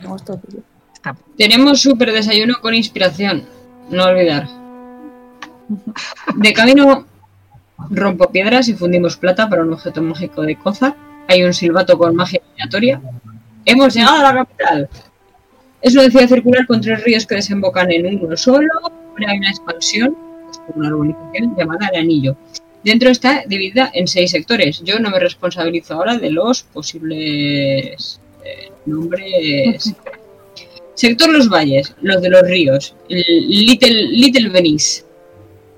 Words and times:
Ello. 0.00 0.16
Tenemos 1.36 1.80
súper 1.80 2.12
desayuno 2.12 2.54
con 2.60 2.74
inspiración. 2.74 3.44
No 3.90 4.04
olvidar. 4.04 4.48
De 6.36 6.52
camino 6.52 7.06
rompo 7.90 8.30
piedras 8.30 8.68
y 8.68 8.74
fundimos 8.74 9.16
plata 9.16 9.48
para 9.48 9.62
un 9.62 9.72
objeto 9.72 10.02
mágico 10.02 10.42
de 10.42 10.56
Kozar. 10.56 10.96
Hay 11.28 11.42
un 11.42 11.54
silbato 11.54 11.98
con 11.98 12.14
magia 12.14 12.40
aleatoria. 12.54 13.00
Hemos 13.64 13.94
llegado 13.94 14.18
a 14.18 14.22
la 14.22 14.34
capital. 14.34 14.88
Es 15.82 15.94
una 15.94 16.08
ciudad 16.08 16.28
circular 16.28 16.66
con 16.66 16.80
tres 16.80 17.02
ríos 17.04 17.26
que 17.26 17.36
desembocan 17.36 17.90
en 17.90 18.24
uno 18.24 18.36
solo. 18.36 18.68
Hay 19.26 19.38
una 19.38 19.50
expansión, 19.50 20.16
una 20.74 20.88
urbanización 20.88 21.56
llamada 21.56 21.88
El 21.92 22.02
Anillo. 22.02 22.36
Dentro 22.84 23.10
está 23.10 23.42
dividida 23.46 23.90
en 23.92 24.06
seis 24.06 24.30
sectores. 24.30 24.80
Yo 24.84 25.00
no 25.00 25.10
me 25.10 25.18
responsabilizo 25.18 25.94
ahora 25.94 26.18
de 26.18 26.30
los 26.30 26.62
posibles 26.62 28.20
eh, 28.46 28.72
nombres. 28.86 29.94
Sector 30.94 31.28
Los 31.28 31.48
Valles, 31.50 31.94
los 32.00 32.22
de 32.22 32.30
los 32.30 32.42
ríos, 32.42 32.96
Little, 33.08 34.08
Little 34.08 34.48
Venice. 34.48 35.04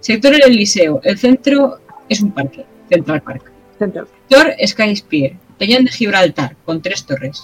Sector 0.01 0.35
El 0.35 0.45
Eliseo, 0.45 1.01
el 1.03 1.19
centro 1.19 1.81
es 2.09 2.21
un 2.21 2.31
parque, 2.31 2.65
Central 2.89 3.23
Park. 3.23 3.51
Central. 3.79 4.07
Sector 4.07 4.55
Sky 4.65 4.97
Spear, 4.97 5.33
Peñón 5.59 5.85
de 5.85 5.91
Gibraltar, 5.91 6.57
con 6.65 6.81
tres 6.81 7.05
torres. 7.05 7.43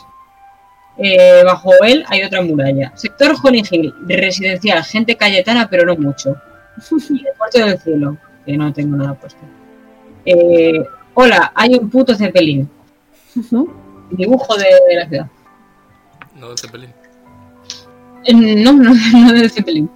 Eh, 0.98 1.42
bajo 1.44 1.72
él 1.82 2.04
hay 2.08 2.22
otra 2.22 2.42
muralla. 2.42 2.92
Sector 2.96 3.34
Honey 3.42 3.64
Hill, 3.68 3.92
residencial, 4.06 4.84
gente 4.84 5.16
cayetana, 5.16 5.68
pero 5.68 5.84
no 5.84 5.96
mucho. 5.96 6.36
Y 7.10 7.26
el 7.26 7.34
puerto 7.36 7.58
del 7.58 7.78
cielo, 7.78 8.16
que 8.46 8.56
no 8.56 8.72
tengo 8.72 8.96
nada 8.96 9.14
puesto. 9.14 9.40
Eh, 10.24 10.84
hola, 11.14 11.52
hay 11.54 11.74
un 11.74 11.90
puto 11.90 12.14
cepelín. 12.14 12.68
Dibujo 14.10 14.56
de, 14.56 14.66
de 14.88 14.96
la 14.96 15.08
ciudad. 15.08 15.26
No 16.36 16.50
de 16.50 16.56
Zeppelin. 16.58 16.90
Eh, 18.24 18.34
No, 18.34 18.72
no, 18.72 18.92
no 19.12 19.32
de 19.32 19.48
Zeppelin. 19.48 19.90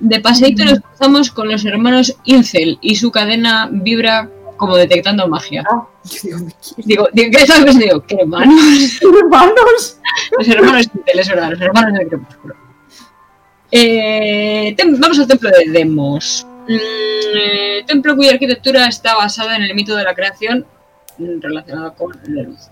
De 0.00 0.20
paseíto 0.20 0.64
nos 0.64 0.80
cruzamos 0.80 1.30
con 1.30 1.48
los 1.50 1.64
hermanos 1.64 2.16
Incel 2.24 2.78
y 2.80 2.96
su 2.96 3.10
cadena 3.10 3.68
vibra 3.70 4.28
como 4.56 4.76
detectando 4.76 5.28
magia. 5.28 5.64
Ah, 5.70 5.86
digo. 6.22 6.38
Digo, 6.78 7.08
digo 7.12 7.30
¿qué 7.30 7.46
sabes? 7.46 7.78
Digo, 7.78 8.02
¿qué 8.06 8.16
hermanos? 8.20 8.98
hermanos? 9.22 9.98
Los 10.38 10.48
hermanos 10.48 10.86
Incel, 10.94 11.18
es 11.18 11.28
verdad, 11.28 11.50
los 11.50 11.60
hermanos 11.60 11.98
del 11.98 12.08
crepúsculo. 12.08 12.54
Eh, 13.70 14.74
tem- 14.76 14.96
vamos 14.98 15.18
al 15.18 15.26
templo 15.26 15.50
de 15.50 15.70
Demos. 15.70 16.46
Mm, 16.68 16.76
eh, 16.78 17.84
templo 17.86 18.16
cuya 18.16 18.32
arquitectura 18.32 18.86
está 18.86 19.14
basada 19.16 19.56
en 19.56 19.62
el 19.62 19.74
mito 19.74 19.94
de 19.96 20.04
la 20.04 20.14
creación 20.14 20.66
relacionado 21.18 21.94
con 21.94 22.12
la 22.28 22.42
luz. 22.42 22.68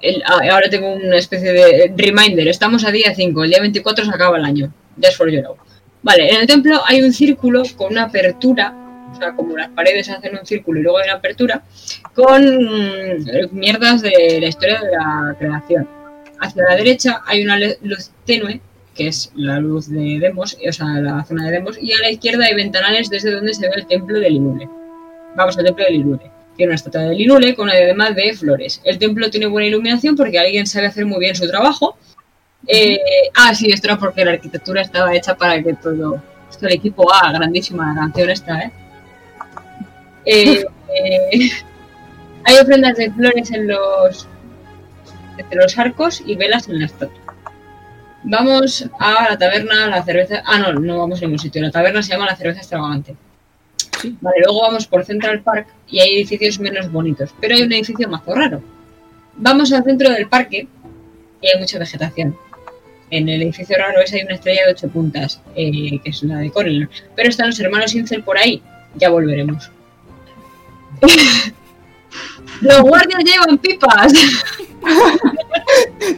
El- 0.00 0.22
ah, 0.26 0.40
ahora 0.52 0.68
tengo 0.70 0.92
una 0.92 1.16
especie 1.16 1.52
de 1.52 1.92
reminder. 1.96 2.48
Estamos 2.48 2.84
a 2.84 2.90
día 2.90 3.14
5, 3.14 3.44
el 3.44 3.50
día 3.50 3.60
24 3.60 4.04
se 4.04 4.10
acaba 4.10 4.38
el 4.38 4.44
año. 4.44 4.72
Just 5.02 5.16
for 5.16 5.30
you 5.30 5.40
know. 5.40 5.56
Vale, 6.02 6.30
en 6.30 6.40
el 6.40 6.46
templo 6.46 6.80
hay 6.86 7.02
un 7.02 7.12
círculo 7.12 7.62
con 7.76 7.92
una 7.92 8.04
apertura, 8.04 8.74
o 9.12 9.14
sea, 9.14 9.32
como 9.34 9.56
las 9.56 9.68
paredes 9.68 10.08
hacen 10.08 10.38
un 10.38 10.46
círculo 10.46 10.80
y 10.80 10.82
luego 10.82 10.98
hay 10.98 11.04
una 11.04 11.14
apertura, 11.18 11.62
con 12.14 12.42
mm, 12.42 13.48
mierdas 13.52 14.00
de 14.00 14.38
la 14.40 14.46
historia 14.48 14.80
de 14.80 14.90
la 14.92 15.36
creación. 15.38 15.86
Hacia 16.40 16.62
la 16.64 16.76
derecha 16.76 17.20
hay 17.26 17.44
una 17.44 17.58
luz 17.58 18.10
tenue, 18.24 18.60
que 18.94 19.08
es 19.08 19.30
la 19.34 19.58
luz 19.60 19.90
de 19.90 20.18
Demos, 20.18 20.56
o 20.66 20.72
sea, 20.72 20.86
la 21.00 21.22
zona 21.24 21.44
de 21.46 21.52
Demos, 21.52 21.76
y 21.80 21.92
a 21.92 21.98
la 21.98 22.10
izquierda 22.10 22.46
hay 22.46 22.54
ventanales 22.54 23.10
desde 23.10 23.30
donde 23.32 23.52
se 23.52 23.68
ve 23.68 23.74
el 23.76 23.86
templo 23.86 24.18
de 24.18 24.30
Linule. 24.30 24.68
Vamos 25.36 25.58
al 25.58 25.64
templo 25.66 25.84
de 25.84 25.90
Linule. 25.90 26.30
Tiene 26.60 26.72
una 26.72 26.76
estatua 26.76 27.04
de 27.04 27.14
Linule 27.14 27.54
con 27.54 27.68
una 27.68 27.74
diadema 27.74 28.10
de 28.10 28.34
flores. 28.34 28.82
El 28.84 28.98
templo 28.98 29.30
tiene 29.30 29.46
buena 29.46 29.66
iluminación 29.66 30.14
porque 30.14 30.38
alguien 30.38 30.66
sabe 30.66 30.88
hacer 30.88 31.06
muy 31.06 31.18
bien 31.18 31.34
su 31.34 31.48
trabajo. 31.48 31.96
Eh, 32.66 33.00
ah, 33.34 33.54
sí, 33.54 33.70
esto 33.72 33.86
era 33.86 33.98
porque 33.98 34.22
la 34.26 34.32
arquitectura 34.32 34.82
estaba 34.82 35.14
hecha 35.14 35.34
para 35.34 35.62
que 35.62 35.72
todo. 35.72 36.22
Esto 36.50 36.66
el 36.66 36.74
equipo 36.74 37.10
A, 37.10 37.32
grandísima 37.32 37.94
la 37.94 38.00
canción 38.02 38.28
esta, 38.28 38.60
¿eh? 38.60 38.72
Eh, 40.26 40.66
eh, 40.94 41.50
hay 42.44 42.56
ofrendas 42.58 42.98
de 42.98 43.10
flores 43.10 43.50
en 43.52 43.66
los 43.66 44.28
entre 45.38 45.62
los 45.62 45.78
arcos 45.78 46.22
y 46.26 46.36
velas 46.36 46.68
en 46.68 46.80
la 46.80 46.84
estatua. 46.84 47.36
Vamos 48.22 48.86
a 48.98 49.30
la 49.30 49.38
taberna, 49.38 49.86
la 49.86 50.02
cerveza. 50.02 50.42
Ah, 50.44 50.58
no, 50.58 50.74
no 50.74 50.98
vamos 50.98 51.20
a 51.20 51.22
ningún 51.22 51.38
sitio. 51.38 51.62
La 51.62 51.70
taberna 51.70 52.02
se 52.02 52.12
llama 52.12 52.26
la 52.26 52.36
cerveza 52.36 52.58
extravagante. 52.58 53.16
Vale, 54.20 54.36
luego 54.44 54.62
vamos 54.62 54.86
por 54.86 55.04
Central 55.04 55.40
Park 55.42 55.66
y 55.88 56.00
hay 56.00 56.16
edificios 56.16 56.58
menos 56.60 56.90
bonitos, 56.90 57.30
pero 57.40 57.54
hay 57.54 57.62
un 57.62 57.72
edificio 57.72 58.08
mazo 58.08 58.34
raro. 58.34 58.62
Vamos 59.36 59.72
al 59.72 59.84
centro 59.84 60.10
del 60.10 60.28
parque 60.28 60.66
y 61.40 61.46
hay 61.46 61.58
mucha 61.58 61.78
vegetación. 61.78 62.36
En 63.10 63.28
el 63.28 63.42
edificio 63.42 63.76
raro 63.78 64.00
ese 64.00 64.16
hay 64.18 64.22
una 64.24 64.34
estrella 64.34 64.66
de 64.66 64.72
ocho 64.72 64.88
puntas, 64.88 65.40
eh, 65.56 65.98
que 66.02 66.10
es 66.10 66.22
la 66.22 66.38
de 66.38 66.50
Corelon. 66.50 66.88
Pero 67.16 67.28
están 67.28 67.48
los 67.48 67.58
hermanos 67.58 67.94
Incel 67.94 68.22
por 68.22 68.38
ahí. 68.38 68.62
Ya 68.96 69.08
volveremos. 69.10 69.70
los 72.60 72.80
guardias 72.82 73.24
llevan 73.24 73.58
pipas. 73.58 74.12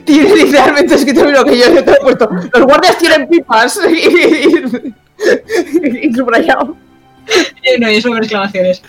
Tiene 0.05 0.37
literalmente 0.37 0.95
escrito 0.95 1.25
lo 1.31 1.45
que 1.45 1.59
yo, 1.59 1.75
yo 1.75 1.85
te 1.85 1.91
he 1.93 1.97
puesto. 1.97 2.29
Los 2.53 2.63
guardias 2.67 2.99
tienen 2.99 3.29
pipas. 3.29 3.79
y, 3.89 4.49
y- 5.87 6.09
y 6.09 6.15
subrayado. 6.15 6.77
Eh, 7.63 7.79
no, 7.81 7.91
y 7.91 7.97
eso 7.97 8.09
con 8.09 8.19
exclamaciones. 8.19 8.83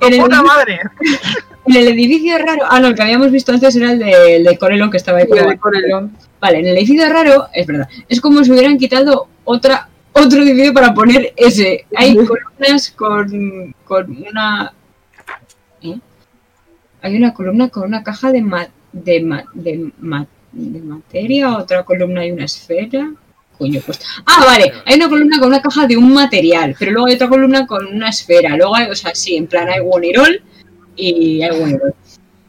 En 0.00 0.12
el, 0.14 0.20
¡Puta 0.20 0.42
madre! 0.42 0.80
en 1.66 1.76
el 1.76 1.88
edificio 1.88 2.36
raro. 2.38 2.62
Ah, 2.68 2.80
no, 2.80 2.88
el 2.88 2.94
que 2.94 3.02
habíamos 3.02 3.30
visto 3.30 3.52
antes 3.52 3.74
era 3.76 3.92
el 3.92 3.98
de, 3.98 4.36
el 4.36 4.44
de 4.44 4.58
Corelon 4.58 4.90
que 4.90 4.96
estaba 4.98 5.18
ahí. 5.18 5.26
El 5.30 5.48
de 5.48 5.58
Corelon. 5.58 6.12
Vale, 6.40 6.58
en 6.58 6.66
el 6.66 6.76
edificio 6.76 7.08
raro, 7.08 7.48
es 7.54 7.66
verdad, 7.66 7.88
es 8.08 8.20
como 8.20 8.44
si 8.44 8.50
hubieran 8.50 8.76
quitado 8.76 9.28
otra 9.44 9.88
otro 10.12 10.42
edificio 10.42 10.72
para 10.74 10.92
poner 10.94 11.32
ese. 11.36 11.86
Hay 11.96 12.14
columnas 12.26 12.90
con, 12.90 13.74
con 13.84 14.24
una. 14.28 14.72
¿eh? 15.82 15.98
Hay 17.02 17.16
una 17.16 17.32
columna 17.34 17.68
con 17.68 17.84
una 17.84 18.02
caja 18.02 18.30
de, 18.30 18.40
ma- 18.42 18.68
de, 18.92 19.20
ma- 19.22 19.44
de, 19.54 19.90
ma- 19.98 20.26
de 20.52 20.80
materia, 20.80 21.56
otra 21.58 21.82
columna 21.82 22.24
y 22.26 22.30
una 22.30 22.44
esfera. 22.44 23.10
Coño, 23.58 23.80
pues. 23.86 24.00
Ah, 24.26 24.44
vale, 24.46 24.72
hay 24.84 24.96
una 24.96 25.08
columna 25.08 25.38
con 25.38 25.48
una 25.48 25.62
caja 25.62 25.86
de 25.86 25.96
un 25.96 26.12
material, 26.12 26.74
pero 26.78 26.90
luego 26.92 27.06
hay 27.06 27.14
otra 27.14 27.28
columna 27.28 27.66
con 27.66 27.86
una 27.86 28.08
esfera. 28.08 28.56
Luego 28.56 28.74
hay, 28.74 28.88
o 28.90 28.94
sea, 28.94 29.14
sí, 29.14 29.36
en 29.36 29.46
plan 29.46 29.68
hay 29.68 29.80
Wonirol 29.80 30.42
y 30.96 31.42
hay 31.42 31.50
Wonirol. 31.58 31.94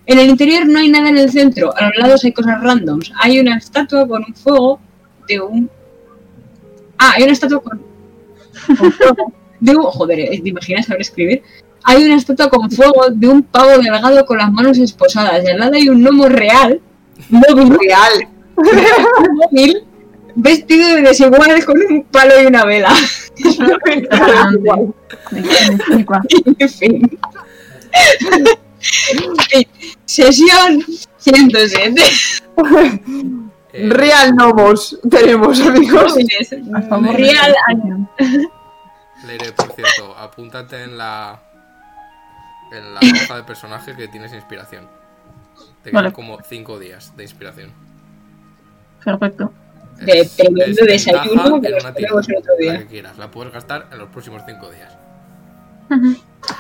En 0.07 0.19
el 0.19 0.29
interior 0.29 0.67
no 0.67 0.79
hay 0.79 0.89
nada 0.89 1.09
en 1.09 1.17
el 1.17 1.31
centro, 1.31 1.75
a 1.75 1.85
los 1.85 1.97
lados 1.97 2.23
hay 2.25 2.31
cosas 2.31 2.61
randoms. 2.61 3.11
Hay 3.19 3.39
una 3.39 3.57
estatua 3.57 4.07
con 4.07 4.23
un 4.27 4.35
fuego 4.35 4.79
de 5.27 5.39
un. 5.41 5.69
Ah, 6.97 7.13
hay 7.15 7.23
una 7.23 7.33
estatua 7.33 7.61
con. 7.61 7.81
con 8.77 8.91
fuego 8.91 9.33
de 9.59 9.75
un. 9.75 9.83
Joder, 9.83 10.19
eh, 10.19 10.39
¿te 10.41 10.49
imaginas 10.49 10.85
saber 10.87 11.01
escribir? 11.01 11.43
Hay 11.83 12.03
una 12.03 12.15
estatua 12.15 12.49
con 12.49 12.69
fuego 12.71 13.09
de 13.11 13.27
un 13.27 13.43
pavo 13.43 13.77
delgado 13.77 14.25
con 14.25 14.37
las 14.39 14.51
manos 14.51 14.77
esposadas. 14.79 15.43
Y 15.43 15.49
al 15.49 15.59
lado 15.59 15.73
hay 15.75 15.87
un 15.89 16.01
gnomo 16.01 16.27
real, 16.27 16.81
móvil, 17.29 17.77
Real. 17.79 18.27
móvil, 18.55 19.83
vestido 20.35 20.95
de 20.95 21.01
desigual 21.01 21.65
con 21.65 21.81
un 21.81 22.03
palo 22.03 22.41
y 22.41 22.45
una 22.45 22.65
vela. 22.65 22.93
En 26.59 26.69
fin. 26.69 27.19
En 29.11 29.37
fin, 29.37 29.67
Sesión 30.05 30.83
107. 31.17 32.01
Eh, 33.73 33.89
Real 33.89 34.35
Nomos 34.35 34.97
tenemos, 35.09 35.59
amigos. 35.59 36.15
Real 36.15 37.55
excepción. 37.67 38.09
Leire, 39.27 39.51
por 39.53 39.71
cierto, 39.73 40.15
apúntate 40.17 40.83
en 40.83 40.97
la. 40.97 41.41
En 42.71 42.93
la 42.93 42.99
hoja 42.99 43.37
de 43.37 43.43
personaje 43.43 43.95
que 43.95 44.07
tienes 44.07 44.33
inspiración. 44.33 44.87
Te 45.83 45.91
quedan 45.91 46.05
Vale. 46.05 46.13
como 46.13 46.39
5 46.41 46.79
días 46.79 47.15
de 47.15 47.23
inspiración. 47.23 47.71
Perfecto. 49.03 49.51
De 50.01 50.19
Es- 50.21 50.35
tremendo 50.35 50.63
es 50.65 50.75
desayuno 51.05 51.61
que 51.61 51.69
nos 51.69 51.83
el 51.83 52.35
otro 52.37 52.53
la 52.59 52.71
día. 52.71 52.79
que 52.79 52.85
quieras. 52.87 53.17
La 53.17 53.31
puedes 53.31 53.53
gastar 53.53 53.87
en 53.91 53.97
los 53.97 54.09
próximos 54.09 54.41
5 54.45 54.69
días. 54.71 54.93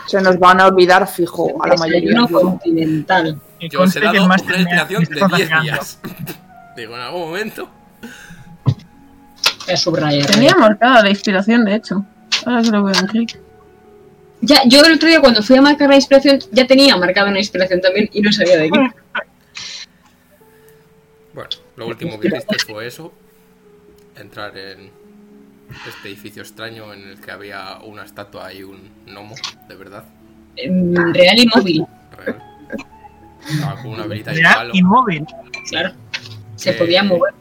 Se 0.07 0.21
nos 0.21 0.39
van 0.39 0.61
a 0.61 0.67
olvidar 0.67 1.07
fijo 1.07 1.61
a 1.63 1.67
la 1.67 1.75
mayoría. 1.75 2.11
Desayuno 2.21 2.27
continental. 2.39 3.39
Y 3.59 3.69
Yo 3.69 3.81
os 3.81 3.95
he 3.95 3.99
que 3.99 4.05
dado 4.05 4.25
una 4.25 4.35
inspiración 4.35 5.03
de 5.03 5.13
está 5.13 5.27
10 5.27 5.47
atacando. 5.51 5.63
días. 5.63 5.99
Digo, 6.77 6.95
en 6.95 7.01
algún 7.01 7.21
momento. 7.21 7.69
Voy 9.65 9.73
a 9.73 9.77
subrayar. 9.77 10.25
Tenía 10.27 10.55
marcada 10.55 11.01
la 11.03 11.09
inspiración, 11.09 11.65
de 11.65 11.75
hecho. 11.75 12.05
Ahora 12.45 12.61
que 12.61 12.69
lo 12.69 12.83
veo 12.83 12.95
en 12.95 13.07
clic. 13.07 13.39
Ya, 14.41 14.61
yo 14.67 14.81
el 14.83 14.93
otro 14.93 15.07
día 15.07 15.21
cuando 15.21 15.41
fui 15.41 15.55
a 15.57 15.61
marcar 15.61 15.89
la 15.89 15.95
inspiración 15.95 16.39
ya 16.51 16.67
tenía 16.67 16.95
marcada 16.97 17.29
una 17.29 17.39
inspiración 17.39 17.81
también 17.81 18.09
y 18.13 18.21
no 18.21 18.31
sabía 18.31 18.57
de 18.57 18.69
qué. 18.69 18.89
Bueno, 21.33 21.49
lo 21.77 21.87
último 21.87 22.19
que 22.19 22.27
hiciste 22.27 22.57
fue 22.71 22.87
eso. 22.87 23.11
Entrar 24.15 24.57
en 24.57 24.91
este 25.87 26.07
edificio 26.09 26.41
extraño 26.41 26.93
en 26.93 27.09
el 27.09 27.19
que 27.19 27.31
había 27.31 27.79
una 27.83 28.03
estatua 28.05 28.53
y 28.53 28.63
un 28.63 28.89
gnomo, 29.07 29.35
de 29.67 29.75
verdad, 29.75 30.05
Real 30.57 31.37
y 31.39 31.47
móvil, 31.47 31.85
real. 32.17 32.41
Estaba 33.47 33.81
con 33.81 33.91
una 33.91 34.07
velita 34.07 34.31
y 34.33 34.37
un 34.37 34.41
Real 34.43 34.55
palo. 34.55 34.71
inmóvil. 34.73 35.25
claro. 35.69 35.93
Se 36.55 36.71
que- 36.71 36.77
podía 36.77 37.03
mover. 37.03 37.33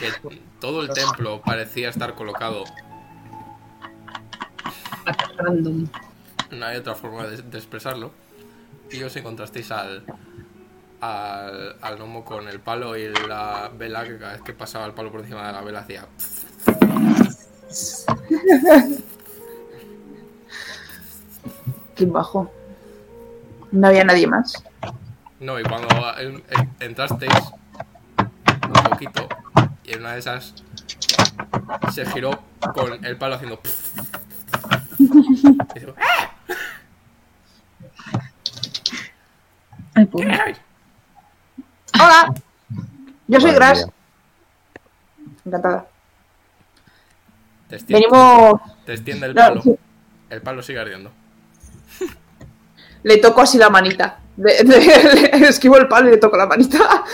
Que 0.00 0.30
todo 0.60 0.82
el 0.82 0.88
templo 0.90 1.42
parecía 1.44 1.90
estar 1.90 2.14
colocado. 2.14 2.64
Random. 5.36 5.86
No 6.50 6.66
hay 6.66 6.76
otra 6.76 6.94
forma 6.94 7.26
de, 7.26 7.42
de 7.42 7.58
expresarlo. 7.58 8.12
Y 8.90 9.02
os 9.02 9.14
encontrasteis 9.16 9.70
al, 9.70 10.04
al, 11.02 11.76
al 11.82 11.96
gnomo 11.98 12.24
con 12.24 12.48
el 12.48 12.60
palo 12.60 12.96
y 12.96 13.08
la 13.26 13.70
vela 13.76 14.04
que 14.04 14.18
cada 14.18 14.32
vez 14.34 14.42
que 14.42 14.52
pasaba 14.52 14.86
el 14.86 14.92
palo 14.92 15.10
por 15.10 15.20
encima 15.20 15.46
de 15.48 15.52
la 15.52 15.60
vela 15.60 15.80
hacía. 15.80 16.06
Qué 21.94 22.06
bajo. 22.06 22.50
No 23.70 23.86
había 23.88 24.04
nadie 24.04 24.26
más. 24.26 24.62
No, 25.40 25.58
y 25.58 25.62
cuando 25.64 25.88
en- 26.18 26.42
en- 26.50 26.70
entrasteis 26.80 27.32
un 28.18 28.90
poquito 28.90 29.28
y 29.84 29.92
en 29.94 30.00
una 30.00 30.12
de 30.12 30.18
esas 30.20 30.54
se 31.92 32.06
giró 32.06 32.42
con 32.74 33.04
el 33.04 33.16
palo 33.16 33.34
haciendo. 33.36 33.60
"¡Ah! 35.98 36.30
Ay, 39.94 40.06
pobre. 40.06 40.56
¿Quién 42.02 42.10
eres?". 42.10 42.24
Hola. 42.24 42.34
Yo 43.28 43.40
soy 43.40 43.52
Gras. 43.52 43.86
Encantada. 45.44 45.86
Te 47.68 47.76
extiende, 47.76 48.06
Venimos. 48.10 48.60
te 48.84 48.92
extiende 48.94 49.26
el 49.26 49.34
palo. 49.34 49.62
El 50.30 50.42
palo 50.42 50.62
sigue 50.62 50.78
ardiendo. 50.80 51.10
Le 53.02 53.16
toco 53.18 53.40
así 53.40 53.58
la 53.58 53.68
manita. 53.70 54.18
De- 54.36 54.62
de- 54.64 55.30
le 55.38 55.48
esquivo 55.48 55.76
el 55.76 55.88
palo 55.88 56.08
y 56.08 56.12
le 56.12 56.18
toco 56.18 56.36
la 56.36 56.46
manita. 56.46 56.78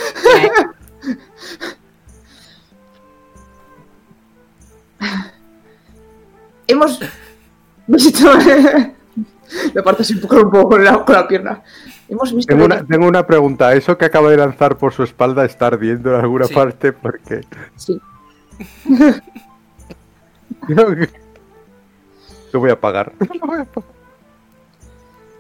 Hemos 6.67 7.01
Le 9.75 9.83
parto 9.83 10.03
así 10.03 10.15
un 10.15 10.21
poco, 10.21 10.37
un 10.37 10.51
poco 10.51 10.69
con, 10.71 10.85
la, 10.85 11.05
con 11.05 11.15
la 11.15 11.27
pierna. 11.29 11.63
Hemos 12.09 12.35
visto. 12.35 12.53
Tengo 12.53 12.65
una, 12.67 12.85
tengo 12.87 13.07
una 13.07 13.27
pregunta. 13.27 13.73
¿Eso 13.75 13.97
que 13.99 14.05
acaba 14.07 14.31
de 14.31 14.37
lanzar 14.37 14.77
por 14.79 14.93
su 14.93 15.03
espalda 15.03 15.45
está 15.45 15.67
ardiendo 15.69 16.15
en 16.15 16.21
alguna 16.21 16.47
Sí. 16.47 16.55
parte? 16.55 16.93
Porque. 16.93 17.41
Sí. 17.77 18.01
Lo 22.53 22.61
voy 22.61 22.71
a 22.71 22.81
pagar. 22.81 23.13
Lo 23.21 23.47
voy 23.47 23.59
a 23.61 23.65
pagar. 23.65 23.91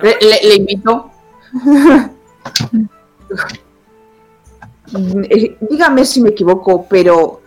Le, 0.01 0.17
le- 0.21 0.49
le 0.49 0.55
invito. 0.57 1.11
Eh, 5.31 5.57
Dígame 5.69 6.05
si 6.07 6.23
me 6.23 6.31
equivoco, 6.31 6.87
pero 6.89 7.43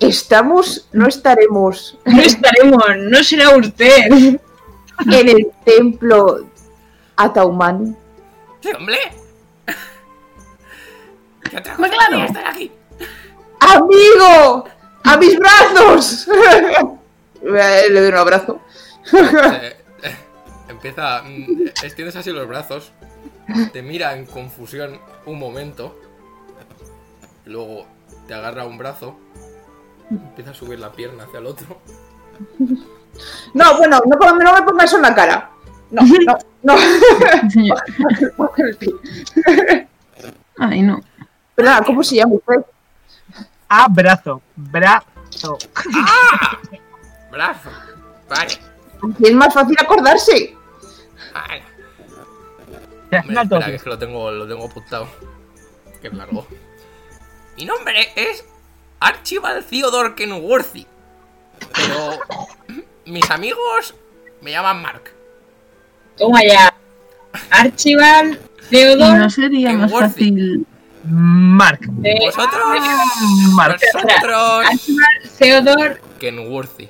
estamos, 0.00 0.88
no 0.92 1.06
estaremos 1.06 1.98
No 2.06 2.20
estaremos, 2.22 2.82
no 3.10 3.22
será 3.22 3.50
usted. 3.56 4.40
En 5.06 5.28
el 5.28 5.50
templo 5.64 6.46
Ataumani. 7.16 7.94
¡Sí, 8.60 8.70
hombre! 8.76 8.98
¿Qué 11.50 11.56
otra 11.58 11.76
Pues 11.76 11.90
cosa 11.90 12.06
claro. 12.08 12.24
estar 12.24 12.46
aquí? 12.46 12.70
¡Amigo! 13.60 14.64
¡A 15.04 15.16
mis 15.16 15.38
brazos! 15.38 16.28
Le 17.42 17.90
doy 18.00 18.08
un 18.08 18.14
abrazo. 18.16 18.60
Eh, 19.12 19.76
eh, 20.02 20.16
empieza. 20.68 21.22
mm, 21.22 21.68
Extiendes 21.82 22.16
así 22.16 22.30
los 22.30 22.46
brazos. 22.48 22.92
Te 23.72 23.80
mira 23.82 24.14
en 24.14 24.26
confusión 24.26 25.00
un 25.24 25.38
momento. 25.38 25.96
Luego 27.46 27.86
te 28.26 28.34
agarra 28.34 28.66
un 28.66 28.76
brazo. 28.76 29.16
Empieza 30.10 30.50
a 30.50 30.54
subir 30.54 30.78
la 30.78 30.92
pierna 30.92 31.24
hacia 31.24 31.38
el 31.38 31.46
otro. 31.46 31.80
No, 33.54 33.78
bueno, 33.78 34.00
no, 34.06 34.54
me 34.54 34.62
pongas 34.62 34.86
eso 34.86 34.96
en 34.96 35.02
la 35.02 35.14
cara. 35.14 35.50
No, 35.90 36.02
no, 36.02 36.38
no. 36.62 36.74
Ay, 40.58 40.82
no. 40.82 41.00
Perdona, 41.54 41.82
¿cómo 41.82 42.02
se 42.02 42.16
llama 42.16 42.34
usted? 42.34 42.64
Abrazo. 43.68 44.42
Brazo. 44.56 45.58
Brazo. 47.30 47.70
Vale. 48.28 48.58
Es 49.20 49.34
más 49.34 49.54
fácil 49.54 49.76
acordarse. 49.78 50.56
vale. 51.32 51.62
Espera, 53.10 53.64
que 53.64 53.74
es 53.74 53.82
que 53.82 53.88
lo 53.88 53.98
tengo, 53.98 54.30
lo 54.30 54.46
tengo 54.46 54.66
apuntado. 54.66 55.08
Que 56.02 56.10
largo. 56.10 56.46
Mi 57.56 57.64
nombre 57.64 58.12
es 58.14 58.44
Archibald 59.00 59.64
Theodore 59.66 60.14
Kenworthy. 60.14 60.86
Pero 61.74 62.18
mis 63.08 63.30
amigos 63.30 63.94
me 64.40 64.50
llaman 64.52 64.82
Mark. 64.82 65.10
Toma 66.16 66.42
ya. 66.42 66.74
Archibald, 67.50 68.38
¿Y 68.70 68.70
Theodore. 68.70 69.18
no 69.18 69.30
sería 69.30 69.72
más 69.72 69.90
Kenworthy. 69.90 70.08
fácil? 70.30 70.66
Mark. 71.04 71.80
eh, 72.04 72.18
Vosotros. 72.20 72.80
Mark. 73.54 73.80
Vosotros. 73.94 74.66
Archibald, 74.66 75.30
Theodore, 75.38 76.00
Kenworthy. 76.18 76.88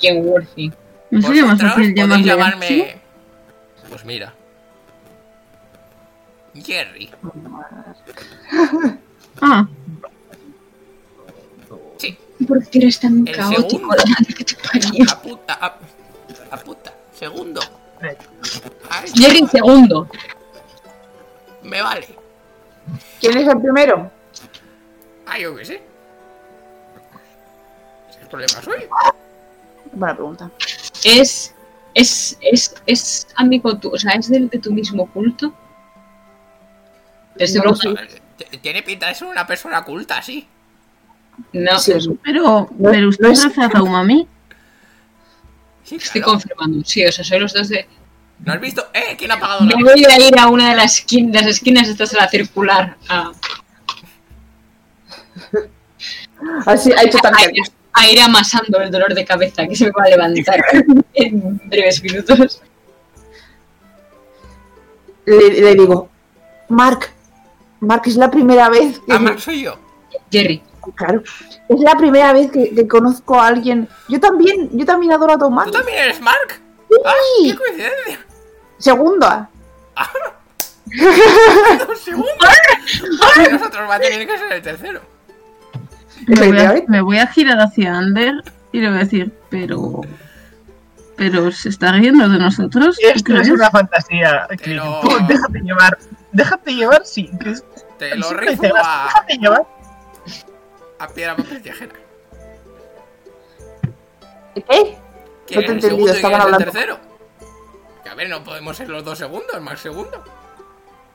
Kenworthy. 0.00 0.72
¿No 1.10 1.22
sería 1.22 1.44
más 1.44 1.60
fácil 1.60 1.94
llamarle 1.94 2.24
llamarme. 2.24 3.00
Pues 3.88 4.04
mira. 4.04 4.32
Jerry. 6.54 7.10
Ah, 9.40 9.66
Sí. 12.40 12.44
¿Por 12.46 12.66
qué 12.68 12.78
eres 12.78 12.98
tan 13.00 13.26
El 13.26 13.36
caótico? 13.36 13.94
La 13.94 14.04
madre 14.08 14.34
que 14.36 14.44
te 14.44 14.56
parió. 14.56 15.04
Apunta. 15.12 15.54
ap- 15.54 15.80
Apunta. 16.50 16.92
Segundo. 17.16 17.60
Ay, 18.88 19.10
Jerry 19.14 19.46
segundo. 19.46 20.08
me 21.62 21.82
vale. 21.82 22.08
¿Quién 23.20 23.36
es 23.38 23.46
el 23.46 23.60
primero? 23.60 24.10
Ah, 25.26 25.38
yo 25.38 25.54
qué 25.54 25.64
sé. 25.64 25.82
¿Qué 28.18 28.26
problema 28.26 28.62
soy? 28.62 28.86
Buena 29.92 30.14
pregunta. 30.14 30.50
Es. 31.04 31.54
Es, 31.92 32.38
es, 32.40 32.74
es 32.86 33.26
amigo 33.34 33.76
tu, 33.76 33.92
o 33.92 33.98
sea, 33.98 34.12
es 34.12 34.28
del, 34.28 34.48
de 34.48 34.58
tu 34.60 34.72
mismo 34.72 35.10
culto. 35.12 35.52
Estoy 37.36 37.60
No 37.62 37.74
T- 37.74 38.58
Tiene 38.58 38.82
pinta 38.84 39.08
de 39.08 39.14
ser 39.16 39.26
una 39.26 39.44
persona 39.46 39.82
culta, 39.84 40.22
sí. 40.22 40.46
No, 41.52 41.78
Sí, 41.78 41.92
pero, 42.24 42.68
No- 42.78 42.90
pero 42.90 43.08
usted 43.08 43.24
no 43.26 43.32
es 43.32 43.44
es- 43.44 43.54
Zaumami. 43.54 44.26
Sí, 45.84 45.96
estoy 45.96 46.20
confirmando. 46.20 46.84
Sí, 46.84 47.04
o 47.04 47.10
sea, 47.12 47.24
soy 47.24 47.40
los 47.40 47.52
dos 47.52 47.68
de. 47.68 47.86
¿No 48.44 48.52
has 48.52 48.60
visto? 48.60 48.86
¡Eh! 48.94 49.16
¿Quién 49.18 49.30
ha 49.32 49.34
apagado 49.34 49.64
la 49.66 49.76
Me 49.76 49.82
voy 49.82 50.04
a 50.04 50.18
ir 50.28 50.38
a 50.38 50.46
una 50.48 50.70
de 50.70 50.76
las, 50.76 51.04
esquin- 51.04 51.32
las 51.32 51.46
esquinas, 51.46 51.88
estas 51.88 52.14
a 52.14 52.18
la 52.18 52.28
circular. 52.28 52.96
Así 56.66 56.90
ha 56.92 57.02
hecho 57.02 57.18
tan 57.18 57.34
a, 57.36 57.42
ir, 57.42 57.50
a 57.92 58.08
ir 58.08 58.20
amasando 58.20 58.80
el 58.80 58.90
dolor 58.90 59.14
de 59.14 59.24
cabeza 59.24 59.66
que 59.66 59.76
se 59.76 59.86
me 59.86 59.90
va 59.90 60.04
a 60.04 60.08
levantar 60.08 60.60
en 61.14 61.58
breves 61.66 62.02
minutos. 62.02 62.62
le, 65.26 65.50
le 65.60 65.74
digo, 65.74 66.08
Mark, 66.68 67.10
Mark, 67.80 68.02
es 68.06 68.16
la 68.16 68.30
primera 68.30 68.68
vez 68.68 68.98
que... 69.00 69.12
Ah, 69.12 69.18
Mark 69.18 69.40
soy 69.40 69.62
yo. 69.62 69.78
Jerry. 70.30 70.62
Claro, 70.94 71.22
es 71.68 71.80
la 71.80 71.96
primera 71.96 72.32
vez 72.32 72.50
que, 72.50 72.74
que 72.74 72.88
conozco 72.88 73.38
a 73.40 73.46
alguien. 73.48 73.88
Yo 74.08 74.18
también, 74.20 74.70
yo 74.72 74.84
también 74.86 75.12
adoro 75.12 75.32
a 75.32 75.38
¿Tú 75.38 75.44
Tomás. 75.46 75.70
también 75.70 75.98
eres 75.98 76.20
Mark? 76.20 76.60
¡Ah! 77.04 77.12
¡Qué 77.44 77.54
coincidencia! 77.54 78.18
Segunda. 78.78 79.50
¡Dos 81.86 82.00
segundos! 82.04 82.34
Y 83.36 83.52
nosotros 83.52 83.88
va 83.88 83.94
a 83.94 84.00
tener 84.00 84.26
que 84.26 84.38
ser 84.38 84.52
el 84.52 84.62
tercero. 84.62 85.00
Me 86.26 86.34
voy, 86.34 86.44
a, 86.44 86.48
Efectivamente. 86.48 86.86
me 86.88 87.00
voy 87.00 87.18
a 87.18 87.26
girar 87.26 87.58
hacia 87.60 87.96
Ander 87.96 88.42
y 88.72 88.80
le 88.80 88.88
voy 88.88 88.96
a 88.96 89.00
decir, 89.00 89.32
pero... 89.48 90.00
Pero 91.16 91.52
se 91.52 91.68
está 91.68 91.92
riendo 91.92 92.26
de 92.30 92.38
nosotros. 92.38 92.96
¿tú 92.98 93.06
Esto 93.06 93.36
es 93.36 93.50
una 93.50 93.70
fantasía. 93.70 94.46
Clint. 94.62 94.82
Tú 95.02 95.08
déjate 95.28 95.60
llevar. 95.60 95.98
Déjate 96.32 96.72
llevar, 96.72 97.02
sí. 97.04 97.30
Te 97.98 98.16
lo 98.16 98.30
rifo 98.32 98.62
a, 98.82 99.04
Déjate 99.04 99.36
llevar. 99.36 99.66
A 101.00 101.08
piedra, 101.08 101.34
papel, 101.36 101.62
tijera. 101.62 101.92
¿Qué? 104.54 104.62
¿Quién 104.66 104.80
No 104.80 105.46
te 105.46 105.54
he 105.54 105.58
el 105.58 105.70
entendido, 105.70 105.80
segundo 105.80 106.06
y 106.06 106.16
es 106.16 106.24
el 106.24 106.34
hablando. 106.34 106.58
tercero? 106.58 106.98
Que 108.04 108.10
a 108.10 108.14
ver, 108.14 108.28
no 108.28 108.44
podemos 108.44 108.76
ser 108.76 108.88
los 108.88 109.04
dos 109.04 109.18
segundos, 109.18 109.60
Mark 109.60 109.78
segundo. 109.78 110.22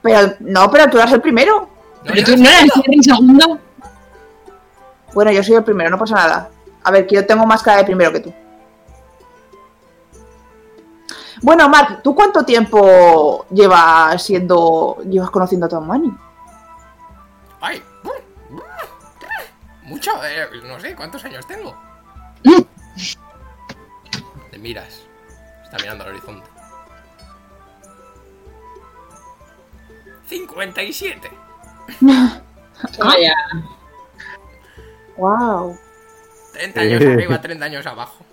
Pero, 0.02 0.34
no, 0.40 0.70
pero 0.72 0.90
tú 0.90 0.98
eras 0.98 1.12
el 1.14 1.22
primero. 1.22 1.62
No, 1.62 1.70
Pero 2.14 2.24
tú 2.24 2.34
el 2.34 2.44
no 2.44 2.50
eras 2.50 2.70
segundo. 3.02 3.60
Bueno, 5.14 5.32
yo 5.32 5.44
soy 5.44 5.56
el 5.56 5.64
primero, 5.64 5.90
no 5.90 5.98
pasa 5.98 6.16
nada. 6.16 6.50
A 6.84 6.92
ver, 6.92 7.08
que 7.08 7.16
yo 7.16 7.26
tengo 7.26 7.46
más 7.46 7.64
cara 7.64 7.78
de 7.78 7.86
primero 7.86 8.12
que 8.12 8.20
tú. 8.20 8.34
Bueno, 11.42 11.68
Mark, 11.70 12.02
¿tú 12.04 12.16
cuánto 12.16 12.44
tiempo 12.44 13.46
llevas 13.52 14.22
siendo. 14.24 14.98
llevas 15.08 15.30
conociendo 15.30 15.66
a 15.66 15.70
Tom 15.70 15.86
Manning? 15.86 16.18
Ay, 17.62 17.82
Mucho, 19.86 20.12
eh, 20.26 20.48
no 20.64 20.80
sé, 20.80 20.96
¿cuántos 20.96 21.24
años 21.26 21.46
tengo? 21.48 21.76
Te 24.52 24.58
miras. 24.58 25.02
Está 25.64 25.78
mirando 25.78 26.04
al 26.06 26.12
horizonte. 26.12 26.50
57. 30.28 31.30
Vaya. 33.00 33.34
Wow. 35.18 35.78
30 36.54 36.80
años 36.82 37.02
Eh. 37.02 37.14
arriba, 37.14 37.42
30 37.42 37.66
años 37.66 37.86
abajo. 37.86 38.26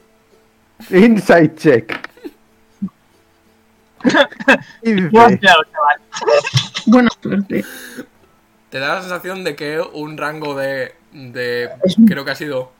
Inside 0.90 1.54
check. 1.56 2.08
15. 4.82 5.10
Claro, 5.38 5.62
chaval. 5.64 6.00
Buena 6.86 7.08
suerte. 7.20 7.64
Te 8.70 8.78
da 8.78 8.94
la 8.94 9.00
sensación 9.02 9.44
de 9.44 9.54
que 9.54 9.80
un 9.80 10.16
rango 10.16 10.54
de. 10.56 10.94
De 11.12 11.70
creo 12.06 12.24
que 12.24 12.30
ha 12.30 12.34
sido 12.36 12.72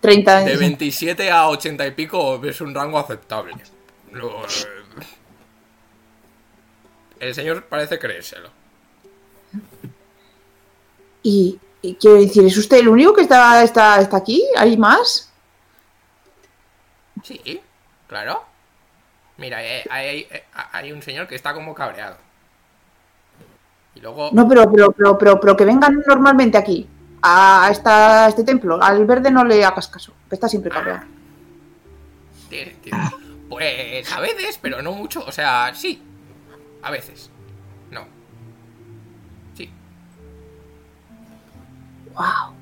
30 0.00 0.40
de 0.40 0.44
años. 0.50 0.60
27 0.60 1.30
a 1.30 1.48
80 1.48 1.86
y 1.86 1.90
pico 1.92 2.40
es 2.44 2.60
un 2.60 2.74
rango 2.74 2.98
aceptable. 2.98 3.54
Eh, 4.12 4.16
el 7.20 7.34
señor 7.34 7.64
parece 7.64 7.98
creérselo. 7.98 8.50
Y, 11.22 11.58
y 11.82 11.94
quiero 11.96 12.16
decir, 12.20 12.44
¿es 12.46 12.56
usted 12.56 12.78
el 12.78 12.88
único 12.88 13.12
que 13.14 13.22
está, 13.22 13.62
está, 13.62 14.00
está 14.00 14.16
aquí? 14.16 14.44
¿Hay 14.56 14.76
más? 14.76 15.30
Sí, 17.24 17.60
claro. 18.06 18.44
Mira, 19.36 19.64
eh, 19.64 19.84
hay, 19.90 20.26
hay- 20.30 20.42
hay 20.72 20.92
un 20.92 21.02
señor 21.02 21.26
que 21.28 21.34
está 21.34 21.52
como 21.54 21.74
cabreado. 21.74 22.16
Y 23.94 24.00
luego. 24.00 24.30
No, 24.32 24.48
pero, 24.48 24.70
pero, 24.70 24.92
pero, 24.92 25.18
pero, 25.18 25.40
pero 25.40 25.56
que 25.56 25.64
vengan 25.64 26.02
normalmente 26.06 26.56
aquí. 26.56 26.88
A, 27.22 27.68
esta, 27.70 28.26
a 28.26 28.28
este 28.28 28.44
templo. 28.44 28.82
Al 28.82 29.04
verde 29.06 29.30
no 29.30 29.44
le 29.44 29.64
hagas 29.64 29.88
caso. 29.88 30.12
Que 30.28 30.34
está 30.34 30.48
siempre 30.48 30.70
cabreado. 30.70 31.02
tiene. 32.48 32.76
Pues 33.48 34.12
a 34.12 34.20
veces, 34.20 34.58
pero 34.60 34.82
no 34.82 34.92
mucho. 34.92 35.24
O 35.26 35.32
sea, 35.32 35.72
sí. 35.74 36.02
A 36.82 36.90
veces. 36.90 37.30
No. 37.90 38.02
Sí. 39.56 39.70
Wow. 42.14 42.54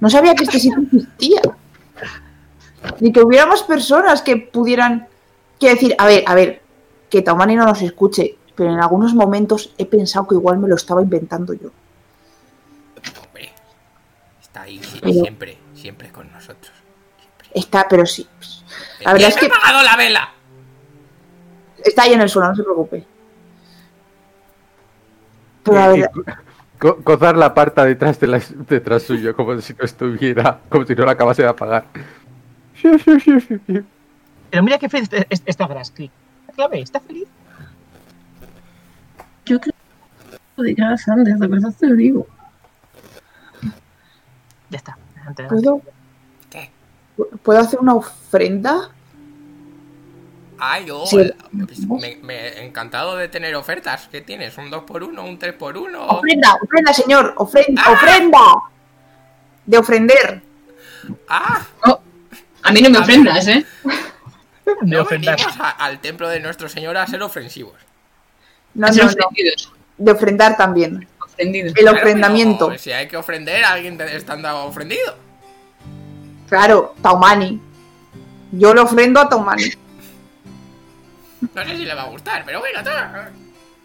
No 0.00 0.10
sabía 0.10 0.34
que 0.34 0.44
este 0.44 0.58
sitio 0.58 0.82
existía. 0.82 1.42
Ni 3.00 3.12
que 3.12 3.22
hubiera 3.22 3.46
más 3.46 3.62
personas 3.62 4.22
que 4.22 4.36
pudieran. 4.36 5.08
Quiero 5.58 5.74
decir, 5.74 5.94
a 5.98 6.06
ver, 6.06 6.24
a 6.26 6.34
ver, 6.34 6.62
que 7.08 7.22
Taumani 7.22 7.54
no 7.54 7.64
nos 7.64 7.82
escuche, 7.82 8.36
pero 8.56 8.72
en 8.72 8.80
algunos 8.80 9.14
momentos 9.14 9.72
he 9.78 9.86
pensado 9.86 10.26
que 10.26 10.34
igual 10.34 10.58
me 10.58 10.68
lo 10.68 10.74
estaba 10.74 11.02
inventando 11.02 11.52
yo. 11.52 11.70
Está 14.52 14.62
ahí 14.62 14.80
siempre, 14.82 15.58
siempre 15.74 16.10
con 16.12 16.30
nosotros. 16.30 16.72
Siempre. 17.18 17.48
Está, 17.54 17.86
pero 17.88 18.04
sí. 18.04 18.26
La 19.00 19.12
verdad 19.14 19.30
es 19.30 19.36
¿Quién 19.36 19.50
que 19.50 19.56
apagado 19.56 19.82
la 19.82 19.96
vela? 19.96 20.28
está 21.84 22.02
ahí 22.02 22.12
en 22.12 22.20
el 22.20 22.28
suelo, 22.28 22.48
no 22.50 22.54
se 22.56 22.62
preocupe. 22.62 23.04
Pero 25.64 25.76
la 25.76 25.88
verdad, 25.88 27.34
la 27.36 27.54
parta 27.54 27.84
detrás, 27.84 28.18
de 28.20 28.26
la, 28.26 28.40
detrás 28.68 29.02
suyo, 29.04 29.34
como 29.34 29.58
si 29.60 29.72
no 29.74 29.84
estuviera, 29.84 30.60
como 30.68 30.84
si 30.84 30.94
no 30.94 31.04
la 31.04 31.12
acabase 31.12 31.42
de 31.42 31.48
apagar. 31.48 31.84
Pero 34.50 34.62
mira 34.62 34.78
qué 34.78 34.88
feliz 34.88 35.08
está- 35.12 35.26
es- 35.30 35.42
está 35.46 35.66
Graskri. 35.66 36.10
¿La 36.56 36.68
ve? 36.68 36.80
¿Está 36.80 37.00
feliz? 37.00 37.26
Yo 39.46 39.58
creo 39.60 39.72
que 40.30 40.38
podría 40.56 40.96
Sander, 40.98 41.36
de 41.36 41.46
verdad 41.46 41.72
te 41.78 41.86
lo 41.86 41.94
digo. 41.94 42.26
Ya 44.72 44.78
está. 44.78 44.96
adelante. 45.20 45.44
¿puedo, 45.44 45.80
¿Qué? 46.50 46.70
¿puedo 47.44 47.60
hacer 47.60 47.78
una 47.78 47.94
ofrenda? 47.94 48.90
Ay, 50.58 50.86
yo. 50.86 51.04
Sí. 51.06 51.16
Me, 52.00 52.16
me- 52.22 52.64
encantado 52.64 53.16
de 53.16 53.28
tener 53.28 53.54
ofertas. 53.54 54.08
¿Qué 54.10 54.20
tienes? 54.20 54.56
¿Un 54.58 54.70
2x1? 54.70 55.18
¿Un 55.28 55.38
3x1? 55.38 55.96
Ofrenda, 56.08 56.54
ofrenda, 56.62 56.92
señor, 56.92 57.34
ofrenda, 57.36 57.82
¡Ah! 57.84 57.92
ofrenda. 57.92 58.38
De 59.66 59.78
ofrender. 59.78 60.42
¡Ah! 61.28 61.62
A 62.62 62.72
mí 62.72 62.80
no 62.80 62.90
me 62.90 62.98
ofrendas, 62.98 63.46
¿eh? 63.48 63.66
De 64.64 64.74
No 64.96 65.04
venimos 65.04 65.46
a- 65.58 65.70
al 65.70 66.00
templo 66.00 66.28
de 66.28 66.38
nuestro 66.40 66.68
señor 66.68 66.96
a 66.96 67.06
ser 67.06 67.22
ofensivos. 67.22 67.74
No, 68.74 68.86
A 68.86 68.92
ser 68.92 69.04
no, 69.06 69.10
no. 69.10 69.26
ofendidos. 69.26 69.72
De 69.98 70.12
ofrendar 70.12 70.56
también. 70.56 71.06
El 71.38 71.88
ofrendamiento. 71.88 72.66
pero 72.68 72.78
si 72.78 72.92
hay 72.92 73.08
que 73.08 73.16
ofrender, 73.16 73.64
alguien 73.64 73.98
andando 74.00 74.64
ofendido. 74.64 75.16
Claro, 76.48 76.94
Taumani. 77.02 77.60
Yo 78.52 78.74
le 78.74 78.80
ofrendo 78.80 79.20
a 79.20 79.28
Taumani. 79.28 79.64
No 81.54 81.64
sé 81.64 81.76
si 81.76 81.84
le 81.84 81.94
va 81.94 82.02
a 82.02 82.08
gustar, 82.08 82.44
pero 82.44 82.60
bueno, 82.60 82.80
todo. 82.84 82.94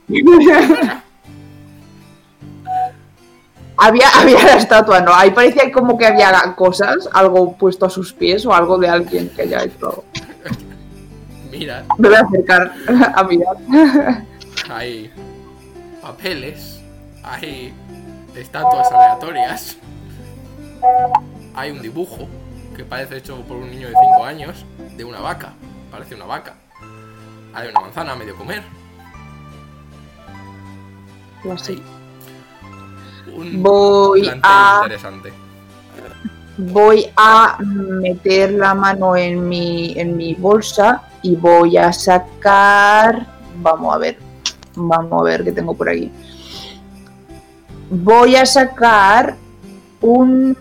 había, 3.78 4.10
había 4.10 4.44
la 4.44 4.56
estatua, 4.56 5.02
¿no? 5.02 5.14
Ahí 5.14 5.32
parecía 5.32 5.72
como 5.72 5.98
que 5.98 6.06
había 6.06 6.54
cosas, 6.56 7.10
algo 7.14 7.54
puesto 7.58 7.86
a 7.86 7.90
sus 7.90 8.14
pies 8.14 8.46
o 8.46 8.54
algo 8.54 8.78
de 8.78 8.90
alguien 8.90 9.30
que 9.30 9.44
haya 9.44 9.64
hecho. 9.64 10.04
Mira, 11.52 11.86
Me 11.98 12.10
voy 12.10 12.18
a 12.18 12.22
acercar 12.22 12.74
a 13.16 13.24
mirar. 13.24 13.56
hay 14.70 15.12
papeles, 16.02 16.77
hay 17.30 17.74
estatuas 18.36 18.92
aleatorias, 18.92 19.78
hay 21.56 21.72
un 21.72 21.82
dibujo 21.82 22.28
que 22.76 22.84
parece 22.84 23.18
hecho 23.18 23.42
por 23.42 23.58
un 23.58 23.70
niño 23.70 23.88
de 23.88 23.94
5 23.94 24.24
años 24.24 24.66
de 24.96 25.04
una 25.04 25.20
vaca, 25.20 25.54
parece 25.92 26.16
una 26.16 26.26
vaca. 26.26 26.56
Hay 27.54 27.70
una 27.70 27.80
manzana 27.80 28.12
a 28.12 28.16
medio 28.16 28.36
comer. 28.36 28.62
Así. 31.52 31.82
Hay 33.26 33.34
un 33.34 33.64
Voy 33.64 34.30
a, 34.44 34.82
interesante. 34.84 35.34
voy 36.58 37.08
a 37.16 37.58
meter 37.60 38.52
la 38.52 38.76
mano 38.76 39.16
en 39.16 39.48
mi, 39.48 39.94
en 39.98 40.18
mi 40.18 40.36
bolsa 40.36 41.02
y 41.24 41.36
voy 41.36 41.78
a 41.78 41.92
sacar. 41.92 43.26
Vamos 43.56 43.96
a 43.96 43.98
ver. 43.98 44.20
Vamos 44.76 45.20
a 45.20 45.24
ver 45.24 45.44
qué 45.44 45.52
tengo 45.52 45.74
por 45.74 45.90
aquí. 45.90 46.12
Voy 47.90 48.36
a 48.36 48.46
sacar 48.46 49.36
un, 50.02 50.58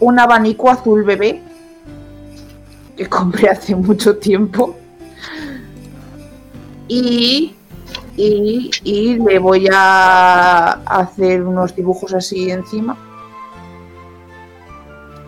un 0.00 0.18
abanico 0.18 0.70
azul 0.70 1.04
bebé 1.04 1.42
que 2.96 3.06
compré 3.08 3.50
hace 3.50 3.74
mucho 3.74 4.16
tiempo. 4.16 4.76
Y, 6.88 7.54
y, 8.16 8.70
y 8.84 9.18
le 9.18 9.38
voy 9.38 9.68
a 9.72 10.72
hacer 10.86 11.42
unos 11.42 11.74
dibujos 11.74 12.14
así 12.14 12.50
encima. 12.50 12.96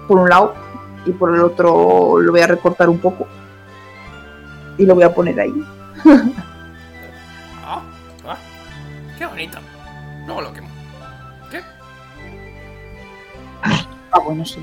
Por 0.09 0.19
un 0.19 0.29
lado. 0.29 0.55
Y 1.05 1.13
por 1.13 1.35
el 1.35 1.41
otro 1.41 2.19
lo 2.21 2.33
voy 2.33 2.41
a 2.41 2.47
recortar 2.47 2.89
un 2.89 2.99
poco. 2.99 3.27
Y 4.79 4.85
lo 4.85 4.95
voy 4.95 5.05
a 5.05 5.15
poner 5.15 5.39
ahí. 5.41 5.55
Ah, 7.65 7.83
ah, 8.27 8.37
qué 9.19 9.27
bonito. 9.27 9.59
Luego 10.27 10.41
lo 10.43 10.53
quemo. 10.53 10.66
Ah, 14.13 14.19
bueno, 14.21 14.45
sí. 14.45 14.59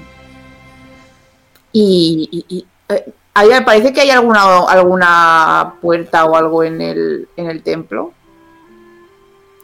Y, 1.72 2.30
y- 2.32 2.56
y, 2.58 2.66
eh, 2.90 3.14
ahí 3.34 3.50
parece 3.66 3.94
que 3.94 4.02
hay 4.02 4.10
alguna, 4.12 4.60
alguna 4.68 5.76
puerta 5.82 6.26
o 6.26 6.36
algo 6.36 6.64
en 6.64 6.82
el, 6.82 7.28
en 7.36 7.50
el 7.50 7.64
templo. 7.64 8.14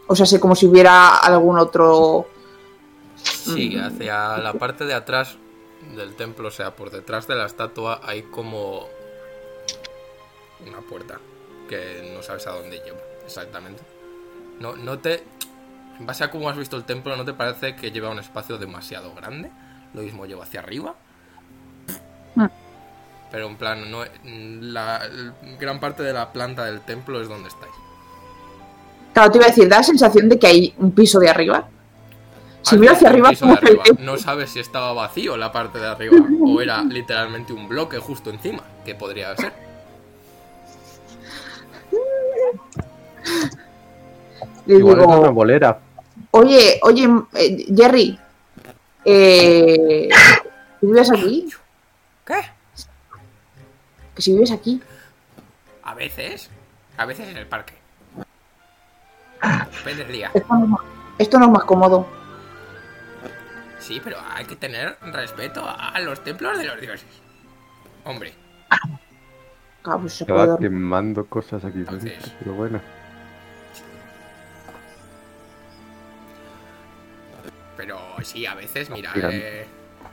O 0.08 0.16
sea, 0.16 0.26
sé 0.26 0.40
como 0.40 0.56
si 0.56 0.66
hubiera 0.66 1.16
algún 1.18 1.60
otro. 1.60 2.28
Sí, 3.22 3.76
Mm. 3.76 3.84
hacia 3.84 4.38
la 4.38 4.54
parte 4.54 4.86
de 4.86 4.94
atrás 4.94 5.38
del 5.96 6.16
templo, 6.16 6.48
o 6.48 6.52
sea, 6.52 6.76
por 6.76 6.90
detrás 6.90 7.28
de 7.28 7.36
la 7.36 7.46
estatua 7.46 8.00
hay 8.04 8.24
como 8.24 8.88
una 10.68 10.80
puerta 10.82 11.20
que 11.68 12.12
no 12.16 12.24
sabes 12.24 12.48
a 12.48 12.52
dónde 12.52 12.80
lleva 12.84 12.98
exactamente. 13.26 13.82
No, 14.60 14.76
no 14.76 15.00
te... 15.00 15.24
En 16.00 16.06
base 16.06 16.24
a 16.24 16.32
cómo 16.32 16.50
has 16.50 16.58
visto 16.58 16.76
el 16.78 16.86
templo, 16.86 17.16
¿no 17.18 17.26
te 17.26 17.34
parece 17.34 17.76
que 17.76 17.92
lleva 17.92 18.10
un 18.10 18.20
espacio 18.20 18.58
demasiado 18.58 19.14
grande? 19.14 19.52
Lo 19.94 20.02
mismo 20.02 20.26
lleva 20.26 20.44
hacia 20.44 20.60
arriba. 20.62 20.96
Mm. 22.36 22.46
Pero 23.32 23.48
en 23.48 23.56
plan, 23.58 23.92
no, 23.92 24.00
la 24.24 25.02
gran 25.60 25.80
parte 25.80 26.04
de 26.04 26.14
la 26.14 26.32
planta 26.32 26.66
del 26.66 26.82
templo 26.82 27.22
es 27.22 27.28
donde 27.28 27.50
estáis. 27.50 27.74
Claro, 29.14 29.32
te 29.32 29.38
iba 29.38 29.46
a 29.46 29.50
decir, 29.50 29.68
da 29.70 29.78
la 29.78 29.84
sensación 29.84 30.30
de 30.30 30.40
que 30.40 30.48
hay 30.48 30.74
un 30.78 30.92
piso 30.92 31.20
de 31.20 31.30
arriba. 31.30 31.68
Si 32.62 32.78
miro 32.78 32.94
hacia 32.94 33.10
arriba, 33.10 33.30
piso 33.30 33.46
de 33.46 33.56
como 33.56 33.58
arriba. 33.58 33.84
No 34.00 34.18
sabes 34.18 34.52
si 34.52 34.60
estaba 34.60 34.94
vacío 34.94 35.38
la 35.38 35.52
parte 35.52 35.80
de 35.80 35.88
arriba 35.88 36.18
o 36.42 36.62
era 36.62 36.84
literalmente 36.84 37.54
un 37.54 37.68
bloque 37.68 37.98
justo 38.00 38.30
encima, 38.30 38.64
que 38.86 38.96
podría 38.96 39.36
ser. 39.36 39.54
le 44.66 44.76
Igual 44.78 45.00
es 45.00 45.08
digo, 45.08 45.20
una 45.20 45.30
bolera. 45.30 45.80
oye, 46.32 46.80
oye, 46.84 47.10
eh, 47.34 47.66
Jerry, 47.76 48.20
Eh, 49.12 50.08
¿Tú 50.80 50.88
vives 50.88 51.12
aquí? 51.12 51.50
¿Qué? 52.26 52.36
Que 54.16 54.22
si 54.22 54.34
vives 54.34 54.52
aquí. 54.52 54.82
A 55.84 55.96
veces. 55.96 56.50
A 56.98 57.06
veces 57.06 57.28
en 57.28 57.38
el 57.38 57.48
parque. 57.48 57.74
Depende 59.78 60.04
del 60.04 60.12
día. 60.14 60.32
Esto 60.34 60.54
no, 60.54 60.64
es 60.64 60.70
más- 60.70 60.82
esto 61.18 61.40
no 61.40 61.46
es 61.46 61.52
más 61.52 61.64
cómodo. 61.64 62.08
Sí, 63.80 64.00
pero 64.04 64.18
hay 64.36 64.46
que 64.46 64.56
tener 64.56 64.98
respeto 65.02 65.64
a 65.68 65.98
los 66.02 66.24
templos 66.24 66.58
de 66.58 66.66
los 66.66 66.80
dioses. 66.80 67.08
Hombre, 68.04 68.34
Ah, 69.86 69.98
pues 69.98 70.14
se 70.14 70.26
va 70.32 70.58
quemando 70.60 71.26
cosas 71.26 71.64
aquí. 71.66 71.80
Entonces- 71.80 72.32
Pero 72.40 72.54
bueno. 72.54 72.80
Pero 77.80 77.98
sí, 78.24 78.46
a 78.46 78.56
veces, 78.56 78.90
mira, 78.90 79.14
eh, 79.32 79.66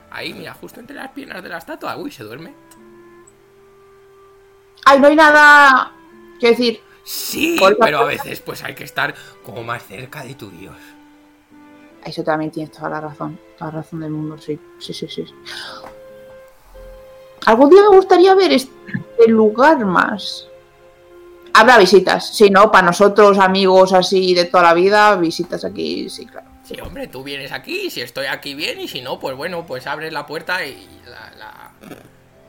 ahí, 0.09 0.33
mira, 0.33 0.53
justo 0.53 0.79
entre 0.79 0.95
las 0.95 1.11
piernas 1.11 1.43
de 1.43 1.49
la 1.49 1.57
estatua, 1.57 1.97
uy, 1.97 2.09
se 2.09 2.23
duerme. 2.23 2.53
¡Ay, 4.85 5.01
no 5.01 5.07
hay 5.07 5.17
nada! 5.17 5.91
Quiero 6.39 6.55
decir, 6.55 6.81
Sí, 7.03 7.59
pero 7.81 7.99
a 7.99 8.05
veces 8.05 8.39
pues 8.39 8.63
hay 8.63 8.73
que 8.73 8.85
estar 8.85 9.13
como 9.43 9.65
más 9.65 9.85
cerca 9.85 10.23
de 10.23 10.35
tu 10.35 10.49
dios. 10.49 10.77
eso 12.05 12.23
también 12.23 12.51
tienes 12.51 12.71
toda 12.71 12.89
la 12.89 13.01
razón. 13.01 13.37
Toda 13.57 13.71
la 13.71 13.77
razón 13.79 13.99
del 13.99 14.11
mundo, 14.11 14.37
sí. 14.37 14.57
Sí, 14.79 14.93
sí, 14.93 15.09
sí. 15.09 15.25
Algún 17.47 17.69
día 17.69 17.81
me 17.81 17.97
gustaría 17.97 18.33
ver 18.33 18.53
este 18.53 18.71
lugar 19.27 19.83
más. 19.85 20.47
Habrá 21.53 21.77
visitas. 21.77 22.33
Si 22.33 22.49
no, 22.49 22.71
para 22.71 22.87
nosotros, 22.87 23.37
amigos 23.39 23.91
así 23.91 24.33
de 24.33 24.45
toda 24.45 24.63
la 24.63 24.73
vida, 24.73 25.17
visitas 25.17 25.65
aquí, 25.65 26.09
sí, 26.09 26.25
claro. 26.25 26.46
Sí, 26.67 26.79
hombre, 26.81 27.07
tú 27.07 27.23
vienes 27.23 27.51
aquí, 27.53 27.89
si 27.89 28.01
estoy 28.01 28.25
aquí 28.25 28.53
bien, 28.53 28.79
y 28.81 28.87
si 28.89 29.01
no, 29.01 29.19
pues 29.19 29.37
bueno, 29.37 29.65
pues 29.65 29.87
abres 29.87 30.11
la 30.11 30.25
puerta 30.25 30.65
y 30.65 30.87
la... 31.05 31.31
la... 31.37 31.71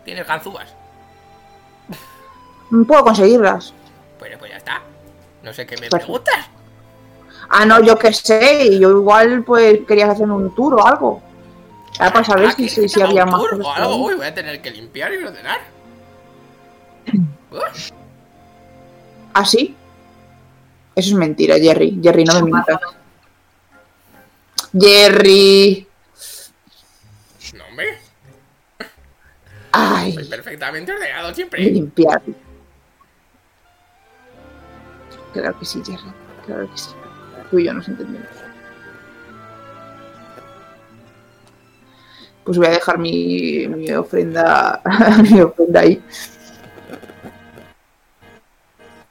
Tienes 0.04 0.26
ganzúas. 0.26 0.74
Puedo 2.86 3.04
conseguirlas. 3.04 3.72
Pues, 4.18 4.36
pues 4.38 4.50
ya 4.50 4.56
está. 4.56 4.82
No 5.42 5.52
sé 5.52 5.66
qué 5.66 5.76
me 5.76 5.88
Perfecto. 5.88 6.06
preguntas. 6.24 6.50
Ah, 7.48 7.64
no, 7.64 7.82
yo 7.82 7.96
qué 7.96 8.12
sé. 8.12 8.78
Yo 8.78 8.90
igual, 8.90 9.44
pues, 9.44 9.80
querías 9.86 10.10
hacerme 10.10 10.34
un 10.34 10.54
tour 10.54 10.74
o 10.74 10.86
algo. 10.86 11.22
Era 11.98 12.12
para 12.12 12.24
saber 12.24 12.46
Ah, 12.46 12.50
si, 12.50 12.56
¿quieres 12.56 12.74
si, 12.74 12.80
que 12.82 12.88
si 12.88 12.94
te 12.96 13.02
haga 13.02 13.10
había 13.10 13.26
más 13.26 13.40
tour 13.40 13.60
o 13.62 13.72
algo? 13.72 13.96
Uy, 13.96 14.14
voy 14.14 14.26
a 14.26 14.34
tener 14.34 14.60
que 14.60 14.70
limpiar 14.70 15.12
y 15.14 15.22
ordenar. 15.22 15.60
Uf, 17.50 17.90
¿Ah, 19.34 19.44
sí? 19.44 19.76
Eso 20.94 21.10
es 21.10 21.14
mentira, 21.14 21.56
Jerry. 21.58 21.98
Jerry, 22.02 22.24
no 22.24 22.34
me 22.34 22.42
mientas. 22.50 22.80
Jerry. 24.72 25.86
no, 27.54 27.64
hombre, 27.66 27.98
Ay, 29.72 30.12
soy 30.12 30.24
perfectamente 30.24 30.92
ordenado 30.92 31.34
siempre. 31.34 31.62
limpiar. 31.62 32.22
Claro 35.32 35.58
que 35.58 35.64
sí, 35.64 35.82
Jerry. 35.84 36.12
Claro 36.46 36.70
que 36.70 36.78
sí. 36.78 36.90
Tú 37.50 37.58
y 37.58 37.64
yo 37.64 37.72
nos 37.74 37.86
entendemos. 37.88 38.28
Pues 42.44 42.56
voy 42.56 42.66
a 42.66 42.70
dejar 42.70 42.98
mi, 42.98 43.68
mi 43.68 43.90
ofrenda 43.92 44.80
mi 45.30 45.40
ofrenda 45.40 45.80
ahí. 45.80 46.02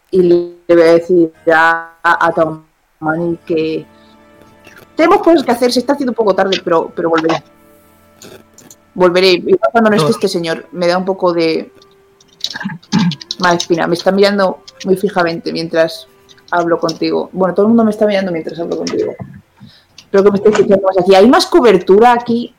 Y 0.09 0.21
le 0.23 0.55
voy 0.67 0.81
a 0.81 0.93
decir 0.93 1.33
a, 1.53 1.97
a 2.03 2.31
Taumani 2.33 3.37
que 3.45 3.85
tenemos 4.97 5.21
cosas 5.21 5.43
que 5.43 5.51
hacer, 5.51 5.71
se 5.71 5.79
está 5.79 5.93
haciendo 5.93 6.11
un 6.11 6.15
poco 6.15 6.33
tarde, 6.35 6.59
pero, 6.63 6.91
pero 6.93 7.09
volveré. 7.09 7.43
Volveré. 8.95 9.33
Y 9.33 9.55
cuando 9.71 9.91
no 9.91 9.95
esté 9.95 10.11
este 10.11 10.27
señor, 10.27 10.67
me 10.71 10.87
da 10.87 10.97
un 10.97 11.05
poco 11.05 11.31
de 11.31 11.71
mala 13.37 13.55
espina. 13.55 13.85
Me 13.85 13.93
está 13.93 14.11
mirando 14.11 14.63
muy 14.85 14.97
fijamente 14.97 15.53
mientras 15.53 16.07
hablo 16.49 16.79
contigo. 16.79 17.29
Bueno, 17.31 17.53
todo 17.53 17.67
el 17.67 17.69
mundo 17.69 17.83
me 17.83 17.91
está 17.91 18.07
mirando 18.07 18.31
mientras 18.31 18.59
hablo 18.59 18.75
contigo. 18.75 19.13
Espero 19.97 20.23
que 20.23 20.31
me 20.31 20.37
estéis 20.37 20.55
escuchando 20.55 20.87
más 20.87 20.97
aquí. 20.97 21.13
¿Hay 21.13 21.29
más 21.29 21.45
cobertura 21.45 22.13
aquí? 22.13 22.55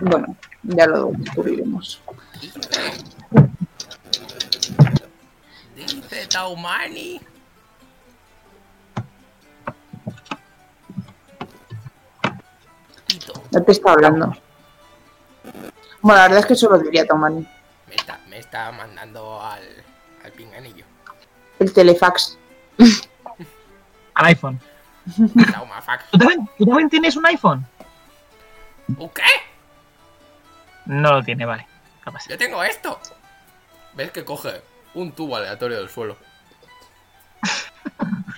Bueno, 0.00 0.36
ya 0.62 0.86
lo 0.86 1.10
descubriremos. 1.12 2.00
Dice 5.74 6.26
Taumani. 6.30 7.20
No 13.54 13.62
te 13.62 13.72
está 13.72 13.92
hablando. 13.92 14.36
Bueno, 16.00 16.18
la 16.18 16.22
verdad 16.22 16.38
es 16.40 16.46
que 16.46 16.52
eso 16.54 16.68
lo 16.68 16.78
diría 16.78 17.06
Taumani. 17.06 17.46
me 17.88 17.94
está, 17.94 18.18
me 18.28 18.38
está 18.38 18.72
mandando 18.72 19.40
al, 19.40 19.62
al 20.24 20.32
pinganillo. 20.32 20.84
El 21.60 21.72
telefax. 21.72 22.36
Al 24.14 24.26
iPhone. 24.26 24.60
¿Tú 25.16 26.18
también, 26.18 26.48
tú 26.58 26.66
también 26.66 26.90
tienes 26.90 27.16
un 27.16 27.26
iPhone? 27.26 27.66
¿Un 28.88 29.08
qué? 29.10 29.22
No 30.86 31.12
lo 31.12 31.22
tiene, 31.22 31.44
vale. 31.46 31.66
No 32.04 32.12
pasa. 32.12 32.30
Yo 32.30 32.38
tengo 32.38 32.62
esto. 32.64 32.98
¿Ves 33.94 34.10
que 34.10 34.24
coge 34.24 34.62
un 34.94 35.12
tubo 35.12 35.36
aleatorio 35.36 35.78
del 35.78 35.88
suelo? 35.88 36.16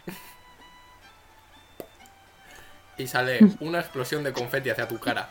y 2.99 3.07
sale 3.07 3.41
una 3.61 3.81
explosión 3.81 4.25
de 4.25 4.33
confeti 4.33 4.71
hacia 4.71 4.89
tu 4.89 4.99
cara. 4.99 5.29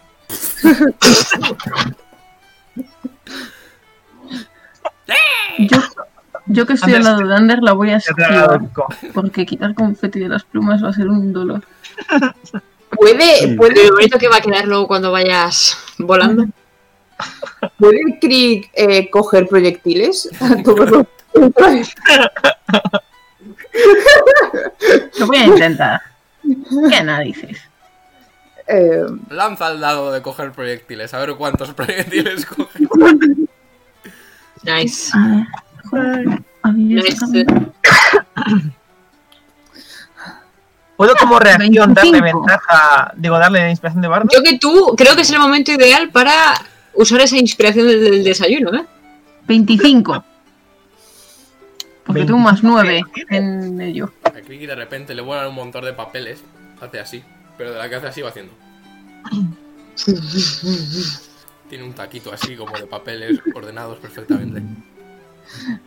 Yo, 5.57 5.77
yo 6.47 6.65
que 6.65 6.73
estoy 6.73 6.93
al 6.93 7.03
lado 7.03 7.27
de 7.27 7.35
Ander 7.35 7.59
la 7.61 7.73
voy 7.73 7.91
a 7.91 7.97
esquivar. 7.97 8.59
el 8.61 9.11
Porque 9.13 9.45
quitar 9.45 9.73
confeti 9.73 10.19
de 10.19 10.29
las 10.29 10.43
plumas 10.43 10.83
va 10.83 10.89
a 10.89 10.93
ser 10.93 11.07
un 11.07 11.31
dolor. 11.33 11.61
¿Puede, 12.89 13.55
puede, 13.55 13.87
Lo 13.87 13.93
bonito 13.95 14.17
que 14.17 14.27
va 14.27 14.37
a 14.37 14.41
quedar 14.41 14.65
luego 14.67 14.87
cuando 14.87 15.11
vayas 15.11 15.77
volando. 15.97 16.45
¿puede 17.79 18.19
Krieg 18.19 18.69
eh, 18.73 19.09
coger 19.09 19.47
proyectiles? 19.47 20.29
Todos 20.63 20.89
los- 20.91 21.05
Lo 25.19 25.27
voy 25.27 25.37
a 25.37 25.45
intentar. 25.45 26.01
¿Qué 26.89 27.03
narices? 27.03 27.57
Eh, 28.67 29.05
Lanza 29.29 29.71
el 29.71 29.79
dado 29.79 30.11
de 30.11 30.21
coger 30.21 30.51
proyectiles, 30.51 31.13
a 31.13 31.19
ver 31.19 31.35
cuántos 31.35 31.73
proyectiles 31.75 32.45
coge. 32.45 32.87
Nice. 34.63 35.11
¿Puedo 40.97 41.13
como 41.15 41.39
reacción 41.39 41.93
darle 41.93 42.21
25. 42.21 42.39
ventaja, 42.39 43.13
digo, 43.17 43.37
darle 43.37 43.69
inspiración 43.69 44.01
de 44.01 44.07
bardo? 44.07 44.29
Yo 44.33 44.41
que 44.41 44.57
tú 44.57 44.95
creo 44.97 45.15
que 45.15 45.21
es 45.23 45.29
el 45.29 45.39
momento 45.39 45.71
ideal 45.71 46.09
para 46.09 46.53
usar 46.93 47.21
esa 47.21 47.37
inspiración 47.37 47.87
del, 47.87 48.01
del 48.03 48.23
desayuno, 48.23 48.73
¿eh? 48.73 48.85
25. 49.47 50.23
Porque 52.05 52.23
tengo 52.23 52.37
un 52.37 52.43
más 52.43 52.63
9 52.63 53.01
¿Tienes? 53.13 53.31
en 53.31 53.81
ello. 53.81 54.11
A 54.23 54.31
Kriki 54.31 54.67
de 54.67 54.75
repente 54.75 55.15
le 55.15 55.21
vuelan 55.21 55.47
un 55.47 55.55
montón 55.55 55.83
de 55.85 55.93
papeles, 55.93 56.43
hace 56.79 56.99
así, 56.99 57.23
pero 57.57 57.73
de 57.73 57.79
la 57.79 57.89
que 57.89 57.95
hace 57.95 58.07
así 58.07 58.21
va 58.21 58.29
haciendo. 58.29 58.53
Tiene 61.69 61.83
un 61.83 61.93
taquito 61.93 62.31
así 62.31 62.55
como 62.55 62.77
de 62.77 62.85
papeles 62.85 63.39
ordenados 63.55 63.97
perfectamente, 63.97 64.61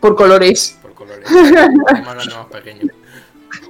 por 0.01 0.15
colores. 0.15 0.77
por 0.81 0.93
colores. 0.93 1.29
Más 1.31 1.51
grande, 1.51 2.35
más 2.35 2.47
pequeño. 2.51 2.81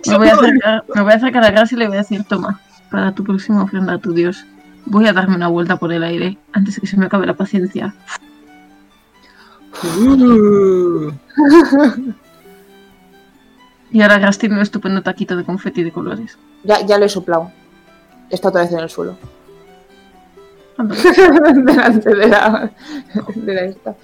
Me 0.08 0.18
voy, 0.18 0.28
a 0.28 0.34
acercar, 0.40 0.84
me 0.96 1.02
voy 1.04 1.12
a 1.12 1.16
acercar 1.16 1.44
a 1.44 1.52
Gras 1.52 1.72
y 1.72 1.76
le 1.76 1.88
voy 1.88 1.98
a 1.98 2.00
decir, 2.00 2.24
toma, 2.24 2.60
para 2.90 3.14
tu 3.14 3.24
próxima 3.24 3.64
ofrenda 3.64 3.94
a 3.94 3.98
tu 4.00 4.12
dios. 4.14 4.44
Voy 4.86 5.08
a 5.08 5.14
darme 5.14 5.36
una 5.36 5.50
vuelta 5.50 5.78
por 5.78 5.94
el 5.94 6.04
aire 6.04 6.38
antes 6.52 6.76
de 6.76 6.82
que 6.82 6.88
se 6.88 6.98
me 6.98 7.06
acabe 7.06 7.28
la 7.28 7.36
paciencia. 7.36 7.94
Y 13.92 14.02
ahora 14.02 14.20
Gras 14.20 14.38
tiene 14.38 14.56
un 14.56 14.62
estupendo 14.62 15.02
taquito 15.02 15.36
de 15.36 15.44
confeti 15.44 15.84
de 15.84 15.92
colores. 15.92 16.38
Ya, 16.64 16.86
ya 16.86 16.98
lo 16.98 17.06
he 17.06 17.10
soplado. 17.10 17.52
Está 18.30 18.50
otra 18.50 18.62
vez 18.62 18.72
en 18.72 18.80
el 18.80 18.90
suelo. 18.90 19.18
Delante 20.80 22.16
de 22.16 22.28
la, 22.28 22.72
de 23.36 23.54
la 23.54 23.62
esta. 23.62 23.96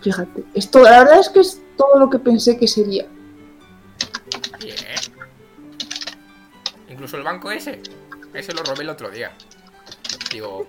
Fíjate, 0.00 0.44
esto, 0.54 0.82
la 0.82 1.02
verdad 1.02 1.20
es 1.20 1.28
que 1.28 1.40
es 1.40 1.60
todo 1.76 1.98
lo 1.98 2.08
que 2.08 2.18
pensé 2.18 2.56
que 2.56 2.66
sería. 2.66 3.06
Bien. 4.60 4.76
Incluso 6.88 7.16
el 7.16 7.22
banco 7.22 7.50
ese. 7.50 7.80
Ese 8.32 8.52
lo 8.54 8.62
robé 8.62 8.82
el 8.82 8.90
otro 8.90 9.10
día. 9.10 9.32
Digo. 10.32 10.66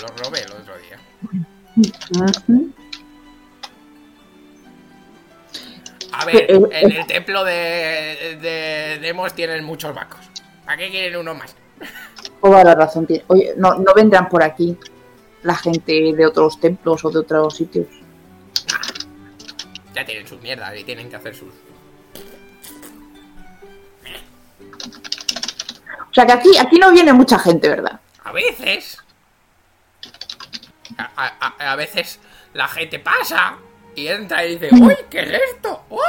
Lo 0.00 0.24
robé 0.24 0.42
el 0.42 0.52
otro 0.52 0.74
día. 0.78 1.46
A 6.12 6.24
ver, 6.24 6.36
Eh, 6.36 6.46
eh, 6.48 6.68
en 6.70 6.92
el 6.92 7.06
templo 7.06 7.44
de, 7.44 8.38
de 8.40 8.98
Demos 9.00 9.34
tienen 9.34 9.64
muchos 9.64 9.94
vacos. 9.94 10.20
¿Para 10.64 10.78
qué 10.78 10.90
quieren 10.90 11.16
uno 11.20 11.34
más? 11.34 11.54
Toda 12.40 12.64
la 12.64 12.74
razón 12.74 13.06
tiene. 13.06 13.24
Oye, 13.28 13.54
no, 13.56 13.74
no 13.74 13.94
vendrán 13.94 14.28
por 14.28 14.42
aquí 14.42 14.76
la 15.42 15.54
gente 15.54 16.12
de 16.14 16.26
otros 16.26 16.58
templos 16.58 17.04
o 17.04 17.10
de 17.10 17.18
otros 17.18 17.56
sitios. 17.56 17.86
Ya 19.94 20.04
tienen 20.04 20.26
sus 20.26 20.40
mierdas 20.40 20.76
y 20.76 20.84
tienen 20.84 21.08
que 21.08 21.16
hacer 21.16 21.34
sus. 21.34 21.48
O 26.10 26.14
sea 26.14 26.26
que 26.26 26.32
aquí, 26.32 26.56
aquí 26.58 26.78
no 26.78 26.90
viene 26.92 27.12
mucha 27.12 27.38
gente, 27.38 27.68
¿verdad? 27.68 28.00
A 28.24 28.32
veces. 28.32 28.98
A, 30.98 31.10
a- 31.16 31.54
a- 31.58 31.72
a 31.72 31.76
veces 31.76 32.20
la 32.54 32.68
gente 32.68 32.98
pasa 32.98 33.56
y 33.94 34.06
entra 34.08 34.44
y 34.44 34.56
dice: 34.56 34.70
¡Uy, 34.74 34.94
qué 35.10 35.20
es 35.20 35.40
esto! 35.54 35.84
¡Oh! 35.90 36.00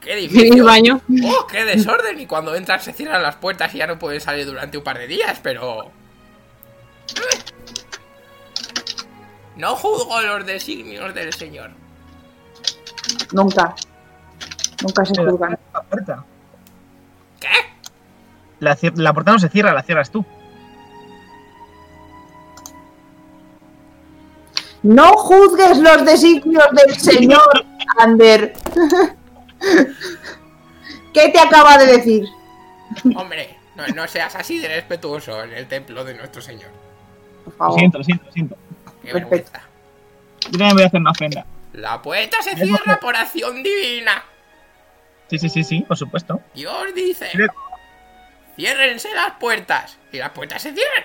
¡Qué 0.00 0.14
edificio! 0.14 0.64
baño. 0.64 1.00
¡Oh, 1.24 1.46
qué 1.46 1.64
desorden! 1.64 2.20
Y 2.20 2.26
cuando 2.26 2.54
entran 2.54 2.80
se 2.80 2.92
cierran 2.92 3.22
las 3.22 3.36
puertas 3.36 3.74
y 3.74 3.78
ya 3.78 3.86
no 3.86 3.98
pueden 3.98 4.20
salir 4.20 4.44
durante 4.46 4.76
un 4.78 4.84
par 4.84 4.98
de 4.98 5.06
días, 5.06 5.38
pero. 5.42 5.90
No 9.56 9.76
juzgo 9.76 10.20
los 10.20 10.44
designios 10.46 11.14
del 11.14 11.32
Señor. 11.32 11.70
Nunca. 13.32 13.74
Nunca 14.82 15.04
se 15.04 15.14
juzgan. 15.24 15.58
la 15.72 15.82
puerta. 15.82 16.24
¿Qué? 17.40 17.48
La 18.60 19.12
puerta 19.12 19.32
no 19.32 19.38
se 19.38 19.48
cierra, 19.48 19.72
la 19.72 19.82
cierras 19.82 20.10
tú. 20.10 20.24
No 24.84 25.14
juzgues 25.14 25.78
los 25.78 26.04
designios 26.04 26.64
del 26.72 26.94
Señor, 26.98 27.64
Ander. 27.98 28.52
¿Qué 31.14 31.28
te 31.30 31.38
acaba 31.40 31.78
de 31.78 31.86
decir? 31.86 32.26
Hombre, 33.16 33.56
no, 33.76 33.86
no 33.88 34.06
seas 34.06 34.34
así 34.36 34.58
de 34.58 34.68
respetuoso 34.68 35.42
en 35.42 35.54
el 35.54 35.66
templo 35.68 36.04
de 36.04 36.12
nuestro 36.14 36.42
Señor. 36.42 36.70
Por 37.44 37.52
Lo 37.54 37.58
favor. 37.58 37.78
siento, 37.78 37.98
lo 37.98 38.04
siento, 38.04 38.24
lo 38.26 38.32
siento. 38.32 38.56
Qué 39.02 39.12
Perfecto. 39.12 39.30
vergüenza. 39.30 39.62
Yo 40.42 40.50
también 40.50 40.74
voy 40.74 40.82
a 40.82 40.86
hacer 40.86 41.00
una 41.00 41.10
ofrenda. 41.12 41.46
La 41.72 42.02
puerta 42.02 42.42
se 42.42 42.54
cierra 42.54 43.00
por 43.00 43.16
acción 43.16 43.62
divina. 43.62 44.22
Sí, 45.30 45.38
sí, 45.38 45.48
sí, 45.48 45.64
sí, 45.64 45.80
por 45.80 45.96
supuesto. 45.96 46.42
Dios 46.54 46.94
dice: 46.94 47.30
Ciérrense 48.56 49.08
las 49.14 49.32
puertas. 49.40 49.96
Y 50.12 50.18
las 50.18 50.30
puertas 50.30 50.60
se 50.60 50.74
cierran. 50.74 51.04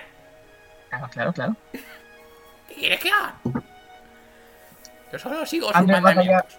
Claro, 0.90 1.08
claro, 1.10 1.32
claro. 1.32 1.56
¿Qué 2.68 2.74
quieres 2.74 3.00
que 3.00 3.10
haga? 3.10 3.34
Yo 5.12 5.18
solo 5.18 5.44
sigo 5.46 5.66
sus 5.72 5.86
mandamientos. 5.86 6.58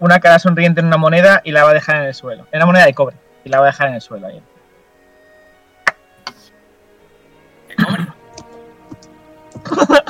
Una 0.00 0.18
cara 0.20 0.38
sonriente 0.38 0.80
en 0.80 0.86
una 0.88 0.96
moneda 0.96 1.40
y 1.44 1.52
la 1.52 1.62
va 1.64 1.70
a 1.70 1.74
dejar 1.74 1.96
en 1.96 2.02
el 2.04 2.14
suelo. 2.14 2.46
En 2.50 2.58
una 2.58 2.66
moneda 2.66 2.86
de 2.86 2.94
cobre. 2.94 3.16
Y 3.44 3.48
la 3.48 3.58
va 3.60 3.64
a 3.64 3.66
dejar 3.68 3.88
en 3.88 3.94
el 3.94 4.00
suelo 4.00 4.26
ahí. 4.26 4.42
Que 7.68 7.76
cobre. 7.84 8.06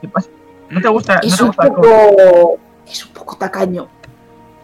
¿Qué 0.00 0.08
pasa? 0.08 0.28
¿No 0.70 0.80
te 0.80 0.88
gusta, 0.88 1.14
no 1.16 1.20
Es 1.22 1.36
te 1.36 1.42
un 1.42 1.48
gusta 1.48 1.64
el 1.66 1.72
cobre? 1.72 1.90
poco. 1.90 2.58
Es 2.86 3.04
un 3.04 3.12
poco 3.12 3.36
tacaño. 3.36 3.88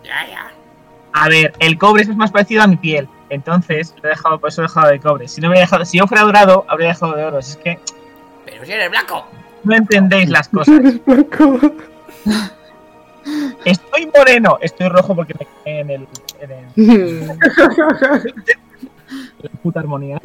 Ya, 0.05 0.27
ya. 0.29 0.51
A 1.12 1.29
ver, 1.29 1.53
el 1.59 1.77
cobre 1.79 2.03
es 2.03 2.09
más 2.16 2.31
parecido 2.31 2.62
a 2.62 2.66
mi 2.66 2.77
piel. 2.77 3.09
Entonces, 3.29 3.95
lo 4.03 4.09
he 4.09 4.12
dejado, 4.12 4.38
por 4.38 4.49
eso 4.49 4.62
he 4.62 4.64
dejado 4.64 4.88
de 4.88 5.01
cobre. 5.01 5.29
Si 5.29 5.40
no 5.40 5.49
hubiera 5.49 5.62
dejado, 5.62 5.85
si 5.85 5.99
yo 5.99 6.07
fuera 6.07 6.23
dorado, 6.25 6.64
habría 6.68 6.88
dejado 6.88 7.14
de 7.14 7.25
oro. 7.25 7.38
Es 7.38 7.57
que 7.57 7.79
Pero 8.47 8.64
si 8.64 8.73
eres 8.73 8.90
blanco. 8.90 9.27
no 9.64 9.75
entendéis 9.75 10.29
las 10.31 10.49
cosas. 10.51 10.75
Eres 10.79 11.05
blanco. 11.05 11.59
Estoy 13.64 14.11
moreno, 14.14 14.58
estoy 14.61 14.88
rojo 14.88 15.14
porque 15.14 15.35
me 15.38 15.46
quedé 15.46 15.80
en 15.80 15.90
el, 15.90 16.08
en 16.40 16.50
el- 16.50 17.38
la 19.42 19.48
puta 19.62 19.80
armonía. 19.80 20.20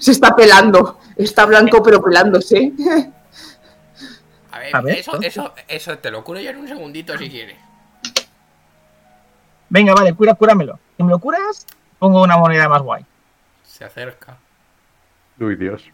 Se 0.00 0.12
está 0.12 0.34
pelando. 0.34 0.98
Está 1.16 1.44
blanco 1.46 1.82
pero 1.82 2.02
pelándose. 2.02 2.72
A 4.52 4.58
ver, 4.58 4.76
A 4.76 4.80
ver, 4.80 4.98
eso, 4.98 5.20
eso, 5.20 5.54
eso 5.68 5.98
te 5.98 6.10
lo 6.10 6.24
curo 6.24 6.40
yo 6.40 6.50
en 6.50 6.56
un 6.58 6.68
segundito 6.68 7.16
si 7.18 7.28
quieres. 7.30 7.56
Venga, 9.68 9.94
vale, 9.94 10.12
cura, 10.14 10.34
cúramelo. 10.34 10.78
Si 10.96 11.02
me 11.02 11.10
lo 11.10 11.18
curas, 11.18 11.66
pongo 11.98 12.22
una 12.22 12.36
moneda 12.36 12.68
más 12.68 12.82
guay. 12.82 13.04
Se 13.64 13.84
acerca 13.84 14.36
Uy, 15.38 15.54
Dios. 15.56 15.84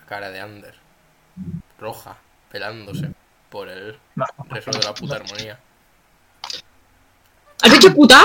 la 0.00 0.06
cara 0.06 0.30
de 0.30 0.40
Ander. 0.40 0.74
Roja, 1.80 2.16
pelándose 2.50 3.10
por 3.54 3.68
el 3.68 3.96
No, 4.16 4.24
resto 4.48 4.72
de 4.72 4.82
la 4.84 4.92
puta 4.92 5.14
armonía. 5.14 5.56
¿Has 7.62 7.70
dicho 7.72 7.94
puta? 7.94 8.24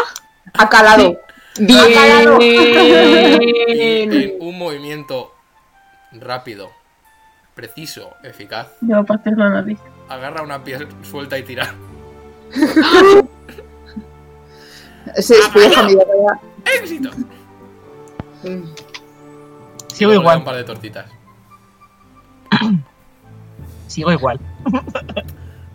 Ha 0.56 0.68
calado. 0.68 1.20
calado. 1.56 2.40
Y 2.50 4.02
en 4.02 4.10
Bien. 4.10 4.34
un 4.40 4.58
movimiento 4.58 5.36
rápido, 6.14 6.72
preciso, 7.54 8.16
eficaz, 8.24 8.70
a 8.92 9.04
partir 9.04 9.38
la 9.38 9.50
nariz. 9.50 9.78
agarra 10.08 10.42
una 10.42 10.64
piel 10.64 10.88
suelta 11.04 11.38
y 11.38 11.44
tira. 11.44 11.76
Se 15.16 15.36
despeja 15.36 15.84
mi. 15.84 15.96
¡Éxito! 16.82 17.10
sigo 19.94 20.12
Y 20.12 20.16
da 20.16 20.20
un 20.20 20.22
igual, 20.22 20.44
par 20.44 20.56
de 20.56 20.64
tortitas. 20.64 21.06
sigo 23.88 24.12
igual. 24.12 24.40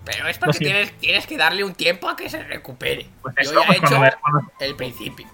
Pero 0.05 0.29
es 0.29 0.39
porque 0.39 0.59
tienes, 0.59 0.99
tienes 0.99 1.27
que 1.27 1.37
darle 1.39 1.65
un 1.65 1.75
tiempo 1.75 2.09
a 2.09 2.17
que 2.17 2.29
se 2.29 2.43
recupere. 2.43 3.09
Pues 3.23 3.35
Yo 3.37 3.41
eso, 3.43 3.55
ya 3.55 3.61
he 3.63 3.67
pues 3.67 3.79
hecho 3.79 3.87
cuando, 3.89 4.01
me- 4.01 4.13
cuando- 4.21 4.53
el 4.61 4.75
principio. 4.77 5.27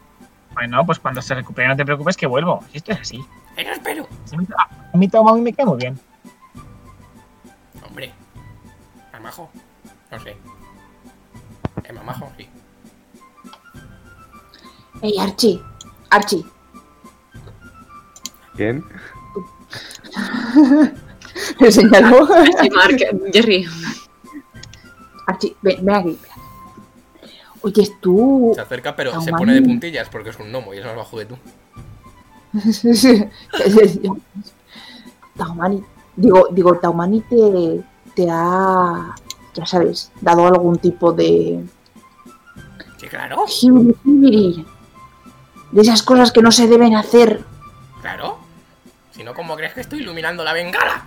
bueno, 0.54 0.86
pues 0.86 0.98
cuando 1.00 1.20
se 1.22 1.34
recupere 1.34 1.66
no 1.68 1.76
te 1.76 1.84
preocupes 1.84 2.16
que 2.16 2.26
vuelvo. 2.26 2.62
Si 2.70 2.78
esto 2.78 2.92
es 2.92 3.00
así. 3.00 3.24
Pero 3.56 3.72
espero. 3.72 4.08
A 4.92 4.96
mí 4.96 5.08
toma 5.08 5.34
mí 5.34 5.40
me 5.40 5.52
queda 5.52 5.66
muy 5.66 5.78
bien. 5.78 5.98
Hombre. 7.86 8.12
¿Mamajo? 9.12 9.50
No 10.10 10.20
sé. 10.20 10.36
¿Es 11.84 11.92
mamajo? 11.94 12.32
Sí. 12.36 12.48
Ey, 15.02 15.18
Archie. 15.18 15.60
Archie. 16.10 16.44
¿Quién? 18.54 18.84
Le 21.60 21.72
señaló. 21.72 22.28
Jerry. 23.32 23.66
Archie, 25.26 25.56
ven, 25.62 25.84
ven 25.84 25.94
aquí. 25.94 26.18
Oye, 27.62 27.90
tú. 28.00 28.52
Se 28.54 28.60
acerca, 28.60 28.96
pero 28.96 29.20
se 29.20 29.32
pone 29.32 29.54
de 29.54 29.62
puntillas 29.62 30.08
porque 30.08 30.30
es 30.30 30.38
un 30.38 30.50
gnomo 30.50 30.72
y 30.72 30.78
es 30.78 30.84
más 30.84 30.96
bajo 30.96 31.18
que 31.18 31.26
tú. 31.26 31.36
Taumani. 35.36 35.84
Digo, 36.16 36.48
digo, 36.50 36.74
Taumani 36.76 37.20
te, 37.22 37.82
te 38.14 38.28
ha. 38.30 39.14
Ya 39.54 39.66
sabes, 39.66 40.10
dado 40.20 40.46
algún 40.46 40.78
tipo 40.78 41.12
de. 41.12 41.64
Sí, 42.98 43.06
claro. 43.08 43.44
jibiri, 43.46 43.94
jibiri, 44.04 44.66
De 45.72 45.82
esas 45.82 46.02
cosas 46.02 46.32
que 46.32 46.42
no 46.42 46.52
se 46.52 46.66
deben 46.66 46.94
hacer. 46.94 47.44
Claro. 48.00 48.38
Si 49.10 49.22
no, 49.22 49.34
¿cómo 49.34 49.56
crees 49.56 49.74
que 49.74 49.80
estoy 49.82 50.00
iluminando 50.00 50.44
la 50.44 50.52
bengala? 50.52 51.04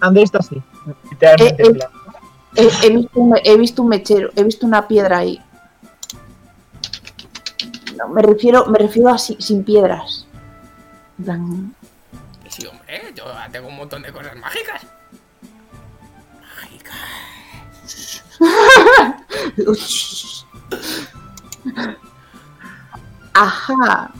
Andrés 0.00 0.24
está 0.24 0.38
así. 0.38 0.62
Literalmente. 1.10 1.62
Eh, 1.62 1.66
eh. 1.66 1.74
plan. 1.74 1.88
He, 2.56 2.68
he 2.86 2.90
visto 2.90 3.20
un, 3.20 3.34
he 3.44 3.56
visto 3.56 3.82
un 3.82 3.88
mechero, 3.88 4.30
he 4.34 4.42
visto 4.42 4.66
una 4.66 4.88
piedra 4.88 5.18
ahí. 5.18 5.40
No, 7.96 8.08
me 8.08 8.22
refiero, 8.22 8.66
me 8.66 8.78
refiero 8.78 9.10
a 9.10 9.18
si- 9.18 9.36
sin 9.40 9.62
piedras. 9.64 10.26
Sí, 12.48 12.66
hombre, 12.66 13.12
yo 13.14 13.24
tengo 13.52 13.68
un 13.68 13.76
montón 13.76 14.02
de 14.02 14.12
cosas 14.12 14.34
mágicas. 14.36 14.82
Mágicas. 16.62 16.96
Ajá. 23.34 24.10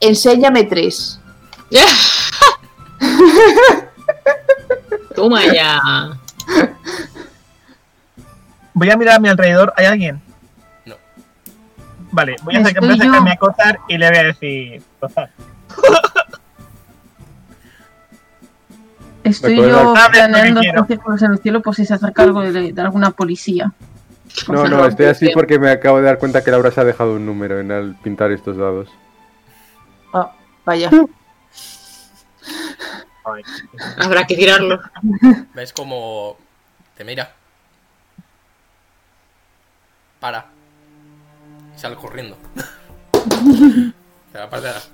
Enséñame 0.00 0.64
tres. 0.64 1.18
Toma 5.14 5.40
ya. 5.52 5.80
Voy 8.74 8.90
a 8.90 8.96
mirar 8.96 9.16
a 9.16 9.18
mi 9.20 9.28
alrededor. 9.28 9.72
¿Hay 9.76 9.86
alguien? 9.86 10.20
No. 10.86 10.96
Vale, 12.10 12.36
voy 12.42 12.56
a, 12.56 12.60
acercar- 12.60 12.80
voy 12.80 12.90
a 12.90 12.94
acercarme 12.94 13.32
a 13.32 13.36
Cozar 13.36 13.78
y 13.88 13.98
le 13.98 14.08
voy 14.08 14.18
a 14.18 14.22
decir. 14.24 14.82
Cozar. 15.00 15.30
Estoy 19.24 19.56
yo 19.56 19.64
de- 19.66 19.72
Ah, 20.00 20.08
planeando 20.10 20.60
hacer 20.60 20.86
círculos 20.86 21.22
en 21.22 21.30
el 21.32 21.38
cielo 21.38 21.62
por 21.62 21.74
si 21.76 21.84
se 21.86 21.94
acerca 21.94 22.22
algo 22.22 22.40
de, 22.42 22.72
de 22.72 22.80
alguna 22.82 23.10
policía. 23.12 23.72
No, 24.48 24.66
no, 24.66 24.86
estoy 24.86 25.06
así 25.06 25.28
porque 25.34 25.58
me 25.58 25.70
acabo 25.70 25.98
de 25.98 26.04
dar 26.04 26.18
cuenta 26.18 26.42
que 26.42 26.50
Laura 26.50 26.70
se 26.70 26.80
ha 26.80 26.84
dejado 26.84 27.14
un 27.16 27.26
número 27.26 27.60
en 27.60 27.70
al 27.70 27.94
pintar 28.02 28.32
estos 28.32 28.56
dados. 28.56 28.88
Ah, 30.12 30.32
vaya. 30.64 30.90
Habrá 33.98 34.26
que 34.26 34.36
tirarlo. 34.36 34.80
¿Ves 35.54 35.72
como 35.72 36.36
te 36.96 37.04
mira? 37.04 37.34
para. 40.22 40.46
Y 41.74 41.78
sale 41.80 41.96
corriendo. 41.96 42.38
De 44.32 44.38
la 44.38 44.48
parte 44.48 44.68
de 44.68 44.70
atrás. 44.70 44.90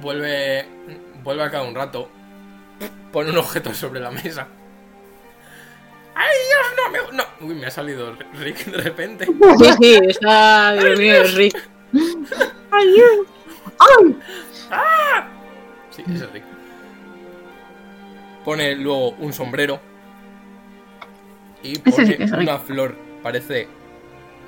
Vuelve. 0.00 0.66
Vuelve 1.22 1.42
a 1.44 1.50
cada 1.50 1.62
un 1.62 1.76
rato. 1.76 2.10
Pone 3.12 3.30
un 3.30 3.38
objeto 3.38 3.72
sobre 3.72 4.00
la 4.00 4.10
mesa. 4.10 4.48
¡Ay, 6.16 6.36
Dios, 6.48 6.66
no 6.76 6.90
me. 6.90 7.16
No. 7.16 7.24
Uy, 7.46 7.54
me 7.54 7.66
ha 7.66 7.70
salido 7.70 8.16
Rick 8.34 8.64
de 8.64 8.78
repente. 8.78 9.26
Sí, 9.26 9.72
sí, 9.80 10.00
está. 10.08 10.72
Dios 10.72 10.98
mío, 10.98 11.22
Rick. 11.36 11.77
¡Ay! 12.70 14.16
Sí, 15.90 16.02
ese 16.06 16.24
es 16.24 16.32
Rick. 16.32 16.44
Pone 18.44 18.74
luego 18.76 19.10
un 19.10 19.32
sombrero. 19.32 19.80
Y 21.62 21.74
sí 21.74 21.78
pone 21.78 22.18
una 22.38 22.58
flor. 22.58 22.96
Parece. 23.22 23.68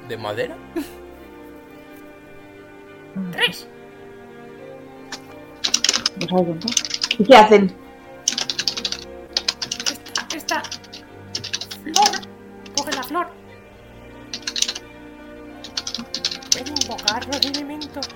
de 0.09 0.16
madera. 0.16 0.57
Tres. 3.33 3.66
¿Y 7.18 7.24
qué 7.24 7.37
hacen? 7.37 7.74
Esta 10.35 10.62
flor. 11.83 12.20
Coge 12.76 12.92
la 12.92 13.03
flor. 13.03 13.39
Puede 16.61 16.75
invocar 16.83 17.27
los 17.27 17.40
elementos. 17.46 18.07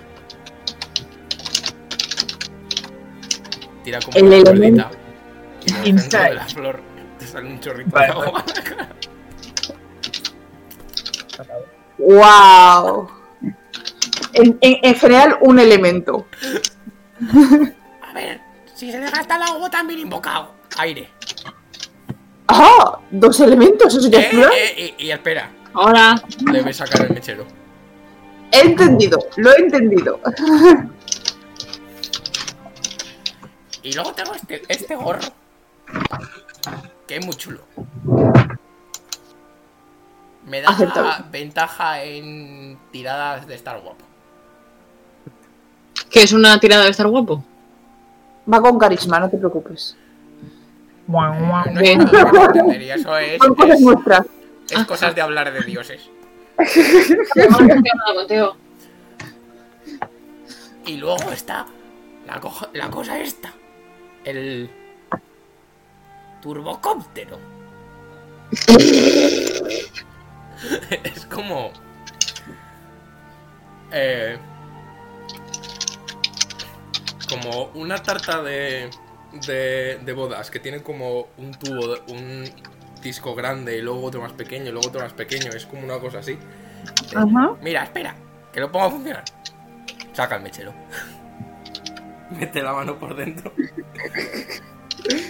Tira 3.82 3.98
como 4.00 4.18
El 4.18 4.24
una. 4.72 4.90
Y 5.82 5.88
en 5.88 5.96
el 5.96 6.00
centro 6.00 6.22
de 6.22 6.34
la 6.34 6.44
flor 6.46 6.80
te 7.18 7.26
sale 7.26 7.46
un 7.48 7.60
chorrito 7.60 7.90
Vale, 7.90 8.06
de 8.06 8.12
agua. 8.12 8.44
¡Wow! 11.98 13.10
En, 14.34 14.58
en- 14.60 14.78
en 14.82 14.94
general, 14.96 15.38
un 15.40 15.58
elemento. 15.58 16.26
A 18.02 18.12
ver, 18.12 18.40
si 18.74 18.90
se 18.92 18.98
le 18.98 19.10
gasta 19.10 19.36
el 19.36 19.42
agua 19.42 19.70
también 19.70 20.00
invocado. 20.00 20.54
Aire. 20.78 21.08
¡Ah! 22.48 22.98
Dos 23.10 23.40
elementos, 23.40 23.94
eso 23.94 24.08
ya 24.08 24.18
es 24.20 24.34
Eh, 24.34 24.38
eh, 24.38 24.74
eh, 24.76 24.94
y 24.98 25.10
espera, 25.10 25.50
Ahora. 25.72 26.14
debe 26.52 26.74
sacar 26.74 27.06
el 27.06 27.14
mechero. 27.14 27.46
He 28.52 28.60
entendido, 28.60 29.18
lo 29.36 29.52
he 29.52 29.58
entendido. 29.58 30.20
Y 33.82 33.92
luego 33.92 34.12
tengo 34.14 34.34
este, 34.34 34.62
este 34.68 34.96
gorro. 34.96 35.20
Que 37.06 37.16
es 37.16 37.26
muy 37.26 37.34
chulo. 37.34 37.60
Me 40.46 40.60
da 40.60 40.70
Aceptable. 40.70 41.26
ventaja 41.30 42.02
en 42.02 42.78
tiradas 42.90 43.46
de 43.46 43.54
estar 43.54 43.80
guapo. 43.80 44.04
Que 46.10 46.22
es 46.22 46.32
una 46.32 46.58
tirada 46.60 46.84
de 46.84 46.90
estar 46.90 47.06
guapo. 47.06 47.44
Va 48.50 48.60
con 48.60 48.78
carisma, 48.78 49.20
no 49.20 49.28
te 49.28 49.36
preocupes. 49.38 49.96
Guau. 51.06 51.34
No 51.34 51.80
es 51.80 51.98
nada 51.98 52.30
entendería, 52.46 52.94
eso 52.94 53.18
es, 53.18 53.32
es, 53.34 54.70
es 54.70 54.84
cosas 54.86 55.14
de 55.14 55.20
hablar 55.20 55.52
de 55.52 55.60
dioses. 55.60 56.08
Y 60.86 60.96
luego 60.96 61.30
está 61.32 61.66
la, 62.26 62.40
la 62.72 62.90
cosa 62.90 63.18
esta. 63.20 63.52
El 64.24 64.70
turbocóptero. 66.42 67.38
es 71.04 71.26
como... 71.26 71.72
eh, 73.90 74.38
como 77.28 77.70
una 77.74 78.02
tarta 78.02 78.42
de, 78.42 78.90
de, 79.46 80.12
bodas 80.12 80.50
que 80.50 80.60
tiene 80.60 80.82
como 80.82 81.28
un 81.38 81.52
tubo, 81.52 81.96
un 82.08 82.44
disco 83.04 83.36
grande 83.36 83.78
y 83.78 83.82
luego 83.82 84.02
otro 84.02 84.20
más 84.20 84.32
pequeño 84.32 84.70
y 84.70 84.72
luego 84.72 84.88
otro 84.88 85.02
más 85.02 85.12
pequeño. 85.12 85.52
Es 85.52 85.66
como 85.66 85.84
una 85.84 86.00
cosa 86.00 86.18
así. 86.18 86.36
Mira, 87.62 87.84
espera, 87.84 88.16
que 88.52 88.58
lo 88.58 88.72
pongo 88.72 88.86
a 88.86 88.90
funcionar. 88.90 89.22
Saca 90.12 90.34
el 90.36 90.42
mechero. 90.42 90.74
Mete 92.30 92.62
la 92.62 92.72
mano 92.72 92.98
por 92.98 93.14
dentro. 93.14 93.52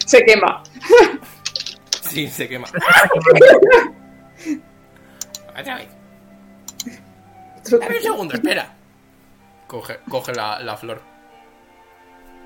Se 0.07 0.25
quema. 0.25 0.63
Sí, 2.09 2.29
se 2.29 2.49
quema. 2.49 2.69
Otra 5.59 5.77
vez. 5.77 5.89
Dame 7.71 7.97
un 7.97 8.03
segundo, 8.03 8.35
espera. 8.35 8.73
Coge, 9.67 9.99
coge 10.09 10.33
la, 10.33 10.61
la 10.61 10.77
flor. 10.77 11.03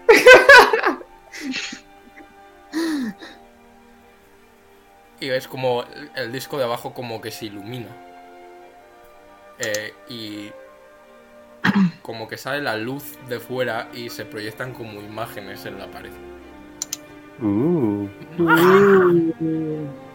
Y 5.20 5.28
ves 5.28 5.48
como 5.48 5.82
el, 5.82 6.10
el 6.14 6.32
disco 6.32 6.58
de 6.58 6.64
abajo 6.64 6.94
como 6.94 7.20
que 7.20 7.30
se 7.30 7.46
ilumina. 7.46 7.88
Eh, 9.58 9.92
y 10.08 10.50
como 12.02 12.28
que 12.28 12.36
sale 12.36 12.62
la 12.62 12.76
luz 12.76 13.18
de 13.28 13.40
fuera 13.40 13.88
y 13.92 14.08
se 14.08 14.24
proyectan 14.24 14.72
como 14.72 15.00
imágenes 15.00 15.66
en 15.66 15.78
la 15.78 15.86
pared. 15.90 16.12
Uh. 17.40 18.08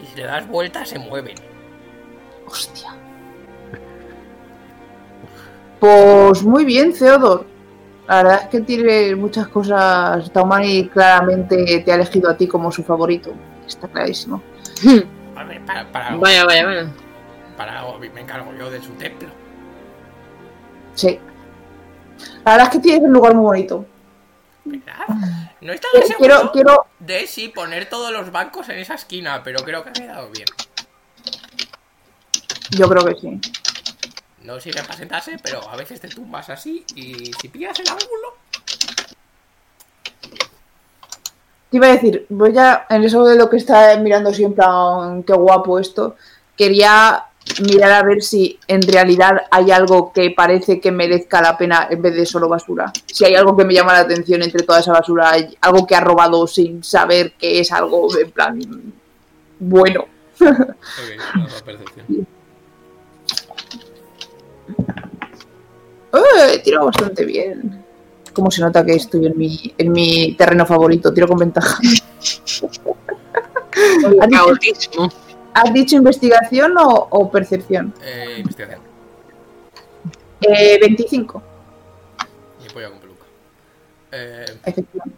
Y 0.02 0.06
si 0.06 0.18
le 0.18 0.24
das 0.24 0.48
vuelta 0.48 0.86
se 0.86 1.00
mueven. 1.00 1.36
Hostia. 2.46 2.89
Pues 5.80 6.44
muy 6.44 6.63
bien, 6.63 6.94
Theodor. 6.94 7.46
La 8.08 8.24
verdad 8.24 8.39
es 8.44 8.48
que 8.48 8.62
tiene 8.62 9.16
muchas 9.18 9.50
cosas. 9.50 10.32
Taumani 10.32 10.88
claramente 10.88 11.82
te 11.84 11.92
ha 11.92 11.96
elegido 11.96 12.30
a 12.30 12.38
ti 12.38 12.48
como 12.48 12.72
su 12.72 12.84
favorito. 12.84 13.34
Está 13.68 13.89
clarísimo. 13.89 14.42
Para, 15.65 15.89
para, 15.91 16.15
Vaya, 16.17 16.46
vaya, 16.46 16.65
vaya. 16.65 16.88
para 17.58 17.84
me 18.13 18.22
encargo 18.22 18.54
yo 18.54 18.69
de 18.69 18.82
su 18.82 18.91
templo. 18.93 19.30
Sí. 20.93 21.19
La 22.46 22.52
verdad 22.52 22.67
es 22.67 22.74
que 22.74 22.80
tienes 22.80 23.02
un 23.02 23.13
lugar 23.13 23.34
muy 23.34 23.43
bonito. 23.43 23.86
¿Verdad? 24.65 25.08
No 25.62 25.74
estaba 25.74 25.93
seguro 26.06 26.17
Quiero, 26.17 26.52
quiero. 26.52 26.86
de 27.00 27.26
si 27.28 27.50
poner 27.50 27.89
todos 27.89 28.12
los 28.12 28.32
bancos 28.32 28.69
en 28.69 28.78
esa 28.80 28.93
esquina, 28.93 29.41
pero 29.43 29.60
creo 29.63 29.84
que 29.84 29.89
ha 29.89 29.93
quedado 29.93 30.30
bien. 30.30 30.46
Yo 32.72 32.88
creo 32.88 33.06
que 33.06 33.15
sí. 33.19 33.41
No 34.43 34.60
sirve 34.60 34.82
para 34.84 34.96
sentarse, 34.98 35.38
pero 35.41 35.67
a 35.69 35.76
veces 35.76 36.00
te 36.00 36.10
tumbas 36.10 36.50
así 36.50 36.86
y 36.96 37.32
si 37.41 37.48
pillas 37.48 37.80
el 37.80 37.88
ángulo. 37.89 38.36
Te 41.74 41.78
iba 41.78 41.88
a 41.88 41.94
decir, 41.94 42.28
voy 42.30 42.56
a. 42.56 42.86
En 42.88 43.04
eso 43.04 43.26
de 43.26 43.36
lo 43.36 43.50
que 43.50 43.58
está 43.58 43.98
mirando 43.98 44.32
siempre, 44.32 44.64
qué 45.26 45.34
guapo 45.34 45.80
esto. 45.80 46.16
Quería 46.56 47.26
mirar 47.68 47.94
a 47.94 48.04
ver 48.04 48.22
si 48.22 48.60
en 48.68 48.84
realidad 48.84 49.48
hay 49.50 49.72
algo 49.72 50.14
que 50.14 50.30
parece 50.30 50.80
que 50.80 50.92
merezca 50.92 51.42
la 51.42 51.58
pena 51.58 51.88
en 51.90 52.00
vez 52.00 52.14
de 52.14 52.28
solo 52.28 52.48
basura. 52.48 52.94
Si 53.08 53.26
hay 53.26 53.34
algo 53.34 53.58
que 53.58 53.66
me 53.66 53.74
llama 53.74 53.94
la 53.94 54.02
atención 54.02 54.44
entre 54.44 54.62
toda 54.62 54.82
esa 54.82 54.92
basura, 54.92 55.32
hay 55.32 55.58
algo 55.62 55.88
que 55.88 55.96
ha 55.96 56.00
robado 56.00 56.46
sin 56.46 56.84
saber 56.84 57.34
que 57.40 57.60
es 57.60 57.72
algo 57.72 58.08
en 58.20 58.30
plan 58.30 58.62
bueno. 59.58 60.06
Ok, 60.42 60.46
percepción. 61.66 62.28
Eh, 66.14 66.62
tiro 66.64 66.86
bastante 66.86 67.26
bien. 67.26 67.83
Como 68.34 68.50
se 68.52 68.62
nota 68.62 68.84
que 68.86 68.93
estoy 68.93 69.28
en 69.28 69.38
mi, 69.38 69.74
en 69.78 69.91
mi 69.91 70.34
terreno 70.36 70.65
favorito, 70.65 71.13
tiro 71.13 71.28
con 71.28 71.38
ventaja. 71.38 71.78
¿Has 74.22 74.60
dicho, 74.60 75.10
has 75.54 75.74
dicho 75.74 75.96
investigación 75.96 76.78
o, 76.78 77.08
o 77.12 77.32
percepción? 77.32 77.93
Eh, 78.04 78.36
investigación. 78.39 78.82
Eh, 80.41 80.78
25, 80.82 81.41
Y 82.65 82.74
polla 82.74 82.89
con 82.89 83.00
peluca. 83.00 83.26
Eh, 84.12 84.46
efectivamente. 84.65 85.17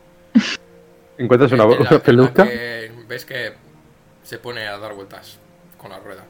Encuentras 1.18 1.52
una, 1.54 1.64
en 1.64 1.70
la- 1.70 1.76
en 1.76 1.82
una 1.82 1.92
la 1.92 2.00
peluca. 2.04 2.44
que 2.44 2.92
ves 3.08 3.26
que 3.26 3.54
se 4.24 4.38
pone 4.40 4.68
a 4.68 4.78
dar 4.78 4.94
vueltas 4.94 5.38
con 5.78 5.92
la 5.92 6.00
rueda. 6.00 6.26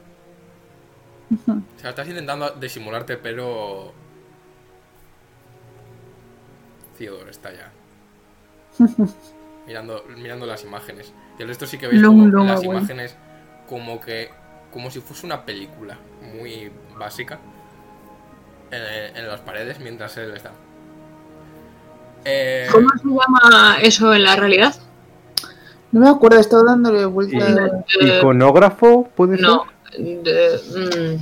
O 1.48 1.80
sea, 1.80 1.90
estás 1.90 2.06
intentando 2.08 2.50
disimularte, 2.52 3.16
pero. 3.16 3.92
Theodore 6.96 7.30
está 7.30 7.50
ya. 7.52 7.70
mirando, 9.66 10.04
mirando 10.16 10.46
las 10.46 10.64
imágenes. 10.64 11.12
Y 11.38 11.42
el 11.42 11.48
resto 11.48 11.66
sí 11.66 11.78
que 11.78 11.86
veis 11.88 12.00
Long, 12.00 12.16
como 12.18 12.26
long 12.28 12.46
las 12.48 12.64
away. 12.64 12.78
imágenes 12.78 13.14
como 13.68 14.00
que. 14.00 14.30
como 14.72 14.90
si 14.90 15.00
fuese 15.00 15.26
una 15.26 15.44
película 15.44 15.96
muy 16.34 16.70
básica. 16.98 17.38
En, 18.70 19.16
en 19.16 19.28
las 19.28 19.40
paredes 19.40 19.78
mientras 19.80 20.16
él 20.16 20.32
está. 20.36 20.50
Eh, 22.24 22.66
¿Cómo 22.72 22.88
se 23.00 23.08
llama 23.08 23.76
eso 23.80 24.12
en 24.12 24.24
la 24.24 24.34
realidad? 24.36 24.74
No 25.92 26.00
me 26.00 26.08
acuerdo, 26.08 26.38
he 26.38 26.40
estado 26.40 26.64
dándole 26.64 27.04
vueltas. 27.06 27.56
Eh, 28.00 28.18
¿Iconógrafo 28.18 29.08
puede 29.14 29.38
no. 29.38 29.64
ser? 29.92 30.00
de- 30.00 30.60
mm, 30.74 31.20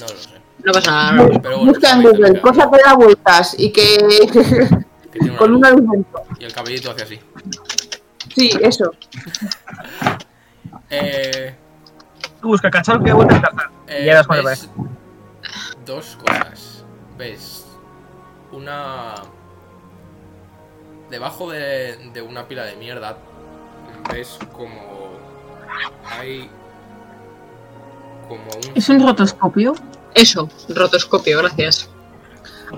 No 0.00 0.06
lo 0.06 0.16
sé. 0.16 0.37
No 0.64 0.72
pasa 0.72 0.90
nada. 0.90 1.12
no. 1.12 1.42
Pero 1.42 1.56
bueno, 1.58 1.72
Busca 1.72 1.92
en 1.92 2.02
Google, 2.02 2.30
bien, 2.30 2.40
cosa 2.42 2.70
que 2.70 2.78
da 2.84 2.94
vueltas 2.94 3.54
y 3.58 3.72
que. 3.72 3.96
que 5.12 5.18
tiene 5.18 5.30
una 5.30 5.38
con 5.38 5.50
luz 5.52 5.60
dentro. 5.90 6.22
Y 6.38 6.44
el 6.44 6.52
cabellito 6.52 6.90
hace 6.90 7.02
así. 7.02 7.20
Sí, 8.34 8.50
eso. 8.60 8.90
Eh, 10.90 11.54
Tú 12.40 12.48
busca 12.48 12.70
cachorro 12.70 13.02
que 13.04 13.12
vuelta 13.12 13.34
a 13.34 13.38
encartar. 13.38 13.70
eh, 13.88 14.02
Y 14.02 14.06
ya 14.06 14.22
ves 14.42 14.70
dos 15.84 16.16
cosas. 16.16 16.84
Ves 17.18 17.66
una... 18.52 19.14
Debajo 21.10 21.50
de, 21.50 22.10
de 22.14 22.22
una 22.22 22.46
pila 22.48 22.64
de 22.64 22.76
mierda 22.76 23.16
ves 24.12 24.38
como 24.52 25.10
hay 26.10 26.48
como 28.28 28.42
un 28.44 28.76
¿Es 28.76 28.88
un 28.88 29.00
rotoscopio? 29.06 29.74
Eso, 30.18 30.48
rotoscopio, 30.68 31.38
gracias. 31.38 31.88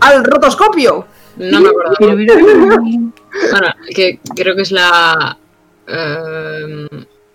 ¡Al 0.00 0.22
rotoscopio! 0.24 1.06
No 1.36 1.60
me 1.60 1.68
acuerdo. 1.70 1.94
Bueno, 2.00 3.74
que 3.94 4.20
creo 4.36 4.54
que 4.54 4.62
es 4.62 4.72
la. 4.72 5.38
em, 5.86 6.88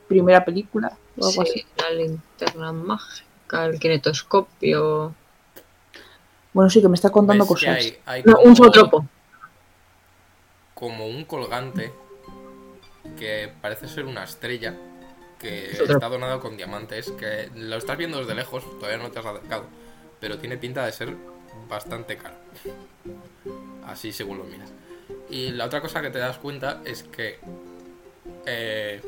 Primera 0.08 0.46
película 0.46 0.96
o 1.18 1.28
algo 1.28 1.41
así. 1.41 1.54
sí, 1.54 1.65
la 1.82 1.89
linterna 1.89 2.72
mágica, 2.72 3.65
el 3.65 3.80
kinetoscopio. 3.80 5.15
Bueno, 6.54 6.70
sí, 6.70 6.82
que 6.82 6.88
me 6.88 6.96
está 6.96 7.10
contando 7.10 7.48
cosas. 7.48 7.78
hay, 7.78 7.98
hay 8.06 8.24
No, 8.24 8.34
como- 8.36 8.46
un 8.48 8.56
zootropo. 8.56 9.06
como 10.76 11.08
un 11.08 11.26
colgante 11.26 11.91
que 13.18 13.52
parece 13.62 13.88
ser 13.88 14.06
una 14.06 14.24
estrella 14.26 14.76
que 15.39 15.72
está 15.72 16.08
donado 16.10 16.39
con 16.39 16.56
diamantes, 16.58 17.12
que 17.12 17.50
lo 17.56 17.78
estás 17.78 17.98
viendo 17.98 18.20
desde 18.20 18.36
lejos, 18.36 18.63
todavía 18.80 18.98
no 19.02 19.10
te 19.12 19.20
has 19.20 19.26
acercado, 19.26 19.65
pero 20.26 20.40
tiene 20.40 20.58
pinta 20.58 20.84
de 20.84 20.92
ser 20.92 21.16
bastante 21.70 22.18
caro. 22.18 22.34
Así 23.86 24.12
según 24.12 24.40
lo 24.40 24.44
miras. 24.44 24.74
Y 25.30 25.52
la 25.52 25.66
otra 25.66 25.82
cosa 25.82 26.02
que 26.02 26.10
te 26.10 26.18
das 26.18 26.40
cuenta 26.40 26.82
es 26.84 27.04
que 27.04 27.38
eh, 28.48 29.04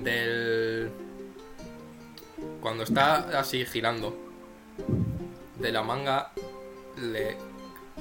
del 0.00 0.92
cuando 2.60 2.84
está 2.84 3.36
así 3.36 3.66
girando 3.66 4.16
de 5.58 5.72
la 5.72 5.82
manga 5.82 6.30
le 6.96 7.36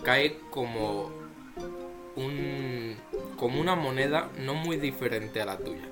cae 0.04 0.38
como 0.52 1.10
un 2.18 2.98
como 3.36 3.60
una 3.60 3.74
moneda 3.74 4.30
no 4.38 4.54
muy 4.54 4.78
diferente 4.78 5.42
a 5.42 5.46
la 5.46 5.58
tuya. 5.58 5.90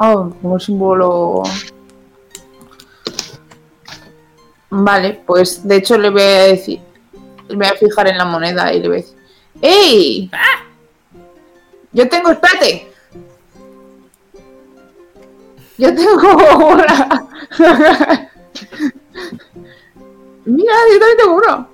Ah, 0.00 0.28
como 0.42 0.58
símbolo. 0.58 1.44
Vale, 4.76 5.22
pues 5.24 5.66
de 5.66 5.76
hecho 5.76 5.96
le 5.96 6.10
voy 6.10 6.22
a 6.22 6.42
decir. 6.46 6.80
Me 7.48 7.54
voy 7.54 7.66
a 7.66 7.74
fijar 7.74 8.08
en 8.08 8.18
la 8.18 8.24
moneda 8.24 8.72
y 8.72 8.80
le 8.80 8.88
voy 8.88 8.96
a 8.96 9.00
decir. 9.00 9.16
¡Ey! 9.62 10.28
Yo 11.92 12.08
tengo, 12.08 12.32
espérate. 12.32 12.88
Yo 15.78 15.94
tengo 15.94 16.66
una. 16.66 17.28
Mira, 20.44 20.74
yo 20.92 20.98
también 20.98 21.18
tengo 21.18 21.34
uno. 21.36 21.68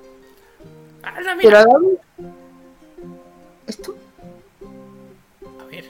Pero 1.41 1.57
dame. 1.57 1.97
¿Esto? 3.65 3.95
A 5.59 5.63
ver. 5.65 5.85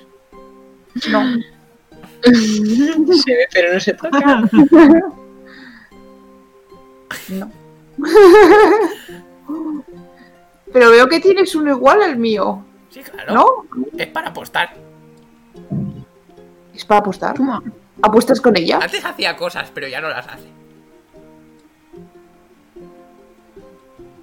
No. 1.10 1.19
Se 3.21 3.32
ve, 3.36 3.47
pero 3.52 3.74
no 3.74 3.80
se 3.82 3.93
toca. 3.95 4.43
No. 7.30 7.52
Pero 10.74 10.89
veo 10.89 11.08
que 11.10 11.19
tienes 11.19 11.54
uno 11.56 11.71
igual 11.71 12.02
al 12.02 12.15
mío, 12.17 12.63
Sí, 12.89 13.02
claro. 13.02 13.34
¿no? 13.34 13.45
Es 13.97 14.08
para 14.08 14.30
apostar. 14.30 14.74
Es 16.74 16.86
para 16.86 17.00
apostar. 17.02 17.36
toma. 17.36 17.62
¿Apuestas 18.02 18.39
con 18.41 18.56
ella? 18.58 18.80
Antes 18.82 19.04
hacía 19.06 19.36
cosas, 19.38 19.69
pero 19.74 19.88
ya 19.88 20.02
no 20.02 20.10
las 20.10 20.26
hace. 20.28 20.47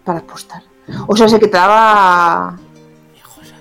Para 0.05 0.19
apostar. 0.21 0.63
O 1.07 1.17
sea, 1.17 1.29
sé 1.29 1.39
que 1.39 1.47
te 1.49 1.57
daba. 1.57 2.59
¿Qué 3.15 3.21
cosas? 3.23 3.61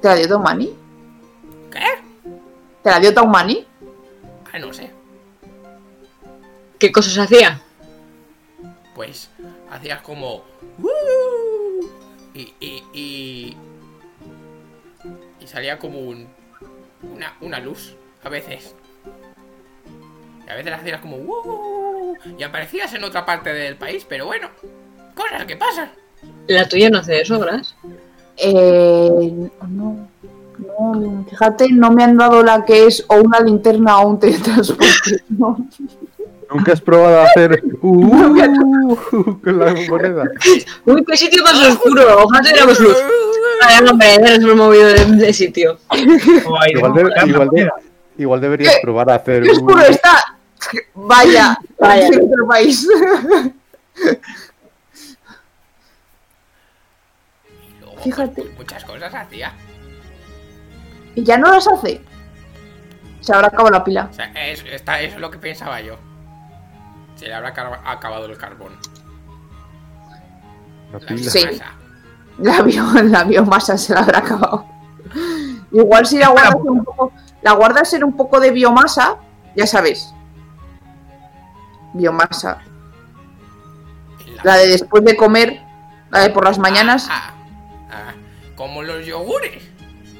¿Te 0.00 0.08
la 0.08 0.14
dio 0.16 0.28
Taumani? 0.28 0.76
¿Qué? 1.70 1.86
¿Te 2.82 2.90
la 2.90 3.00
dio 3.00 3.12
Taumani? 3.14 3.66
Ah, 4.52 4.58
no 4.58 4.72
sé. 4.72 4.90
¿Qué 6.78 6.92
cosas 6.92 7.16
hacía? 7.18 7.60
Pues 8.94 9.30
hacías 9.70 10.02
como. 10.02 10.44
"Uh", 10.78 11.86
Y, 12.34 12.54
y, 12.60 12.82
y. 12.92 13.56
Y 15.40 15.46
salía 15.46 15.78
como 15.78 15.98
un. 16.00 16.26
Una, 17.02 17.34
una 17.40 17.58
luz, 17.60 17.94
a 18.22 18.28
veces. 18.28 18.74
Y 20.46 20.50
a 20.50 20.54
veces 20.54 20.72
hacías 20.72 21.00
como. 21.00 21.16
"Uh", 21.16 22.16
Y 22.38 22.42
aparecías 22.42 22.92
en 22.94 23.04
otra 23.04 23.24
parte 23.24 23.52
del 23.52 23.76
país, 23.76 24.04
pero 24.08 24.26
bueno. 24.26 24.50
Cosas 25.14 25.44
que 25.46 25.56
pasan. 25.56 25.90
¿La 26.46 26.68
tuya 26.68 26.90
no 26.90 26.98
hace 26.98 27.20
eso, 27.20 27.38
Gras? 27.38 27.74
Eh. 28.36 29.50
No. 29.68 30.08
No, 30.58 31.24
fíjate, 31.28 31.68
no 31.72 31.90
me 31.90 32.04
han 32.04 32.16
dado 32.16 32.42
la 32.42 32.64
que 32.64 32.86
es 32.86 33.04
o 33.08 33.16
una 33.16 33.40
linterna 33.40 33.98
o 34.00 34.08
un 34.08 34.18
teletransporte. 34.20 35.24
No. 35.28 35.56
¿Nunca 36.54 36.72
has 36.74 36.82
probado 36.82 37.20
a 37.20 37.24
hacer 37.24 37.62
uh, 37.82 38.10
con 39.42 39.58
la 39.58 39.74
moneda? 39.88 40.24
Uy, 40.84 41.02
qué 41.06 41.16
sitio 41.16 41.42
más 41.42 41.54
oscuro. 41.66 42.02
Ojalá 42.24 42.42
tuviéramos 42.42 42.78
luz. 42.78 42.96
Ay, 43.62 43.86
hombre, 43.88 44.14
hemos 44.16 44.56
movido 44.56 44.86
de, 44.88 45.04
de 45.06 45.32
sitio. 45.32 45.78
O 45.88 46.58
ahí 46.60 46.72
Igual, 46.74 46.92
de- 46.92 47.10
igual, 47.26 47.48
de- 47.50 47.70
igual 48.18 48.40
deberías 48.42 48.74
probar 48.82 49.08
a 49.10 49.14
hacer 49.14 49.42
¡Qué 49.44 49.50
oscuro 49.52 49.76
un- 49.76 49.82
está! 49.82 50.18
Vaya, 50.94 51.56
Vaya. 51.78 52.06
en 52.06 52.20
otro 52.30 52.46
país. 52.46 52.86
Fíjate. 58.02 58.44
muchas 58.58 58.84
cosas 58.84 59.14
hacía. 59.14 59.52
Y 61.14 61.22
ya 61.24 61.38
no 61.38 61.50
las 61.52 61.66
hace. 61.68 62.00
Se 63.20 63.32
habrá 63.34 63.48
acabado 63.48 63.70
la 63.70 63.84
pila. 63.84 64.08
O 64.10 64.14
sea, 64.14 64.26
es, 64.50 64.64
está, 64.64 65.00
eso 65.00 65.14
es 65.16 65.20
lo 65.20 65.30
que 65.30 65.38
pensaba 65.38 65.80
yo. 65.80 65.96
Se 67.14 67.26
le 67.28 67.34
habrá 67.34 67.50
acabado 67.50 68.26
el 68.26 68.36
carbón. 68.36 68.72
La 70.92 70.98
pila. 70.98 71.30
Sí. 71.30 71.38
biomasa. 71.46 71.72
La, 72.38 72.62
bio- 72.62 73.02
la 73.04 73.24
biomasa 73.24 73.78
se 73.78 73.94
la 73.94 74.00
habrá 74.00 74.18
acabado. 74.18 74.66
Igual 75.70 76.06
si 76.06 76.18
la 76.18 76.28
guardas 76.28 76.54
en 76.56 76.68
un 76.70 76.84
poco, 76.84 77.12
la 77.42 77.52
guardas 77.52 77.92
en 77.94 78.04
un 78.04 78.16
poco 78.16 78.40
de 78.40 78.50
biomasa, 78.50 79.16
ya 79.54 79.66
sabes. 79.66 80.12
Biomasa. 81.94 82.58
La- 84.42 84.56
de 84.56 84.68
después 84.68 85.04
de 85.04 85.16
comer, 85.16 85.60
la 86.10 86.20
de 86.20 86.30
por 86.30 86.44
las 86.44 86.58
mañanas. 86.58 87.06
Ah, 87.10 87.32
ah, 87.90 88.12
como 88.56 88.82
los 88.82 89.06
yogures. 89.06 89.62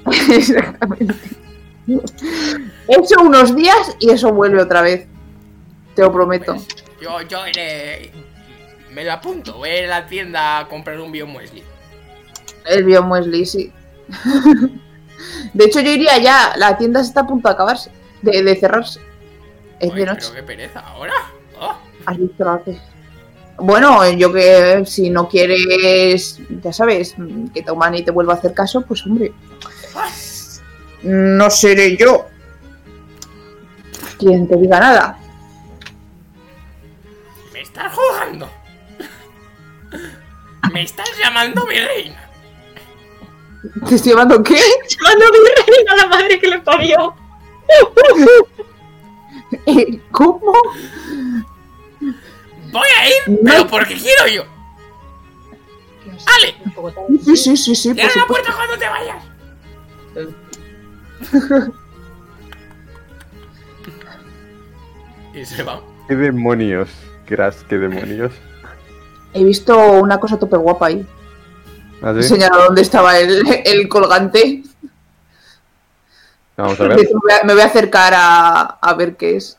Exactamente. 0.07 1.15
Eso 2.89 3.23
unos 3.23 3.55
días 3.55 3.97
y 3.99 4.11
eso 4.11 4.33
vuelve 4.33 4.63
otra 4.63 4.83
vez. 4.83 5.07
Te 5.95 6.03
lo 6.03 6.13
prometo. 6.13 6.57
Yo, 7.01 7.21
yo 7.23 7.47
iré. 7.47 8.13
Me 8.91 9.05
lo 9.05 9.13
apunto. 9.13 9.55
Voy 9.55 9.71
a 9.71 9.79
ir 9.79 9.85
a 9.87 10.01
la 10.01 10.07
tienda 10.07 10.59
a 10.59 10.69
comprar 10.69 11.01
un 11.01 11.13
biomuesli. 11.13 11.63
El 12.67 12.85
biomuesli, 12.85 13.45
sí. 13.47 13.73
De 15.55 15.65
hecho, 15.65 15.81
yo 15.81 15.91
iría 15.91 16.19
ya. 16.19 16.55
La 16.57 16.77
tienda 16.79 17.01
está 17.01 17.23
a 17.23 17.27
punto 17.27 17.49
de 17.49 17.55
acabarse. 17.55 17.91
De, 18.23 18.43
de 18.43 18.57
cerrarse. 18.57 19.01
Es 19.81 19.93
de 19.95 20.07
noche. 20.07 20.29
pero 20.29 20.35
qué 20.35 20.43
pereza. 20.43 20.81
¿Ahora? 20.81 21.15
Oh, 21.61 21.75
¿Has 22.07 22.17
visto 22.17 22.45
la 22.45 22.61
que? 22.65 22.79
Bueno, 23.59 24.11
yo 24.13 24.33
que 24.33 24.83
si 24.87 25.11
no 25.11 25.29
quieres, 25.29 26.41
ya 26.63 26.73
sabes, 26.73 27.15
que 27.53 27.63
Taumani 27.63 28.03
te 28.03 28.11
vuelva 28.11 28.35
a 28.35 28.37
hacer 28.37 28.55
caso, 28.55 28.83
pues 28.83 29.05
hombre. 29.07 29.33
No 31.03 31.51
seré 31.51 31.97
yo 31.97 32.27
quien 34.19 34.47
te 34.49 34.57
diga 34.57 34.79
nada. 34.79 35.19
me 37.53 37.61
estás 37.61 37.93
jugando. 37.93 38.49
Me 40.73 40.83
estás 40.83 41.11
llamando 41.19 41.67
mi 41.67 41.75
reina. 41.75 42.29
¿Te 43.89 43.95
estoy 43.97 44.13
llamando 44.13 44.43
qué? 44.43 44.55
Llamando 44.55 45.25
a 45.27 45.31
mi 45.33 45.39
reina, 45.75 45.97
la 45.97 46.07
madre 46.07 46.39
que 46.39 46.49
le 46.49 46.59
parió. 46.61 47.15
Eh, 49.67 50.01
¿Cómo? 50.11 50.55
Voy 52.01 52.89
a 52.99 53.07
ir, 53.09 53.39
No. 53.43 53.51
pero 53.51 53.67
porque 53.67 53.95
quiero 53.97 54.27
yo. 54.29 54.45
Tarde. 56.25 56.55
Sí, 57.23 57.37
sí, 57.37 57.57
sí, 57.59 57.75
sí. 57.75 57.93
¡Cierra 57.93 58.11
la 58.17 58.27
puerta 58.27 58.51
cuando 58.55 58.79
te 58.79 58.89
vayas! 58.89 59.23
y 65.35 65.45
se 65.45 65.63
va. 65.63 65.81
¿Qué 66.09 66.17
demonios? 66.17 66.91
Crash, 67.27 67.63
qué 67.69 67.79
demonios. 67.79 68.33
He 69.35 69.45
visto 69.45 69.77
una 69.93 70.19
cosa 70.21 70.39
tope 70.39 70.57
guapa 70.57 70.87
ahí. 70.87 71.07
¿Ah, 72.03 72.13
He 72.19 72.23
sí? 72.23 72.37
dónde 72.39 72.83
estaba 72.83 73.19
el, 73.19 73.43
el 73.65 73.89
colgante. 73.89 74.63
Vamos 76.57 76.79
a 76.81 76.89
ver. 76.89 76.97
me 76.99 77.05
voy 77.05 77.33
a- 77.33 77.45
me 77.45 77.53
voy 77.55 77.63
a 77.63 77.67
acercar 77.67 78.13
a, 78.15 78.61
a 78.63 78.95
ver 78.95 79.17
qué 79.17 79.37
es. 79.37 79.59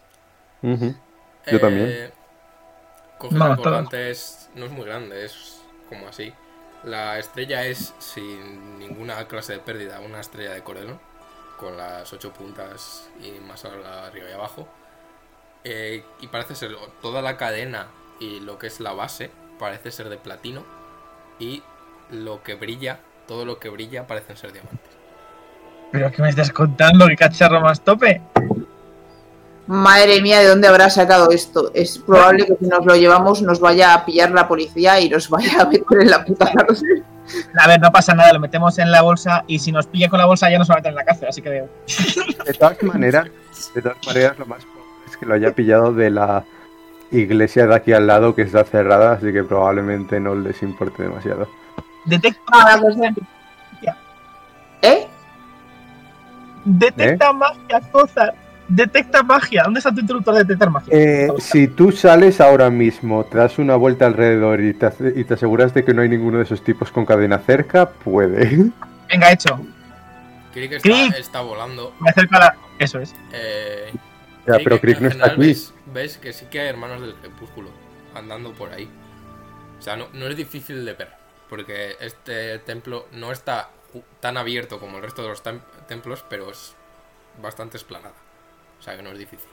Yo 0.61 1.59
también. 1.59 1.87
Eh, 1.89 2.11
Coges 3.17 3.37
No, 3.37 3.47
el 3.51 3.57
colgante, 3.57 4.11
es, 4.11 4.49
no 4.55 4.65
es 4.65 4.71
muy 4.71 4.85
grande, 4.85 5.25
es 5.25 5.61
como 5.89 6.07
así. 6.07 6.33
La 6.83 7.17
estrella 7.17 7.65
es 7.65 7.93
sin 7.99 8.77
ninguna 8.79 9.25
clase 9.27 9.53
de 9.53 9.59
pérdida, 9.59 10.01
una 10.01 10.19
estrella 10.19 10.51
de 10.51 10.61
Corelon, 10.61 10.99
con 11.63 11.77
las 11.77 12.11
ocho 12.13 12.31
puntas 12.33 13.09
y 13.23 13.39
más 13.39 13.65
arriba 13.65 14.29
y 14.29 14.33
abajo. 14.33 14.67
Eh, 15.63 16.03
y 16.19 16.27
parece 16.27 16.55
ser 16.55 16.75
toda 17.01 17.21
la 17.21 17.37
cadena 17.37 17.87
y 18.19 18.41
lo 18.41 18.59
que 18.59 18.67
es 18.67 18.79
la 18.79 18.91
base 18.91 19.31
parece 19.57 19.91
ser 19.91 20.09
de 20.09 20.17
platino 20.17 20.63
y 21.39 21.63
lo 22.11 22.43
que 22.43 22.55
brilla, 22.55 22.99
todo 23.27 23.45
lo 23.45 23.59
que 23.59 23.69
brilla 23.69 24.05
parecen 24.05 24.35
ser 24.35 24.51
diamantes. 24.51 24.91
¿Pero 25.91 26.11
qué 26.11 26.21
me 26.21 26.29
estás 26.29 26.51
contando? 26.51 27.07
¿Qué 27.07 27.15
cacharro 27.15 27.61
más 27.61 27.81
tope? 27.81 28.21
Madre 29.67 30.21
mía, 30.21 30.39
¿de 30.39 30.47
dónde 30.47 30.67
habrá 30.67 30.89
sacado 30.89 31.31
esto? 31.31 31.71
Es 31.73 31.97
probable 31.97 32.45
que 32.45 32.55
si 32.59 32.65
nos 32.65 32.85
lo 32.85 32.95
llevamos 32.95 33.41
nos 33.41 33.59
vaya 33.61 33.93
a 33.93 34.05
pillar 34.05 34.31
la 34.31 34.47
policía 34.47 34.99
y 34.99 35.09
nos 35.09 35.29
vaya 35.29 35.61
a 35.61 35.65
meter 35.65 36.01
en 36.01 36.09
la 36.09 36.25
puta 36.25 36.51
cárcel. 36.51 37.03
A 37.57 37.67
ver, 37.67 37.79
no 37.79 37.89
pasa 37.91 38.13
nada, 38.13 38.33
lo 38.33 38.41
metemos 38.41 38.77
en 38.79 38.91
la 38.91 39.01
bolsa 39.01 39.45
y 39.47 39.59
si 39.59 39.71
nos 39.71 39.87
pilla 39.87 40.09
con 40.09 40.19
la 40.19 40.25
bolsa 40.25 40.49
ya 40.49 40.59
nos 40.59 40.69
va 40.69 40.73
a 40.73 40.77
meter 40.77 40.89
en 40.89 40.95
la 40.95 41.05
cárcel, 41.05 41.29
así 41.29 41.41
que 41.41 41.49
veo. 41.49 41.69
De 42.45 42.53
todas 42.53 42.83
maneras, 42.83 43.27
de 43.73 43.81
todas 43.81 43.97
maneras, 44.05 44.37
lo 44.39 44.45
más 44.47 44.63
probable 44.65 44.83
es 45.09 45.17
que 45.17 45.25
lo 45.25 45.33
haya 45.35 45.51
pillado 45.55 45.93
de 45.93 46.09
la 46.09 46.43
iglesia 47.11 47.65
de 47.65 47.75
aquí 47.75 47.93
al 47.93 48.07
lado 48.07 48.35
que 48.35 48.41
está 48.41 48.65
cerrada, 48.65 49.13
así 49.13 49.31
que 49.31 49.43
probablemente 49.43 50.19
no 50.19 50.35
les 50.35 50.61
importe 50.61 51.03
demasiado. 51.03 51.47
Detecta, 52.05 52.41
Ah, 52.51 52.77
¿Eh? 54.81 55.07
detecta 56.65 57.31
magia, 57.31 57.79
Cozar. 57.91 58.42
Detecta 58.67 59.23
magia. 59.23 59.63
¿Dónde 59.63 59.79
está 59.79 59.93
tu 59.93 59.99
interruptor 60.01 60.33
de 60.35 60.39
detectar 60.43 60.69
magia? 60.69 60.93
Eh, 60.95 61.27
si 61.39 61.67
tú 61.67 61.91
sales 61.91 62.39
ahora 62.41 62.69
mismo, 62.69 63.23
te 63.25 63.37
das 63.37 63.59
una 63.59 63.75
vuelta 63.75 64.05
alrededor 64.05 64.61
y 64.61 64.73
te, 64.73 64.85
hace- 64.85 65.13
y 65.15 65.23
te 65.25 65.33
aseguras 65.33 65.73
de 65.73 65.83
que 65.83 65.93
no 65.93 66.01
hay 66.01 66.09
ninguno 66.09 66.37
de 66.37 66.43
esos 66.43 66.63
tipos 66.63 66.91
con 66.91 67.05
cadena 67.05 67.39
cerca, 67.39 67.89
puede. 67.89 68.71
Venga, 69.09 69.31
hecho. 69.31 69.59
Crick 70.53 70.73
está, 70.73 70.89
Crick. 70.89 71.15
está 71.17 71.41
volando. 71.41 71.93
Me 71.99 72.09
acerco 72.09 72.35
a 72.35 72.39
la. 72.39 72.55
Eso 72.79 72.99
es. 72.99 73.13
Eh, 73.33 73.91
Ya, 74.47 74.55
pero 74.63 74.79
Crick 74.79 74.99
no 75.01 75.07
está 75.09 75.27
aquí. 75.27 75.39
Ves, 75.41 75.73
ves 75.93 76.17
que 76.17 76.31
sí 76.33 76.45
que 76.49 76.59
hay 76.61 76.67
hermanos 76.67 77.01
del 77.01 77.15
crepúsculo 77.15 77.69
andando 78.15 78.53
por 78.53 78.71
ahí. 78.71 78.89
O 79.79 79.81
sea, 79.81 79.95
no, 79.97 80.07
no 80.13 80.27
es 80.27 80.37
difícil 80.37 80.85
de 80.85 80.93
ver. 80.93 81.09
Porque 81.49 81.95
este 81.99 82.59
templo 82.59 83.07
no 83.11 83.31
está 83.31 83.69
tan 84.19 84.37
abierto 84.37 84.79
como 84.79 84.97
el 84.97 85.03
resto 85.03 85.21
de 85.21 85.29
los 85.29 85.43
tem- 85.43 85.61
templos, 85.87 86.23
pero 86.29 86.49
es 86.49 86.73
bastante 87.41 87.77
esplanada. 87.77 88.13
O 88.83 88.85
sea 88.85 88.97
que 88.97 89.01
no 89.01 89.11
es 89.11 89.17
difícil. 89.17 89.47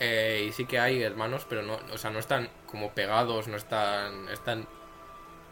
Eh, 0.00 0.46
y 0.48 0.52
sí 0.52 0.64
que 0.64 0.80
hay 0.80 1.00
hermanos, 1.00 1.46
pero 1.48 1.62
no, 1.62 1.74
o 1.94 1.96
sea, 1.96 2.10
no 2.10 2.18
están 2.18 2.48
como 2.66 2.90
pegados, 2.90 3.46
no 3.46 3.56
están, 3.56 4.28
están 4.32 4.66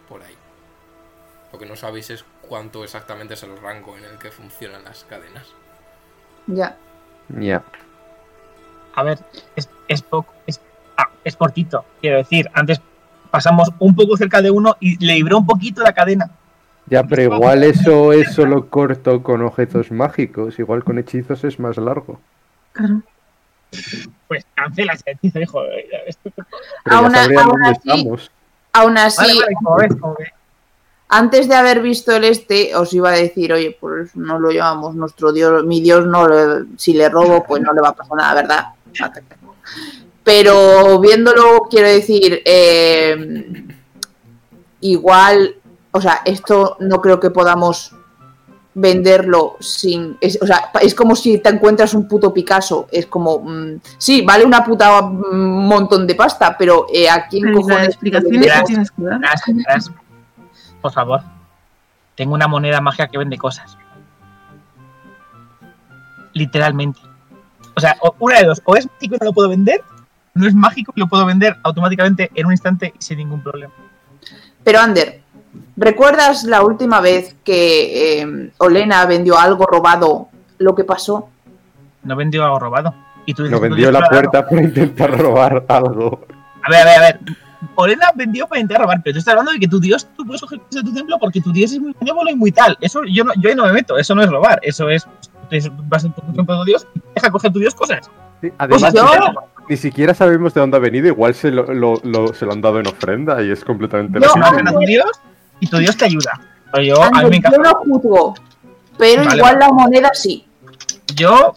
por 0.08 0.24
ahí. 0.24 0.34
Lo 1.52 1.58
que 1.60 1.66
no 1.66 1.76
sabéis 1.76 2.10
es 2.10 2.24
cuánto 2.48 2.82
exactamente 2.82 3.34
es 3.34 3.44
el 3.44 3.56
rango 3.58 3.96
en 3.96 4.06
el 4.06 4.18
que 4.18 4.32
funcionan 4.32 4.82
las 4.82 5.04
cadenas. 5.04 5.46
Ya. 6.48 6.76
Ya. 7.28 7.62
A 8.96 9.04
ver, 9.04 9.20
es, 9.54 9.70
es 9.86 10.02
poco. 10.02 10.34
Es, 10.48 10.60
ah, 10.96 11.10
es 11.22 11.36
cortito. 11.36 11.84
Quiero 12.00 12.16
decir, 12.16 12.50
antes 12.54 12.80
pasamos 13.30 13.70
un 13.78 13.94
poco 13.94 14.16
cerca 14.16 14.42
de 14.42 14.50
uno 14.50 14.76
y 14.80 14.98
le 15.04 15.14
libró 15.14 15.38
un 15.38 15.46
poquito 15.46 15.84
la 15.84 15.92
cadena. 15.92 16.28
Ya, 16.86 17.04
pero 17.04 17.22
igual 17.22 17.62
eso 17.62 18.12
es 18.12 18.32
solo 18.34 18.68
corto 18.68 19.22
con 19.22 19.42
objetos 19.42 19.92
mágicos. 19.92 20.58
Igual 20.58 20.82
con 20.82 20.98
hechizos 20.98 21.44
es 21.44 21.60
más 21.60 21.76
largo. 21.76 22.18
Claro. 22.76 23.02
Pues 24.28 24.44
cancela 24.54 24.92
ese 24.92 25.12
hechizo, 25.12 25.40
hijo. 25.40 25.62
Aún 26.84 27.14
así-. 27.14 28.10
Aún 28.72 28.98
así, 28.98 29.22
Vale, 29.22 29.40
vale, 29.40 29.54
como 29.62 29.76
ves, 29.76 29.96
como 29.98 30.14
ves. 30.18 30.28
antes 31.08 31.48
de 31.48 31.54
haber 31.54 31.80
visto 31.80 32.14
el 32.14 32.24
este, 32.24 32.74
os 32.76 32.92
iba 32.92 33.08
a 33.08 33.16
decir, 33.16 33.52
oye, 33.52 33.76
pues 33.80 34.14
no 34.14 34.38
lo 34.38 34.50
llevamos, 34.50 34.94
nuestro 34.94 35.32
dios, 35.32 35.64
mi 35.64 35.80
dios 35.80 36.06
no 36.06 36.28
si 36.76 36.92
le 36.92 37.08
robo, 37.08 37.44
pues 37.44 37.62
no 37.62 37.72
le 37.72 37.80
va 37.80 37.88
a 37.88 37.94
pasar 37.96 38.16
nada, 38.18 38.34
¿verdad? 38.34 38.66
Pero 40.22 40.98
viéndolo, 41.00 41.68
quiero 41.70 41.88
decir, 41.88 42.42
eh, 42.44 43.64
igual, 44.80 45.54
o 45.92 46.00
sea, 46.00 46.20
esto 46.26 46.76
no 46.80 47.00
creo 47.00 47.18
que 47.18 47.30
podamos 47.30 47.94
venderlo 48.76 49.56
sin. 49.58 50.18
Es, 50.20 50.38
o 50.40 50.46
sea, 50.46 50.70
es 50.82 50.94
como 50.94 51.16
si 51.16 51.38
te 51.38 51.48
encuentras 51.48 51.94
un 51.94 52.06
puto 52.06 52.32
Picasso. 52.32 52.86
Es 52.92 53.06
como. 53.06 53.40
mm, 53.40 53.80
sí, 53.98 54.22
vale 54.22 54.44
una 54.44 54.62
puta 54.62 55.02
mm, 55.02 55.66
montón 55.66 56.06
de 56.06 56.14
pasta, 56.14 56.56
pero 56.56 56.86
eh, 56.92 57.08
¿a 57.08 57.26
quién 57.26 57.44
Pero 57.44 57.60
¿y 57.60 57.62
la 57.62 57.62
cojones 57.62 57.96
que 57.96 58.10
tienes 58.66 58.90
que 58.90 59.02
dar? 59.02 59.20
Tras. 59.64 59.90
Por 60.80 60.92
favor. 60.92 61.22
Tengo 62.14 62.34
una 62.34 62.48
moneda 62.48 62.80
mágica 62.80 63.08
que 63.08 63.18
vende 63.18 63.36
cosas. 63.36 63.76
Literalmente. 66.32 67.00
O 67.74 67.80
sea, 67.80 67.96
una 68.18 68.38
de 68.40 68.46
dos. 68.46 68.62
O 68.64 68.76
es 68.76 68.86
mágico 68.86 69.16
y 69.16 69.18
no 69.18 69.24
lo 69.24 69.32
puedo 69.32 69.48
vender. 69.48 69.82
No 70.34 70.46
es 70.46 70.54
mágico 70.54 70.92
y 70.94 71.00
lo 71.00 71.06
puedo 71.06 71.24
vender 71.24 71.56
automáticamente 71.62 72.30
en 72.34 72.46
un 72.46 72.52
instante 72.52 72.92
y 72.98 73.02
sin 73.02 73.18
ningún 73.18 73.42
problema. 73.42 73.72
Pero 74.62 74.80
Ander, 74.80 75.22
¿recuerdas 75.76 76.44
la 76.44 76.62
última 76.62 77.00
vez 77.00 77.34
que 77.44 78.20
eh, 78.22 78.50
Olena 78.58 79.04
vendió 79.06 79.38
algo 79.38 79.66
robado? 79.66 80.28
Lo 80.58 80.74
que 80.74 80.84
pasó. 80.84 81.28
No 82.04 82.16
vendió 82.16 82.44
algo 82.44 82.58
robado. 82.58 82.94
Y 83.26 83.34
tú 83.34 83.42
dices 83.42 83.52
Lo 83.52 83.60
vendió 83.60 83.88
dices 83.88 84.00
la 84.00 84.08
puerta 84.08 84.48
para 84.48 84.62
intentar 84.62 85.18
robar 85.18 85.64
algo. 85.68 86.26
A 86.62 86.70
ver, 86.70 86.80
a 86.80 86.84
ver, 86.84 86.98
a 86.98 87.00
ver. 87.00 87.20
Orena 87.74 88.06
vendió 88.14 88.46
para 88.46 88.60
intentar 88.60 88.82
robar, 88.82 89.00
pero 89.02 89.14
tú 89.14 89.18
estás 89.18 89.32
hablando 89.32 89.52
de 89.52 89.58
que 89.58 89.66
tu 89.68 89.80
dios, 89.80 90.06
tú 90.16 90.24
puedes 90.24 90.40
coger 90.40 90.60
cosas 90.60 90.84
de 90.84 90.90
tu 90.90 90.94
templo 90.94 91.18
porque 91.18 91.40
tu 91.40 91.52
dios 91.52 91.72
es 91.72 91.80
muy 91.80 91.94
benévolo 91.98 92.30
y 92.30 92.36
muy 92.36 92.52
tal. 92.52 92.76
Eso 92.80 93.00
yo, 93.04 93.24
no, 93.24 93.32
yo 93.38 93.48
ahí 93.50 93.54
no 93.56 93.64
me 93.64 93.72
meto, 93.72 93.98
eso 93.98 94.14
no 94.14 94.22
es 94.22 94.30
robar, 94.30 94.60
eso 94.62 94.88
es. 94.88 95.06
es- 95.50 95.70
vas 95.88 96.04
en 96.04 96.12
tu 96.12 96.20
templo 96.32 96.54
de 96.54 96.60
tu 96.60 96.64
dios 96.64 96.86
y 96.94 97.00
deja 97.14 97.30
coger 97.30 97.52
tu 97.52 97.58
dios 97.58 97.74
cosas. 97.74 98.10
Sí, 98.40 98.52
Además, 98.58 98.82
Pues 98.82 98.94
yo- 98.94 99.34
ni 99.68 99.76
siquiera 99.76 100.14
sabemos 100.14 100.54
de 100.54 100.60
dónde 100.60 100.76
ha 100.76 100.80
venido. 100.80 101.08
Igual 101.08 101.34
se 101.34 101.50
lo, 101.50 101.64
lo- 101.74 102.00
lo- 102.04 102.32
se 102.34 102.44
lo 102.46 102.52
han 102.52 102.60
dado 102.60 102.78
en 102.78 102.86
ofrenda 102.86 103.42
y 103.42 103.50
es 103.50 103.64
completamente 103.64 104.20
Yo- 104.20 104.28
Si 104.28 104.38
no 104.38 104.46
Ah, 104.46 104.50
y 105.60 105.66
tu 105.68 105.78
dios 105.78 105.96
te 105.96 106.04
ayuda. 106.06 106.40
Pero 106.72 106.84
yo, 106.84 107.02
a 107.02 107.10
mí 107.10 107.18
Ander, 107.18 107.30
me 107.30 107.36
encaja. 107.36 107.56
yo 107.56 107.62
no 107.62 107.74
juzgo, 107.76 108.34
pero 108.98 109.24
Vale, 109.24 109.36
igual 109.36 109.54
vale. 109.54 109.66
la 109.66 109.72
moneda 109.72 110.10
sí. 110.14 110.46
Yo 111.14 111.54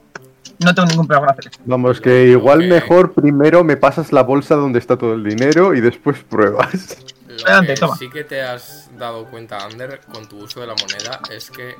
no 0.59 0.75
tengo 0.75 0.87
ningún 0.89 1.07
problema 1.07 1.27
con 1.27 1.33
hacer 1.39 1.51
esto. 1.51 1.63
Vamos, 1.65 1.99
que 2.01 2.27
igual 2.27 2.67
mejor 2.67 3.13
primero 3.13 3.63
me 3.63 3.77
pasas 3.77 4.11
la 4.11 4.23
bolsa 4.23 4.55
donde 4.55 4.79
está 4.79 4.97
todo 4.97 5.13
el 5.13 5.23
dinero 5.23 5.73
y 5.73 5.81
después 5.81 6.19
pruebas. 6.23 6.97
Lo 7.27 7.45
Adelante, 7.45 7.73
que 7.73 7.79
toma. 7.79 7.95
sí 7.95 8.09
que 8.09 8.23
te 8.23 8.41
has 8.41 8.89
dado 8.97 9.25
cuenta, 9.25 9.65
Ander, 9.65 10.01
con 10.11 10.27
tu 10.27 10.37
uso 10.39 10.59
de 10.61 10.67
la 10.67 10.75
moneda, 10.75 11.19
es 11.31 11.49
que 11.49 11.75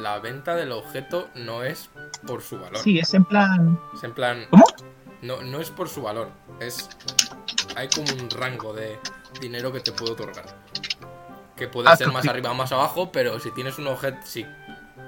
la 0.00 0.20
venta 0.20 0.54
del 0.54 0.70
objeto 0.72 1.28
no 1.34 1.64
es 1.64 1.90
por 2.26 2.40
su 2.42 2.58
valor. 2.60 2.78
Sí, 2.78 2.98
es 3.00 3.12
en 3.14 3.24
plan. 3.24 3.78
Es 3.94 4.04
en 4.04 4.12
plan. 4.14 4.46
¿Cómo? 4.50 4.64
No, 5.22 5.42
no 5.42 5.60
es 5.60 5.70
por 5.70 5.88
su 5.88 6.02
valor. 6.02 6.28
Es. 6.60 6.88
Hay 7.76 7.88
como 7.88 8.06
un 8.12 8.30
rango 8.30 8.72
de 8.72 8.98
dinero 9.40 9.72
que 9.72 9.80
te 9.80 9.90
puede 9.92 10.12
otorgar. 10.12 10.44
Que 11.56 11.68
puede 11.68 11.88
Ah, 11.90 11.96
ser 11.96 12.10
más 12.12 12.26
arriba 12.26 12.50
o 12.50 12.54
más 12.54 12.72
abajo, 12.72 13.12
pero 13.12 13.38
si 13.38 13.50
tienes 13.50 13.78
un 13.78 13.86
objeto. 13.86 14.18
Si 14.24 14.46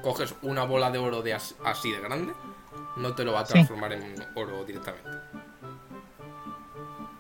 coges 0.03 0.35
una 0.43 0.65
bola 0.65 0.91
de 0.91 0.99
oro 0.99 1.23
de 1.23 1.35
as- 1.35 1.55
así 1.65 1.91
de 1.91 2.01
grande, 2.01 2.33
no 2.97 3.15
te 3.15 3.25
lo 3.25 3.33
va 3.33 3.41
a 3.41 3.47
Sí. 3.47 3.55
transformar 3.55 3.93
en 3.95 4.15
oro 4.35 4.65
directamente. 4.65 5.09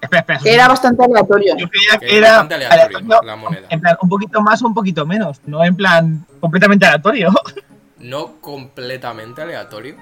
Espera, 0.00 0.20
espera. 0.20 0.38
Que 0.40 0.54
era 0.54 0.68
bastante 0.68 1.02
aleatorio. 1.04 1.56
Yo 1.56 1.68
creía 1.68 1.92
Que 1.98 1.98
que 2.00 2.06
es 2.06 2.12
era. 2.18 2.28
bastante 2.30 2.54
aleatorio 2.56 2.84
aleatorio, 2.98 3.20
la 3.22 3.36
moneda. 3.36 3.66
En 3.70 3.80
plan, 3.80 3.96
un 4.02 4.08
poquito 4.08 4.40
más 4.42 4.62
o 4.62 4.66
un 4.66 4.74
poquito 4.74 5.06
menos. 5.06 5.40
No 5.46 5.64
en 5.64 5.74
plan 5.76 6.26
completamente 6.40 6.86
aleatorio. 6.86 7.30
No 7.96 8.38
completamente 8.42 9.40
aleatorio. 9.40 9.96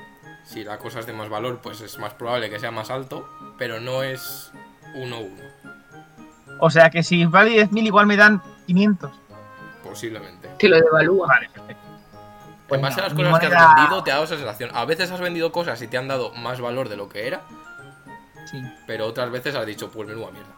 Si 0.45 0.65
la 0.65 0.79
cosa 0.79 0.99
es 0.99 1.07
de 1.07 1.13
más 1.13 1.29
valor, 1.29 1.61
pues 1.63 1.81
es 1.83 1.99
más 2.01 2.13
probable 2.15 2.51
que 2.51 2.59
sea 2.59 2.73
más 2.73 2.91
alto, 2.91 3.29
pero 3.59 3.79
no 3.81 4.03
es 4.03 4.51
1-1, 4.97 5.31
O 6.59 6.69
sea 6.69 6.91
que 6.91 7.05
si 7.05 7.25
vale 7.27 7.51
10.000 7.51 7.87
igual 7.87 8.07
me 8.07 8.17
dan 8.17 8.43
500. 8.73 9.11
posiblemente. 9.85 10.51
Que 10.59 10.69
lo 10.69 10.77
devalúa. 10.77 11.27
Vale, 11.27 11.49
perfecto. 11.51 11.83
Pues 12.69 12.79
en 12.79 12.83
base 12.83 12.97
no, 12.97 13.03
a 13.03 13.09
las 13.09 13.15
cosas 13.15 13.41
que 13.41 13.47
has 13.55 13.77
vendido, 13.77 14.03
te 14.03 14.11
ha 14.11 14.15
dado 14.15 14.25
esa 14.25 14.37
sensación. 14.37 14.71
A 14.73 14.85
veces 14.87 15.11
has 15.11 15.21
vendido 15.21 15.53
cosas 15.53 15.83
y 15.83 15.89
te 15.89 15.99
han 15.99 16.09
dado 16.09 16.33
más 16.35 16.61
valor 16.61 16.89
de 16.89 16.97
lo 16.97 17.09
que 17.09 17.27
era, 17.27 17.43
Sí. 18.51 18.63
pero 18.87 19.07
otras 19.07 19.31
veces 19.31 19.55
has 19.55 19.67
dicho, 19.67 19.91
pues 19.91 20.09
menuda 20.09 20.31
mierda. 20.31 20.55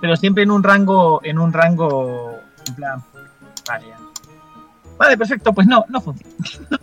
Pero 0.00 0.16
siempre 0.16 0.44
en 0.44 0.50
un 0.50 0.62
rango, 0.62 1.20
en 1.24 1.38
un 1.38 1.52
rango, 1.52 2.32
en 2.66 2.74
plan, 2.74 3.02
Vale. 3.68 3.86
Vale, 4.96 5.18
perfecto, 5.18 5.52
pues 5.52 5.66
no, 5.66 5.84
no 5.88 6.00
funciona. 6.00 6.32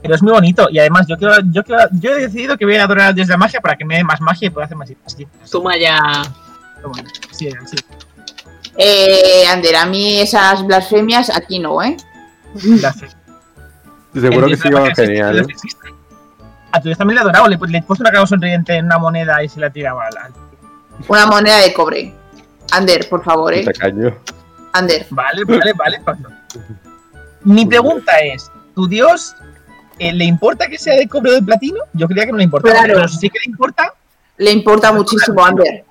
Pero 0.00 0.14
es 0.14 0.22
muy 0.22 0.30
bonito 0.32 0.68
y 0.70 0.78
además 0.78 1.06
yo 1.08 1.16
quiero, 1.18 1.34
yo 1.50 1.64
quiero, 1.64 1.82
yo 1.92 2.12
he 2.12 2.20
decidido 2.20 2.56
que 2.56 2.64
voy 2.64 2.76
a 2.76 2.84
adorar 2.84 3.08
al 3.08 3.14
dios 3.16 3.26
de 3.26 3.32
la 3.32 3.38
magia 3.38 3.60
para 3.60 3.76
que 3.76 3.84
me 3.84 3.96
dé 3.96 4.04
más 4.04 4.20
magia 4.20 4.46
y 4.46 4.50
pueda 4.50 4.66
hacer 4.66 4.76
más. 4.76 4.88
Toma 5.50 5.76
ya. 5.76 6.22
Sí, 7.32 7.50
sí. 7.66 7.76
Eh, 8.78 9.44
Ander, 9.48 9.74
a 9.76 9.86
mí 9.86 10.20
esas 10.20 10.64
blasfemias 10.64 11.30
aquí 11.36 11.58
no, 11.58 11.82
¿eh? 11.82 11.96
Gracias. 12.54 13.16
Seguro 14.14 14.46
que 14.46 14.56
sí 14.56 14.70
va 14.70 14.94
genial. 14.94 15.46
sí. 15.56 15.68
A 16.70 16.80
tu 16.80 16.88
dios 16.88 16.98
también 16.98 17.16
le 17.16 17.20
he 17.20 17.22
adorado, 17.24 17.48
le, 17.48 17.56
le 17.68 17.78
he 17.78 17.82
puesto 17.82 18.02
una 18.02 18.10
cara 18.12 18.26
sonriente 18.26 18.74
en 18.76 18.84
una 18.86 18.98
moneda 18.98 19.42
y 19.42 19.48
se 19.48 19.58
la 19.58 19.70
tiraba 19.70 20.06
a 20.06 20.10
la. 20.10 20.30
Una 21.08 21.26
moneda 21.26 21.58
de 21.58 21.72
cobre. 21.72 22.14
Ander, 22.70 23.08
por 23.08 23.24
favor, 23.24 23.52
¿eh? 23.54 23.64
Tacaño. 23.64 24.14
Ander. 24.72 25.06
Vale, 25.10 25.44
vale, 25.44 25.72
vale. 25.72 26.00
Pablo. 26.04 26.28
Mi 27.44 27.64
pregunta 27.64 28.12
es: 28.18 28.50
¿tu 28.74 28.86
dios 28.86 29.34
eh, 29.98 30.12
le 30.12 30.24
importa 30.26 30.68
que 30.68 30.78
sea 30.78 30.94
de 30.96 31.08
cobre 31.08 31.30
o 31.32 31.34
de 31.36 31.42
platino? 31.42 31.78
Yo 31.94 32.06
creía 32.06 32.26
que 32.26 32.32
no 32.32 32.38
le 32.38 32.44
importaba, 32.44 32.74
Claro. 32.80 32.94
pero 32.94 33.08
sí 33.08 33.30
que 33.30 33.38
le 33.44 33.50
importa. 33.50 33.94
Le 34.36 34.52
importa 34.52 34.92
muchísimo, 34.92 35.44
Ander. 35.44 35.84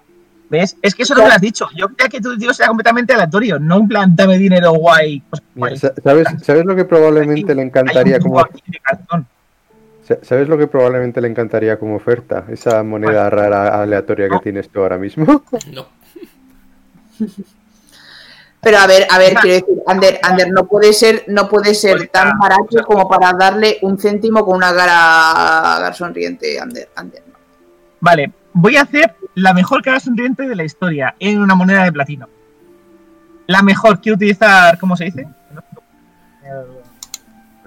¿Ves? 0.49 0.77
Es 0.81 0.95
que 0.95 1.03
eso 1.03 1.13
no 1.13 1.23
me 1.23 1.27
lo 1.27 1.33
has 1.33 1.41
dicho. 1.41 1.67
Yo 1.75 1.87
creía 1.89 2.09
que 2.09 2.21
tu 2.21 2.35
dios 2.37 2.57
era 2.59 2.67
completamente 2.69 3.13
aleatorio, 3.13 3.59
no 3.59 3.79
un 3.79 3.87
plan 3.87 4.15
dame 4.15 4.37
dinero 4.37 4.71
guay. 4.71 5.21
sa- 5.75 5.93
¿Sabes, 6.01 6.27
¿Sabes 6.41 6.65
lo 6.65 6.75
que 6.75 6.85
probablemente 6.85 7.53
le 7.53 7.63
encantaría 7.63 8.19
como 8.19 8.45
¿Sabes 10.21 10.47
lo 10.47 10.57
que 10.57 10.67
probablemente 10.67 11.19
le 11.19 11.27
encantaría 11.27 11.77
como 11.77 11.95
oferta? 11.95 12.45
Esa 12.49 12.81
moneda 12.81 13.29
rara 13.29 13.81
aleatoria 13.81 14.27
que 14.29 14.35
No. 14.35 14.39
tienes 14.39 14.69
tú 14.69 14.79
ahora 14.81 14.97
mismo. 14.97 15.43
No. 15.73 15.85
Pero 18.61 18.77
a 18.79 18.87
ver, 18.87 19.07
a 19.09 19.17
ver, 19.17 19.33
quiero 19.35 19.53
decir, 19.65 19.83
Ander, 19.87 20.19
Ander, 20.23 20.51
no 20.51 20.65
puede 20.67 20.91
ser, 20.91 21.23
no 21.27 21.47
puede 21.47 21.73
ser 21.73 21.97
Pues, 21.97 22.11
tan 22.11 22.29
ah, 22.29 22.33
barato 22.39 22.83
como 22.85 23.07
para 23.07 23.31
darle 23.33 23.77
un 23.81 23.97
céntimo 23.97 24.43
con 24.45 24.57
una 24.57 24.73
cara, 24.75 25.93
sonriente, 25.93 26.59
Ander, 26.59 26.89
Ander. 26.95 27.23
Vale, 27.99 28.31
voy 28.53 28.75
a 28.77 28.81
hacer 28.81 29.13
la 29.37 29.53
mejor 29.53 29.83
cara 29.83 29.99
sonriente 29.99 30.47
de 30.47 30.55
la 30.55 30.63
historia 30.63 31.13
en 31.19 31.39
una 31.39 31.53
moneda 31.53 31.83
de 31.83 31.91
platino. 31.91 32.27
La 33.45 33.61
mejor, 33.61 34.01
quiero 34.01 34.15
utilizar, 34.15 34.79
¿cómo 34.79 34.97
se 34.97 35.05
dice? 35.05 35.27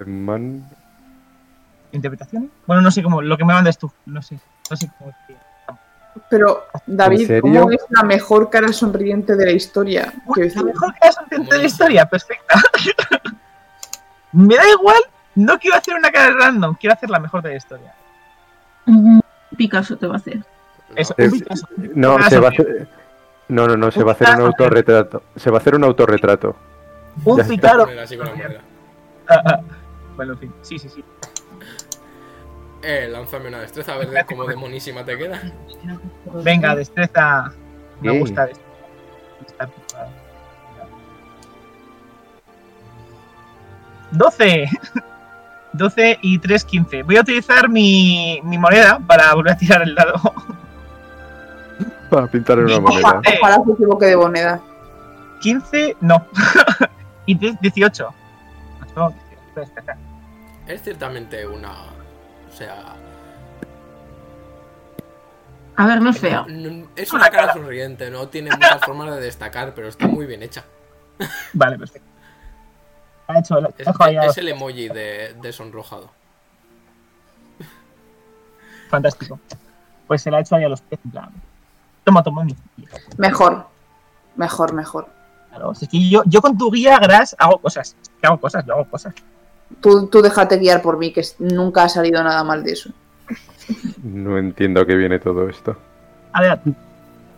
Man- 0.05 0.69
¿Interpretación? 1.93 2.51
Bueno, 2.67 2.83
no 2.83 2.91
sé 2.91 3.05
cómo, 3.05 3.23
lo 3.23 3.37
que 3.39 3.45
me 3.45 3.55
mandes 3.55 3.79
tú, 3.79 3.89
no 4.07 4.21
sé, 4.21 4.41
no 4.69 4.77
sé 4.77 4.91
cómo 4.99 5.13
decir. 5.21 5.37
Pero, 6.29 6.65
David? 6.87 7.41
¿cómo 7.41 7.71
es 7.71 7.87
la 7.91 8.03
mejor 8.03 8.51
cara 8.51 8.73
sonriente 8.73 9.37
de 9.37 9.47
la 9.47 9.53
historia? 9.53 10.13
Quiero 10.35 10.49
Uy, 10.49 10.55
la 10.57 10.63
mejor 10.65 10.93
cara 11.01 11.13
sonriente 11.13 11.55
de 11.55 11.61
la 11.61 11.67
historia, 11.69 12.05
perfecta. 12.07 12.61
me 14.33 14.57
da 14.57 14.69
igual, 14.69 15.01
no 15.37 15.57
quiero 15.61 15.77
hacer 15.77 15.95
una 15.95 16.11
cara 16.11 16.35
random, 16.37 16.75
quiero 16.75 16.95
hacer 16.95 17.11
la 17.11 17.21
mejor 17.21 17.43
de 17.43 17.51
la 17.51 17.57
historia. 17.57 17.95
Picasso 19.57 19.97
te 19.97 20.09
va 20.09 20.15
a 20.15 20.17
hacer. 20.17 20.45
No. 21.95 22.19
Es- 22.19 22.27
se 22.29 22.39
va 22.39 22.49
a 22.49 22.51
hacer... 22.51 22.89
No, 23.49 23.67
no, 23.67 23.77
no, 23.77 23.91
se 23.91 24.05
va 24.05 24.13
a 24.13 24.15
hacer 24.15 24.29
un 24.37 24.43
autorretrato. 24.43 25.23
Se 25.37 25.51
va 25.51 25.59
a 25.59 25.61
hacer 25.61 25.75
un 25.75 25.85
autorretrato. 25.85 26.55
Un 27.25 27.47
picaro. 27.47 27.85
Poner 27.85 27.99
así 27.99 28.17
con 28.17 28.27
la 28.27 28.35
moneda. 28.35 28.61
Ah, 29.29 29.43
ah. 29.45 29.61
Bueno, 30.17 30.33
en 30.35 30.39
fin, 30.39 30.53
sí, 30.63 30.79
sí, 30.79 30.89
sí. 30.89 31.05
Eh, 32.83 33.09
lánzame 33.11 33.49
una 33.49 33.59
destreza 33.61 33.95
a 33.95 33.99
ver 33.99 34.11
de 34.11 34.25
cómo 34.25 34.45
demonísima 34.45 35.05
te 35.05 35.19
queda. 35.19 35.41
Venga, 36.45 36.75
destreza. 36.75 37.53
Me 38.01 38.19
gusta 38.19 38.47
esto. 38.47 38.65
Está 39.47 39.67
preparado. 39.67 40.11
12. 44.13 44.69
12 45.73 46.19
y 46.23 46.39
3, 46.39 46.65
15. 46.65 47.03
Voy 47.03 47.17
a 47.17 47.21
utilizar 47.21 47.69
mi, 47.69 48.41
mi 48.45 48.59
moneda 48.59 48.99
para 49.07 49.35
volver 49.35 49.53
a 49.53 49.57
tirar 49.57 49.83
el 49.83 49.95
dado. 49.95 50.21
Para 52.11 52.27
pintar 52.27 52.59
en 52.59 52.65
una 52.67 52.81
moneda. 52.81 53.23
Ojalá 53.41 53.63
se 53.65 53.73
equivoque 53.73 54.07
de 54.07 54.17
moneda. 54.17 54.61
15, 55.41 55.97
no. 56.01 56.27
y 57.27 57.35
10, 57.35 57.61
18. 57.61 58.09
No, 58.97 59.11
18, 59.11 59.63
está 59.63 59.81
acá. 59.81 59.99
Es 60.67 60.83
ciertamente 60.83 61.47
una. 61.47 61.71
O 61.73 62.53
sea. 62.53 62.95
A 65.77 65.87
ver, 65.87 66.03
no 66.03 66.11
es 66.11 66.19
feo. 66.19 66.45
n- 66.49 66.87
Es 66.97 67.13
una 67.13 67.31
cara 67.31 67.53
sonriente, 67.55 68.11
no 68.11 68.29
tiene 68.29 68.51
muchas 68.51 68.81
formas 68.83 69.15
de 69.15 69.21
destacar, 69.23 69.73
pero 69.75 69.89
está 69.89 70.07
muy 70.07 70.27
bien 70.27 70.43
hecha. 70.43 70.65
Vale, 71.55 71.79
perfecto. 71.79 72.09
Ha 73.29 73.39
hecho 73.39 73.59
el, 73.59 73.69
Es, 74.25 74.37
el 74.39 74.49
emoji 74.49 74.89
de, 74.89 75.35
de 75.41 75.53
sonrojado. 75.53 76.11
Fantástico. 78.89 79.39
Pues 80.09 80.21
se 80.23 80.31
la 80.31 80.39
ha 80.39 80.41
hecho 80.41 80.57
ahí 80.57 80.65
a 80.65 80.69
los 80.69 80.81
pies. 80.83 81.01
En 81.05 81.11
plan. 81.13 81.31
Toma, 82.11 82.25
toma 82.25 82.45
mi. 82.45 82.57
Mejor, 83.19 83.67
mejor, 84.35 84.73
mejor. 84.73 85.07
Claro, 85.49 85.71
es 85.71 85.89
que 85.89 86.09
yo, 86.09 86.23
yo 86.27 86.43
con 86.43 86.59
tu 86.59 86.69
guía, 86.69 86.99
Gras, 86.99 87.37
hago 87.39 87.59
cosas. 87.59 87.95
Que 88.21 88.27
hago 88.27 88.41
cosas, 88.41 88.67
yo 88.67 88.75
hago 88.75 88.85
cosas. 88.87 89.15
Tú, 89.81 90.09
tú 90.09 90.21
déjate 90.21 90.59
guiar 90.59 90.83
por 90.83 90.99
mí, 90.99 91.13
que 91.13 91.23
nunca 91.39 91.85
ha 91.85 91.89
salido 91.89 92.21
nada 92.25 92.43
mal 92.43 92.65
de 92.65 92.73
eso. 92.73 92.91
No 94.03 94.39
entiendo 94.39 94.81
a 94.81 94.87
qué 94.87 94.97
viene 94.97 95.21
todo 95.21 95.49
esto. 95.49 95.77
Adelante. 96.33 96.75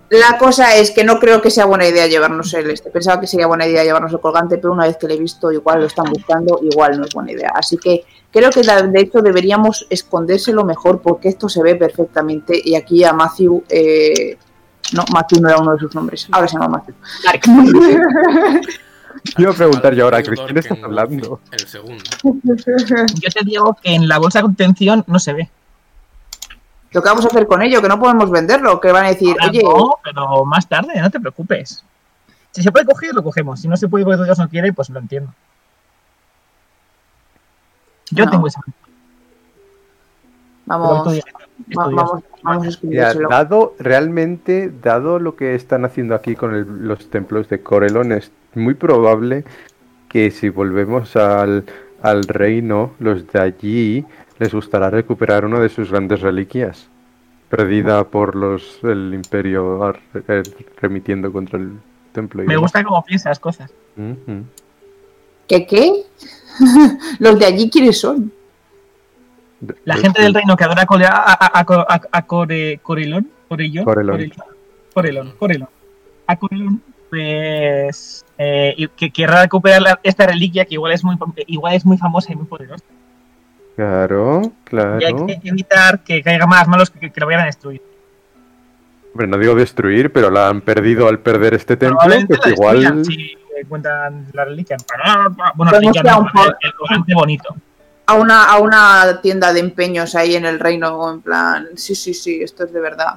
La 0.08 0.38
cosa 0.38 0.74
es 0.76 0.90
que 0.90 1.04
no 1.04 1.18
creo 1.18 1.42
que 1.42 1.50
sea 1.50 1.66
buena 1.66 1.86
idea 1.86 2.06
llevarnos 2.06 2.54
el 2.54 2.70
este. 2.70 2.90
Pensaba 2.90 3.20
que 3.20 3.26
sería 3.26 3.46
buena 3.46 3.66
idea 3.66 3.84
llevarnos 3.84 4.12
el 4.12 4.20
colgante, 4.20 4.56
pero 4.56 4.72
una 4.72 4.86
vez 4.86 4.96
que 4.96 5.06
lo 5.06 5.12
he 5.12 5.18
visto, 5.18 5.52
igual 5.52 5.80
lo 5.80 5.86
están 5.86 6.06
buscando, 6.10 6.60
igual 6.62 6.98
no 6.98 7.04
es 7.04 7.12
buena 7.12 7.32
idea. 7.32 7.52
Así 7.54 7.76
que 7.76 8.04
creo 8.30 8.50
que 8.50 8.62
de 8.62 9.00
hecho 9.00 9.20
deberíamos 9.20 9.86
escondérselo 9.90 10.64
mejor 10.64 11.02
porque 11.02 11.28
esto 11.28 11.50
se 11.50 11.62
ve 11.62 11.76
perfectamente. 11.76 12.58
Y 12.62 12.74
aquí 12.74 13.04
a 13.04 13.12
Matthew, 13.12 13.64
eh, 13.68 14.38
no, 14.92 15.04
Matthew 15.12 15.40
no 15.40 15.48
era 15.48 15.58
uno 15.58 15.72
de 15.72 15.78
sus 15.80 15.94
nombres, 15.94 16.28
ahora 16.32 16.48
se 16.48 16.58
llama 16.58 16.68
Matthew. 16.78 16.94
Iba 19.38 19.50
a 19.50 19.54
preguntar 19.54 19.94
yo 19.94 20.04
ahora, 20.04 20.22
Theodore 20.22 20.46
¿quién 20.46 20.58
estás 20.58 20.78
hablando? 20.82 21.40
El 21.52 21.60
segundo. 21.68 22.02
Yo 22.24 23.30
te 23.30 23.44
digo 23.44 23.76
que 23.80 23.94
en 23.94 24.08
la 24.08 24.18
bolsa 24.18 24.40
de 24.40 24.42
contención 24.44 25.04
no 25.06 25.18
se 25.18 25.32
ve. 25.32 25.48
Lo 26.90 27.02
que 27.02 27.08
vamos 27.08 27.24
a 27.24 27.28
hacer 27.28 27.46
con 27.46 27.62
ello, 27.62 27.80
que 27.80 27.88
no 27.88 27.98
podemos 28.00 28.30
venderlo, 28.30 28.80
que 28.80 28.90
van 28.92 29.04
a 29.06 29.08
decir, 29.08 29.34
Ahora 29.40 29.50
oye, 29.50 29.62
no, 29.62 29.98
pero 30.02 30.44
más 30.44 30.68
tarde, 30.68 31.00
no 31.00 31.10
te 31.10 31.20
preocupes. 31.20 31.84
Si 32.50 32.62
se 32.62 32.70
puede 32.72 32.84
coger, 32.84 33.14
lo 33.14 33.22
cogemos. 33.22 33.60
Si 33.60 33.68
no 33.68 33.76
se 33.76 33.88
puede 33.88 34.04
porque 34.04 34.24
Dios 34.24 34.38
no 34.38 34.48
quiere, 34.48 34.72
pues 34.72 34.90
lo 34.90 34.98
entiendo. 34.98 35.32
Yo 38.10 38.24
No. 38.26 38.30
tengo 38.30 38.46
esa. 38.46 38.60
Vamos, 40.66 41.18
vamos, 41.68 42.22
vamos 42.42 42.76
a 42.76 42.80
Mira, 42.82 43.12
dado, 43.28 43.74
realmente, 43.78 44.72
dado 44.82 45.18
lo 45.18 45.36
que 45.36 45.54
están 45.54 45.84
haciendo 45.84 46.14
aquí 46.14 46.34
con 46.36 46.54
el- 46.54 46.86
los 46.88 47.08
templos 47.10 47.48
de 47.48 47.60
Corelon, 47.62 48.12
es 48.12 48.30
muy 48.54 48.74
probable 48.74 49.44
que 50.08 50.30
si 50.30 50.48
volvemos 50.48 51.16
al, 51.16 51.64
al 52.02 52.24
reino, 52.24 52.92
los 52.98 53.26
de 53.32 53.40
allí 53.40 54.04
les 54.38 54.52
gustará 54.52 54.90
recuperar 54.90 55.44
una 55.44 55.60
de 55.60 55.68
sus 55.68 55.90
grandes 55.90 56.20
reliquias, 56.20 56.88
perdida 57.48 58.04
por 58.04 58.34
los 58.34 58.78
el 58.82 59.12
imperio 59.14 59.84
ar- 59.84 60.00
remitiendo 60.80 61.32
contra 61.32 61.58
el 61.58 61.72
templo. 62.12 62.42
Me 62.44 62.56
gusta 62.56 62.82
cómo 62.84 63.02
piensas 63.04 63.38
cosas. 63.38 63.70
¿Qué 65.48 65.66
qué? 65.66 65.92
Los 67.18 67.38
de 67.38 67.46
allí, 67.46 67.70
¿quiénes 67.70 67.98
son? 68.00 68.32
La 69.84 69.94
Los- 69.94 70.02
gente 70.02 70.22
del 70.22 70.34
reino 70.34 70.56
que 70.56 70.64
adora 70.64 70.82
a, 70.82 70.86
Core- 70.86 71.06
a, 71.06 71.10
a, 71.12 71.60
a, 71.60 71.60
a- 71.60 72.00
a 72.12 72.26
Core- 72.26 72.80
Corelón, 72.82 73.28
Corellón, 73.48 73.84
Corelón. 73.84 74.28
Corelón. 75.38 75.68
A 76.26 76.36
Corelón, 76.36 76.82
pues 77.10 78.24
eh, 78.38 78.74
y 78.76 78.88
que 78.88 79.10
querrá 79.10 79.42
recuperar 79.42 79.82
la- 79.82 80.00
esta 80.02 80.26
reliquia 80.26 80.64
que 80.64 80.74
igual 80.74 80.92
es 80.92 81.04
muy 81.04 81.16
igual 81.46 81.74
es 81.74 81.84
muy 81.84 81.96
famosa 81.98 82.32
y 82.32 82.36
muy 82.36 82.46
poderosa. 82.46 82.84
Claro, 83.76 84.42
Y 84.42 84.76
hay 84.76 85.12
claro. 85.12 85.26
que 85.26 85.40
evitar 85.44 86.00
que 86.02 86.22
caigan 86.22 86.48
más 86.48 86.68
malos 86.68 86.90
que, 86.90 87.10
que 87.10 87.20
lo 87.20 87.26
vayan 87.26 87.42
a 87.42 87.46
destruir. 87.46 87.80
Hombre, 89.12 89.26
no 89.26 89.38
digo 89.38 89.54
destruir, 89.54 90.12
pero 90.12 90.30
la 90.30 90.48
han 90.48 90.60
perdido 90.60 91.08
al 91.08 91.18
perder 91.20 91.54
este 91.54 91.76
templo, 91.76 91.98
pues 92.26 92.40
la 92.44 92.50
igual... 92.50 93.04
si 93.04 93.36
encuentran 93.60 94.26
la 94.32 94.44
reliquia. 94.44 94.76
Bueno, 95.54 95.72
Podemos 95.72 95.72
reliquia 95.72 96.02
no, 96.02 96.20
un 96.20 96.26
el, 96.40 96.54
el 96.62 96.74
colgante 96.74 97.14
bonito. 97.14 97.56
A 98.12 98.14
una, 98.14 98.44
a 98.44 98.58
una 98.58 99.20
tienda 99.22 99.52
de 99.54 99.60
empeños 99.60 100.14
ahí 100.14 100.36
en 100.36 100.44
el 100.44 100.60
reino, 100.60 101.10
en 101.10 101.22
plan, 101.22 101.68
sí, 101.76 101.94
sí, 101.94 102.12
sí, 102.12 102.42
esto 102.42 102.64
es 102.64 102.72
de 102.72 102.80
verdad. 102.80 103.14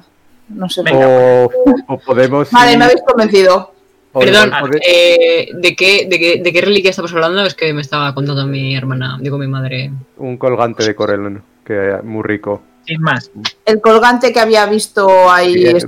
No 0.48 0.68
sé. 0.70 0.82
O, 0.94 1.50
o 1.88 1.98
podemos... 1.98 2.50
Vale, 2.50 2.72
ir- 2.72 2.78
me 2.78 2.84
habéis 2.84 3.02
convencido. 3.06 3.74
Perdón, 4.18 4.50
eh, 4.80 5.50
¿de, 5.52 5.76
qué, 5.76 6.06
de, 6.08 6.18
qué, 6.18 6.40
¿de 6.42 6.52
qué 6.52 6.60
reliquia 6.62 6.88
estamos 6.88 7.12
hablando? 7.12 7.44
Es 7.44 7.54
que 7.54 7.74
me 7.74 7.82
estaba 7.82 8.14
contando 8.14 8.46
mi 8.46 8.74
hermana, 8.74 9.18
digo 9.20 9.36
mi 9.36 9.46
madre. 9.46 9.90
Un 10.16 10.38
colgante 10.38 10.84
de 10.84 10.94
Corelon, 10.94 11.42
que 11.62 11.98
muy 12.02 12.22
rico. 12.22 12.62
Sin 12.86 13.02
más. 13.02 13.30
El 13.66 13.82
colgante 13.82 14.32
que 14.32 14.40
había 14.40 14.64
visto 14.64 15.30
ahí. 15.30 15.66
Eh, 15.66 15.84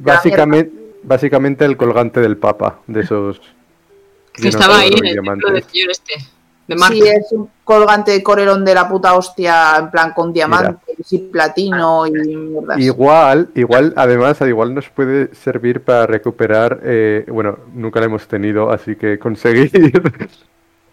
básicamente, 0.00 0.72
básicamente 1.02 1.64
el 1.64 1.76
colgante 1.76 2.20
del 2.20 2.36
Papa, 2.36 2.78
de 2.86 3.00
esos... 3.00 3.40
Que 4.32 4.48
estaba 4.48 4.78
ahí 4.78 4.90
en 4.92 5.04
el 5.06 5.14
templo 5.14 5.22
diamantes. 5.22 5.52
del 5.52 5.64
señor 5.64 5.90
este. 5.90 6.14
De. 6.74 6.94
Sí, 6.94 7.02
es 7.02 7.32
un 7.32 7.48
colgante 7.64 8.12
de 8.12 8.22
corelón 8.22 8.64
de 8.64 8.74
la 8.74 8.88
puta 8.88 9.14
hostia, 9.14 9.76
en 9.78 9.90
plan 9.90 10.12
con 10.12 10.32
diamantes 10.32 11.12
y 11.12 11.18
platino 11.18 12.06
y 12.06 12.12
mierdas. 12.12 12.78
Igual, 12.78 13.50
igual, 13.54 13.92
además, 13.96 14.40
igual 14.42 14.74
nos 14.74 14.88
puede 14.88 15.34
servir 15.34 15.82
para 15.82 16.06
recuperar, 16.06 16.80
eh, 16.82 17.24
bueno, 17.28 17.58
nunca 17.74 18.00
la 18.00 18.06
hemos 18.06 18.26
tenido, 18.26 18.70
así 18.70 18.96
que 18.96 19.18
conseguir 19.18 19.70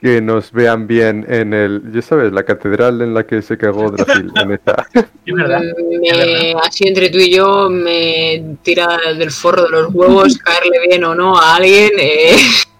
que 0.01 0.21
nos 0.21 0.51
vean 0.53 0.87
bien 0.87 1.25
en 1.27 1.53
el, 1.53 1.91
ya 1.93 2.01
sabes, 2.01 2.31
la 2.31 2.43
catedral 2.43 3.01
en 3.01 3.13
la 3.13 3.25
que 3.25 3.41
se 3.41 3.57
cagó 3.57 3.91
Dracil, 3.91 4.31
en 4.41 4.51
esta. 4.53 4.87
Es 4.93 5.33
verdad. 5.35 5.61
Me- 6.01 6.55
así 6.63 6.87
entre 6.87 7.09
tú 7.09 7.17
y 7.17 7.35
yo 7.35 7.69
me 7.69 8.55
tira 8.63 8.97
del 9.17 9.29
forro 9.31 9.63
de 9.63 9.69
los 9.69 9.93
huevos 9.93 10.37
caerle 10.43 10.87
bien 10.87 11.03
o 11.03 11.13
no 11.15 11.37
a 11.37 11.57
alguien 11.57 11.91
eh, 11.99 12.35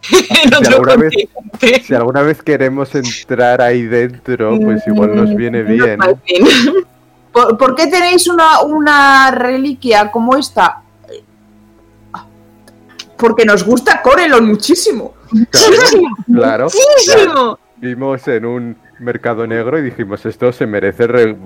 en 0.43 0.53
otro 0.53 0.75
alguna 0.75 0.95
vez- 0.95 1.13
continente. 1.33 1.83
Si 1.85 1.93
alguna 1.93 2.21
vez 2.21 2.41
queremos 2.41 2.95
entrar 2.95 3.61
ahí 3.61 3.83
dentro, 3.83 4.57
pues 4.59 4.87
igual 4.87 5.13
nos 5.15 5.35
viene 5.35 5.63
bien. 5.63 5.99
¿Por, 7.33 7.57
por 7.57 7.75
qué 7.75 7.87
tenéis 7.87 8.27
una, 8.27 8.61
una 8.61 9.31
reliquia 9.31 10.09
como 10.09 10.37
esta? 10.37 10.81
Porque 13.19 13.45
nos 13.45 13.63
gusta 13.63 14.01
Corelon 14.01 14.47
muchísimo. 14.47 15.13
Claro, 15.51 15.75
claro. 16.33 16.63
Muchísimo. 16.65 17.59
Vimos 17.77 18.27
en 18.27 18.45
un 18.45 18.77
mercado 18.99 19.45
negro 19.45 19.77
y 19.77 19.83
dijimos, 19.83 20.25
esto 20.25 20.51
se 20.51 20.65
merece 20.65 21.05
re- 21.07 21.37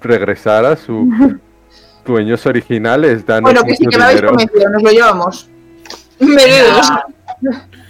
regresar 0.00 0.64
a 0.64 0.76
sus 0.76 1.06
dueños 2.06 2.44
originales, 2.46 3.24
danos 3.26 3.52
Bueno, 3.52 3.62
que 3.64 3.76
sí 3.76 3.86
que 3.86 3.98
me 3.98 4.04
habéis 4.04 4.22
convencido, 4.22 4.70
nos 4.70 4.82
lo 4.82 4.90
llevamos. 4.90 5.48
Menudos. 6.18 6.90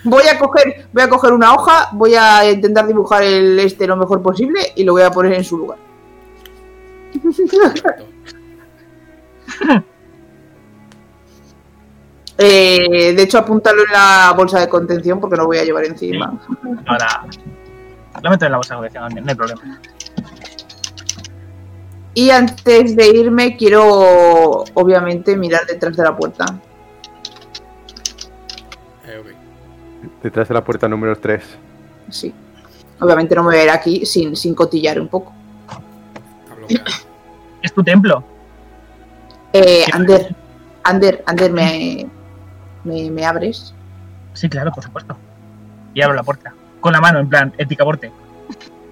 Voy 0.05 0.22
a 0.28 0.39
coger, 0.39 0.87
voy 0.93 1.03
a 1.03 1.09
coger 1.09 1.33
una 1.33 1.55
hoja, 1.55 1.89
voy 1.93 2.14
a 2.14 2.51
intentar 2.51 2.87
dibujar 2.87 3.22
el 3.22 3.59
este 3.59 3.87
lo 3.87 3.97
mejor 3.97 4.22
posible 4.22 4.61
y 4.76 4.85
lo 4.85 4.93
voy 4.93 5.03
a 5.03 5.11
poner 5.11 5.33
en 5.35 5.45
su 5.45 5.59
lugar. 5.59 5.78
Eh, 12.43 13.12
de 13.14 13.22
hecho, 13.22 13.36
apúntalo 13.36 13.84
en 13.84 13.93
la 13.93 14.32
bolsa 14.34 14.61
de 14.61 14.68
contención 14.68 15.20
porque 15.20 15.36
no 15.36 15.43
lo 15.43 15.49
voy 15.49 15.59
a 15.59 15.64
llevar 15.64 15.84
encima. 15.84 16.41
Ahora. 16.86 17.26
Lo 18.22 18.30
meto 18.30 18.47
en 18.47 18.53
la 18.53 18.57
bolsa 18.57 18.74
de 18.74 18.78
colección, 18.78 19.14
no 19.22 19.28
hay 19.30 19.34
problema. 19.34 19.80
Y 22.14 22.30
antes 22.30 22.97
de 22.97 23.09
irme, 23.09 23.59
quiero 23.59 24.64
obviamente 24.72 25.36
mirar 25.36 25.66
detrás 25.66 25.95
de 25.97 26.03
la 26.03 26.16
puerta. 26.16 26.47
Eh, 29.07 29.18
ok. 29.20 30.22
Detrás 30.22 30.49
de 30.49 30.55
la 30.55 30.64
puerta 30.64 30.88
número 30.88 31.16
3. 31.16 31.45
Sí. 32.09 32.34
Obviamente 33.01 33.34
no 33.34 33.43
me 33.43 33.49
voy 33.49 33.59
a 33.59 33.64
ir 33.64 33.70
aquí 33.70 34.07
sin, 34.07 34.34
sin 34.34 34.55
cotillar 34.55 34.99
un 34.99 35.09
poco. 35.09 35.34
Es 37.62 37.72
tu 37.74 37.82
templo. 37.82 38.24
Eh. 39.53 39.84
Ander, 39.93 40.34
Ander, 40.84 41.22
Ander, 41.26 41.53
¿me, 41.53 42.07
me, 42.85 43.11
me 43.11 43.24
abres? 43.26 43.74
Sí, 44.35 44.49
claro, 44.49 44.70
por 44.72 44.85
supuesto. 44.85 45.16
Y 45.95 46.03
abro 46.03 46.14
la 46.14 46.22
puerta. 46.22 46.53
Con 46.81 46.93
la 46.93 47.01
mano, 47.01 47.18
en 47.18 47.28
plan, 47.28 47.53
el 47.59 47.66
picaporte. 47.66 48.11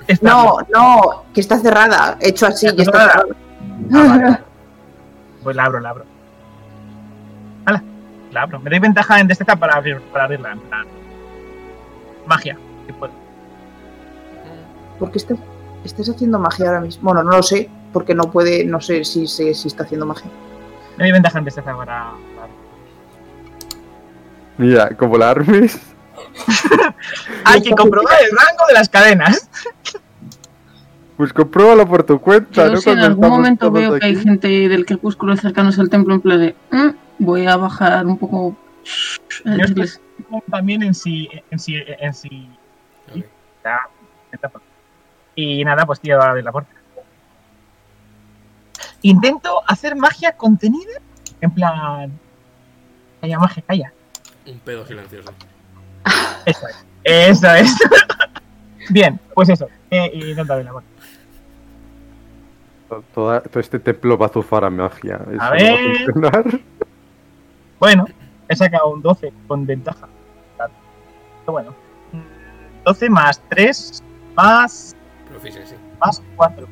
Está- 0.06 0.28
No, 0.30 0.56
no, 0.72 1.24
que 1.34 1.40
está 1.40 1.58
cerrada. 1.58 2.16
He 2.20 2.28
hecho 2.30 2.46
así, 2.46 2.66
¿Está 2.66 2.76
que 2.76 2.82
está 2.82 3.00
cerrada? 3.00 3.24
Ah, 3.92 4.04
vale. 4.08 4.38
Pues 5.44 5.54
la 5.56 5.64
abro, 5.64 5.78
la 5.80 5.90
abro. 5.90 6.04
Hala, 7.64 7.82
la 8.32 8.42
abro. 8.42 8.58
Me 8.60 8.70
doy 8.70 8.80
ventaja 8.80 9.20
en 9.20 9.28
destreza 9.28 9.54
para, 9.56 9.76
abrir, 9.76 10.00
para 10.12 10.24
abrirla, 10.24 10.52
en 10.52 10.58
plan. 10.60 10.86
Magia. 12.26 12.58
si 12.86 12.92
puedo. 12.92 13.12
¿Por 14.98 15.12
qué 15.12 15.18
estás, 15.18 15.38
estás 15.84 16.08
haciendo 16.08 16.38
magia 16.40 16.66
ahora 16.66 16.80
mismo? 16.80 17.04
Bueno, 17.04 17.22
no 17.22 17.36
lo 17.36 17.42
sé, 17.42 17.70
porque 17.92 18.14
no 18.14 18.24
puede, 18.30 18.64
no 18.64 18.80
sé 18.80 19.04
si, 19.04 19.26
sé 19.28 19.54
si 19.54 19.68
está 19.68 19.84
haciendo 19.84 20.06
magia. 20.06 20.28
Me 20.96 21.04
doy 21.04 21.12
ventaja 21.12 21.38
en 21.38 21.44
destreza 21.44 21.74
para. 21.76 22.10
Mira, 24.58 24.90
como 24.96 25.16
la 25.16 25.30
armes, 25.30 25.80
Hay 27.44 27.62
que 27.62 27.70
comprobar 27.70 28.14
el 28.22 28.30
rango 28.36 28.66
de 28.68 28.74
las 28.74 28.88
cadenas. 28.88 29.48
pues 31.16 31.32
compruébalo 31.32 31.86
por 31.88 32.02
tu 32.04 32.20
cuenta, 32.20 32.66
Yo 32.66 32.72
¿no? 32.72 32.80
si 32.80 32.90
en 32.90 32.98
algún 33.00 33.28
momento 33.28 33.70
veo 33.70 33.98
que 33.98 34.06
hay 34.06 34.16
gente 34.16 34.48
del 34.68 34.84
crepúsculo 34.84 35.36
cercanos 35.36 35.78
al 35.78 35.88
templo 35.88 36.14
en 36.14 36.20
plan 36.20 36.40
de 36.40 36.54
"Mm, 36.70 36.88
voy 37.20 37.46
a 37.46 37.56
bajar 37.56 38.06
un 38.06 38.18
poco 38.18 38.56
Yo 39.44 39.64
estoy 39.64 39.88
también 40.50 40.82
en 40.82 40.94
sí. 40.94 41.28
En 41.50 41.58
sí. 41.58 41.76
En 42.00 42.12
sí. 42.14 42.48
Y 45.34 45.64
nada, 45.64 45.86
pues 45.86 46.00
tío, 46.00 46.20
a 46.20 46.30
abrir 46.30 46.44
la 46.44 46.50
puerta. 46.52 46.70
Intento 49.02 49.62
hacer 49.68 49.94
magia 49.94 50.32
contenida. 50.32 51.00
En 51.40 51.50
plan. 51.52 52.10
Calla, 53.20 53.38
magia, 53.38 53.62
calla. 53.66 53.92
Un 54.50 54.58
pedo 54.60 54.86
silencioso. 54.86 55.32
Eso 56.46 56.66
es. 56.68 56.86
Eso 57.04 57.54
es. 57.54 57.76
Bien, 58.90 59.20
pues 59.34 59.48
eso. 59.50 59.68
Eh, 59.90 60.10
y 60.14 60.30
intento 60.30 60.52
abrir 60.52 60.66
la 60.66 60.72
puerta. 60.72 60.88
Toda- 63.14 63.42
todo 63.42 63.60
este 63.60 63.78
templo 63.78 64.16
va 64.16 64.26
a 64.26 64.30
zufar 64.30 64.64
a 64.64 64.70
magia. 64.70 65.16
Eso 65.16 65.30
no 65.32 65.38
va 65.38 65.50
ver. 65.50 65.96
funcionar. 65.96 66.44
Bueno, 67.78 68.06
he 68.48 68.56
sacado 68.56 68.88
un 68.88 69.00
12 69.02 69.32
con 69.46 69.64
ventaja. 69.64 70.08
Pero 70.56 71.52
bueno. 71.52 71.70
mm, 72.12 72.82
12 72.84 73.08
más 73.10 73.40
3 73.48 74.02
más, 74.34 74.96
Proficiency. 75.30 75.76
más 76.00 76.20
4. 76.34 76.66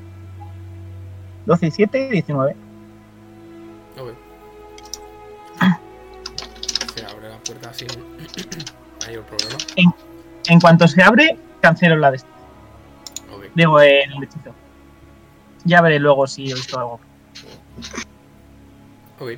12 1.44 1.66
y 1.66 1.70
7, 1.70 2.08
19. 2.10 2.56
Sin 7.76 7.88
mayor 9.06 9.24
problema. 9.24 9.56
En 10.48 10.60
cuanto 10.60 10.88
se 10.88 11.02
abre, 11.02 11.38
cancelo 11.60 11.96
la 11.96 12.10
de 12.10 12.16
este. 12.18 12.30
Ok. 13.34 13.44
Digo, 13.54 13.80
eh, 13.80 14.04
el 14.04 14.22
hechizo. 14.22 14.54
Ya 15.64 15.80
veré 15.82 15.98
luego 15.98 16.26
si 16.26 16.50
he 16.50 16.54
visto 16.54 16.78
algo. 16.78 17.00
Ok. 19.18 19.32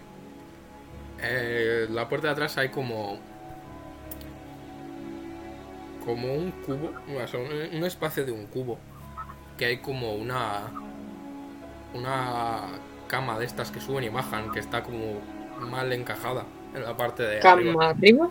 Eh, 1.20 1.86
la 1.90 2.08
puerta 2.08 2.28
de 2.28 2.32
atrás 2.32 2.58
hay 2.58 2.68
como. 2.68 3.18
Como 6.04 6.34
un 6.34 6.50
cubo. 6.50 6.92
o 7.22 7.26
sea, 7.26 7.40
un, 7.40 7.76
un 7.76 7.84
espacio 7.84 8.24
de 8.24 8.32
un 8.32 8.46
cubo. 8.46 8.78
Que 9.56 9.66
hay 9.66 9.78
como 9.78 10.14
una. 10.14 10.70
Una 11.94 12.60
cama 13.08 13.38
de 13.38 13.46
estas 13.46 13.70
que 13.70 13.80
suben 13.80 14.04
y 14.04 14.08
bajan. 14.10 14.52
Que 14.52 14.60
está 14.60 14.82
como 14.82 15.20
mal 15.60 15.92
encajada 15.92 16.44
en 16.74 16.82
la 16.82 16.96
parte 16.96 17.22
de 17.22 17.40
arriba. 17.40 17.72
Cama 17.72 17.88
arriba, 17.90 18.30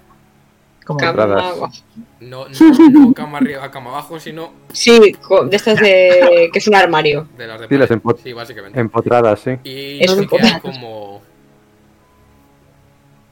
Como 0.85 0.99
cama 0.99 1.23
abajo. 1.23 1.71
No, 2.19 2.45
no, 2.47 2.89
no 2.91 3.13
cama 3.13 3.37
arriba, 3.39 3.69
cama 3.71 3.89
abajo, 3.91 4.19
sino 4.19 4.53
Sí, 4.71 4.99
de 4.99 5.55
estas 5.55 5.79
de. 5.79 6.49
que 6.51 6.59
es 6.59 6.67
un 6.67 6.75
armario. 6.75 7.27
de 7.37 7.47
las 7.47 7.59
de 7.61 7.67
Sí, 7.67 7.77
las 7.77 7.87
pared. 7.89 8.01
empo- 8.01 8.17
Sí, 8.23 8.33
básicamente. 8.33 8.79
Empotradas, 8.79 9.39
sí. 9.41 9.51
Y 9.63 9.69
sí 9.69 9.97
es 10.01 10.11
que 10.11 10.17
hay 10.17 10.23
importante. 10.23 10.61
como. 10.61 11.21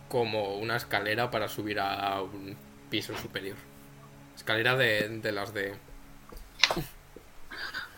Como 0.09 0.55
una 0.57 0.77
escalera 0.77 1.29
para 1.31 1.47
subir 1.47 1.79
a 1.79 2.21
un 2.21 2.55
piso 2.89 3.13
superior. 3.17 3.57
Escalera 4.35 4.75
de, 4.75 5.09
de 5.21 5.31
las 5.31 5.53
de. 5.53 5.73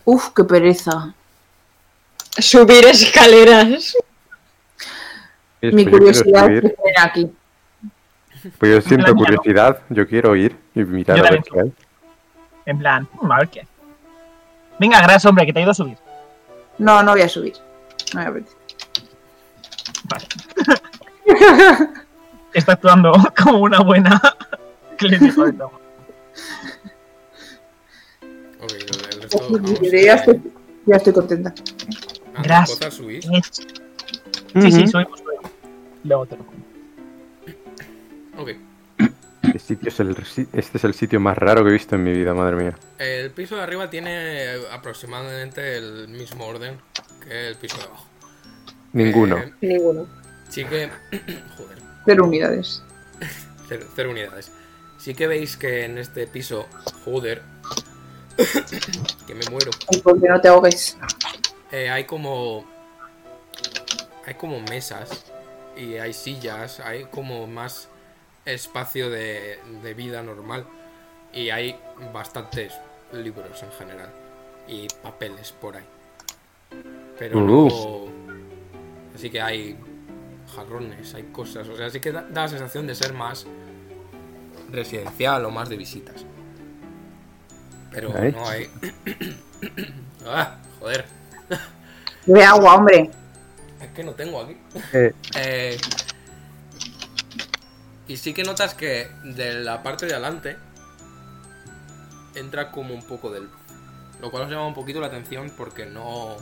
Uf, 0.06 0.30
qué 0.36 0.44
pereza. 0.44 1.14
Subir 2.40 2.86
escaleras. 2.86 3.96
Es, 5.62 5.74
Mi 5.74 5.86
curiosidad 5.86 6.50
subir. 7.02 7.10
aquí. 7.10 7.32
Pues 8.60 8.72
yo 8.72 8.82
siento 8.82 9.16
curiosidad, 9.16 9.80
yo 9.90 10.08
quiero 10.08 10.36
ir 10.36 10.56
y 10.76 10.84
mirar 10.84 11.18
Yo 11.18 11.26
a 11.26 11.30
ver 11.32 11.42
qué 11.44 11.60
hay. 11.60 11.74
En 12.66 12.78
plan, 12.78 13.08
mm, 13.22 13.32
a 13.32 13.38
ver 13.40 13.50
qué. 13.50 13.60
hay. 13.62 13.68
Venga, 14.80 15.00
gracias, 15.00 15.26
hombre, 15.26 15.46
que 15.46 15.54
te 15.54 15.60
ha 15.60 15.64
ido 15.64 15.72
a 15.72 15.76
subir. 15.76 15.98
No, 16.78 17.02
no 17.02 17.12
voy 17.14 17.22
a 17.22 17.30
subir. 17.30 17.54
No 18.14 18.22
me 18.22 18.28
apetece. 18.28 18.56
Vale. 20.04 20.28
Está 22.54 22.74
actuando 22.74 23.12
como 23.44 23.60
una 23.60 23.80
buena 23.82 24.22
clínica 24.98 25.44
de. 25.44 25.64
Ok, 28.62 28.72
el, 28.72 28.82
el 29.14 29.22
resto. 29.22 29.40
vamos. 29.50 29.80
Ya 29.82 30.14
estoy, 30.16 30.42
ya 30.86 30.96
estoy 30.96 31.14
contenta. 31.14 31.54
Ah, 32.36 32.42
Gracias. 32.44 32.94
subís. 32.94 33.26
Sí, 33.26 34.72
sí, 34.72 34.88
subimos. 34.88 35.22
Luego 36.04 36.26
te 36.26 36.38
lo 36.38 36.44
cuento. 36.46 36.68
Ok. 38.38 38.50
Este, 39.44 39.60
sitio 39.60 39.90
es 39.90 40.00
el, 40.00 40.26
si- 40.26 40.48
este 40.54 40.78
es 40.78 40.84
el 40.84 40.94
sitio 40.94 41.20
más 41.20 41.38
raro 41.38 41.64
que 41.64 41.70
he 41.70 41.74
visto 41.74 41.96
en 41.96 42.04
mi 42.04 42.12
vida, 42.12 42.34
madre 42.34 42.56
mía. 42.58 42.78
El 43.00 43.32
piso 43.32 43.56
de 43.56 43.62
arriba 43.64 43.90
tiene 43.90 44.56
aproximadamente 44.72 45.78
el 45.78 46.08
mismo 46.10 46.46
orden 46.46 46.78
que 47.24 47.48
el 47.48 47.56
piso 47.56 47.78
de 47.78 47.84
abajo. 47.84 48.06
Ninguno. 48.94 49.38
Eh, 49.38 49.54
Ninguno. 49.62 50.08
sí 50.50 50.66
que. 50.66 50.90
Joder. 51.58 51.78
Cero 52.06 52.26
unidades. 52.26 52.84
Cero, 53.68 53.86
cero 53.96 54.10
unidades. 54.12 54.52
Sí 54.98 55.14
que 55.14 55.28
veis 55.28 55.58
que 55.58 55.86
en 55.86 55.98
este 55.98 56.26
piso, 56.28 56.68
joder, 57.06 57.42
que 59.28 59.34
me 59.36 59.46
muero. 59.50 59.72
Ay, 59.92 60.02
¿Por 60.02 60.20
qué 60.22 60.28
no 60.28 60.40
te 60.42 60.48
ahogues? 60.50 60.98
Eh, 61.72 61.90
hay 61.90 62.06
como. 62.06 62.66
Hay 64.26 64.34
como 64.36 64.60
mesas 64.62 65.26
y 65.78 65.96
hay 65.96 66.12
sillas, 66.14 66.80
hay 66.82 67.06
como 67.06 67.48
más 67.48 67.88
espacio 68.48 69.10
de, 69.10 69.60
de 69.84 69.94
vida 69.94 70.24
normal. 70.24 70.66
Y 71.34 71.50
hay 71.50 71.80
bastantes 72.14 72.74
libros 73.12 73.62
en 73.64 73.72
general. 73.74 74.10
Y 74.68 74.88
papeles 75.02 75.52
por 75.52 75.78
ahí. 75.78 75.86
Pero 77.18 77.42
no. 77.42 77.68
Así 79.16 79.30
que 79.30 79.42
hay 79.42 79.78
jarrones, 80.56 81.14
hay 81.14 81.24
cosas. 81.24 81.68
O 81.70 81.76
sea, 81.76 81.90
sí 81.90 82.00
que 82.00 82.12
da, 82.12 82.22
da 82.22 82.44
la 82.44 82.48
sensación 82.48 82.88
de 82.88 82.96
ser 82.96 83.14
más 83.14 83.46
residencial 84.72 85.46
o 85.46 85.52
más 85.52 85.70
de 85.70 85.78
visitas. 85.78 86.26
Pero 87.92 88.10
no 88.10 88.48
hay. 88.48 88.70
ah, 90.26 90.58
joder. 90.80 91.06
Bebe 92.26 92.44
agua, 92.44 92.76
hombre. 92.76 93.10
Es 93.82 93.90
que 93.96 94.04
no 94.04 94.12
tengo 94.14 94.42
aquí. 94.42 94.58
Eh, 94.94 95.14
Eh, 95.36 95.78
y 98.08 98.18
sí 98.18 98.34
que 98.34 98.44
notas 98.44 98.74
que 98.74 99.10
de 99.24 99.54
la 99.54 99.84
parte 99.84 100.06
de 100.06 100.14
adelante 100.14 100.58
entra 102.36 102.72
como 102.72 102.94
un 102.94 103.04
poco 103.04 103.32
del 103.32 103.50
Lo 104.22 104.32
cual 104.32 104.44
os 104.44 104.50
llama 104.50 104.68
un 104.68 104.74
poquito 104.74 105.00
la 105.00 105.08
atención 105.08 105.52
porque 105.58 105.86
no. 105.86 106.38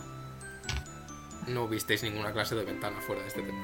No 1.47 1.67
visteis 1.67 2.01
ninguna 2.03 2.31
clase 2.31 2.55
de 2.55 2.65
ventana 2.65 2.99
fuera 3.01 3.21
de 3.21 3.27
este 3.27 3.41
templo. 3.41 3.63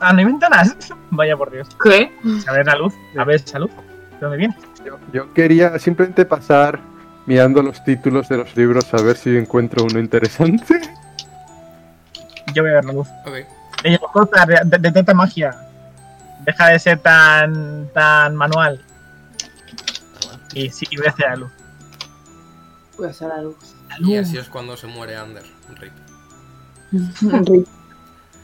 Ah, 0.00 0.12
no 0.12 0.18
hay 0.18 0.24
ventanas. 0.24 0.76
Vaya 1.10 1.36
por 1.36 1.50
Dios. 1.50 1.68
¿Qué? 1.82 2.12
A 2.46 2.52
ver 2.52 2.66
la 2.66 2.76
luz. 2.76 2.94
A 3.16 3.24
ver 3.24 3.36
esa 3.36 3.58
luz. 3.58 3.70
¿De 4.12 4.18
dónde 4.20 4.36
viene? 4.36 4.56
yo, 4.84 4.98
yo 5.12 5.32
quería 5.32 5.78
simplemente 5.78 6.24
pasar 6.24 6.80
mirando 7.26 7.62
los 7.62 7.82
títulos 7.84 8.28
de 8.28 8.38
los 8.38 8.56
libros 8.56 8.92
a 8.94 9.02
ver 9.02 9.16
si 9.16 9.36
encuentro 9.36 9.84
uno 9.84 9.98
interesante. 9.98 10.80
Yo 12.54 12.62
voy 12.62 12.72
a 12.72 12.74
ver 12.74 12.84
la 12.84 12.92
luz. 12.92 13.08
Ok. 13.26 13.61
Le 13.82 13.98
corta, 13.98 14.46
de- 14.46 14.60
de- 14.64 14.78
detecta 14.78 15.14
magia. 15.14 15.54
Deja 16.44 16.68
de 16.68 16.78
ser 16.78 16.98
tan, 16.98 17.88
tan 17.94 18.34
manual. 18.36 18.80
Y 20.54 20.68
sí, 20.70 20.86
y 20.90 20.96
voy 20.96 21.06
hacia 21.06 21.30
la 21.30 21.36
luz. 21.36 21.52
Voy 22.98 23.06
a 23.06 23.10
hacer 23.10 23.28
la 23.28 23.40
luz. 23.42 23.56
La 23.88 23.96
Y 23.98 24.16
luz. 24.18 24.28
así 24.28 24.38
es 24.38 24.48
cuando 24.48 24.76
se 24.76 24.86
muere 24.86 25.16
Ander. 25.16 25.44
Rip. 25.80 25.92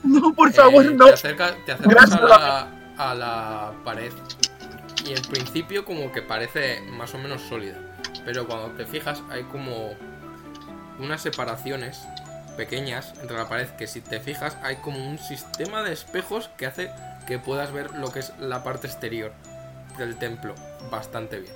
No, 0.05 0.33
por 0.33 0.49
Eh, 0.49 0.53
favor, 0.53 0.85
no. 0.93 1.07
Te 1.07 1.15
acercas, 1.15 1.55
te 1.67 1.73
acercas 1.73 2.13
a, 2.13 2.21
la, 2.21 2.69
a 2.97 3.15
la 3.17 3.73
pared 3.85 4.13
y 5.05 5.13
en 5.13 5.23
principio 5.23 5.85
como 5.85 6.13
que 6.13 6.23
parece 6.23 6.81
más 6.97 7.13
o 7.15 7.19
menos 7.19 7.43
sólida. 7.43 7.75
Pero 8.25 8.47
cuando 8.47 8.69
te 8.77 8.87
fijas 8.87 9.23
hay 9.29 9.43
como 9.45 9.95
unas 11.01 11.21
separaciones 11.21 12.01
pequeñas 12.59 13.15
entre 13.23 13.39
la 13.39 13.49
pared 13.49 13.69
que 13.79 13.87
si 13.87 14.01
te 14.01 14.19
fijas 14.19 14.59
hay 14.63 14.77
como 14.77 14.99
un 15.09 15.19
sistema 15.19 15.85
de 15.85 15.93
espejos 15.93 16.51
que 16.59 16.67
hace 16.67 16.91
que 17.25 17.39
puedas 17.39 17.73
ver 17.73 17.95
lo 17.95 18.11
que 18.11 18.19
es 18.19 18.33
la 18.41 18.65
parte 18.65 18.89
exterior 18.89 19.33
del 19.97 20.17
templo 20.17 20.55
bastante 20.91 21.39
bien. 21.39 21.55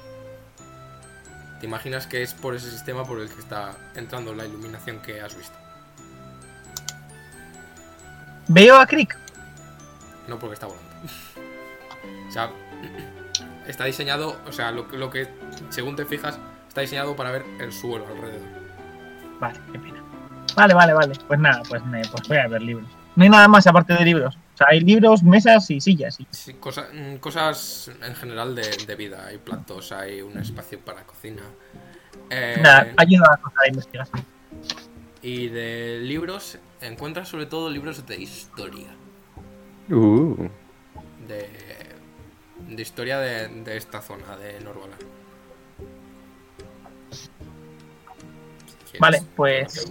Te 1.61 1.67
imaginas 1.67 2.07
que 2.07 2.23
es 2.23 2.35
por 2.35 2.55
ese 2.55 2.71
sistema 2.71 3.05
por 3.05 3.21
el 3.21 3.29
que 3.29 3.41
está 3.41 3.73
entrando 3.97 4.33
la 4.33 4.47
iluminación 4.47 5.01
que 5.01 5.21
has 5.21 5.37
visto. 5.37 5.57
Veo 8.47 8.77
a 8.77 8.87
Crick. 8.87 9.17
No 10.29 10.39
porque 10.39 10.55
está 10.55 10.67
volando. 10.67 10.89
o 12.29 12.31
sea, 12.31 12.51
está 13.67 13.85
diseñado, 13.85 14.41
o 14.47 14.53
sea, 14.53 14.71
lo, 14.71 14.87
lo 14.93 15.11
que, 15.11 15.29
según 15.71 15.97
te 15.97 16.05
fijas, 16.05 16.39
está 16.69 16.81
diseñado 16.81 17.17
para 17.17 17.33
ver 17.33 17.45
el 17.61 17.73
suelo 17.73 18.07
alrededor. 18.07 18.49
Vale, 19.41 19.59
qué 19.73 19.79
pena. 19.79 20.02
Vale, 20.55 20.75
vale, 20.75 20.93
vale. 20.93 21.15
Pues 21.27 21.41
nada, 21.41 21.63
pues, 21.69 21.85
me, 21.87 22.03
pues 22.03 22.29
voy 22.29 22.37
a 22.39 22.49
ver 22.49 22.63
libros. 22.63 22.89
No 23.17 23.25
hay 23.25 23.31
nada 23.31 23.49
más 23.49 23.67
aparte 23.67 23.95
de 23.95 24.05
libros. 24.05 24.37
O 24.55 24.57
sea, 24.57 24.67
hay 24.71 24.81
libros, 24.81 25.23
mesas 25.23 25.71
y 25.71 25.81
sillas. 25.81 26.19
y- 26.21 26.27
Sí, 26.31 26.55
cosa- 26.55 26.89
mm, 26.93 27.17
cosas 27.17 27.91
en 28.03 28.15
general 28.15 28.55
de, 28.55 28.63
de 28.87 28.95
vida. 28.97 29.27
Hay 29.27 29.39
platos, 29.39 29.93
hay 29.93 30.23
un 30.23 30.39
espacio 30.39 30.79
para 30.81 31.03
cocina. 31.05 31.43
Eh, 32.31 32.59
Nada, 32.63 32.89
ayuda 32.97 33.27
a 33.29 33.31
la 33.33 33.37
cosa 33.39 33.57
de 33.63 33.69
investigación. 33.69 34.25
y 35.23 35.49
de 35.49 36.01
libros, 36.03 36.59
encuentras 36.81 37.29
sobre 37.29 37.47
todo 37.47 37.71
libros 37.71 38.07
de 38.07 38.21
historia. 38.21 38.89
Uh, 39.91 40.49
De, 41.29 41.49
de 42.69 42.83
historia 42.83 43.19
de, 43.19 43.49
de 43.49 43.77
esta 43.77 44.01
zona, 44.01 44.37
de 44.37 44.61
Norvala. 44.61 44.97
Vale, 48.99 49.23
pues-. 49.37 49.91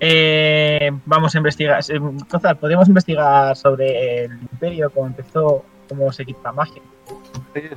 Eh, 0.00 0.90
vamos 1.04 1.34
a 1.34 1.38
investigar. 1.38 1.80
eh, 1.88 2.00
Cozar, 2.28 2.58
podríamos 2.58 2.88
investigar 2.88 3.54
sobre 3.56 4.24
el 4.24 4.32
imperio, 4.32 4.90
cómo 4.90 5.06
empezó, 5.08 5.64
cómo 5.88 6.10
se 6.12 6.24
quita 6.24 6.40
la 6.44 6.52
magia. 6.52 6.82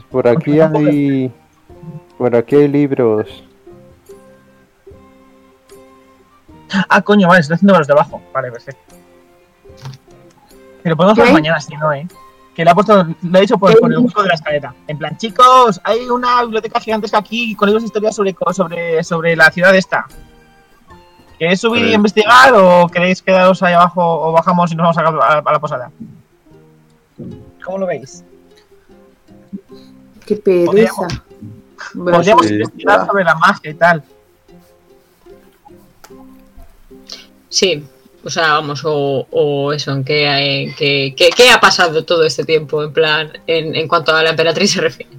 por 0.10 0.28
aquí 0.28 0.60
hay. 0.60 1.32
Por 2.18 2.36
aquí 2.36 2.56
hay 2.56 2.68
libros. 2.68 3.44
Ah, 6.90 7.02
coño, 7.02 7.28
vale, 7.28 7.42
estoy 7.42 7.56
haciendo 7.56 7.78
los 7.78 7.88
de 7.88 7.94
abajo. 7.94 8.22
Vale, 8.34 8.52
perfecto. 8.52 8.96
Pero 10.82 10.98
podemos 10.98 11.20
hacer 11.20 11.34
mañana, 11.34 11.60
si 11.60 11.76
no, 11.76 11.94
¿eh? 11.94 12.08
Que 12.56 12.64
lo 12.64 12.72
ha 12.72 12.76
puesto, 12.76 13.04
lo 13.24 13.38
he 13.38 13.42
dicho 13.42 13.58
por, 13.58 13.78
por 13.80 13.92
el 13.92 13.98
hueco 13.98 14.22
de 14.22 14.28
la 14.30 14.36
escalera. 14.36 14.76
En 14.88 14.98
plan, 15.00 15.18
chicos, 15.18 15.82
hay 15.84 16.02
una 16.08 16.42
biblioteca 16.44 16.80
gigantesca 16.80 17.18
aquí 17.18 17.56
con 17.56 17.68
libros 17.68 17.82
de 17.84 17.88
historia 17.88 18.12
sobre, 18.12 18.36
sobre, 18.54 19.04
sobre 19.04 19.36
la 19.36 19.50
ciudad 19.52 19.76
esta. 19.76 20.06
¿Queréis 21.40 21.60
subir 21.62 21.80
y 21.82 21.86
Vale. 21.86 21.96
investigar 21.96 22.54
o 22.54 22.88
queréis 22.88 23.22
quedaros 23.24 23.62
ahí 23.64 23.74
abajo 23.74 24.02
o 24.04 24.32
bajamos 24.32 24.72
y 24.72 24.76
nos 24.76 24.96
vamos 24.96 24.98
a, 25.22 25.26
a- 25.26 25.40
a 25.40 25.52
la 25.52 25.60
posada? 25.60 25.92
¿Cómo 27.66 27.80
lo 27.80 27.88
veis? 27.88 28.24
Qué 30.26 30.36
pereza. 30.36 30.66
Podríamos- 30.68 31.22
Bueno, 31.96 32.18
Podríamos 32.18 32.46
sí. 32.46 32.54
investigar 32.54 33.06
sobre 33.08 33.24
la 33.24 33.36
magia 33.36 33.72
y 33.72 33.74
tal. 33.74 34.04
Sí, 37.50 37.84
o 38.24 38.30
sea, 38.30 38.54
vamos, 38.54 38.82
o, 38.86 39.28
o 39.32 39.74
eso, 39.74 39.92
en 39.92 40.04
qué, 40.04 40.26
eh, 40.66 40.74
qué- 40.78 41.14
qué- 41.18 41.30
qué 41.36 41.50
ha 41.52 41.60
pasado 41.60 42.06
todo 42.06 42.24
este 42.24 42.44
tiempo, 42.46 42.84
en 42.84 42.94
plan, 42.94 43.32
en, 43.48 43.76
en 43.76 43.88
cuanto 43.88 44.16
a 44.16 44.24
la 44.24 44.30
emperatriz 44.32 44.72
se 44.72 44.82
refiere. 44.82 45.12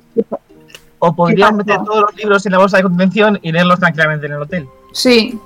O 0.99 1.15
podríamos 1.15 1.65
¿Qué 1.65 1.65
pasó? 1.69 1.81
meter 1.81 1.87
todos 1.87 2.01
los 2.11 2.17
libros 2.17 2.47
en 2.47 2.53
la 2.53 2.59
bolsa 2.59 2.79
de 2.79 2.83
contención 2.85 3.39
y 3.43 3.53
leerlos 3.53 3.79
tranquilamente 3.79 4.27
en 4.27 4.33
el 4.33 4.43
hotel. 4.43 4.67
Sí, 4.93 5.39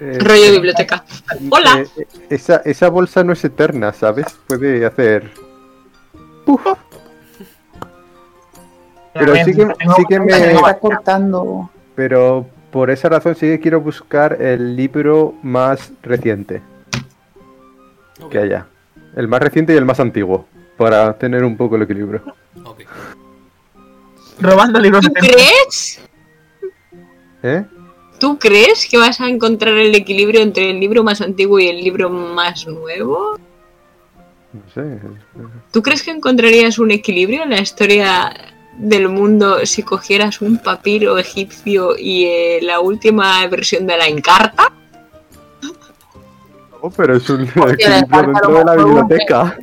Eh, 0.00 0.16
Rollo 0.20 0.52
biblioteca. 0.52 1.04
Hola. 1.50 1.80
eh, 1.96 2.06
esa, 2.30 2.56
esa 2.64 2.88
bolsa 2.88 3.24
no 3.24 3.32
es 3.32 3.42
eterna, 3.44 3.92
¿sabes? 3.92 4.26
Puede 4.46 4.86
hacer. 4.86 5.28
Pero 9.14 9.34
sí 9.44 9.54
que- 9.54 9.66
sí 9.96 10.04
que 10.08 10.20
me- 10.20 10.52
está 10.52 10.78
cortando. 10.78 11.70
Pero 11.96 12.46
por 12.70 12.90
esa 12.90 13.08
razón 13.08 13.34
sí 13.34 13.46
que 13.46 13.60
quiero 13.60 13.80
buscar 13.80 14.40
el 14.40 14.76
libro 14.76 15.34
más 15.42 15.92
reciente 16.02 16.62
que 18.30 18.38
haya. 18.38 18.66
El 19.16 19.28
más 19.28 19.40
reciente 19.40 19.72
y 19.74 19.76
el 19.76 19.84
más 19.84 20.00
antiguo. 20.00 20.46
Para 20.76 21.16
tener 21.18 21.44
un 21.44 21.56
poco 21.56 21.76
el 21.76 21.82
equilibrio. 21.82 22.22
ok. 22.64 22.80
Robando 24.40 24.78
libros 24.78 25.04
¿Tú 25.04 25.12
de 25.12 25.20
crees? 25.20 26.00
¿Eh? 27.42 27.64
¿Tú 28.20 28.38
crees 28.38 28.86
que 28.88 28.96
vas 28.96 29.20
a 29.20 29.28
encontrar 29.28 29.74
el 29.74 29.94
equilibrio 29.94 30.40
entre 30.40 30.70
el 30.70 30.78
libro 30.78 31.02
más 31.02 31.20
antiguo 31.20 31.58
y 31.58 31.68
el 31.68 31.82
libro 31.82 32.10
más 32.10 32.66
nuevo? 32.66 33.38
No 34.52 34.62
sé. 34.72 34.98
¿Tú 35.72 35.82
crees 35.82 36.02
que 36.02 36.10
encontrarías 36.10 36.78
un 36.78 36.90
equilibrio 36.90 37.42
en 37.42 37.50
la 37.50 37.60
historia 37.60 38.32
del 38.78 39.08
mundo 39.08 39.66
si 39.66 39.82
cogieras 39.82 40.40
un 40.40 40.58
papiro 40.58 41.18
egipcio 41.18 41.96
y 41.98 42.24
eh, 42.24 42.58
la 42.62 42.80
última 42.80 43.46
versión 43.48 43.86
de 43.86 43.96
la 43.96 44.06
Encarta? 44.06 44.72
No, 46.80 46.90
pero 46.90 47.16
es 47.16 47.28
un 47.28 47.42
Hostia, 47.42 47.98
equilibrio 47.98 48.22
dentro 48.22 48.54
de 48.54 48.64
la 48.64 48.76
biblioteca. 48.76 49.58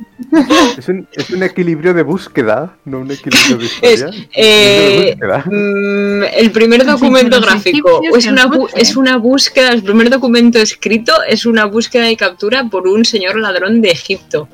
Es 0.76 0.88
un, 0.88 1.08
es 1.12 1.30
un 1.30 1.42
equilibrio 1.42 1.94
de 1.94 2.02
búsqueda, 2.02 2.76
no 2.84 3.00
un 3.00 3.10
equilibrio 3.10 3.56
de 3.58 3.64
historia. 3.64 4.08
Es, 4.08 4.28
eh, 4.34 5.16
de. 5.18 5.42
Mm, 5.46 6.24
el 6.36 6.50
primer 6.50 6.84
documento 6.84 7.40
gráfico 7.40 8.00
es 8.14 8.26
una, 8.26 8.50
es 8.74 8.96
una 8.96 9.16
búsqueda, 9.16 9.72
el 9.72 9.82
primer 9.82 10.10
documento 10.10 10.58
escrito 10.58 11.12
es 11.26 11.46
una 11.46 11.64
búsqueda 11.64 12.10
y 12.10 12.16
captura 12.16 12.64
por 12.64 12.86
un 12.86 13.04
señor 13.04 13.38
ladrón 13.38 13.80
de 13.80 13.90
Egipto. 13.90 14.48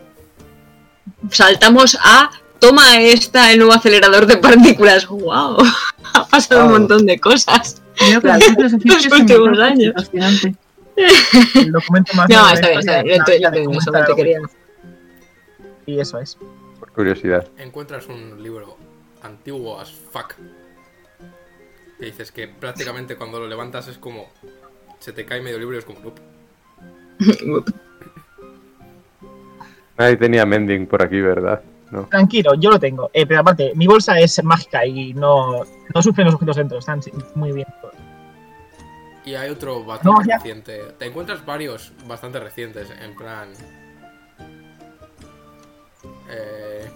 Saltamos 1.30 1.98
a 2.00 2.30
toma 2.62 3.00
esta 3.00 3.50
el 3.52 3.58
nuevo 3.58 3.72
acelerador 3.74 4.24
de 4.26 4.36
partículas. 4.38 5.06
¡Wow! 5.08 5.58
Ha 6.14 6.26
pasado 6.28 6.66
un 6.66 6.72
montón 6.72 7.06
de 7.06 7.18
cosas. 7.18 7.80
Los 8.22 9.06
últimos 9.12 9.58
años. 9.60 9.94
fascinante. 9.96 10.54
El 11.54 11.72
documento 11.72 12.12
más 12.14 12.28
No, 12.28 12.50
está 12.52 12.68
bien, 12.68 12.80
está 12.80 13.02
bien, 13.02 13.14
es 13.14 13.18
lo 13.18 13.24
ent- 13.24 13.40
la- 13.40 13.48
lo 13.50 13.56
entiendo, 13.56 13.72
la 13.72 13.80
solamente 13.80 14.10
documenta 14.10 14.16
quería. 14.16 14.40
Y 15.86 16.00
eso 16.00 16.18
es. 16.20 16.36
por 16.78 16.92
curiosidad. 16.92 17.48
encuentras 17.56 18.06
un 18.08 18.42
libro 18.42 18.76
antiguo 19.22 19.80
as 19.80 19.90
fuck. 19.90 20.34
Que 21.98 22.06
dices 22.06 22.30
que 22.30 22.46
prácticamente 22.48 23.16
cuando 23.16 23.40
lo 23.40 23.46
levantas 23.48 23.88
es 23.88 23.96
como. 23.96 24.28
Se 25.00 25.12
te 25.12 25.24
cae 25.24 25.40
medio 25.40 25.58
libro 25.58 25.76
y 25.76 25.78
es 25.78 25.84
como. 25.86 26.00
"Nope". 26.00 26.20
Ahí 29.96 30.16
tenía 30.16 30.44
Mending 30.44 30.86
por 30.86 31.02
aquí, 31.02 31.20
¿verdad? 31.22 31.62
No. 31.93 32.07
Tranquilo, 32.07 32.55
yo 32.55 32.70
lo 32.70 32.80
tengo. 32.80 33.11
Eh, 33.12 33.26
pero 33.26 33.40
aparte, 33.40 33.72
mi 33.74 33.86
bolsa 33.86 34.18
es 34.18 34.43
mágica 34.43 34.86
y 34.86 35.12
no, 35.12 35.62
no 35.95 36.03
sufren 36.03 36.24
los 36.24 36.34
objetos 36.34 36.57
dentro. 36.57 36.78
Están 36.78 37.01
muy 37.34 37.53
bien. 37.53 37.66
Y 39.26 39.34
hay 39.34 39.51
otro 39.51 39.84
bastante 39.84 40.24
No, 40.24 40.36
reciente. 40.38 40.78
Te 40.99 41.05
encuentras 41.05 41.45
varios 41.45 41.93
bastante 42.07 42.40
recientes, 42.40 42.88
en 42.99 43.14
plan. 43.14 43.53
Eh, 46.30 46.90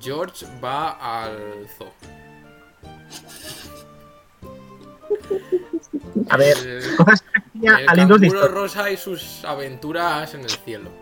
George 0.00 0.46
va 0.64 0.92
al 0.92 1.68
zoo. 1.76 1.92
A 6.30 6.36
ver, 6.38 6.56
El, 6.56 6.96
cosas 6.96 7.22
que 7.22 7.66
el 7.66 8.48
rosa 8.50 8.90
y 8.90 8.96
sus 8.96 9.44
aventuras 9.44 10.32
en 10.32 10.40
el 10.40 10.50
cielo. 10.50 11.01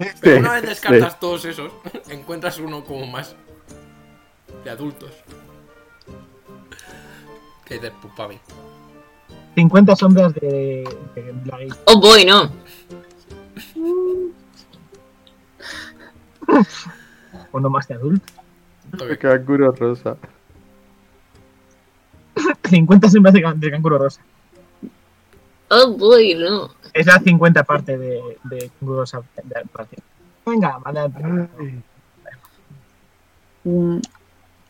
Sí, 0.00 0.06
Pero 0.20 0.38
una 0.40 0.52
vez 0.52 0.62
descartas 0.62 1.12
sí. 1.14 1.18
todos 1.20 1.44
esos, 1.44 1.72
encuentras 2.10 2.58
uno 2.58 2.84
como 2.84 3.06
más 3.06 3.34
de 4.64 4.70
adultos. 4.70 5.10
Que 7.64 7.74
es 7.76 7.82
de 7.82 7.90
Pupami. 7.90 8.38
50 9.54 9.96
sombras 9.96 10.32
de, 10.34 10.88
de 11.14 11.32
Black 11.44 11.76
Oh 11.86 12.00
boy, 12.00 12.24
no. 12.24 12.50
Uno 17.52 17.68
más 17.70 17.88
de 17.88 17.94
adulto. 17.94 18.32
El 19.00 19.18
canguro 19.18 19.72
rosa. 19.72 20.16
50 22.68 23.08
sombras 23.10 23.34
de, 23.34 23.42
can- 23.42 23.60
de 23.60 23.70
canguro 23.70 23.98
rosa. 23.98 24.20
Oh 25.70 25.92
boy, 25.96 26.34
no. 26.34 26.70
Es 26.92 27.06
la 27.06 27.18
50 27.18 27.62
parte 27.64 27.96
de, 27.98 28.20
de 28.44 28.70
de- 28.80 30.02
Venga, 30.46 30.78
adelante. 30.84 31.22
Mm, 33.64 33.98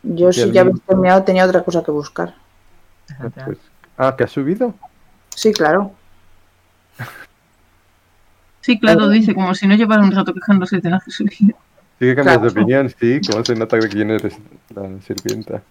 Yo 0.03 0.31
si 0.33 0.51
ya 0.51 0.61
habéis 0.61 0.81
terminado 0.83 1.23
tenía 1.23 1.45
otra 1.45 1.63
cosa 1.63 1.83
que 1.83 1.91
buscar. 1.91 2.35
Pues- 3.45 3.57
ah, 3.97 4.15
¿que 4.17 4.23
ha 4.23 4.27
subido? 4.27 4.73
Sí, 5.35 5.51
claro. 5.53 5.91
Sí, 8.61 8.79
claro, 8.79 9.09
dice, 9.09 9.33
como 9.33 9.55
si 9.55 9.67
no 9.67 9.75
llevara 9.75 10.03
un 10.03 10.11
rato 10.11 10.33
quejándose 10.33 10.79
de 10.79 10.89
la 10.89 10.99
subida. 11.07 11.31
Sí 11.37 12.05
que 12.05 12.15
cambias 12.15 12.37
Claro. 12.37 12.41
de 12.41 12.47
opinión, 12.61 12.89
sí. 12.99 13.19
¿Cómo 13.29 13.43
se 13.43 13.55
nota 13.55 13.77
de 13.77 13.89
quién 13.89 14.11
eres 14.11 14.37
la 14.75 14.89
sirvienta? 15.01 15.61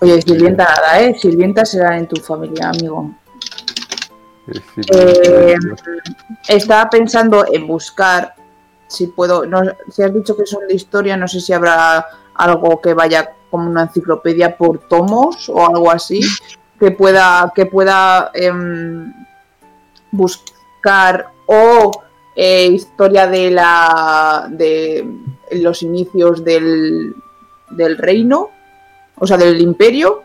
Oye, 0.00 0.22
sirvienta 0.22 0.64
nada, 0.64 1.00
¿eh? 1.00 1.14
Sirvienta 1.18 1.64
será 1.64 1.98
en 1.98 2.06
tu 2.06 2.16
familia, 2.16 2.68
amigo. 2.70 3.14
Eh. 4.76 5.56
Estaba 6.48 6.88
pensando 6.90 7.44
en 7.50 7.66
buscar 7.66 8.34
si 8.86 9.08
puedo. 9.08 9.46
No, 9.46 9.62
si 9.90 10.02
has 10.02 10.14
dicho 10.14 10.36
que 10.36 10.46
son 10.46 10.66
de 10.66 10.74
historia, 10.74 11.16
no 11.16 11.28
sé 11.28 11.40
si 11.40 11.52
habrá 11.52 12.06
algo 12.34 12.80
que 12.80 12.94
vaya 12.94 13.32
como 13.50 13.68
una 13.68 13.82
enciclopedia 13.82 14.56
por 14.56 14.78
tomos 14.88 15.48
o 15.48 15.66
algo 15.66 15.90
así 15.90 16.20
que 16.78 16.90
pueda 16.90 17.52
que 17.54 17.66
pueda 17.66 18.30
em, 18.34 19.12
buscar 20.10 21.32
o 21.46 21.90
eh, 22.36 22.66
historia 22.66 23.26
de 23.26 23.50
la 23.50 24.46
de 24.50 25.06
los 25.52 25.82
inicios 25.82 26.44
del, 26.44 27.14
del 27.70 27.96
reino, 27.96 28.50
o 29.16 29.26
sea, 29.26 29.36
del 29.36 29.60
imperio. 29.60 30.22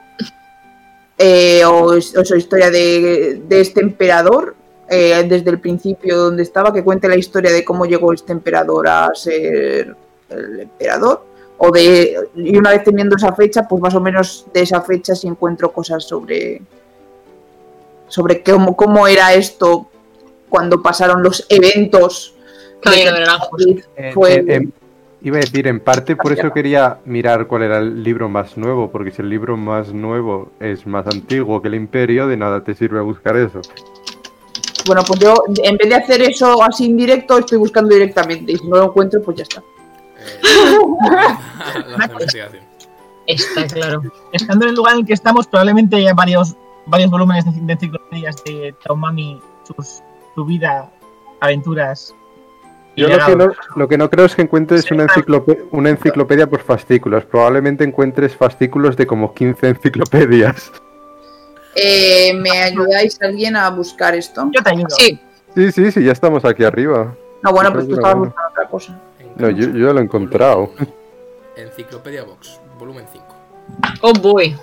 Eh, 1.25 1.63
o, 1.65 1.85
o 1.85 2.01
sea, 2.01 2.37
historia 2.37 2.69
de, 2.69 3.41
de 3.47 3.61
este 3.61 3.79
emperador 3.81 4.55
eh, 4.89 5.25
desde 5.27 5.49
el 5.51 5.59
principio 5.59 6.17
donde 6.17 6.43
estaba, 6.43 6.73
que 6.73 6.83
cuente 6.83 7.07
la 7.07 7.15
historia 7.17 7.51
de 7.51 7.63
cómo 7.63 7.85
llegó 7.85 8.11
este 8.13 8.31
emperador 8.33 8.87
a 8.87 9.09
ser 9.15 9.95
el 10.29 10.59
emperador. 10.59 11.23
O 11.57 11.71
de, 11.71 12.17
y 12.35 12.57
una 12.57 12.71
vez 12.71 12.83
teniendo 12.83 13.15
esa 13.15 13.31
fecha, 13.33 13.65
pues 13.67 13.81
más 13.81 13.95
o 13.95 14.01
menos 14.01 14.45
de 14.53 14.61
esa 14.61 14.81
fecha 14.81 15.15
si 15.15 15.27
encuentro 15.27 15.71
cosas 15.71 16.03
sobre 16.03 16.61
sobre 18.07 18.43
cómo, 18.43 18.75
cómo 18.75 19.07
era 19.07 19.33
esto 19.33 19.87
cuando 20.49 20.81
pasaron 20.81 21.23
los 21.23 21.45
eventos. 21.49 22.35
Camino 22.81 23.13
de 23.13 23.19
de. 23.21 23.85
Eh, 23.95 24.11
fue- 24.13 24.43
eh, 24.47 24.67
iba 25.23 25.37
a 25.37 25.39
decir, 25.39 25.67
en 25.67 25.79
parte 25.79 26.15
por 26.15 26.33
eso 26.33 26.51
quería 26.51 26.99
mirar 27.05 27.47
cuál 27.47 27.63
era 27.63 27.77
el 27.77 28.03
libro 28.03 28.27
más 28.27 28.57
nuevo, 28.57 28.91
porque 28.91 29.11
si 29.11 29.21
el 29.21 29.29
libro 29.29 29.55
más 29.55 29.93
nuevo 29.93 30.51
es 30.59 30.85
más 30.85 31.07
antiguo 31.07 31.61
que 31.61 31.69
el 31.69 31.75
Imperio, 31.75 32.27
de 32.27 32.35
nada 32.35 32.63
te 32.63 32.75
sirve 32.75 32.99
buscar 33.01 33.37
eso. 33.37 33.61
Bueno, 34.85 35.01
pues 35.07 35.21
yo 35.21 35.33
en 35.63 35.77
vez 35.77 35.89
de 35.89 35.95
hacer 35.95 36.21
eso 36.21 36.61
así 36.61 36.85
indirecto, 36.85 37.37
estoy 37.37 37.57
buscando 37.57 37.93
directamente. 37.93 38.51
Y 38.51 38.57
si 38.57 38.67
no 38.67 38.77
lo 38.77 38.85
encuentro, 38.85 39.21
pues 39.21 39.37
ya 39.37 39.43
está. 39.43 39.61
Eh, 39.61 40.77
la 41.97 42.05
investigación. 42.05 42.63
Está 43.25 43.65
claro. 43.67 44.01
Estando 44.33 44.65
en 44.65 44.71
el 44.71 44.75
lugar 44.75 44.95
en 44.95 44.99
el 44.99 45.05
que 45.05 45.13
estamos, 45.13 45.47
probablemente 45.47 45.95
haya 45.95 46.13
varios, 46.13 46.57
varios 46.85 47.09
volúmenes 47.09 47.45
de, 47.45 47.51
de 47.61 47.73
enciclopedias 47.73 48.43
de 48.43 48.75
Taumami, 48.83 49.39
sus, 49.63 50.03
su 50.35 50.43
vida, 50.43 50.91
aventuras. 51.39 52.13
Yo 52.95 53.07
lo 53.07 53.25
que, 53.25 53.35
no, 53.35 53.51
lo 53.75 53.87
que 53.87 53.97
no 53.97 54.09
creo 54.09 54.25
es 54.25 54.35
que 54.35 54.43
encuentres 54.43 54.89
una, 54.91 55.05
enciclope- 55.07 55.63
una 55.71 55.89
enciclopedia 55.89 56.47
por 56.47 56.61
fascículos. 56.61 57.25
Probablemente 57.25 57.83
encuentres 57.83 58.35
fascículos 58.35 58.95
de 58.95 59.07
como 59.07 59.33
15 59.33 59.69
enciclopedias. 59.69 60.71
Eh, 61.75 62.33
¿Me 62.35 62.51
ayudáis 62.61 63.19
alguien 63.21 63.55
a 63.55 63.69
buscar 63.71 64.13
esto? 64.13 64.47
Yo 64.51 64.61
te 64.61 64.69
ayudo. 64.69 64.89
Sí, 64.91 65.19
Sí, 65.55 65.71
sí, 65.71 65.91
sí, 65.91 66.03
ya 66.03 66.11
estamos 66.11 66.45
aquí 66.45 66.63
arriba. 66.63 67.13
No, 67.43 67.51
bueno, 67.51 67.71
pues 67.73 67.87
tú 67.87 67.93
estabas 67.95 68.17
buscando 68.17 68.49
otra 68.51 68.67
cosa. 68.67 68.99
No, 69.35 69.49
yo, 69.49 69.67
yo 69.69 69.87
ya 69.87 69.93
lo 69.93 69.99
he 69.99 70.03
encontrado. 70.03 70.71
Enciclopedia 71.55 72.23
Box, 72.23 72.59
volumen 72.79 73.05
5. 73.11 73.25
oh 74.01 74.13
boy. 74.13 74.55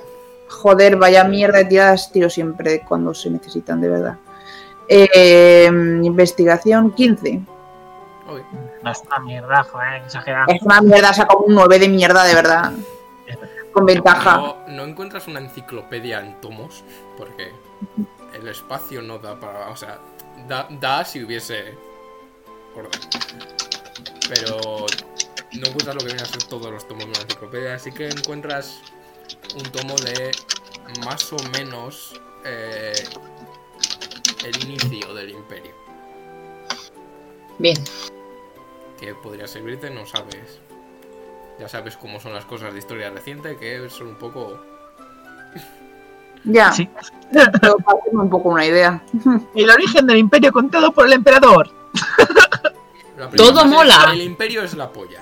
Joder, 0.48 0.96
vaya 0.96 1.22
mierda 1.24 1.58
de 1.58 1.64
tiradas 1.66 2.10
tiro 2.10 2.28
siempre 2.28 2.82
cuando 2.88 3.14
se 3.14 3.30
necesitan, 3.30 3.80
de 3.80 3.88
verdad. 3.88 4.16
Eh, 4.88 5.68
investigación 6.02 6.90
15. 6.92 7.40
No 8.82 8.90
es 8.90 9.02
una 9.06 9.18
mierda, 9.20 9.64
joder, 9.64 10.02
exagerado. 10.02 10.46
Es 10.52 10.62
una 10.62 10.80
mierda, 10.80 11.12
saca 11.12 11.36
un 11.36 11.54
9 11.54 11.78
de 11.78 11.88
mierda, 11.88 12.24
de 12.24 12.34
verdad. 12.34 12.72
Con 13.72 13.86
ventaja. 13.86 14.36
No, 14.36 14.56
no 14.68 14.84
encuentras 14.84 15.28
una 15.28 15.40
enciclopedia 15.40 16.20
en 16.20 16.40
tomos, 16.40 16.84
porque 17.16 17.52
el 18.34 18.48
espacio 18.48 19.02
no 19.02 19.18
da 19.18 19.38
para. 19.38 19.68
O 19.70 19.76
sea, 19.76 19.98
da, 20.48 20.66
da 20.70 21.04
si 21.04 21.22
hubiese 21.22 21.76
orden. 22.74 23.00
Pero 24.28 24.86
no 25.52 25.66
encuentras 25.66 25.94
lo 25.94 26.00
que 26.00 26.06
viene 26.06 26.22
a 26.22 26.26
ser 26.26 26.42
todos 26.44 26.70
los 26.70 26.86
tomos 26.86 27.04
de 27.04 27.10
una 27.10 27.20
enciclopedia, 27.20 27.74
así 27.74 27.92
que 27.92 28.08
encuentras 28.08 28.80
un 29.56 29.62
tomo 29.70 29.94
de 29.96 30.30
más 31.04 31.32
o 31.32 31.36
menos 31.52 32.20
eh, 32.44 32.92
el 34.44 34.64
inicio 34.64 35.14
del 35.14 35.30
imperio. 35.30 35.74
Bien. 37.58 37.76
Ah. 39.00 39.06
Que 39.06 39.14
podría 39.14 39.46
servirte, 39.46 39.90
no 39.90 40.06
sabes. 40.06 40.60
Ya 41.58 41.68
sabes 41.68 41.96
cómo 41.96 42.20
son 42.20 42.32
las 42.32 42.44
cosas 42.44 42.72
de 42.72 42.78
historia 42.78 43.10
reciente, 43.10 43.56
que 43.56 43.88
son 43.90 44.08
un 44.08 44.14
poco 44.16 44.60
Ya, 46.44 46.72
Sí. 46.72 46.88
pero 47.60 47.76
para 47.78 47.98
hacerme 47.98 48.22
un 48.22 48.30
poco 48.30 48.48
una 48.50 48.64
idea. 48.64 49.02
El 49.54 49.70
origen 49.70 50.06
del 50.06 50.18
imperio 50.18 50.52
contado 50.52 50.90
por 50.92 51.06
el 51.06 51.12
emperador. 51.12 51.70
Todo 53.36 53.66
mola. 53.66 54.10
El 54.12 54.22
imperio 54.22 54.62
es 54.62 54.74
la 54.74 54.90
polla. 54.90 55.20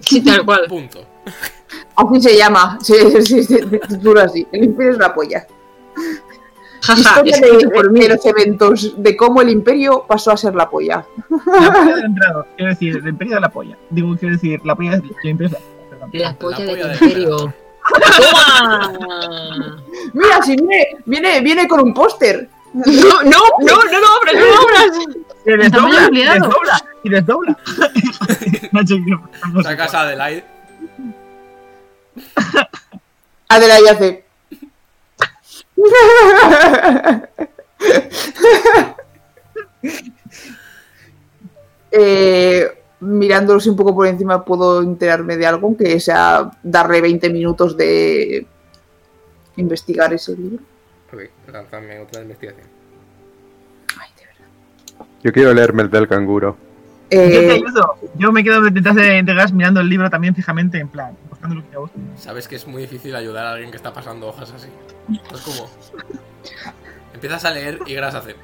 Sí, 0.00 0.22
tal 0.24 0.44
cual. 0.44 0.66
Punto. 0.68 1.04
Así 1.96 2.20
se 2.20 2.36
llama, 2.36 2.78
sí, 2.80 2.94
sí, 3.22 3.22
sí, 3.22 3.42
se 3.44 3.66
titula 3.66 4.24
así. 4.24 4.46
El 4.52 4.64
imperio 4.64 4.92
es 4.92 4.98
la 4.98 5.12
polla. 5.12 5.46
Jaja, 6.82 7.00
Historia 7.00 7.58
de, 7.58 7.68
por 7.68 7.90
mí. 7.90 8.00
de 8.00 8.08
los 8.10 8.24
eventos, 8.26 8.94
de 9.02 9.16
cómo 9.16 9.42
el 9.42 9.50
imperio 9.50 10.04
pasó 10.08 10.30
a 10.32 10.36
ser 10.36 10.54
la 10.54 10.68
polla. 10.70 11.04
La 11.28 11.72
polla 11.72 11.94
del 11.96 12.04
emperador. 12.06 12.46
Quiero 12.56 12.70
decir, 12.72 12.96
el 12.96 13.08
imperio 13.08 13.34
de 13.34 13.40
la 13.40 13.48
polla. 13.50 13.76
Digo, 13.90 14.16
quiero 14.16 14.34
decir, 14.34 14.60
la 14.64 14.74
polla 14.74 14.90
del 14.92 15.02
el 15.22 15.30
imperio 15.30 15.56
es 15.56 15.98
la 16.00 16.06
polla 16.06 16.22
La 16.22 16.28
del 16.28 16.36
polla 16.38 16.86
del 16.88 16.92
imperio. 17.02 17.54
¡Toma! 18.16 18.92
Mira, 20.12 20.42
si 20.42 20.56
viene, 20.56 20.86
viene, 21.06 21.40
viene 21.40 21.68
con 21.68 21.80
un 21.80 21.92
póster. 21.94 22.48
No, 22.72 22.84
no, 22.84 23.22
no, 23.24 23.66
no 23.66 24.00
lo 24.00 24.06
abras, 24.16 24.34
no 24.34 24.40
lo 24.40 24.60
abras. 24.60 24.86
Muy 25.44 25.56
desdobla, 25.56 26.08
desdobla, 26.10 26.84
y 27.02 27.08
desdobla. 27.08 27.58
Sacas 29.62 29.94
a 29.94 30.00
Adelaide. 30.02 30.44
Adelaide 33.48 33.90
hace. 33.90 34.24
eh, 41.90 42.70
mirándolos 43.00 43.66
un 43.66 43.76
poco 43.76 43.94
por 43.94 44.06
encima 44.06 44.44
puedo 44.44 44.82
enterarme 44.82 45.36
de 45.36 45.46
algo, 45.46 45.76
que 45.76 45.98
sea 46.00 46.50
darle 46.62 47.00
20 47.00 47.30
minutos 47.30 47.76
de 47.76 48.46
investigar 49.56 50.12
ese 50.12 50.36
libro. 50.36 50.62
Ok, 51.12 51.22
lánzame 51.52 52.00
otra 52.00 52.22
investigación. 52.22 52.66
Ay, 53.98 54.10
de 54.16 54.26
verdad. 54.26 54.46
Yo 55.22 55.32
quiero 55.32 55.52
leerme 55.54 55.82
el 55.82 55.90
del 55.90 56.06
canguro. 56.08 56.69
Yo 57.10 57.18
te 57.18 57.46
Eh, 57.46 57.52
ayudo. 57.52 57.96
Yo 58.16 58.30
me 58.32 58.44
quedo 58.44 58.60
detrás 58.62 58.94
de, 58.94 59.22
de 59.22 59.34
Gas 59.34 59.52
mirando 59.52 59.80
el 59.80 59.88
libro 59.88 60.08
también 60.10 60.34
fijamente, 60.34 60.78
en 60.78 60.88
plan, 60.88 61.16
buscando 61.28 61.56
lo 61.56 61.62
que 61.62 61.72
yo 61.72 61.80
busco. 61.82 61.96
Sabes 62.16 62.46
que 62.46 62.56
es 62.56 62.66
muy 62.66 62.82
difícil 62.82 63.14
ayudar 63.16 63.46
a 63.46 63.52
alguien 63.52 63.70
que 63.70 63.76
está 63.76 63.92
pasando 63.92 64.28
hojas 64.28 64.52
así. 64.52 64.68
Es 65.34 65.40
como. 65.40 65.68
Empiezas 67.12 67.44
a 67.44 67.50
leer 67.50 67.80
y 67.86 67.94
Gras 67.94 68.14
hace. 68.14 68.36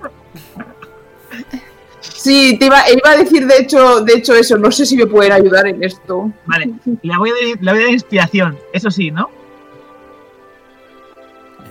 sí, 2.00 2.56
te 2.58 2.66
iba, 2.66 2.78
iba 2.90 3.10
a 3.10 3.16
decir 3.16 3.46
de 3.46 3.56
hecho, 3.58 4.00
de 4.00 4.14
hecho 4.14 4.34
eso, 4.34 4.58
no 4.58 4.70
sé 4.72 4.84
si 4.84 4.96
me 4.96 5.06
pueden 5.06 5.32
ayudar 5.32 5.66
en 5.68 5.82
esto. 5.84 6.32
Vale, 6.46 6.72
le 7.02 7.16
voy, 7.18 7.30
a, 7.30 7.32
dar- 7.32 7.62
le 7.62 7.70
voy 7.72 7.80
a 7.80 7.84
dar 7.84 7.92
inspiración, 7.92 8.58
eso 8.72 8.90
sí, 8.90 9.10
¿no? 9.12 9.30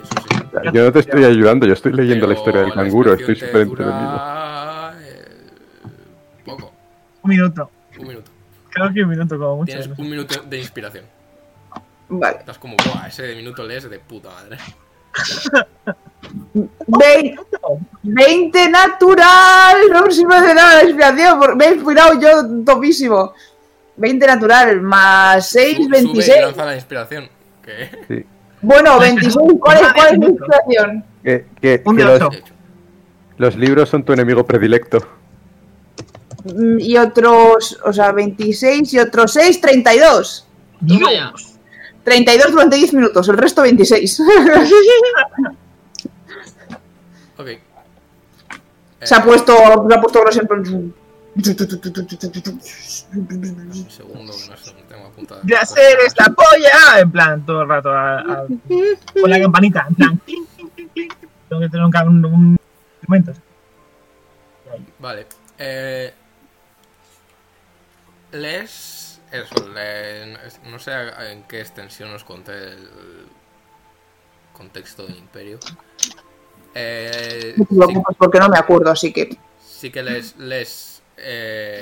Eso 0.01 0.13
sí. 0.29 0.69
Yo 0.73 0.83
no 0.85 0.91
te 0.93 0.99
estoy 0.99 1.25
ayudando, 1.25 1.67
yo 1.67 1.73
estoy 1.73 1.91
leyendo 1.91 2.25
la 2.27 2.33
historia 2.33 2.61
del 2.61 2.69
la 2.69 2.75
canguro, 2.75 3.13
estoy 3.13 3.35
súper 3.35 3.51
te 3.51 3.61
entretenido. 3.63 4.21
Un 7.25 7.29
minuto. 7.29 7.71
un 7.99 8.07
minuto. 8.07 8.31
Creo 8.69 8.93
que 8.93 9.01
un 9.03 9.09
minuto 9.09 9.37
como 9.39 9.55
mucho. 9.57 9.77
Tienes 9.77 9.97
un 9.97 10.09
minuto 10.09 10.41
de 10.43 10.59
inspiración. 10.59 11.05
Vale. 12.09 12.37
Estás 12.37 12.57
como, 12.59 12.75
buah, 12.85 13.07
ese 13.07 13.23
de 13.23 13.35
minuto 13.35 13.63
lees 13.63 13.89
de 13.89 13.97
puta 13.99 14.29
madre. 14.29 14.57
Ve- 16.87 17.35
20 18.03 18.69
natural, 18.69 19.77
no 19.91 20.11
sirve 20.11 20.39
de 20.41 20.53
nada 20.53 20.75
la 20.75 20.83
inspiración, 20.83 21.39
porque 21.39 21.55
me 21.55 21.65
he 21.65 21.73
inspirado 21.75 22.19
yo 22.19 22.63
topísimo. 22.63 23.33
20 23.97 24.27
natural, 24.27 24.81
más 24.81 25.49
6, 25.49 25.77
Su- 25.77 25.83
Sube 25.83 25.97
26. 25.97 26.37
y 26.37 26.41
lanza 26.41 26.65
la 26.65 26.75
inspiración. 26.75 27.29
Que 27.63 27.89
Sí. 28.07 28.25
Bueno, 28.61 28.99
26, 28.99 29.35
¿cuál 29.59 29.77
es, 29.77 29.93
cuál 29.93 30.13
es 30.13 30.19
mi 30.19 30.25
inspiración? 30.27 31.05
Que, 31.23 31.45
que- 31.59 31.81
Un 31.85 31.97
que 31.97 32.03
de 32.05 32.19
los, 32.19 32.29
los 33.37 33.55
libros 33.55 33.89
son 33.89 34.03
tu 34.03 34.13
enemigo 34.13 34.45
predilecto. 34.45 34.99
Mm, 36.53 36.79
Y 36.79 36.97
otros, 36.97 37.77
o 37.83 37.91
sea, 37.91 38.11
26 38.11 38.93
y 38.93 38.99
otros 38.99 39.33
6, 39.33 39.59
32. 39.61 40.45
Toma 40.87 41.11
ya. 41.11 41.33
32 42.03 42.51
durante 42.51 42.75
10 42.75 42.93
minutos, 42.93 43.27
el 43.29 43.37
resto 43.37 43.63
26. 43.63 44.19
Ok. 47.37 47.47
se 49.01 49.15
ha 49.15 49.17
Eh, 49.19 49.21
puesto, 49.25 49.55
se 49.55 49.93
ha 49.95 50.01
puesto 50.01 50.21
Gross 50.21 50.37
en 50.37 50.47
plan- 50.47 50.93
Un 51.35 51.43
segundo, 53.89 54.31
que 54.33 54.49
no 54.49 54.57
sé, 54.57 54.71
tengo 54.87 55.07
apuntado. 55.07 55.41
De 55.43 55.55
hacer 55.55 55.97
esta 56.05 56.25
polla, 56.33 56.99
en 56.99 57.11
plan, 57.11 57.45
todo 57.45 57.63
el 57.63 57.67
rato 57.69 57.89
a- 57.91 58.19
a- 58.19 58.45
con 59.19 59.29
la 59.29 59.39
campanita, 59.41 59.85
en 59.89 59.95
plan, 59.95 60.17
clink, 60.25 60.47
clink, 60.55 60.73
clink, 60.75 60.93
clink. 60.93 61.13
Tengo 61.49 61.61
que 61.61 61.69
tener 61.69 61.85
un, 61.85 61.95
un, 62.07 62.25
un 62.25 62.57
momento. 63.07 63.33
Vale. 64.99 65.27
Eh, 65.57 66.13
lees 68.35 69.21
eso, 69.31 69.67
le- 69.67 70.37
no 70.65 70.79
sé 70.79 70.91
en 71.31 71.43
qué 71.43 71.61
extensión 71.61 72.13
os 72.13 72.23
conté 72.23 72.53
el 72.73 72.89
contexto 74.53 75.05
del 75.05 75.17
imperio. 75.17 75.59
Eh, 76.73 77.53
No 77.57 77.65
te 77.65 77.75
sí, 77.75 77.75
preocupes 77.75 78.15
porque 78.17 78.39
no 78.39 78.49
me 78.49 78.57
acuerdo, 78.57 78.91
así 78.91 79.11
que. 79.13 79.29
sí 79.57 79.91
que 79.91 80.03
les, 80.03 80.35
les 80.37 81.01
eh, 81.17 81.81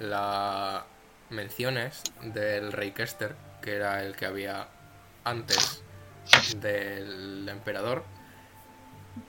la 0.00 0.84
menciones 1.30 2.02
del 2.22 2.72
rey 2.72 2.92
Kester, 2.92 3.36
que 3.62 3.76
era 3.76 4.02
el 4.02 4.16
que 4.16 4.26
había 4.26 4.68
antes 5.24 5.82
del 6.60 7.48
emperador, 7.48 8.04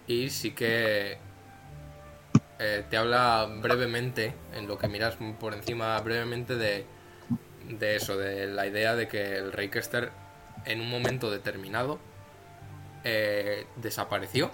y 0.07 0.29
sí 0.29 0.51
que 0.51 1.17
eh, 2.63 2.85
te 2.87 2.95
habla 2.95 3.49
brevemente, 3.59 4.35
en 4.53 4.67
lo 4.67 4.77
que 4.77 4.87
miras 4.87 5.17
por 5.39 5.55
encima 5.55 5.99
brevemente 6.01 6.55
de, 6.55 6.85
de 7.67 7.95
eso, 7.95 8.17
de 8.17 8.45
la 8.45 8.67
idea 8.67 8.95
de 8.95 9.07
que 9.07 9.35
el 9.35 9.51
rey 9.51 9.69
Kester 9.69 10.11
en 10.65 10.79
un 10.79 10.87
momento 10.87 11.31
determinado 11.31 11.99
eh, 13.03 13.65
desapareció. 13.77 14.51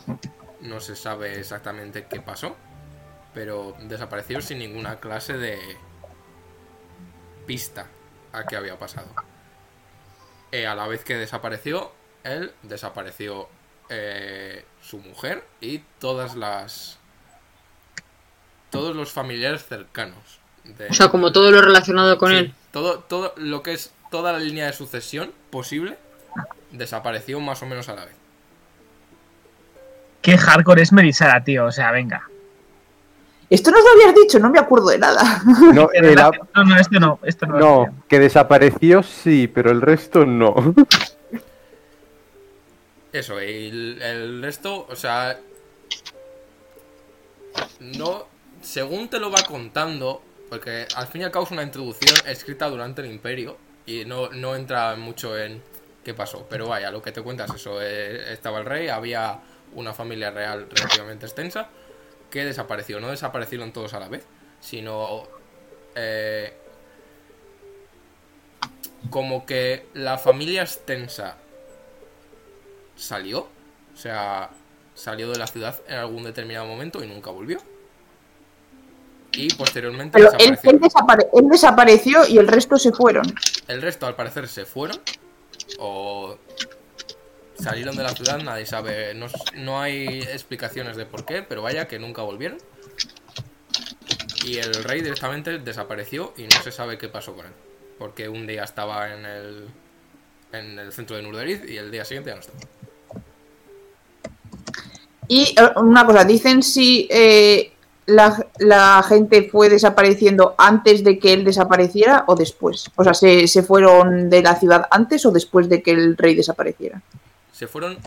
No 0.62 0.80
se 0.80 0.96
sabe 0.96 1.38
exactamente 1.38 2.06
qué 2.10 2.22
pasó, 2.22 2.56
pero 3.34 3.76
desapareció 3.82 4.40
sin 4.40 4.60
ninguna 4.60 5.02
clase 5.02 5.38
de 5.38 5.60
pista 7.46 7.88
a 8.32 8.46
qué 8.46 8.56
había 8.56 8.80
pasado. 8.80 9.08
Eh, 10.54 10.66
a 10.66 10.76
la 10.76 10.88
vez 10.88 11.04
que 11.04 11.18
desapareció, 11.18 11.92
él 12.24 12.54
desapareció 12.64 13.50
su 14.82 15.00
mujer 15.00 15.46
y 15.62 15.80
todas 16.00 16.36
las 16.36 17.00
todos 18.78 18.96
los 18.96 19.12
familiares 19.12 19.66
cercanos. 19.66 20.40
de- 20.64 20.88
O 20.90 20.94
sea, 20.94 21.10
como 21.10 21.32
todo 21.32 21.50
lo 21.52 21.62
relacionado 21.62 22.18
con 22.18 22.32
Sí, 22.32 22.38
él. 22.38 22.54
Todo, 22.72 23.00
todo 23.00 23.34
lo 23.38 23.64
que 23.64 23.74
es 23.74 23.92
toda 24.12 24.32
la 24.34 24.40
línea 24.40 24.66
de 24.68 24.74
sucesión 24.74 25.32
posible 25.50 25.98
desapareció 26.72 27.40
más 27.40 27.62
o 27.64 27.66
menos 27.66 27.88
a 27.90 27.96
la 27.96 28.06
vez. 28.06 28.16
Qué 30.22 30.38
hardcore 30.38 30.82
es 30.82 30.92
Melisara, 30.92 31.44
tío, 31.44 31.66
o 31.66 31.72
sea, 31.72 31.92
venga. 31.92 32.22
Esto 33.50 33.72
nos 33.72 33.82
lo 33.82 33.90
habías 33.92 34.14
dicho, 34.16 34.40
no 34.40 34.50
me 34.50 34.60
acuerdo 34.60 34.90
de 34.90 34.98
nada. 34.98 35.42
No, 35.74 35.90
el 35.94 36.14
No, 36.16 36.64
no, 36.66 36.76
esto 36.78 37.00
no, 37.00 37.20
esto 37.24 37.46
no. 37.46 37.58
no, 37.60 38.04
que 38.10 38.20
desapareció 38.20 39.04
sí, 39.04 39.48
pero 39.48 39.72
el 39.72 39.80
resto 39.82 40.26
no. 40.26 40.54
Eso, 43.14 43.42
y 43.42 43.68
el, 43.70 44.02
el 44.02 44.42
resto, 44.42 44.86
o 44.90 44.96
sea. 44.98 45.38
No. 47.80 48.26
Según 48.68 49.08
te 49.08 49.18
lo 49.20 49.32
va 49.32 49.44
contando, 49.48 50.22
porque 50.50 50.88
al 50.94 51.08
fin 51.08 51.22
y 51.22 51.24
al 51.24 51.32
cabo 51.32 51.46
es 51.46 51.52
una 51.52 51.64
introducción 51.64 52.14
escrita 52.28 52.68
durante 52.68 53.02
el 53.02 53.10
Imperio 53.10 53.58
y 53.86 54.04
no, 54.04 54.28
no 54.30 54.58
entra 54.58 54.94
mucho 54.98 55.38
en 55.38 55.64
qué 56.04 56.14
pasó. 56.14 56.46
Pero 56.50 56.68
vaya, 56.68 56.92
lo 56.92 57.02
que 57.02 57.14
te 57.14 57.22
cuentas 57.22 57.50
eso. 57.56 57.82
eh, 57.82 58.34
estaba 58.34 58.60
el 58.60 58.66
rey, 58.66 58.90
había 58.90 59.40
una 59.74 59.94
familia 59.94 60.32
real 60.32 60.68
relativamente 60.70 61.26
extensa 61.26 61.70
que 62.30 62.44
desapareció. 62.44 63.00
No 63.00 63.10
desaparecieron 63.10 63.72
todos 63.72 63.94
a 63.94 64.02
la 64.02 64.10
vez, 64.10 64.26
sino. 64.60 65.24
eh, 65.96 66.54
como 69.10 69.46
que 69.46 69.88
la 69.94 70.18
familia 70.18 70.64
extensa 70.64 71.38
salió, 72.98 73.48
o 73.94 73.98
sea, 73.98 74.50
salió 74.94 75.32
de 75.32 75.38
la 75.40 75.48
ciudad 75.48 75.80
en 75.88 75.96
algún 75.96 76.24
determinado 76.24 76.66
momento 76.66 77.02
y 77.02 77.08
nunca 77.08 77.32
volvió. 77.32 77.62
Y 79.34 79.54
posteriormente 79.54 80.18
Pero 80.18 80.32
él, 80.40 80.52
desapareció. 80.58 80.70
él 80.72 80.80
desapare- 80.80 81.28
él 81.34 81.50
desapareció 81.50 82.28
y 82.28 82.38
el 82.38 82.48
resto 82.48 82.78
se 82.78 82.92
fueron. 82.92 83.26
El 83.68 83.82
resto 83.82 84.06
al 84.08 84.16
parecer 84.16 84.48
se 84.48 84.66
fueron 84.66 85.00
o 85.80 86.38
salieron 87.60 87.96
de 87.96 88.04
la 88.04 88.10
ciudad, 88.10 88.40
nadie 88.40 88.66
sabe, 88.66 89.14
no, 89.14 89.28
no 89.56 89.82
hay 89.82 90.20
explicaciones 90.22 90.96
de 90.96 91.06
por 91.06 91.26
qué, 91.26 91.44
pero 91.44 91.62
vaya 91.62 91.88
que 91.88 92.00
nunca 92.00 92.22
volvieron. 92.22 92.58
Y 94.46 94.58
el 94.58 94.84
rey 94.84 95.02
directamente 95.02 95.60
desapareció 95.60 96.34
y 96.38 96.44
no 96.44 96.62
se 96.64 96.72
sabe 96.72 96.98
qué 96.98 97.10
pasó 97.10 97.36
con 97.36 97.46
él. 97.48 97.52
Porque 98.00 98.30
un 98.30 98.48
día 98.48 98.64
estaba 98.64 99.14
en 99.14 99.26
el, 99.26 99.68
en 100.54 100.80
el 100.80 100.94
centro 100.94 101.16
de 101.18 101.24
Nurderiz 101.24 101.62
y 101.68 101.78
el 101.78 101.92
día 101.92 102.06
siguiente 102.06 102.30
ya 102.30 102.36
no 102.36 102.42
estaba. 102.42 102.60
Y 105.28 105.54
eh, 105.60 105.70
una 105.76 106.06
cosa, 106.06 106.24
dicen 106.24 106.64
si 106.64 107.08
eh, 107.12 107.74
la, 108.08 108.46
la 108.60 109.04
gente 109.08 109.50
fue 109.50 109.70
desapareciendo 109.70 110.56
antes 110.58 111.04
de 111.04 111.20
que 111.20 111.34
él 111.34 111.44
desapareciera 111.44 112.24
o 112.28 112.36
después. 112.36 112.90
O 112.96 113.04
sea, 113.04 113.14
¿se, 113.14 113.48
se 113.48 113.64
fueron 113.64 114.30
de 114.30 114.42
la 114.42 114.56
ciudad 114.56 114.88
antes 114.90 115.26
o 115.26 115.32
después 115.32 115.70
de 115.70 115.84
que 115.84 115.92
el 115.92 116.18
rey 116.18 116.34
desapareciera? 116.34 117.02
Se 117.52 117.68
fueron 117.68 117.98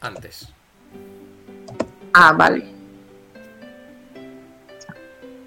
antes. 0.00 0.48
Ah, 2.14 2.32
vale. 2.32 2.64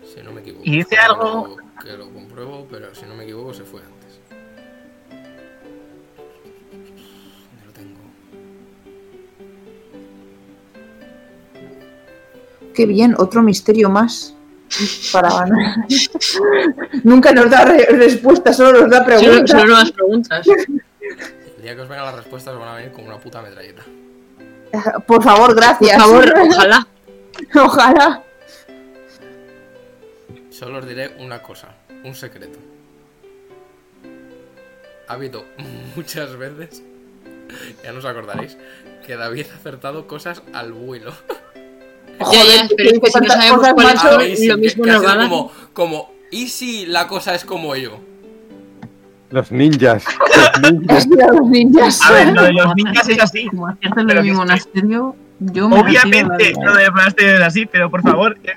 Si 0.04 0.22
no 0.22 0.32
me 0.32 0.42
equivoco. 0.42 0.64
¿Y 0.64 0.78
dice 0.78 0.98
algo? 0.98 1.58
Que 1.84 1.94
lo 1.94 2.12
compruebo, 2.12 2.68
pero 2.70 2.94
si 2.94 3.06
no 3.06 3.16
me 3.16 3.24
equivoco 3.24 3.54
se 3.56 3.64
fue 3.64 3.82
antes. 3.82 4.01
Qué 12.74 12.86
bien, 12.86 13.16
otro 13.18 13.42
misterio 13.42 13.90
más. 13.90 14.34
Para 15.12 15.30
Nunca 17.04 17.34
nos 17.34 17.50
da 17.50 17.66
re- 17.66 17.86
respuesta, 17.92 18.54
solo 18.54 18.82
nos 18.82 18.90
da 18.90 19.04
Solo, 19.04 19.06
preguntas. 19.18 19.50
solo 19.52 19.66
nuevas 19.66 19.92
preguntas. 19.92 20.48
El 20.48 21.62
día 21.62 21.76
que 21.76 21.82
os 21.82 21.90
vengan 21.90 22.06
las 22.06 22.16
respuestas 22.16 22.54
os 22.54 22.60
van 22.60 22.70
a 22.70 22.76
venir 22.76 22.92
como 22.94 23.08
una 23.08 23.18
puta 23.18 23.42
metralleta. 23.42 23.84
Por 25.06 25.22
favor, 25.22 25.48
Por 25.48 25.56
gracias. 25.58 25.98
favor, 25.98 26.34
ojalá. 26.50 26.88
Ojalá. 27.56 28.24
Solo 30.50 30.80
os 30.80 30.88
diré 30.88 31.16
una 31.20 31.42
cosa, 31.42 31.70
un 32.06 32.16
secreto. 32.16 32.58
Ha 35.10 35.14
habido 35.14 35.44
muchas 35.98 36.38
veces, 36.38 36.82
ya 37.84 37.92
no 37.92 38.00
os 38.00 38.06
acordaréis, 38.06 38.58
que 39.06 39.18
David 39.18 39.48
ha 39.52 39.56
acertado 39.58 40.08
cosas 40.08 40.42
al 40.54 40.72
vuelo. 40.72 41.12
Ya, 42.32 42.44
ya, 42.44 42.70
pero 42.76 42.90
es 42.92 43.00
que 43.00 43.12
si 43.12 43.20
no 43.20 43.28
sabemos 43.28 43.60
cuáles 43.74 43.94
más 43.94 44.02
son, 44.02 44.14
Habéis- 44.22 44.48
lo 44.48 44.58
mismo 44.58 44.86
nos 44.86 45.06
va 45.06 45.12
a 45.12 45.16
dar. 45.16 45.30
como, 45.30 45.52
como, 45.74 46.12
¿y 46.32 46.48
si 46.48 46.86
la 46.86 47.08
cosa 47.08 47.34
es 47.36 47.46
como 47.46 47.76
yo? 47.76 48.00
Los 49.30 49.52
ninjas. 49.52 50.04
Los 50.62 50.72
ninjas. 50.74 51.08
Los 51.32 51.48
ninjas. 51.50 52.02
A 52.04 52.12
ver, 52.12 52.34
lo 52.34 52.42
de 52.44 52.54
los 52.54 52.76
ninjas 52.76 53.08
es 53.10 53.20
así. 53.22 53.48
Como 53.48 53.68
hacerte 53.68 54.02
lo 54.02 54.08
Pero 54.08 54.22
de 54.22 54.24
mi 54.24 54.28
que 54.28 54.32
es 54.32 54.34
que- 54.34 54.38
monasterio, 54.38 55.16
yo 55.40 55.70
me 55.70 55.80
Obviamente, 55.80 56.54
lo 56.62 56.74
de 56.76 56.92
monasterio 56.92 57.36
es 57.38 57.42
así, 57.42 57.66
pero 57.66 57.90
por 57.90 58.02
favor, 58.04 58.38
eh, 58.44 58.52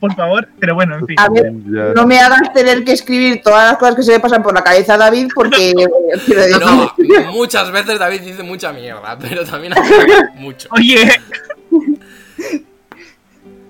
por 0.00 0.14
favor, 0.14 0.48
pero 0.58 0.74
bueno, 0.74 0.94
en 0.96 1.06
fin. 1.06 1.16
A 1.18 1.28
ver, 1.28 1.52
ninjas. 1.52 1.94
no 1.96 2.06
me 2.06 2.18
hagas 2.20 2.50
tener 2.54 2.82
que 2.84 2.92
escribir 2.92 3.42
todas 3.42 3.68
las 3.72 3.78
cosas 3.78 3.96
que 3.96 4.02
se 4.04 4.12
le 4.12 4.20
pasan 4.20 4.42
por 4.42 4.54
la 4.54 4.62
cabeza 4.64 4.94
a 4.94 4.98
David 4.98 5.28
porque 5.34 5.74
decir, 6.14 6.60
No, 6.60 6.94
muchas 7.32 7.70
veces 7.72 7.98
David 7.98 8.20
dice 8.22 8.42
mucha 8.44 8.72
mierda, 8.72 9.18
pero 9.18 9.44
también 9.44 9.72
hace 9.76 9.92
mucho. 10.36 10.68
Oye, 10.70 11.10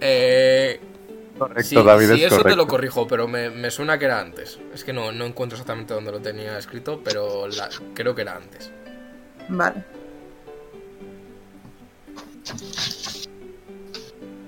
Eh, 0.06 0.80
Correcto, 1.38 1.62
sí, 1.64 1.74
David, 1.74 2.06
sí, 2.14 2.22
es 2.24 2.32
eso 2.32 2.42
te 2.44 2.54
lo 2.54 2.66
corrijo, 2.68 3.08
pero 3.08 3.26
me, 3.26 3.50
me 3.50 3.70
suena 3.70 3.98
que 3.98 4.04
era 4.04 4.20
antes. 4.20 4.60
Es 4.72 4.84
que 4.84 4.92
no, 4.92 5.10
no 5.12 5.24
encuentro 5.24 5.56
exactamente 5.56 5.92
dónde 5.94 6.12
lo 6.12 6.20
tenía 6.20 6.56
escrito, 6.58 7.00
pero 7.02 7.48
la- 7.48 7.68
creo 7.94 8.14
que 8.14 8.22
era 8.22 8.36
antes. 8.36 8.70
Vale. 9.48 9.82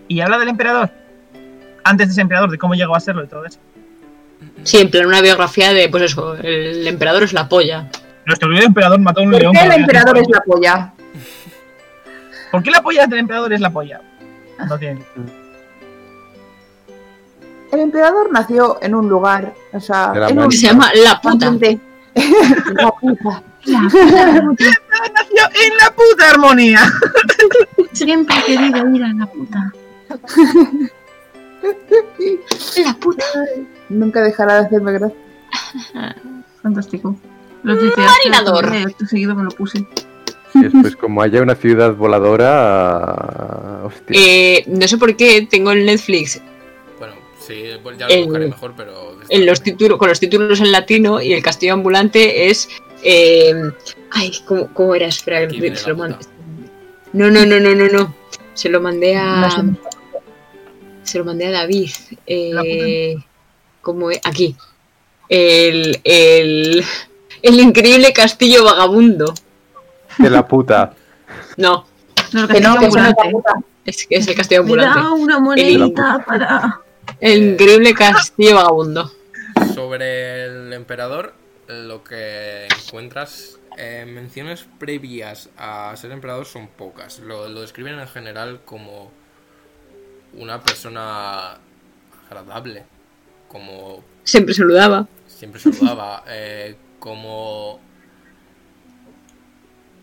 y 0.09 0.21
habla 0.21 0.39
del 0.39 0.49
emperador. 0.49 0.91
Antes 1.83 2.09
de 2.09 2.13
ese 2.13 2.21
emperador, 2.21 2.51
de 2.51 2.59
cómo 2.59 2.75
llegó 2.75 2.95
a 2.95 3.01
serlo 3.01 3.25
y 3.25 3.27
todo 3.27 3.45
eso. 3.45 3.59
Sí, 4.63 4.79
en 4.79 4.91
plan 4.91 5.07
una 5.07 5.21
biografía 5.23 5.73
de, 5.73 5.89
pues 5.89 6.05
eso, 6.05 6.35
el 6.37 6.87
emperador 6.87 7.23
es 7.25 7.33
la 7.33 7.49
polla. 7.49 7.89
Nuestro 8.27 8.49
querido 8.49 8.67
emperador 8.67 9.01
mató 9.01 9.21
a 9.21 9.25
un 9.25 9.31
¿Por 9.33 9.41
león. 9.41 9.53
qué 9.55 9.61
el 9.63 9.69
por 9.71 9.81
emperador 9.81 10.19
es 10.19 10.29
la 10.29 10.41
polla? 10.43 10.93
¿Por 12.53 12.63
qué 12.63 12.71
la 12.71 12.83
polla 12.83 13.07
del 13.07 13.19
emperador 13.21 13.53
es 13.53 13.61
la 13.61 13.71
polla? 13.71 14.01
No 14.69 14.79
tiene. 14.79 15.03
El 17.73 17.81
emperador 17.81 18.31
nació 18.33 18.79
en 18.83 18.95
un 18.95 19.09
lugar, 19.09 19.55
o 19.73 19.81
sea, 19.81 20.13
la 20.15 20.29
en 20.29 20.39
un 20.39 20.49
Que 20.49 20.57
se 20.57 20.67
llama 20.69 20.91
La 21.05 21.21
Puta. 21.21 21.47
ambiente- 21.49 21.85
La 22.75 22.91
puta. 22.93 23.43
Nació 23.67 25.45
en 25.65 25.77
la 25.83 25.91
puta 25.91 26.31
armonía. 26.31 26.81
Siempre 27.93 28.37
he 28.39 28.45
querido 28.45 28.89
ir 28.95 29.03
a 29.05 29.13
la 29.13 29.27
puta. 29.27 29.73
La 32.85 32.95
puta. 32.95 33.25
Nunca 33.89 34.23
dejará 34.23 34.61
de 34.61 34.67
hacerme 34.67 34.93
gracia. 34.93 35.17
Fantástico. 36.63 37.17
Lo 37.63 37.77
tuiteaste, 37.79 38.29
Marinador. 38.31 38.67
acto 38.75 39.07
seguido 39.07 39.35
me 39.35 39.43
lo 39.45 39.51
puse. 39.51 39.85
Y 40.55 40.61
después, 40.63 40.95
como 40.97 41.21
haya 41.23 41.43
una 41.43 41.55
ciudad 41.55 41.95
voladora. 41.95 43.83
Hostia. 43.85 44.17
Eh, 44.19 44.65
no 44.69 44.87
sé 44.89 44.97
por 44.97 45.17
qué 45.17 45.47
tengo 45.51 45.73
el 45.73 45.85
Netflix 45.85 46.41
sí, 47.47 47.65
pues 47.83 47.99
ya 47.99 48.07
lo 48.09 48.15
El- 48.15 48.25
buscaré 48.25 48.47
mejor, 48.47 48.75
pero. 48.77 49.19
en 49.29 49.47
los 49.47 49.63
títulos, 49.63 49.99
con 49.99 50.09
los 50.09 50.21
títulos 50.21 50.61
en 50.61 50.73
latino 50.73 51.21
y 51.21 51.33
el 51.33 51.43
castillo 51.43 51.73
ambulante 51.75 52.49
es. 52.49 52.69
eh, 53.03 53.55
ay, 54.13 54.33
¿cómo, 54.47 54.73
cómo 54.75 54.95
era? 54.95 55.07
Espera, 55.07 55.49
se 55.77 55.89
lo 55.91 55.97
mandé. 55.97 56.17
No, 57.13 57.31
no, 57.31 57.47
no, 57.47 57.59
no, 57.61 57.75
no, 57.75 57.87
no. 57.89 58.15
Se 58.55 58.69
lo 58.69 58.81
mandé 58.81 59.17
a. 59.17 59.37
No 59.37 59.51
sé. 59.51 59.63
Se 61.05 61.19
lo 61.19 61.25
mandé 61.25 61.47
a 61.47 61.51
David. 61.53 61.91
Eh, 62.27 63.15
¿Cómo 63.81 64.11
es? 64.11 64.21
Aquí. 64.25 64.57
El, 65.29 66.01
el. 66.05 66.85
El 67.43 67.61
increíble 67.61 68.13
castillo 68.13 68.65
vagabundo. 68.65 69.33
De 70.19 70.31
la 70.31 70.47
puta. 70.47 70.93
No, 71.59 71.87
No, 72.33 72.47
Que 72.49 72.61
no, 72.61 72.75
es 72.81 72.95
la 72.95 73.07
ambulante. 73.07 73.31
puta. 73.31 73.53
es, 73.85 74.07
es 74.11 74.27
el 74.29 74.35
castillo 74.35 74.65
Me 74.65 74.77
da 74.77 74.93
ambulante. 74.93 75.23
una 75.23 75.39
monedita 75.41 76.25
para. 76.27 76.81
El 77.21 77.53
increíble 77.53 77.95
castillo 77.95 78.57
vagabundo. 78.57 79.11
Sobre 79.75 80.45
el 80.45 80.73
emperador, 80.73 81.33
lo 81.67 82.05
que 82.05 82.67
encuentras 82.67 83.59
en 83.77 84.15
menciones 84.15 84.67
previas 84.79 85.49
a 85.57 85.95
ser 85.97 86.13
emperador 86.13 86.47
son 86.47 86.69
pocas. 86.69 87.19
Lo, 87.21 87.49
lo 87.49 87.61
describen 87.63 87.99
en 87.99 88.09
general 88.09 88.61
como 88.65 89.11
una 90.35 90.61
persona 90.63 91.59
agradable, 92.27 92.85
como 93.49 94.05
Siempre 94.25 94.55
saludaba. 94.55 95.07
siempre 95.27 95.61
saludaba, 95.61 96.25
eh, 96.29 96.77
como 96.99 97.81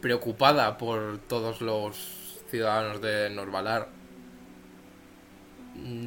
preocupada 0.02 0.78
por 0.78 1.20
todos 1.28 1.62
los 1.62 2.42
ciudadanos 2.50 3.02
de 3.02 3.30
Norvalar. 3.30 3.88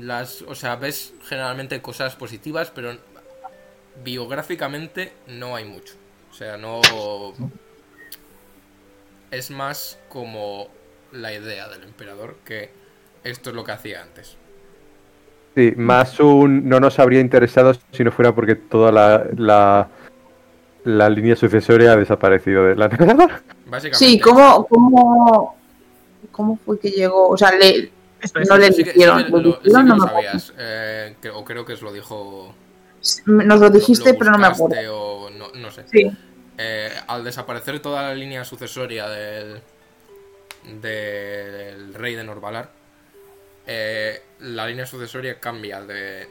Las, 0.01 0.43
o 0.43 0.55
sea, 0.55 0.77
ves 0.77 1.14
generalmente 1.29 1.83
cosas 1.83 2.14
positivas, 2.17 2.71
pero 2.75 2.97
biográficamente 4.05 5.12
no 5.27 5.57
hay 5.57 5.64
mucho. 5.64 5.95
O 6.31 6.35
sea, 6.35 6.57
no 6.57 6.81
es 9.31 9.51
más 9.51 9.99
como 10.09 10.69
la 11.12 11.33
idea 11.33 11.69
del 11.69 11.83
emperador 11.83 12.37
que 12.45 12.71
esto 13.25 13.51
es 13.51 13.57
lo 13.57 13.64
que 13.64 13.73
hacía 13.73 14.03
antes. 14.03 14.37
Sí, 15.55 15.73
más 15.77 16.21
un. 16.21 16.69
No 16.69 16.81
nos 16.81 16.99
habría 16.99 17.21
interesado 17.21 17.73
si 17.91 18.05
no 18.05 18.12
fuera 18.12 18.35
porque 18.35 18.57
toda 18.57 18.93
la, 18.93 19.27
la, 19.37 19.89
la 20.85 21.09
línea 21.09 21.35
sucesoria 21.35 21.93
ha 21.93 21.97
desaparecido 21.97 22.64
de 22.67 22.77
la 22.77 22.89
nada. 22.99 23.43
Básicamente. 23.64 23.97
Sí, 23.97 24.21
¿cómo, 24.21 24.67
cómo, 24.67 25.57
¿cómo 26.31 26.59
fue 26.64 26.79
que 26.79 26.91
llegó? 26.91 27.29
O 27.29 27.37
sea, 27.37 27.53
le. 27.53 27.91
No 28.49 28.57
le 28.57 28.67
eligieron. 28.69 29.31
eh, 30.59 31.17
o 31.33 31.45
creo 31.45 31.64
que 31.64 31.75
os 31.75 31.83
lo 31.83 31.93
dijo. 31.93 32.55
Nos 33.26 33.61
lo 33.61 33.71
dijiste, 33.71 34.13
lo 34.13 34.18
pero 34.18 34.30
no 34.33 34.38
me 34.38 34.47
acuerdo. 34.47 34.97
O 34.97 35.30
no, 35.30 35.51
no 35.55 35.71
sé. 35.71 35.84
Sí. 35.91 36.11
Eh, 36.59 36.91
al 37.07 37.22
desaparecer 37.22 37.80
toda 37.80 38.03
la 38.03 38.14
línea 38.14 38.45
sucesoria 38.45 39.09
del, 39.09 39.61
del 40.80 41.95
rey 41.95 42.14
de 42.14 42.25
Norvalar, 42.25 42.71
eh, 43.67 44.22
la 44.41 44.67
línea 44.67 44.87
sucesoria 44.87 45.38
cambia 45.38 45.83
de, 45.83 46.29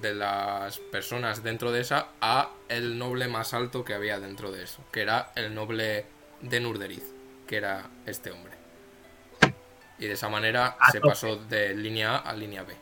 de 0.00 0.14
las 0.14 0.78
personas 0.78 1.42
dentro 1.42 1.72
de 1.72 1.80
esa 1.80 2.08
a 2.20 2.50
el 2.68 2.98
noble 2.98 3.26
más 3.26 3.52
alto 3.52 3.84
que 3.84 3.94
había 3.94 4.20
dentro 4.20 4.52
de 4.52 4.62
eso, 4.62 4.84
que 4.92 5.02
era 5.02 5.32
el 5.34 5.54
noble 5.54 6.06
de 6.40 6.60
Nurderiz, 6.60 7.02
que 7.46 7.56
era 7.56 7.90
este 8.06 8.30
hombre. 8.30 8.47
Y 9.98 10.06
de 10.06 10.12
esa 10.12 10.28
manera 10.28 10.76
A 10.78 10.90
se 10.92 10.98
tope. 11.00 11.08
pasó 11.10 11.36
de 11.36 11.74
línea 11.74 12.16
A 12.16 12.30
a 12.30 12.32
línea 12.34 12.62
B. 12.62 12.74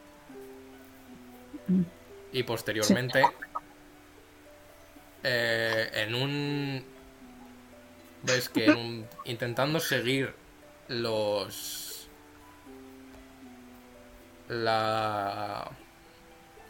Y 2.32 2.43
posteriormente, 2.43 3.24
eh, 5.22 5.90
en 5.94 6.14
un. 6.14 6.84
Ves 8.22 8.48
que 8.48 8.66
en 8.66 8.76
un- 8.76 9.09
intentando 9.24 9.80
seguir 9.80 10.34
los. 10.88 12.09
La. 14.48 15.70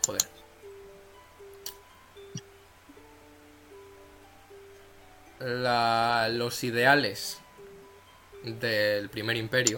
Joder. 0.07 0.23
La, 5.39 6.29
los 6.33 6.65
ideales 6.65 7.41
del 8.43 9.11
primer 9.11 9.37
imperio, 9.37 9.77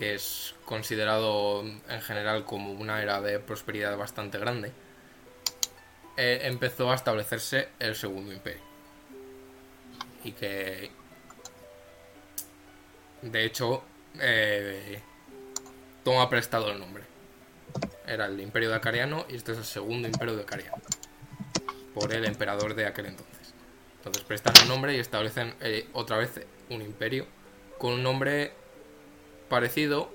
que 0.00 0.14
es 0.14 0.54
considerado 0.64 1.62
en 1.62 2.00
general 2.00 2.46
como 2.46 2.72
una 2.72 3.02
era 3.02 3.20
de 3.20 3.38
prosperidad 3.38 3.98
bastante 3.98 4.38
grande, 4.38 4.72
eh, 6.16 6.40
empezó 6.44 6.90
a 6.90 6.94
establecerse 6.94 7.68
el 7.78 7.94
segundo 7.94 8.32
imperio. 8.32 8.62
Y 10.24 10.32
que, 10.32 10.90
de 13.20 13.44
hecho, 13.44 13.84
eh, 14.18 15.02
toma 16.02 16.30
prestado 16.30 16.72
el 16.72 16.78
nombre. 16.78 17.04
Era 18.06 18.24
el 18.24 18.40
imperio 18.40 18.70
de 18.70 18.76
Acariano 18.76 19.26
y 19.28 19.36
este 19.36 19.52
es 19.52 19.58
el 19.58 19.64
segundo 19.64 20.08
imperio 20.08 20.34
de 20.34 20.44
Acariano. 20.44 20.78
Por 21.92 22.14
el 22.14 22.24
emperador 22.24 22.74
de 22.74 22.86
aquel 22.86 23.04
entonces. 23.04 23.52
Entonces 23.98 24.24
prestan 24.24 24.54
el 24.62 24.68
nombre 24.68 24.96
y 24.96 24.98
establecen 24.98 25.54
eh, 25.60 25.90
otra 25.92 26.16
vez 26.16 26.40
un 26.70 26.80
imperio 26.80 27.26
con 27.76 27.92
un 27.92 28.02
nombre 28.02 28.54
parecido 29.50 30.10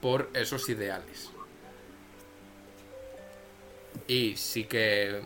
por 0.00 0.28
esos 0.34 0.68
ideales. 0.68 1.30
Y 4.08 4.34
sí 4.36 4.64
que 4.64 5.20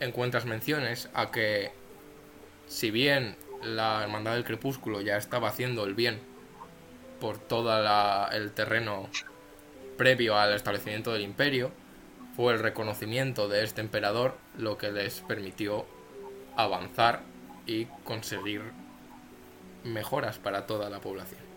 encuentras 0.00 0.46
menciones 0.46 1.10
a 1.12 1.30
que 1.30 1.72
si 2.66 2.90
bien 2.90 3.36
la 3.62 4.02
Hermandad 4.02 4.34
del 4.34 4.44
Crepúsculo 4.44 5.00
ya 5.02 5.18
estaba 5.18 5.48
haciendo 5.48 5.84
el 5.84 5.94
bien 5.94 6.20
por 7.20 7.38
todo 7.38 7.76
el 8.30 8.52
terreno 8.52 9.10
previo 9.96 10.38
al 10.38 10.54
establecimiento 10.54 11.12
del 11.12 11.22
imperio, 11.22 11.72
fue 12.36 12.54
el 12.54 12.60
reconocimiento 12.60 13.48
de 13.48 13.64
este 13.64 13.80
emperador 13.80 14.36
lo 14.56 14.78
que 14.78 14.92
les 14.92 15.20
permitió 15.22 15.86
avanzar 16.56 17.22
y 17.66 17.86
conseguir 18.04 18.62
mejoras 19.82 20.38
para 20.38 20.66
toda 20.66 20.88
la 20.88 21.00
población. 21.00 21.47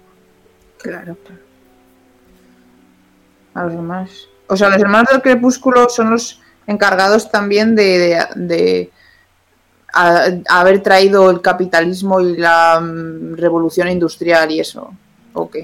Claro, 0.81 1.15
claro. 1.25 1.41
A 3.53 3.63
los 3.63 3.73
demás. 3.73 4.27
O 4.47 4.57
sea, 4.57 4.69
los 4.69 4.79
hermanos 4.81 5.09
del 5.11 5.21
crepúsculo 5.21 5.89
son 5.89 6.11
los 6.11 6.39
encargados 6.67 7.29
también 7.31 7.75
de, 7.75 8.25
de- 8.35 8.91
haber 9.93 10.81
traído 10.81 11.29
el 11.29 11.41
capitalismo 11.41 12.21
y 12.21 12.37
la 12.37 12.79
mm, 12.81 13.35
revolución 13.35 13.89
industrial 13.89 14.51
y 14.51 14.59
eso. 14.61 14.93
Ok. 15.33 15.57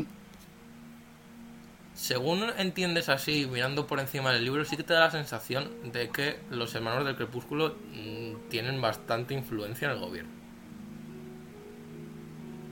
Según 1.95 2.43
entiendes 2.57 3.09
así, 3.09 3.47
mirando 3.51 3.87
por 3.87 3.99
encima 3.99 4.31
del 4.31 4.43
libro, 4.45 4.63
sí 4.65 4.77
que 4.77 4.83
te 4.83 4.93
da 4.93 5.01
la 5.01 5.11
sensación 5.11 5.69
de 5.91 6.09
que 6.09 6.39
los 6.49 6.73
hermanos 6.75 7.05
del 7.05 7.15
crepúsculo 7.15 7.75
mm, 7.91 8.49
tienen 8.49 8.81
bastante 8.81 9.33
influencia 9.33 9.87
en 9.87 9.93
el 9.95 9.99
gobierno. 9.99 10.31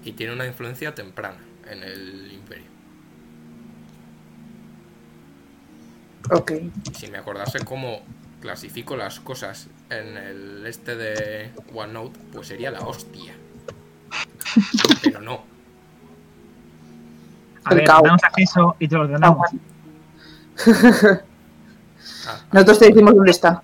Y 0.04 0.12
tienen 0.14 0.36
una 0.36 0.46
influencia 0.46 0.94
temprana 0.94 1.40
en 1.70 1.84
el 1.84 2.32
imperio. 2.32 2.66
Ok. 6.32 6.52
Si 6.94 7.08
me 7.08 7.18
acordase 7.18 7.60
cómo 7.64 8.02
clasifico 8.42 8.96
las 8.96 9.20
cosas 9.20 9.68
en 9.90 10.18
el 10.18 10.66
este 10.66 10.96
de 10.96 11.52
OneNote, 11.74 12.20
pues 12.34 12.48
sería 12.48 12.72
la 12.72 12.82
hostia. 12.82 13.34
Pero 15.04 15.22
no. 15.22 15.44
A 17.64 17.72
El 17.72 17.78
ver, 17.78 17.86
caos. 17.86 18.04
damos 18.04 18.24
acceso 18.24 18.76
y 18.80 18.88
te 18.88 18.96
lo 18.96 19.02
ordenamos. 19.02 19.48
Ah, 22.28 22.42
Nosotros 22.52 22.80
te 22.80 22.88
decimos 22.88 23.16
dónde 23.16 23.32
está. 23.32 23.64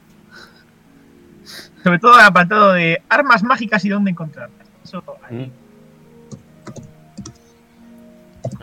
Sobre 1.83 1.99
todo 1.99 2.19
el 2.19 2.25
apartado 2.25 2.73
de 2.73 3.01
armas 3.09 3.43
mágicas 3.43 3.83
y 3.85 3.89
dónde 3.89 4.11
encontrarlas. 4.11 4.67
Eso 4.83 5.03
ahí. 5.23 5.47
Mm. 5.47 5.60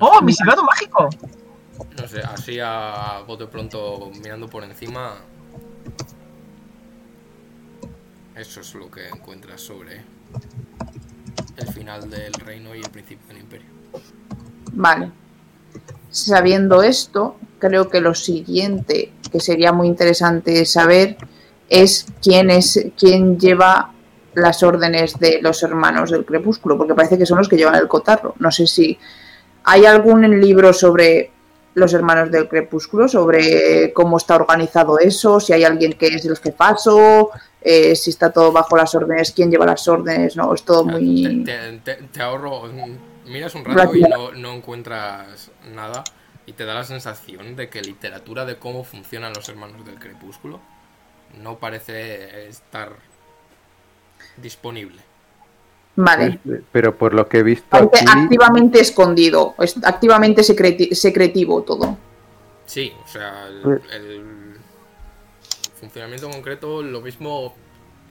¡Oh, 0.01 0.21
mi 0.23 0.33
silbato 0.33 0.63
mágico! 0.63 1.09
no 2.01 2.09
sé, 2.09 2.21
así 2.21 2.59
a 2.61 3.23
bote 3.27 3.47
pronto 3.47 4.11
mirando 4.23 4.49
por 4.49 4.65
encima. 4.65 5.17
Eso 8.35 8.61
es 8.61 8.75
lo 8.75 8.91
que 8.91 9.09
encuentras 9.09 9.61
sobre 9.61 10.05
el 11.57 11.67
final 11.73 12.09
del 12.09 12.33
reino 12.35 12.75
y 12.75 12.79
el 12.81 12.91
principio 12.91 13.27
del 13.29 13.39
imperio. 13.39 13.67
Vale. 14.73 15.11
Sabiendo 16.11 16.83
esto, 16.83 17.37
creo 17.59 17.89
que 17.89 18.01
lo 18.01 18.15
siguiente 18.15 19.13
que 19.31 19.41
sería 19.41 19.73
muy 19.73 19.89
interesante 19.89 20.65
saber 20.65 21.17
es 21.69 22.07
quién 22.23 22.51
es 22.51 22.87
quién 22.97 23.39
lleva 23.39 23.93
las 24.35 24.63
órdenes 24.63 25.19
de 25.19 25.41
los 25.43 25.63
hermanos 25.65 26.11
del 26.11 26.25
crepúsculo, 26.25 26.79
porque 26.79 26.95
parece 26.95 27.19
que 27.19 27.27
son 27.27 27.39
los 27.39 27.49
que 27.49 27.57
llevan 27.57 27.75
el 27.75 27.89
cotarro. 27.89 28.35
No 28.39 28.53
sé 28.53 28.67
si 28.67 28.97
hay 29.71 29.85
algún 29.87 30.23
libro 30.41 30.73
sobre 30.73 31.31
los 31.75 31.93
hermanos 31.93 32.31
del 32.31 32.49
crepúsculo, 32.49 33.07
sobre 33.07 33.93
cómo 33.93 34.17
está 34.17 34.37
organizado 34.37 34.99
eso, 34.99 35.39
si 35.39 35.53
hay 35.53 35.63
alguien 35.65 35.93
que 35.93 36.07
es 36.09 36.25
el 36.25 36.37
jefazo, 36.39 37.31
eh, 37.61 37.95
si 37.95 38.11
está 38.11 38.33
todo 38.33 38.51
bajo 38.51 38.77
las 38.77 38.95
órdenes, 38.95 39.33
quién 39.33 39.51
lleva 39.51 39.67
las 39.67 39.87
órdenes, 39.87 40.37
no, 40.37 40.53
es 40.55 40.63
todo 40.63 40.85
muy... 40.85 41.45
Te, 41.45 41.79
te- 41.85 42.03
te 42.11 42.23
ahorro. 42.23 42.63
Miras 43.27 43.55
un 43.55 43.65
rato 43.65 43.95
y 43.95 44.01
no, 44.01 44.33
no 44.33 44.55
encuentras 44.55 45.51
nada. 45.75 46.03
Y 46.47 46.55
te 46.55 46.65
da 46.65 46.73
la 46.75 46.85
sensación 46.85 47.57
de 47.57 47.69
que 47.69 47.83
literatura 47.83 48.47
de 48.47 48.57
cómo 48.57 48.83
funcionan 48.85 49.35
los 49.35 49.49
hermanos 49.51 49.85
del 49.85 49.99
crepúsculo 49.99 50.61
no 51.43 51.59
parece 51.59 52.49
estar 52.49 52.93
disponible. 54.39 55.03
Vale. 56.01 56.39
Pero 56.71 56.97
por 56.97 57.13
lo 57.13 57.29
que 57.29 57.39
he 57.39 57.43
visto 57.43 57.77
aquí, 57.77 58.05
activamente 58.09 58.79
escondido, 58.81 59.57
es 59.59 59.77
activamente 59.85 60.43
secreti- 60.43 60.95
secretivo 60.95 61.63
todo. 61.63 61.99
Sí, 62.67 62.93
o 63.05 63.09
sea, 63.09 63.49
el, 63.49 63.61
Pues- 63.63 63.83
el 63.93 64.55
funcionamiento 65.81 66.31
concreto, 66.31 66.83
lo 66.83 67.01
mismo 67.01 67.55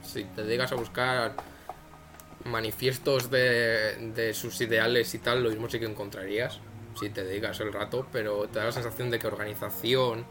si 0.02 0.24
te 0.24 0.44
digas 0.46 0.70
a 0.72 0.74
buscar 0.74 1.34
manifiestos 2.44 3.30
de, 3.30 4.12
de 4.14 4.34
sus 4.34 4.60
ideales 4.60 5.14
y 5.14 5.18
tal, 5.18 5.42
lo 5.42 5.48
mismo 5.50 5.68
sí 5.70 5.78
que 5.80 5.86
encontrarías, 5.86 6.60
si 6.98 7.08
te 7.10 7.24
dedicas 7.24 7.58
el 7.60 7.72
rato, 7.72 8.06
pero 8.12 8.48
te 8.48 8.58
da 8.58 8.66
la 8.66 8.72
sensación 8.72 9.10
de 9.10 9.18
que 9.18 9.26
organización, 9.26 10.24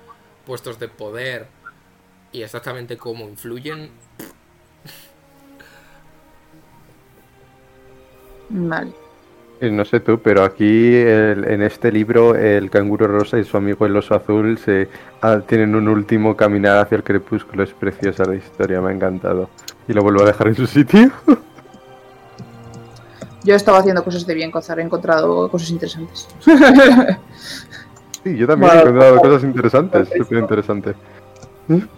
puestos 0.46 0.80
de 0.80 0.90
poder 0.90 1.48
y 2.32 2.44
exactamente 2.44 2.98
cómo 2.98 3.28
influyen, 3.28 3.90
Vale. 8.50 8.92
eh, 9.60 9.72
no 9.72 9.84
sé 9.86 10.00
tú, 10.00 10.20
pero 10.20 10.44
aquí 10.44 10.96
el- 10.96 11.46
en 11.46 11.64
este 11.64 11.92
libro 11.92 12.36
el 12.36 12.70
canguro 12.70 13.08
rosa 13.08 13.40
y 13.40 13.44
su 13.44 13.58
amigo 13.58 13.86
el 13.88 13.96
oso 13.98 14.14
azul 14.16 14.58
se 14.60 14.88
ah, 15.22 15.40
tienen 15.48 15.74
un 15.76 15.88
último 15.88 16.36
caminar 16.38 16.78
hacia 16.78 16.98
el 16.98 17.04
crepúsculo. 17.04 17.64
Es 17.64 17.72
preciosa 17.74 18.24
la 18.26 18.36
historia, 18.36 18.80
me 18.82 18.90
ha 18.90 18.94
encantado. 18.94 19.50
Y 19.88 19.94
lo 19.94 20.04
vuelvo 20.04 20.22
a 20.22 20.26
dejar 20.26 20.48
en 20.50 20.56
su 20.56 20.68
sitio. 20.68 21.10
Yo 23.44 23.56
estaba 23.56 23.78
haciendo 23.80 24.04
cosas 24.04 24.28
de 24.28 24.34
bien 24.34 24.52
cozar, 24.52 24.78
he 24.80 24.84
encontrado 24.84 25.50
cosas 25.50 25.70
interesantes. 25.70 26.28
Sí, 28.24 28.36
yo 28.36 28.46
también 28.46 28.72
he 28.74 28.80
encontrado 28.82 29.18
cosas 29.22 29.44
interesantes, 29.44 30.10
súper 30.18 30.40
interesante. 30.40 30.94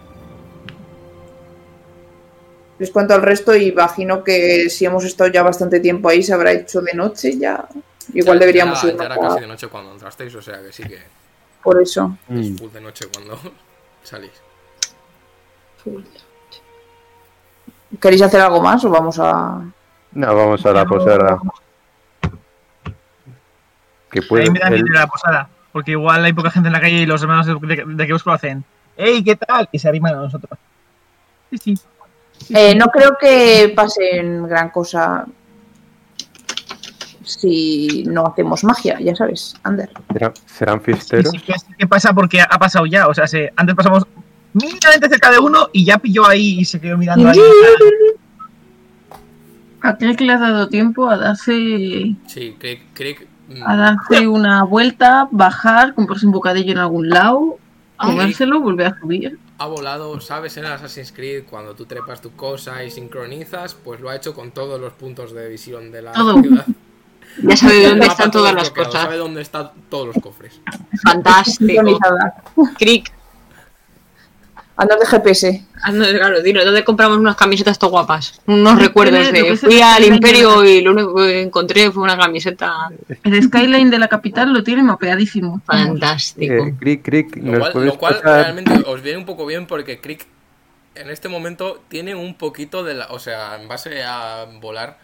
Les 2.79 2.89
cuento 2.91 3.13
al 3.13 3.21
resto 3.21 3.55
y 3.55 3.67
imagino 3.67 4.23
que 4.23 4.69
si 4.69 4.85
hemos 4.85 5.03
estado 5.03 5.29
ya 5.29 5.43
bastante 5.43 5.79
tiempo 5.81 6.09
ahí 6.09 6.23
se 6.23 6.33
habrá 6.33 6.51
hecho 6.53 6.81
de 6.81 6.93
noche 6.93 7.37
ya. 7.37 7.67
Igual 8.13 8.37
Ya- 8.37 8.39
deberíamos 8.39 8.81
ya, 8.81 8.87
ir 8.89 8.97
ya 8.97 9.03
era 9.05 9.17
casi 9.17 9.39
de 9.41 9.47
noche 9.47 9.67
cuando 9.67 9.91
entrasteis, 9.93 10.33
o 10.35 10.41
sea 10.41 10.61
que 10.61 10.71
sí 10.71 10.83
que 10.83 10.97
por 11.61 11.81
eso. 11.81 12.17
Mm. 12.29 12.39
es 12.39 12.57
full 12.59 12.71
de 12.71 12.81
noche 12.81 13.05
cuando 13.13 13.37
salís. 14.03 14.31
¿Queréis 17.99 18.21
hacer 18.21 18.41
algo 18.41 18.61
más 18.61 18.83
o 18.85 18.89
vamos 18.89 19.17
a...? 19.19 19.61
No, 20.11 20.35
vamos 20.35 20.65
a 20.65 20.71
la 20.71 20.85
posada. 20.85 21.37
Que 24.11 24.19
A 24.19 24.21
puede, 24.27 24.43
mí 24.45 24.51
me 24.51 24.59
da 24.59 24.69
miedo 24.69 24.85
a 24.95 24.99
la 25.01 25.07
posada. 25.07 25.49
Porque 25.71 25.91
igual 25.91 26.23
hay 26.25 26.33
poca 26.33 26.49
gente 26.51 26.67
en 26.67 26.73
la 26.73 26.81
calle 26.81 26.97
y 27.01 27.05
los 27.05 27.21
hermanos 27.21 27.45
de, 27.45 27.53
de, 27.55 27.83
de 27.85 28.05
Crepúsculo 28.05 28.35
hacen 28.35 28.63
¡Ey, 28.97 29.23
qué 29.23 29.35
tal! 29.35 29.69
Y 29.71 29.79
se 29.79 29.87
arriman 29.87 30.13
a 30.15 30.17
nosotros. 30.17 30.57
Sí, 31.51 31.57
sí. 31.57 31.79
Eh, 32.49 32.73
no 32.75 32.87
creo 32.87 33.17
que 33.19 33.73
pasen 33.75 34.47
gran 34.47 34.69
cosa 34.69 35.25
si 37.23 38.03
no 38.07 38.25
hacemos 38.27 38.63
magia, 38.63 38.97
ya 38.99 39.15
sabes, 39.15 39.55
Ander. 39.63 39.89
¿serán, 40.11 40.33
serán 40.45 40.79
Sí, 40.79 40.85
fiesteros? 40.85 41.31
sí, 41.31 41.41
¿Qué 41.77 41.85
pasa? 41.87 42.11
Porque 42.13 42.41
ha 42.41 42.57
pasado 42.57 42.85
ya. 42.87 43.07
O 43.07 43.13
sea, 43.13 43.27
se- 43.27 43.51
antes 43.55 43.75
pasamos 43.75 44.07
mínimamente 44.53 45.07
cerca 45.09 45.29
de 45.31 45.37
uno 45.39 45.69
y 45.71 45.85
ya 45.85 45.99
pilló 45.99 46.25
ahí 46.27 46.59
y 46.61 46.65
se 46.65 46.79
quedó 46.81 46.97
mirando 46.97 47.29
ahí. 47.29 47.39
A 49.81 49.95
Craig 49.97 50.19
le 50.19 50.33
ha 50.33 50.37
dado 50.37 50.67
tiempo 50.67 51.07
a 51.09 51.15
darse, 51.17 51.53
Sí, 52.27 52.55
mm, 53.47 53.63
a 53.65 53.75
darse 53.77 54.27
una 54.27 54.63
vuelta, 54.63 55.29
bajar, 55.31 55.93
comprarse 55.93 56.25
un 56.25 56.33
bocadillo 56.33 56.73
en 56.73 56.79
algún 56.79 57.09
lado, 57.09 57.57
comérselo, 57.95 58.59
volver 58.59 58.87
a 58.87 58.99
subir. 58.99 59.39
Ha 59.59 59.67
volado, 59.67 60.19
¿sabes? 60.21 60.55
En 60.57 60.65
el 60.65 60.71
Assassin's 60.71 61.11
Creed, 61.11 61.43
cuando 61.49 61.75
tú 61.75 61.85
trepas 61.85 62.21
tu 62.21 62.31
cosa 62.31 62.83
y 62.83 62.89
sincronizas, 62.91 63.75
pues 63.75 63.99
lo 63.99 64.09
ha 64.09 64.15
hecho 64.15 64.33
con 64.33 64.51
todos 64.51 64.79
los 64.79 64.93
puntos 64.93 65.33
de 65.33 65.49
visión 65.49 65.91
de 65.91 66.01
la 66.01 66.13
Todo. 66.13 66.41
ciudad. 66.41 66.65
Ya 67.43 67.57
sabe 67.57 67.85
dónde 67.89 68.07
están 68.07 68.31
todas 68.31 68.53
las 68.53 68.71
cosas. 68.71 68.93
Sabe 68.93 69.17
dónde 69.17 69.41
están 69.41 69.71
todos 69.89 70.07
los 70.07 70.23
cofres. 70.23 70.59
Fantástico. 71.03 71.65
Sincronizada. 71.67 72.43
Ander 74.79 74.97
de 74.97 75.05
GPS. 75.05 75.63
No, 75.91 76.05
claro, 76.05 76.41
dino, 76.41 76.63
¿dónde 76.63 76.83
compramos 76.85 77.17
unas 77.17 77.35
camisetas 77.35 77.77
tan 77.77 77.89
guapas? 77.89 78.41
Unos 78.45 78.79
recuerdos 78.81 79.31
de 79.31 79.57
fui 79.57 79.81
al 79.81 80.03
imperio 80.05 80.63
y 80.63 80.81
lo 80.81 80.91
único 80.91 81.15
que 81.15 81.41
encontré 81.41 81.91
fue 81.91 82.03
una 82.03 82.17
camiseta 82.17 82.89
El 83.23 83.43
skyline 83.43 83.89
de 83.89 83.99
la 83.99 84.07
capital 84.07 84.53
lo 84.53 84.63
tiene 84.63 84.81
mapeadísimo. 84.83 85.61
fantástico. 85.65 86.53
Eh, 86.53 86.73
Crick, 86.79 87.03
Crick, 87.03 87.35
Lo 87.37 87.59
¿nos 87.59 87.69
cual, 87.71 87.85
lo 87.85 87.97
cual 87.97 88.19
realmente 88.23 88.71
os 88.85 89.01
viene 89.01 89.17
un 89.19 89.25
poco 89.25 89.45
bien 89.45 89.67
porque 89.67 89.99
Crick 89.99 90.25
en 90.95 91.09
este 91.09 91.29
momento 91.29 91.81
tiene 91.89 92.15
un 92.15 92.35
poquito 92.35 92.83
de 92.83 92.93
la. 92.93 93.07
O 93.07 93.19
sea, 93.19 93.57
en 93.61 93.67
base 93.67 94.03
a 94.03 94.45
volar, 94.61 94.97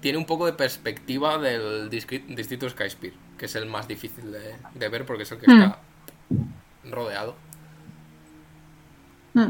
tiene 0.00 0.16
un 0.18 0.24
poco 0.26 0.46
de 0.46 0.52
perspectiva 0.54 1.38
del 1.38 1.90
distrito 1.90 2.68
Skyspire, 2.68 3.14
que 3.38 3.44
es 3.46 3.54
el 3.56 3.66
más 3.66 3.86
difícil 3.88 4.32
de, 4.32 4.54
de 4.74 4.88
ver 4.88 5.04
porque 5.06 5.22
es 5.24 5.32
el 5.32 5.38
que 5.38 5.46
Hmm. 5.50 5.62
está 5.62 5.78
rodeado. 6.90 7.34
Mm. 9.34 9.46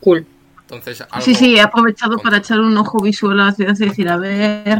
Cool. 0.00 0.26
Entonces, 0.62 1.00
algo, 1.10 1.20
Sí, 1.24 1.34
sí, 1.34 1.56
he 1.56 1.60
aprovechado 1.60 2.18
para 2.18 2.38
echar 2.38 2.60
un 2.60 2.76
ojo 2.78 3.00
visual 3.02 3.38
a 3.40 3.46
la 3.46 3.52
ciudad 3.52 3.74
y 3.78 3.84
decir, 3.86 4.08
a 4.08 4.16
ver 4.16 4.78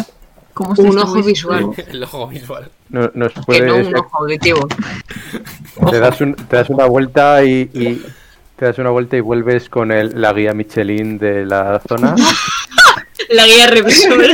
cómo 0.55 0.75
se 0.75 0.83
Un 0.83 0.99
ojo 0.99 1.23
visual. 1.23 1.67
el 1.89 2.03
ojo 2.05 2.27
visual. 2.29 2.71
no- 2.89 3.11
nos 3.15 3.33
Que 3.33 3.41
puedes, 3.43 3.67
no 3.67 3.89
un 3.89 3.97
ojo 3.99 4.19
auditivo. 4.19 4.67
te, 5.91 5.99
das 6.01 6.21
un- 6.21 6.35
te 6.35 6.57
das 6.57 6.71
una 6.71 6.87
vuelta 6.87 7.45
y, 7.45 7.71
y 7.75 8.03
te 8.57 8.65
das 8.67 8.79
una 8.79 8.91
vuelta 8.91 9.17
y 9.17 9.21
vuelves 9.21 9.69
con 9.69 9.93
el, 9.93 10.19
la 10.21 10.33
guía 10.33 10.55
Michelin 10.55 11.19
de 11.19 11.45
la 11.47 11.81
zona. 11.87 12.15
La 13.31 13.47
guía 13.47 13.67
revisora. 13.69 14.27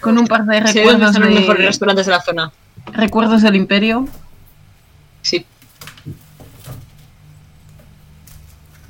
Con 0.00 0.16
un 0.16 0.26
par 0.26 0.44
de 0.46 0.60
recuerdos, 0.60 1.08
están 1.10 1.22
los 1.22 1.34
mejores 1.40 1.60
de, 1.60 1.66
restaurantes 1.66 2.06
de 2.06 2.12
la 2.12 2.20
zona. 2.22 2.52
recuerdos 2.92 3.42
del 3.42 3.56
imperio. 3.56 4.06
Sí. 5.20 5.44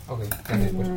Ok, 0.07 0.21
¿qué 0.21 0.35
hacéis, 0.35 0.39
pues? 0.57 0.89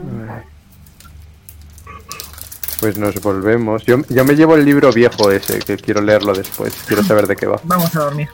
Pues 2.80 2.98
nos 2.98 3.16
volvemos. 3.22 3.86
Yo, 3.86 3.98
yo 4.10 4.26
me 4.26 4.36
llevo 4.36 4.56
el 4.56 4.66
libro 4.66 4.92
viejo 4.92 5.32
ese, 5.32 5.60
que 5.60 5.78
quiero 5.78 6.02
leerlo 6.02 6.34
después. 6.34 6.74
Quiero 6.86 7.04
saber 7.04 7.28
de 7.28 7.36
qué 7.36 7.48
va. 7.48 7.60
Vamos 7.64 7.96
a 7.96 8.00
dormir. 8.00 8.30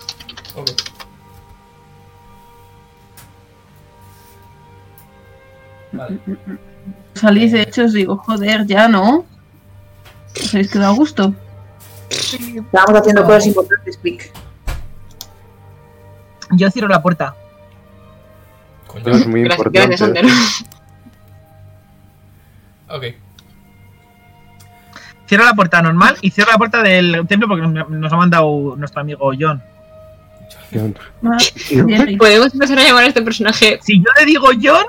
Vale. 5.91 6.19
Salís 7.13 7.51
de 7.51 7.61
hecho, 7.61 7.85
os 7.85 7.93
digo, 7.93 8.17
joder, 8.17 8.65
ya 8.65 8.87
no. 8.87 9.25
¿Os 10.35 10.53
habéis 10.53 10.71
quedado 10.71 10.93
a 10.93 10.95
gusto? 10.95 11.33
Estábamos 12.09 13.01
haciendo 13.01 13.23
cosas 13.23 13.47
importantes, 13.47 13.97
click. 13.97 14.31
Yo 16.51 16.71
cierro 16.71 16.87
la 16.87 17.01
puerta. 17.01 17.35
Es 19.05 19.27
muy 19.27 19.43
Gracias, 19.43 19.67
importante. 19.67 19.79
gracias, 19.79 20.01
Ander. 20.01 20.25
Ok. 22.89 23.03
Cierro 25.27 25.45
la 25.45 25.53
puerta 25.53 25.81
normal 25.81 26.17
y 26.21 26.31
cierro 26.31 26.51
la 26.51 26.57
puerta 26.57 26.81
del 26.81 27.25
templo 27.27 27.47
porque 27.47 27.63
nos 27.63 28.11
ha 28.13 28.17
mandado 28.17 28.75
nuestro 28.77 29.01
amigo 29.01 29.31
John. 29.39 29.61
Jerry. 30.71 32.17
Podemos 32.17 32.53
empezar 32.53 32.79
a 32.79 32.83
llamar 32.83 33.03
a 33.03 33.07
este 33.07 33.21
personaje. 33.21 33.79
Si 33.81 33.99
yo 33.99 34.09
le 34.17 34.25
digo 34.25 34.47
John, 34.61 34.85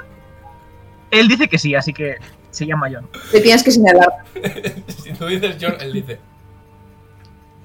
él 1.11 1.29
dice 1.29 1.49
que 1.49 1.59
sí, 1.59 1.75
así 1.75 1.93
que 1.93 2.17
se 2.51 2.67
llama 2.67 2.89
John. 2.93 3.09
Te 3.31 3.41
tienes 3.41 3.63
que 3.63 3.71
señalar. 3.71 4.09
si 4.89 5.13
tú 5.13 5.27
dices 5.27 5.57
John, 5.61 5.75
él 5.81 5.93
dice. 5.93 6.19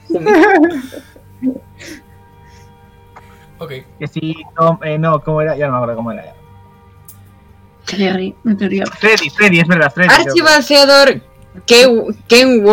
Ok. 3.57 3.71
Que 3.99 4.07
sí, 4.07 4.35
no, 4.59 4.79
eh, 4.83 4.97
no, 4.97 5.21
¿cómo 5.21 5.41
era? 5.41 5.55
Ya 5.55 5.67
no 5.67 5.71
me 5.71 5.77
acuerdo 5.77 5.95
cómo 5.95 6.11
era. 6.11 6.25
ya. 6.25 6.34
Jerry, 7.87 8.35
en 8.45 8.57
teoría. 8.57 8.85
Freddy, 8.85 9.29
Freddy, 9.29 9.59
es 9.59 9.67
verdad, 9.67 9.91
Freddy. 9.93 10.09
que- 10.09 10.15
Archivaciador 10.29 11.21
Ken 11.65 12.63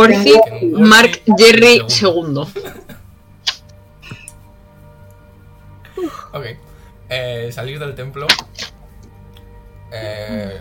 Mark 0.80 1.20
Jerry 1.38 1.82
segundo. 1.88 2.48
II. 2.54 2.62
Ok. 6.32 6.44
Eh, 7.08 7.50
salís 7.52 7.78
del 7.78 7.94
templo. 7.94 8.26
Eh, 9.92 10.60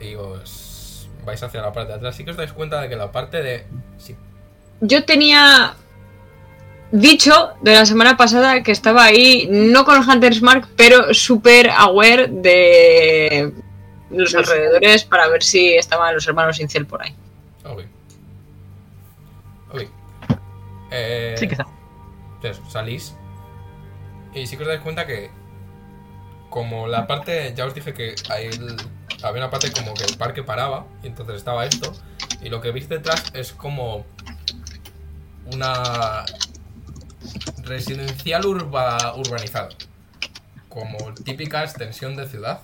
y 0.00 0.14
os 0.16 1.08
vais 1.24 1.42
hacia 1.42 1.62
la 1.62 1.72
parte 1.72 1.92
de 1.92 1.98
atrás. 1.98 2.16
Sí 2.16 2.24
que 2.24 2.32
os 2.32 2.36
dais 2.36 2.52
cuenta 2.52 2.80
de 2.80 2.88
que 2.88 2.96
la 2.96 3.12
parte 3.12 3.42
de. 3.42 3.66
Sí. 3.98 4.16
Yo 4.80 5.04
tenía 5.04 5.74
dicho 6.90 7.50
de 7.62 7.74
la 7.74 7.86
semana 7.86 8.16
pasada 8.16 8.62
que 8.62 8.72
estaba 8.72 9.04
ahí, 9.04 9.46
no 9.50 9.84
con 9.84 10.08
Hunter's 10.08 10.42
Mark, 10.42 10.68
pero 10.76 11.12
súper 11.14 11.70
aware 11.70 12.28
de 12.28 13.52
los 14.10 14.34
alrededores 14.34 15.04
para 15.04 15.28
ver 15.28 15.42
si 15.42 15.74
estaban 15.74 16.14
los 16.14 16.26
hermanos 16.26 16.58
Incel 16.60 16.86
por 16.86 17.02
ahí. 17.02 17.14
Ok. 17.64 17.82
Ok. 19.72 19.82
Eh, 20.90 21.34
Sí 21.38 21.46
que 21.46 21.54
está. 21.54 21.66
Entonces, 22.36 22.62
salís. 22.72 23.14
Y 24.34 24.46
sí 24.46 24.56
que 24.56 24.62
os 24.62 24.68
dais 24.68 24.80
cuenta 24.80 25.06
que. 25.06 25.30
Como 26.50 26.86
la 26.86 27.06
parte. 27.06 27.52
Ya 27.54 27.66
os 27.66 27.74
dije 27.74 27.92
que 27.92 28.14
hay 28.30 28.46
el- 28.46 28.76
había 29.22 29.42
una 29.42 29.50
parte 29.50 29.70
como 29.72 29.92
que 29.94 30.04
el 30.04 30.16
parque 30.16 30.42
paraba. 30.42 30.86
Y 31.02 31.08
entonces 31.08 31.36
estaba 31.36 31.66
esto. 31.66 31.92
Y 32.40 32.48
lo 32.48 32.60
que 32.60 32.70
veis 32.70 32.88
detrás 32.88 33.24
es 33.34 33.52
como. 33.52 34.06
Una. 35.52 36.24
Residencial 37.64 38.46
urba, 38.46 39.14
urbanizado. 39.16 39.70
Como 40.68 41.12
típica 41.14 41.62
extensión 41.64 42.16
de 42.16 42.26
ciudad. 42.28 42.60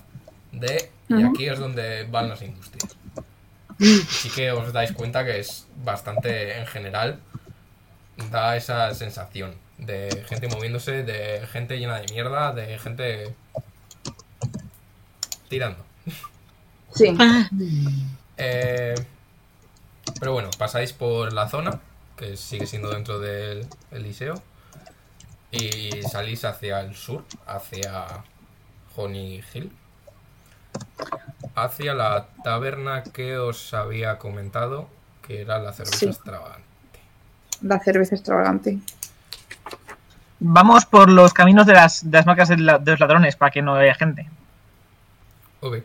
De. 0.55 0.91
Y 1.09 1.23
aquí 1.23 1.47
es 1.47 1.59
donde 1.59 2.05
van 2.05 2.29
las 2.29 2.43
industrias. 2.43 2.97
Sí 3.79 4.31
que 4.31 4.53
os 4.53 4.73
dais 4.73 4.93
cuenta 4.93 5.25
que 5.25 5.41
es 5.41 5.67
bastante 5.85 6.59
en 6.59 6.67
general 6.67 7.21
da 8.31 8.57
esa 8.57 8.95
sensación 8.95 9.55
de 9.79 10.25
gente 10.29 10.49
moviéndose, 10.49 11.03
de 11.03 11.47
gente 11.49 11.79
llena 11.79 11.99
de 11.99 12.13
mierda, 12.13 12.53
de 12.53 12.79
gente 12.79 13.35
tirando. 15.49 15.85
Sí. 16.95 17.17
Eh, 18.37 18.95
pero 20.21 20.33
bueno, 20.33 20.51
pasáis 20.59 20.93
por 20.93 21.33
la 21.33 21.49
zona, 21.49 21.81
que 22.17 22.37
sigue 22.37 22.67
siendo 22.67 22.91
dentro 22.91 23.19
del 23.19 23.67
Eliseo, 23.91 24.41
y 25.51 26.03
salís 26.03 26.45
hacia 26.45 26.81
el 26.81 26.95
sur, 26.95 27.25
hacia 27.47 28.25
Honey 28.97 29.43
Hill, 29.53 29.73
hacia 31.55 31.95
la 31.95 32.27
taberna 32.43 33.03
que 33.05 33.37
os 33.39 33.73
había 33.75 34.19
comentado, 34.19 34.89
que 35.27 35.41
era 35.43 35.59
la 35.59 35.73
cerveza 35.73 35.99
Sí. 35.99 36.07
extravagante. 36.07 36.63
La 37.63 37.79
cerveza 37.81 38.15
extravagante. 38.15 38.79
Vamos 40.41 40.85
por 40.85 41.09
los 41.11 41.33
caminos 41.33 41.67
de 41.67 41.73
las, 41.75 42.11
de 42.11 42.19
las 42.19 42.27
marcas 42.27 42.49
de, 42.49 42.57
la- 42.59 42.79
de 42.79 42.91
los 42.91 43.01
ladrones 43.01 43.37
para 43.37 43.51
que 43.51 43.63
no 43.63 43.75
haya 43.77 43.95
gente. 43.95 44.29
Ok. 45.61 45.77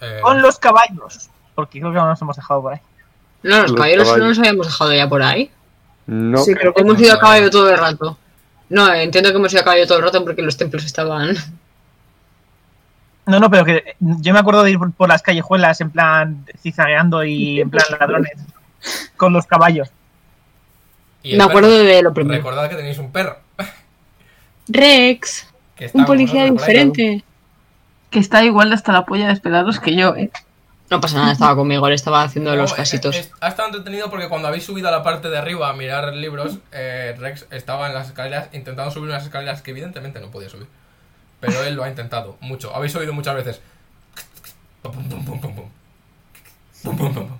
Eh, 0.00 0.18
Con 0.22 0.42
los 0.42 0.58
caballos. 0.58 1.28
Porque 1.54 1.78
creo 1.80 1.92
que 1.92 1.98
no 1.98 2.06
nos 2.06 2.20
hemos 2.22 2.36
dejado 2.36 2.62
por 2.62 2.72
ahí. 2.72 2.80
No, 3.42 3.56
los 3.62 3.70
Los 3.70 3.74
caballeros 3.74 4.06
no 4.08 4.14
caballos. 4.14 4.28
los 4.28 4.38
habíamos 4.38 4.66
dejado 4.66 4.92
ya 4.94 5.08
por 5.08 5.22
ahí. 5.22 5.50
No, 6.06 6.38
Sí, 6.38 6.54
creo 6.54 6.74
que 6.74 6.80
Hemos 6.80 7.00
ido 7.00 7.14
a 7.14 7.20
caballo 7.20 7.50
todo 7.50 7.70
el 7.70 7.78
rato. 7.78 8.18
No, 8.70 8.92
entiendo 8.92 9.30
que 9.30 9.36
hemos 9.36 9.52
ido 9.52 9.60
a 9.62 9.64
caballo 9.64 9.86
todo 9.86 9.98
el 9.98 10.04
rato 10.04 10.24
porque 10.24 10.42
los 10.42 10.56
templos 10.56 10.84
estaban. 10.84 11.36
No, 13.30 13.40
no, 13.40 13.50
pero 13.50 13.64
que 13.64 13.96
yo 14.00 14.32
me 14.32 14.38
acuerdo 14.38 14.62
de 14.62 14.72
ir 14.72 14.78
por, 14.96 15.08
las 15.08 15.22
callejuelas 15.22 15.80
en 15.80 15.90
plan 15.90 16.44
zigzagueando 16.62 17.24
y 17.24 17.60
en 17.60 17.70
plan 17.70 17.84
ladrones. 17.98 18.32
Con 19.16 19.32
los 19.32 19.46
caballos. 19.46 19.90
y 21.22 21.36
Me 21.36 21.44
acuerdo 21.44 21.68
perro. 21.70 21.84
de 21.84 22.02
lo 22.02 22.14
primero. 22.14 22.36
Recordad 22.38 22.68
que 22.68 22.76
tenéis 22.76 22.98
un 22.98 23.12
perro. 23.12 23.38
Rex, 24.68 25.46
un 25.92 26.04
policía 26.04 26.44
diferente. 26.50 27.24
Que 28.10 28.18
está 28.18 28.42
igual 28.44 28.70
de 28.70 28.74
hasta 28.74 28.92
la 28.92 29.04
polla 29.06 29.28
de 29.28 29.34
esperados 29.34 29.78
que 29.78 29.94
yo, 29.94 30.16
¿eh? 30.16 30.30
No 30.90 31.00
pasa 31.00 31.18
nada, 31.18 31.30
estaba 31.32 31.54
conmigo, 31.54 31.88
le 31.88 31.94
estaba 31.94 32.24
haciendo 32.24 32.56
los 32.56 32.70
No, 32.70 32.74
eh, 32.74 32.78
casitos. 32.78 33.14
eh, 33.14 33.30
ha 33.40 33.48
estado 33.48 33.68
entretenido 33.68 34.10
porque 34.10 34.28
cuando 34.28 34.48
habéis 34.48 34.64
subido 34.64 34.88
a 34.88 34.90
la 34.90 35.04
parte 35.04 35.30
de 35.30 35.38
arriba 35.38 35.68
a 35.68 35.72
mirar 35.72 36.12
libros, 36.14 36.58
eh, 36.72 37.14
Rex 37.16 37.46
estaba 37.52 37.86
en 37.86 37.94
las 37.94 38.08
escaleras 38.08 38.48
intentando 38.52 38.90
subir 38.90 39.08
unas 39.10 39.22
escaleras 39.22 39.62
que 39.62 39.70
evidentemente 39.70 40.18
no 40.18 40.32
podía 40.32 40.48
subir. 40.48 40.66
Pero 41.40 41.62
él 41.64 41.74
lo 41.74 41.82
ha 41.84 41.88
intentado 41.88 42.36
mucho. 42.40 42.74
Habéis 42.74 42.94
oído 42.96 43.12
muchas 43.12 43.34
veces. 43.34 43.60
Pum, 44.82 44.92
pum, 44.92 45.08
pum, 45.08 45.24
pum, 45.24 45.40
pum, 45.40 45.54
pum. 45.54 45.64
Pum, 46.82 46.96
pum, 46.96 47.14
pum, 47.14 47.26
pum. 47.28 47.38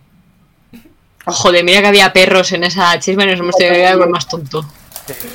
Oh, 1.27 1.33
joder, 1.33 1.65
mira 1.65 1.81
que 1.83 1.87
había 1.89 2.13
perros 2.13 2.51
en 2.53 2.65
esa 2.65 2.99
chisma 2.99 3.25
y 3.25 3.27
nos 3.27 3.41
hemos 3.41 3.55
tenido 3.57 3.75
que 3.75 3.81
quedar 3.81 4.09
más 4.09 4.27
tonto. 4.27 4.65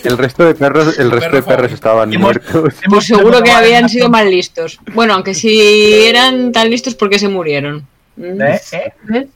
el 0.03 0.17
resto 0.17 0.45
de 0.45 0.55
perros, 0.55 0.97
el 0.97 1.11
resto 1.11 1.35
de 1.35 1.41
perro 1.43 1.45
perros 1.57 1.71
estaban 1.73 2.11
Hemos- 2.11 2.21
muertos. 2.23 2.61
Pues 2.61 2.83
Hemos- 2.83 3.05
seguro 3.05 3.43
que 3.43 3.51
habían 3.51 3.87
sido 3.87 4.09
más 4.09 4.25
listos. 4.25 4.79
Bueno, 4.93 5.13
aunque 5.13 5.33
si 5.35 6.05
eran 6.05 6.51
tan 6.51 6.69
listos, 6.71 6.95
¿por 6.95 7.09
qué 7.09 7.19
se 7.19 7.27
murieron? 7.29 7.87
Mm. 8.15 8.41
¿Eh? 8.41 8.61
¿Eh? 8.71 8.93
¿Ves? 9.03 9.27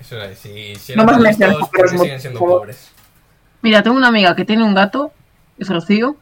Eso 0.00 0.22
es, 0.22 0.38
si, 0.38 0.74
si 0.76 0.94
No 0.94 1.02
eran 1.02 1.20
me 1.22 1.34
tan 1.34 1.48
listos, 1.50 1.68
¿por 1.68 1.70
perros 1.70 2.00
siguen 2.00 2.20
siendo 2.20 2.38
pobres? 2.38 2.90
Mira, 3.62 3.82
tengo 3.82 3.96
una 3.96 4.08
amiga 4.08 4.36
que 4.36 4.44
tiene 4.44 4.62
un 4.62 4.74
gato, 4.74 5.12
es 5.58 5.68
Rocío, 5.68 6.16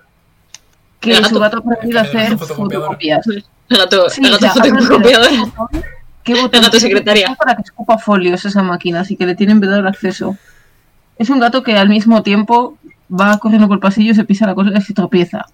que 1.00 1.10
El 1.10 1.22
gato. 1.22 1.34
su 1.34 1.40
gato 1.40 1.56
ha 1.56 1.60
aprendido 1.60 1.98
a 2.00 2.02
El 2.02 2.08
hacer 2.08 2.38
fotocopias. 2.38 3.26
El 3.26 3.44
gato, 3.78 4.08
Sí, 4.08 4.20
el 4.24 4.30
gato 4.32 4.46
o 4.46 4.52
sea, 4.52 4.64
fotocopiador. 4.64 5.30
¿Qué 6.22 6.34
botón 6.34 6.58
El 6.58 6.62
gato 6.62 6.80
secretaria. 6.80 7.34
Para 7.36 7.56
que 7.56 7.62
escupa 7.62 7.98
folios 7.98 8.44
esa 8.44 8.62
máquina, 8.62 9.00
así 9.00 9.16
que 9.16 9.26
le 9.26 9.34
tienen 9.34 9.60
vedado 9.60 9.80
el 9.80 9.86
acceso. 9.86 10.36
Es 11.18 11.30
un 11.30 11.38
gato 11.40 11.62
que 11.62 11.76
al 11.76 11.88
mismo 11.88 12.22
tiempo 12.22 12.76
va 13.08 13.38
corriendo 13.38 13.68
por 13.68 13.76
el 13.76 13.80
pasillo, 13.80 14.14
se 14.14 14.24
pisa 14.24 14.46
la 14.46 14.54
cosa 14.54 14.70
y 14.76 14.80
se 14.82 14.92
tropieza. 14.92 15.46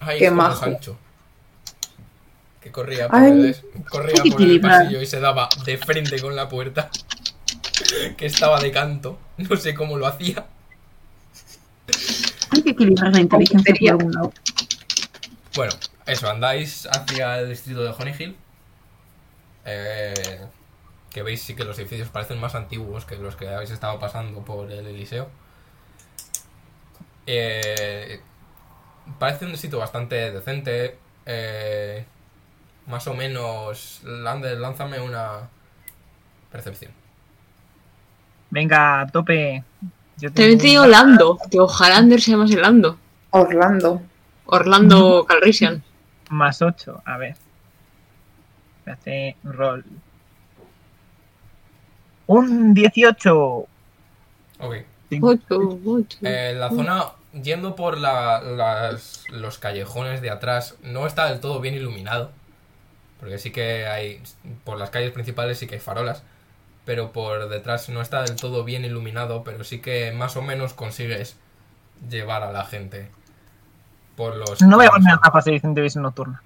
Ay, 0.00 0.18
Qué 0.18 0.30
majo. 0.30 0.64
Sancho. 0.64 0.96
Que 2.60 2.70
corría 2.70 3.08
por, 3.08 3.18
Ay. 3.18 3.30
el, 3.32 3.56
corría 3.90 4.22
por 4.32 4.42
el 4.42 4.60
pasillo 4.60 5.00
y 5.02 5.06
se 5.06 5.20
daba 5.20 5.48
de 5.64 5.78
frente 5.78 6.20
con 6.20 6.34
la 6.36 6.48
puerta. 6.48 6.90
Que 8.16 8.26
estaba 8.26 8.60
de 8.60 8.70
canto. 8.70 9.18
No 9.38 9.56
sé 9.56 9.74
cómo 9.74 9.96
lo 9.96 10.06
hacía. 10.06 10.44
Que 12.76 12.84
equilibrar 12.84 13.12
la 13.12 13.20
inteligencia 13.20 13.74
por 13.76 13.88
algún 13.90 14.12
lado. 14.12 14.32
Bueno, 15.54 15.72
eso, 16.06 16.28
andáis 16.30 16.86
hacia 16.86 17.40
el 17.40 17.48
distrito 17.50 17.82
de 17.82 17.90
Honey 17.90 18.14
Hill. 18.18 18.36
Eh, 19.64 20.48
que 21.10 21.22
veis 21.22 21.42
sí 21.42 21.54
que 21.56 21.64
los 21.64 21.78
edificios 21.78 22.08
parecen 22.10 22.38
más 22.40 22.54
antiguos 22.54 23.04
que 23.06 23.16
los 23.16 23.36
que 23.36 23.48
habéis 23.48 23.70
estado 23.70 23.98
pasando 24.00 24.44
por 24.44 24.70
el 24.72 24.86
Eliseo. 24.86 25.30
Eh, 27.26 28.20
parece 29.18 29.46
un 29.46 29.56
sitio 29.56 29.78
bastante 29.78 30.32
decente. 30.32 30.98
eh, 31.26 32.06
Más 32.86 33.06
o 33.08 33.14
menos, 33.14 34.00
Lander, 34.04 34.58
lánzame 34.58 35.00
una 35.00 35.50
percepción. 36.50 36.92
Venga, 38.50 39.00
a 39.02 39.06
tope. 39.06 39.64
Yo 40.20 40.30
También 40.32 40.58
te 40.58 40.66
digo 40.66 40.86
Lando, 40.86 41.38
que 41.50 41.58
ojalá 41.60 41.96
Ander 41.96 42.20
se 42.20 42.32
llamase 42.32 42.56
Lando. 42.56 42.98
Orlando. 43.30 44.02
Orlando 44.46 45.24
Calrissian. 45.28 45.82
Más 46.28 46.60
8, 46.62 47.02
a 47.04 47.16
ver. 47.16 47.36
Hace 48.86 49.36
roll. 49.44 49.84
Un 52.26 52.74
18. 52.74 53.36
Ok. 53.38 53.68
Ocho, 55.22 55.78
ocho. 55.84 56.18
Eh, 56.22 56.54
la 56.56 56.68
zona, 56.70 57.04
yendo 57.42 57.74
por 57.74 57.98
la- 57.98 58.40
las- 58.40 59.24
los 59.30 59.58
callejones 59.58 60.20
de 60.20 60.30
atrás, 60.30 60.76
no 60.82 61.06
está 61.06 61.26
del 61.30 61.40
todo 61.40 61.60
bien 61.60 61.74
iluminado. 61.74 62.30
Porque 63.18 63.38
sí 63.38 63.50
que 63.50 63.86
hay, 63.86 64.22
por 64.64 64.78
las 64.78 64.90
calles 64.90 65.10
principales 65.10 65.58
sí 65.58 65.66
que 65.66 65.74
hay 65.74 65.80
farolas. 65.80 66.22
Pero 66.90 67.12
por 67.12 67.48
detrás 67.48 67.88
no 67.88 68.02
está 68.02 68.24
del 68.24 68.34
todo 68.34 68.64
bien 68.64 68.84
iluminado, 68.84 69.44
pero 69.44 69.62
sí 69.62 69.80
que 69.80 70.10
más 70.10 70.36
o 70.36 70.42
menos 70.42 70.74
consigues 70.74 71.36
llevar 72.08 72.42
a 72.42 72.50
la 72.50 72.64
gente 72.64 73.08
por 74.16 74.34
los... 74.34 74.60
No 74.60 74.76
voy 74.76 74.86
a 74.86 74.90
poner 74.90 75.16
a 75.22 75.30
fase 75.30 75.60
de 75.62 75.82
visión 75.82 76.02
nocturna. 76.02 76.42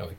Ok. 0.00 0.12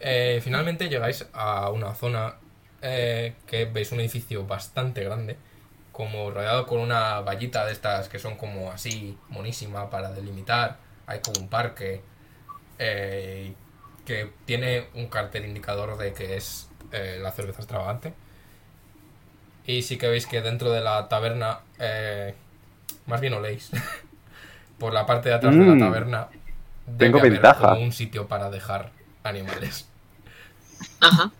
Eh, 0.00 0.42
finalmente 0.44 0.90
llegáis 0.90 1.26
a 1.32 1.70
una 1.70 1.94
zona 1.94 2.34
eh, 2.82 3.36
que 3.46 3.64
veis 3.64 3.90
un 3.90 4.00
edificio 4.00 4.46
bastante 4.46 5.02
grande, 5.02 5.38
como 5.92 6.30
rodeado 6.30 6.66
con 6.66 6.78
una 6.78 7.20
vallita 7.20 7.64
de 7.64 7.72
estas 7.72 8.10
que 8.10 8.18
son 8.18 8.36
como 8.36 8.70
así, 8.70 9.16
monísima 9.30 9.88
para 9.88 10.12
delimitar. 10.12 10.76
Hay 11.06 11.20
como 11.20 11.40
un 11.40 11.48
parque 11.48 12.02
eh, 12.78 13.54
que 14.04 14.30
tiene 14.44 14.88
un 14.92 15.06
cartel 15.06 15.46
indicador 15.46 15.96
de 15.96 16.12
que 16.12 16.36
es 16.36 16.68
eh, 16.92 17.18
la 17.22 17.30
cerveza 17.32 17.58
extravagante. 17.60 18.12
Y 19.66 19.82
sí 19.82 19.96
que 19.98 20.08
veis 20.08 20.26
que 20.26 20.40
dentro 20.42 20.70
de 20.72 20.80
la 20.80 21.08
taberna, 21.08 21.60
eh, 21.78 22.34
más 23.06 23.20
bien 23.20 23.34
oléis, 23.34 23.70
por 24.78 24.92
la 24.92 25.06
parte 25.06 25.28
de 25.28 25.34
atrás 25.36 25.54
de 25.54 25.60
Mm. 25.60 25.78
la 25.78 25.86
taberna, 25.86 26.28
debe 26.86 26.98
Tengo 26.98 27.18
haber 27.20 27.32
ventaja. 27.32 27.68
como 27.70 27.82
un 27.82 27.92
sitio 27.92 28.26
para 28.26 28.50
dejar 28.50 28.90
animales. 29.22 29.86
Ajá. 31.00 31.30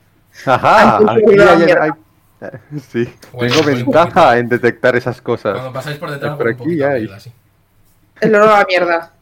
Ajá, 0.46 0.96
aquí 0.98 1.40
hay- 1.40 1.72
hay- 1.72 1.90
Sí, 2.90 3.12
Bueno, 3.32 3.54
tengo 3.54 3.68
un 3.70 3.76
ventaja 3.76 4.38
en 4.38 4.48
detectar 4.48 4.96
esas 4.96 5.20
cosas. 5.20 5.52
Cuando 5.54 5.72
pasáis 5.72 5.98
por 5.98 6.10
detrás, 6.10 6.36
Por 6.36 6.46
un 6.46 6.52
aquí 6.54 6.58
poquito 6.64 6.86
a 6.86 6.90
hay. 6.90 7.00
mierda, 7.02 7.20
sí. 7.20 7.32
El 8.20 8.34
olor 8.36 8.48
a 8.50 8.58
la 8.58 8.64
mierda. 8.64 9.12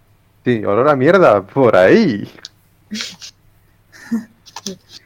Sí, 0.44 0.65
olor 0.65 0.89
a 0.89 0.97
mierda, 0.97 1.43
por 1.43 1.77
ahí. 1.77 2.31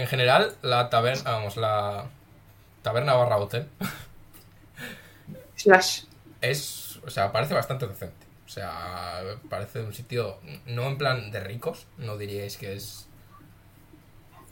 En 0.00 0.06
general, 0.06 0.54
la 0.62 0.88
taberna, 0.88 1.30
vamos, 1.30 1.56
la 1.58 2.06
taberna 2.82 3.12
barra 3.12 3.36
hotel 3.36 3.68
Slash. 5.56 6.04
es, 6.40 6.98
o 7.06 7.10
sea, 7.10 7.32
parece 7.32 7.52
bastante 7.54 7.86
decente. 7.86 8.26
O 8.46 8.48
sea, 8.48 9.20
parece 9.48 9.80
un 9.82 9.92
sitio, 9.92 10.38
no 10.66 10.86
en 10.88 10.96
plan 10.98 11.30
de 11.30 11.40
ricos, 11.40 11.86
no 11.98 12.16
diríais 12.16 12.56
que 12.56 12.72
es 12.74 13.06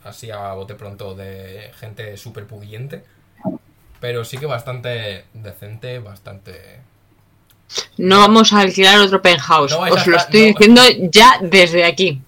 así 0.05 0.31
a 0.31 0.53
bote 0.53 0.75
pronto 0.75 1.15
de 1.15 1.73
gente 1.81 2.17
súper 2.19 2.47
pudiente, 2.47 3.05
pero 4.01 4.25
sí 4.25 4.37
que 4.39 4.47
bastante 4.47 5.25
decente, 5.33 5.99
bastante... 5.99 6.81
No 7.97 8.19
vamos 8.19 8.53
a 8.53 8.61
alquilar 8.61 8.99
otro 9.01 9.21
penthouse. 9.21 9.73
No 9.73 9.81
Os 9.81 10.07
lo 10.07 10.17
estar- 10.17 10.17
estoy 10.17 10.53
no- 10.53 10.59
diciendo 10.59 11.11
ya 11.11 11.39
desde 11.43 11.85
aquí. 11.85 12.21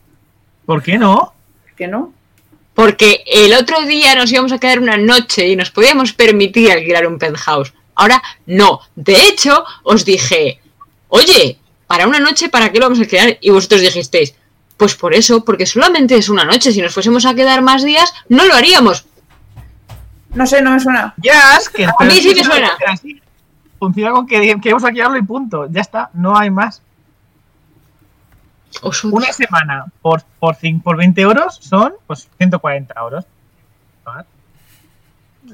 ¿Por 0.67 0.83
qué 0.83 0.99
no? 0.99 1.35
¿Que 1.77 1.87
no? 1.87 2.13
Porque 2.81 3.23
el 3.27 3.52
otro 3.52 3.82
día 3.82 4.15
nos 4.15 4.32
íbamos 4.32 4.52
a 4.52 4.59
quedar 4.59 4.81
una 4.81 4.97
noche 4.97 5.47
y 5.47 5.55
nos 5.55 5.70
podíamos 5.70 6.15
permitir 6.15 6.73
alquilar 6.73 7.07
un 7.07 7.19
penthouse. 7.19 7.74
Ahora 7.94 8.23
no. 8.47 8.81
De 8.97 9.24
hecho, 9.24 9.65
os 9.82 10.07
dije, 10.07 10.62
oye, 11.09 11.59
para 11.86 12.07
una 12.07 12.19
noche, 12.19 12.48
¿para 12.48 12.73
qué 12.73 12.78
lo 12.78 12.86
vamos 12.86 12.98
a 12.98 13.02
alquilar? 13.02 13.36
Y 13.43 13.51
vosotros 13.51 13.82
dijisteis, 13.82 14.35
pues 14.78 14.94
por 14.94 15.12
eso, 15.12 15.44
porque 15.44 15.66
solamente 15.66 16.16
es 16.16 16.31
una 16.31 16.44
noche. 16.44 16.73
Si 16.73 16.81
nos 16.81 16.94
fuésemos 16.94 17.27
a 17.27 17.35
quedar 17.35 17.61
más 17.61 17.85
días, 17.85 18.15
no 18.31 18.47
lo 18.47 18.55
haríamos. 18.55 19.05
No 20.32 20.47
sé, 20.47 20.62
no 20.62 20.70
me 20.70 20.81
suena. 20.81 21.12
Ya, 21.19 21.59
es 21.59 21.69
que. 21.69 21.85
A 21.85 22.05
mí 22.07 22.15
sí 22.15 22.35
me 22.35 22.43
suena. 22.43 22.70
Funciona 23.78 24.12
con 24.12 24.27
que 24.27 24.59
queremos 24.59 24.85
alquilarlo 24.85 25.19
y 25.19 25.23
punto. 25.23 25.66
Ya 25.70 25.82
está, 25.82 26.09
no 26.15 26.35
hay 26.35 26.48
más. 26.48 26.81
Una 29.05 29.33
semana 29.33 29.87
por, 30.01 30.23
por, 30.39 30.57
por 30.83 30.97
20 30.97 31.21
euros 31.21 31.57
son 31.61 31.95
pues 32.07 32.29
140 32.39 32.95
euros. 33.01 33.25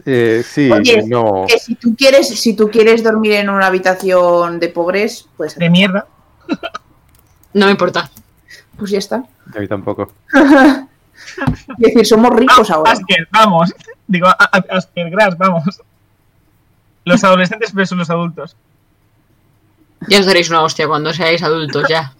Eh, 0.04 0.42
sí, 0.44 0.70
Oye, 0.70 1.04
no. 1.06 1.46
Que 1.48 1.58
si 1.58 1.74
tú 1.74 1.94
quieres, 1.96 2.28
si 2.28 2.54
tú 2.54 2.70
quieres 2.70 3.02
dormir 3.02 3.32
en 3.32 3.48
una 3.48 3.66
habitación 3.66 4.60
de 4.60 4.68
pobres, 4.68 5.28
pues, 5.36 5.56
De 5.56 5.70
mierda. 5.70 6.06
No 7.54 7.66
me 7.66 7.72
importa. 7.72 8.10
pues 8.76 8.90
ya 8.90 8.98
está. 8.98 9.24
A 9.54 9.58
mí 9.58 9.68
tampoco. 9.68 10.12
Es 11.36 11.76
decir, 11.78 12.06
somos 12.06 12.34
ricos 12.34 12.70
ahora. 12.70 12.92
Asker, 12.92 13.28
vamos. 13.30 13.72
Digo, 14.06 14.28
Asker 14.70 15.10
Grass, 15.10 15.36
vamos. 15.36 15.82
Los 17.04 17.24
adolescentes 17.24 17.72
versus 17.74 17.98
los 17.98 18.10
adultos. 18.10 18.56
Ya 20.08 20.20
os 20.20 20.26
daréis 20.26 20.50
una 20.50 20.62
hostia 20.62 20.86
cuando 20.86 21.12
seáis 21.12 21.42
adultos, 21.42 21.88
ya. 21.88 22.12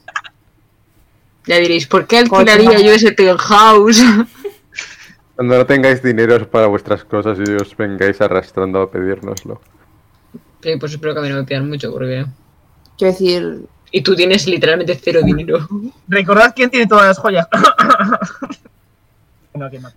Ya 1.46 1.58
diréis, 1.58 1.86
¿por 1.86 2.06
qué 2.06 2.18
alquilaría 2.18 2.80
yo 2.80 2.92
ese 2.92 3.12
penthouse? 3.12 4.02
Cuando 5.36 5.54
no 5.58 5.66
tengáis 5.66 6.02
dinero 6.02 6.48
para 6.50 6.66
vuestras 6.66 7.04
cosas 7.04 7.38
y 7.38 7.52
os 7.52 7.76
vengáis 7.76 8.20
arrastrando 8.20 8.82
a 8.82 8.90
pedírnoslo. 8.90 9.60
Sí, 10.62 10.76
pues 10.76 10.92
espero 10.92 11.14
que 11.14 11.20
a 11.20 11.22
mí 11.22 11.28
no 11.28 11.36
me 11.36 11.44
pidan 11.44 11.68
mucho, 11.68 11.92
porque... 11.92 12.26
Quiero 12.98 13.12
decir, 13.12 13.60
Y 13.92 14.02
tú 14.02 14.16
tienes 14.16 14.46
literalmente 14.46 14.98
cero 15.00 15.20
dinero. 15.22 15.68
Recordad 16.08 16.52
quién 16.56 16.70
tiene 16.70 16.88
todas 16.88 17.06
las 17.06 17.18
joyas. 17.18 17.46
no, 19.54 19.70
que 19.70 19.78
no. 19.78 19.88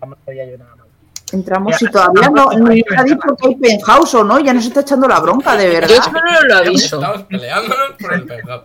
No 0.00 0.16
yo 0.26 0.58
nada 0.58 0.76
más. 0.76 0.86
entramos 1.32 1.78
Ya, 1.80 1.88
y 1.88 1.90
todavía 1.90 2.28
no, 2.30 2.50
no 2.50 2.70
hay 2.70 2.82
ha 2.96 3.04
dicho 3.04 3.36
que 3.40 3.48
hay 3.48 3.54
penthouse 3.54 4.14
o 4.14 4.24
no, 4.24 4.40
ya 4.40 4.52
nos 4.52 4.66
está 4.66 4.80
echando 4.80 5.08
la 5.08 5.20
bronca, 5.20 5.56
de 5.56 5.66
Yo 5.66 5.72
verdad. 5.72 6.02
solo 6.02 6.20
lo 6.48 6.56
aviso. 6.56 6.96
Estamos 6.96 7.22
peleándonos 7.22 7.90
por 7.98 8.14
el 8.14 8.24
penthouse. 8.24 8.64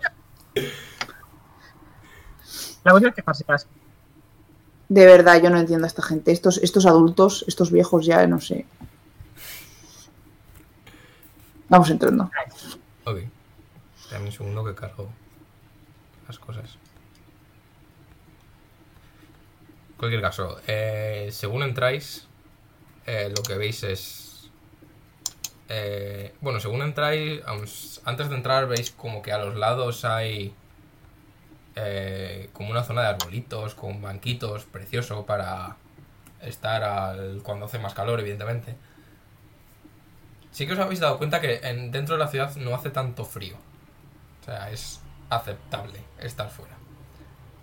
La 2.89 2.93
cuestión 2.93 3.11
es 3.11 3.15
que 3.17 3.21
pase 3.21 3.43
pase. 3.43 3.67
De 4.87 5.05
verdad, 5.05 5.39
yo 5.39 5.51
no 5.51 5.59
entiendo 5.59 5.85
a 5.85 5.87
esta 5.87 6.01
gente. 6.01 6.31
Estos, 6.31 6.57
estos 6.57 6.87
adultos, 6.87 7.45
estos 7.47 7.71
viejos 7.71 8.03
ya, 8.03 8.25
no 8.25 8.41
sé. 8.41 8.65
Vamos 11.67 11.87
entrando. 11.91 12.31
Ok. 13.05 13.19
Dame 14.09 14.25
un 14.25 14.31
segundo 14.31 14.65
que 14.65 14.73
cargo 14.73 15.07
las 16.27 16.39
cosas. 16.39 16.79
En 19.91 19.95
cualquier 19.97 20.21
caso, 20.21 20.59
eh, 20.65 21.29
según 21.31 21.61
entráis, 21.61 22.25
eh, 23.05 23.31
lo 23.37 23.43
que 23.43 23.55
veis 23.55 23.83
es... 23.83 24.49
eh, 25.67 26.33
bueno, 26.41 26.59
según 26.59 26.81
entráis, 26.81 27.41
antes 28.03 28.29
de 28.29 28.35
entrar 28.35 28.67
veis 28.67 28.89
como 28.89 29.21
que 29.21 29.31
a 29.31 29.37
los 29.37 29.55
lados 29.55 30.05
hay 30.05 30.55
eh, 31.81 32.49
como 32.53 32.71
una 32.71 32.83
zona 32.83 33.01
de 33.03 33.07
arbolitos 33.09 33.75
con 33.75 34.01
banquitos, 34.01 34.65
precioso 34.65 35.25
para 35.25 35.77
estar 36.41 36.83
al, 36.83 37.41
cuando 37.43 37.65
hace 37.67 37.79
más 37.79 37.93
calor, 37.93 38.19
evidentemente. 38.19 38.75
Sí 40.51 40.65
que 40.67 40.73
os 40.73 40.79
habéis 40.79 40.99
dado 40.99 41.17
cuenta 41.17 41.39
que 41.41 41.57
en- 41.63 41.91
dentro 41.91 42.15
de 42.15 42.19
la 42.23 42.27
ciudad 42.27 42.55
no 42.55 42.73
hace 42.75 42.89
tanto 42.89 43.23
frío. 43.25 43.55
O 44.41 44.45
sea, 44.45 44.71
es 44.71 44.99
aceptable 45.29 45.99
estar 46.19 46.49
fuera. 46.49 46.75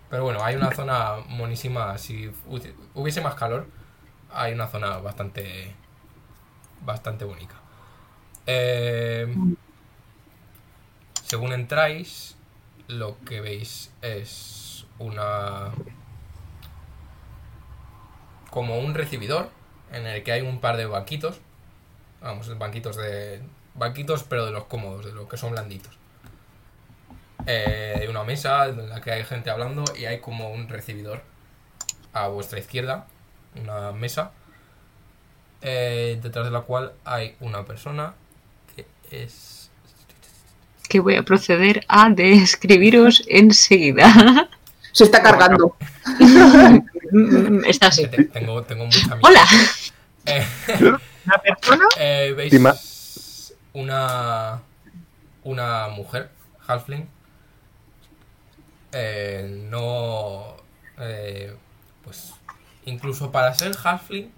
Pero 0.09 0.23
bueno, 0.25 0.43
hay 0.45 0.55
una 0.55 0.71
zona 0.73 1.17
monísima. 1.29 1.99
Si 1.99 2.29
hu- 2.49 2.75
hubiese 2.95 3.21
más 3.21 3.35
calor, 3.35 3.67
hay 4.33 4.53
una 4.53 4.69
zona 4.69 4.99
bastante. 4.99 5.75
bastante 6.83 7.25
bonita. 7.25 7.55
Eh, 8.47 9.27
según 11.25 11.53
entráis, 11.53 12.36
lo 12.89 13.17
que 13.25 13.41
veis 13.41 13.93
es 14.03 14.87
una. 14.99 15.73
como 18.51 18.79
un 18.79 18.95
recibidor 18.95 19.51
en 19.93 20.07
el 20.07 20.23
que 20.23 20.33
hay 20.33 20.43
un 20.43 20.61
par 20.61 20.77
de 20.77 20.87
banquitos. 20.87 21.41
Vamos, 22.21 22.57
banquitos 22.59 22.97
de. 22.97 23.43
banquitos, 23.75 24.25
pero 24.25 24.47
de 24.47 24.53
los 24.53 24.65
cómodos, 24.65 25.05
de 25.05 25.13
los 25.13 25.29
que 25.29 25.37
son 25.37 25.53
blanditos. 25.53 25.97
Eh, 27.47 27.99
hay 28.01 28.09
una 28.09 28.25
mesa 28.25 28.67
en 28.67 28.89
la 28.89 29.01
que 29.01 29.13
hay 29.13 29.25
gente 29.25 29.51
hablando 29.51 29.85
y 29.97 30.07
hay 30.07 30.21
como 30.21 30.51
un 30.51 30.69
recibidor 30.69 31.23
a 32.13 32.29
vuestra 32.29 32.59
izquierda, 32.59 33.07
una 33.55 33.93
mesa, 33.93 34.33
eh, 35.61 36.19
detrás 36.23 36.47
de 36.47 36.51
la 36.51 36.63
cual 36.63 36.93
hay 37.05 37.37
una 37.41 37.65
persona 37.65 38.15
que 38.75 38.87
es... 39.11 39.56
Que 40.89 41.01
voy 41.01 41.17
a 41.17 41.23
proceder 41.23 41.85
a 41.89 42.09
describiros 42.11 43.23
enseguida. 43.29 44.49
Se 44.93 45.05
está 45.05 45.23
cargando. 45.23 45.77
Mm, 47.13 47.65
Está 47.67 47.89
así. 47.89 48.07
Te- 48.09 48.25
Tengo, 48.25 48.63
tengo 48.63 48.85
mucha. 48.87 49.19
Hola. 49.23 49.45
Eh, 50.27 50.47
Una 50.81 51.39
persona. 51.43 51.85
eh, 51.99 52.33
¿Veis 52.37 53.53
una, 53.73 54.63
una 55.45 55.89
mujer, 55.89 56.31
halfling? 56.67 57.07
Eh, 58.93 59.67
no... 59.71 60.57
eh, 60.99 61.55
pues 62.05 62.33
incluso 62.87 63.31
para 63.31 63.53
ser 63.55 63.77
halfling 63.77 64.33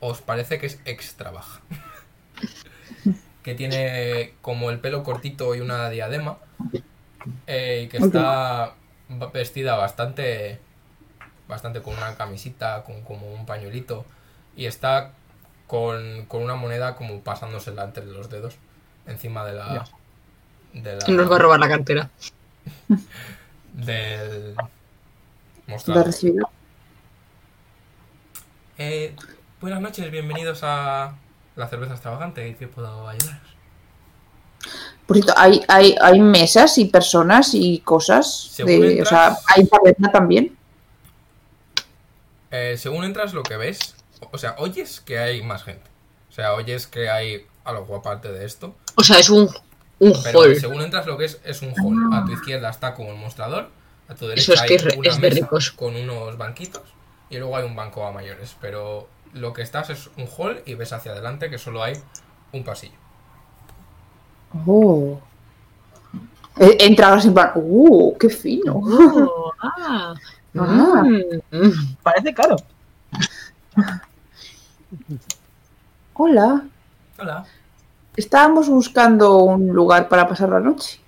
os 0.00 0.20
parece 0.22 0.58
que 0.58 0.66
es 0.66 0.80
extra 0.86 1.30
baja. 1.30 1.60
que 3.42 3.54
tiene 3.54 4.34
como 4.40 4.70
el 4.70 4.78
pelo 4.78 5.02
cortito 5.02 5.54
y 5.54 5.60
una 5.60 5.90
diadema. 5.90 6.38
eh, 7.46 7.82
y 7.84 7.88
que 7.88 7.98
está 7.98 8.74
vestida 9.32 9.76
bastante 9.76 10.60
bastante 11.48 11.82
con 11.82 11.94
una 11.94 12.14
camisita, 12.16 12.82
con 12.84 13.02
como 13.02 13.32
un 13.32 13.46
pañuelito. 13.46 14.04
Y 14.56 14.66
está 14.66 15.12
con, 15.66 16.26
con 16.26 16.42
una 16.42 16.54
moneda 16.54 16.96
como 16.96 17.20
pasándosela 17.20 17.84
entre 17.84 18.06
los 18.06 18.30
dedos. 18.30 18.56
Encima 19.06 19.44
de 19.44 19.54
la. 19.54 19.84
De 20.72 20.96
la 20.96 21.06
Nos 21.08 21.30
va 21.30 21.36
a 21.36 21.38
robar 21.38 21.60
la 21.60 21.68
cartera. 21.68 22.10
del 23.72 24.54
recibir. 26.04 26.42
Eh, 28.78 29.14
buenas 29.60 29.80
noches, 29.80 30.10
bienvenidos 30.10 30.60
a 30.62 31.14
la 31.56 31.68
cerveza 31.68 31.92
extravagante. 31.92 32.46
¿En 32.46 32.54
qué 32.56 32.68
puedo 32.68 33.08
ayudaros? 33.08 33.40
Por 35.06 35.16
cierto, 35.16 35.34
hay, 35.36 35.60
hay, 35.68 35.96
hay 36.00 36.20
mesas 36.20 36.78
y 36.78 36.84
personas 36.86 37.50
y 37.54 37.80
cosas. 37.80 38.32
Según 38.52 38.80
De, 38.80 38.86
o 38.86 38.90
entras- 39.04 39.08
sea, 39.08 39.36
hay 39.48 39.66
taberna 39.66 40.10
también. 40.12 40.56
Eh, 42.50 42.76
según 42.78 43.04
entras, 43.04 43.32
lo 43.32 43.42
que 43.42 43.56
ves, 43.56 43.94
o 44.30 44.38
sea, 44.38 44.54
oyes 44.58 45.00
que 45.00 45.18
hay 45.18 45.42
más 45.42 45.64
gente. 45.64 45.88
O 46.30 46.32
sea, 46.32 46.54
oyes 46.54 46.86
que 46.86 47.08
hay 47.10 47.46
algo 47.64 47.96
aparte 47.96 48.30
de 48.30 48.44
esto. 48.44 48.74
O 48.96 49.02
sea, 49.02 49.18
es 49.18 49.30
un, 49.30 49.48
un 49.98 50.12
Pero 50.22 50.40
hall. 50.40 50.56
según 50.60 50.82
entras, 50.82 51.06
lo 51.06 51.16
que 51.16 51.24
es 51.26 51.40
es 51.44 51.62
un 51.62 51.72
hall. 51.80 52.12
A 52.14 52.24
tu 52.24 52.32
izquierda 52.32 52.70
está 52.70 52.94
como 52.94 53.10
el 53.10 53.16
mostrador. 53.16 53.68
A 54.08 54.14
tu 54.14 54.26
derecha 54.26 54.52
Eso 54.52 54.54
es 54.54 54.60
hay 54.60 54.68
que 54.68 54.74
es 54.76 54.84
re- 54.84 54.96
una 54.98 55.08
es 55.10 55.16
de 55.20 55.28
mesa 55.30 55.40
ricos. 55.42 55.72
con 55.72 55.96
unos 55.96 56.36
banquitos. 56.36 56.82
Y 57.30 57.38
luego 57.38 57.56
hay 57.56 57.64
un 57.64 57.74
banco 57.74 58.06
a 58.06 58.12
mayores. 58.12 58.54
Pero 58.60 59.08
lo 59.34 59.52
que 59.52 59.62
estás 59.62 59.90
es 59.90 60.10
un 60.16 60.26
hall 60.36 60.62
y 60.66 60.74
ves 60.74 60.92
hacia 60.92 61.12
adelante 61.12 61.50
que 61.50 61.58
solo 61.58 61.82
hay 61.82 61.94
un 62.52 62.64
pasillo. 62.64 62.94
Oh. 64.66 65.18
Entra 66.56 67.14
así 67.14 67.28
en 67.28 67.34
plan, 67.34 67.52
¡uh! 67.54 68.16
¡Qué 68.18 68.28
fino! 68.28 68.74
Oh, 68.76 69.52
ah. 69.60 70.14
Ah. 70.54 71.02
Mm. 71.02 71.94
Parece 72.02 72.34
caro. 72.34 72.56
Hola. 76.12 76.62
Hola. 77.18 77.46
Estábamos 78.14 78.68
buscando 78.68 79.38
un 79.38 79.68
lugar 79.68 80.10
para 80.10 80.28
pasar 80.28 80.50
la 80.50 80.60
noche. 80.60 81.00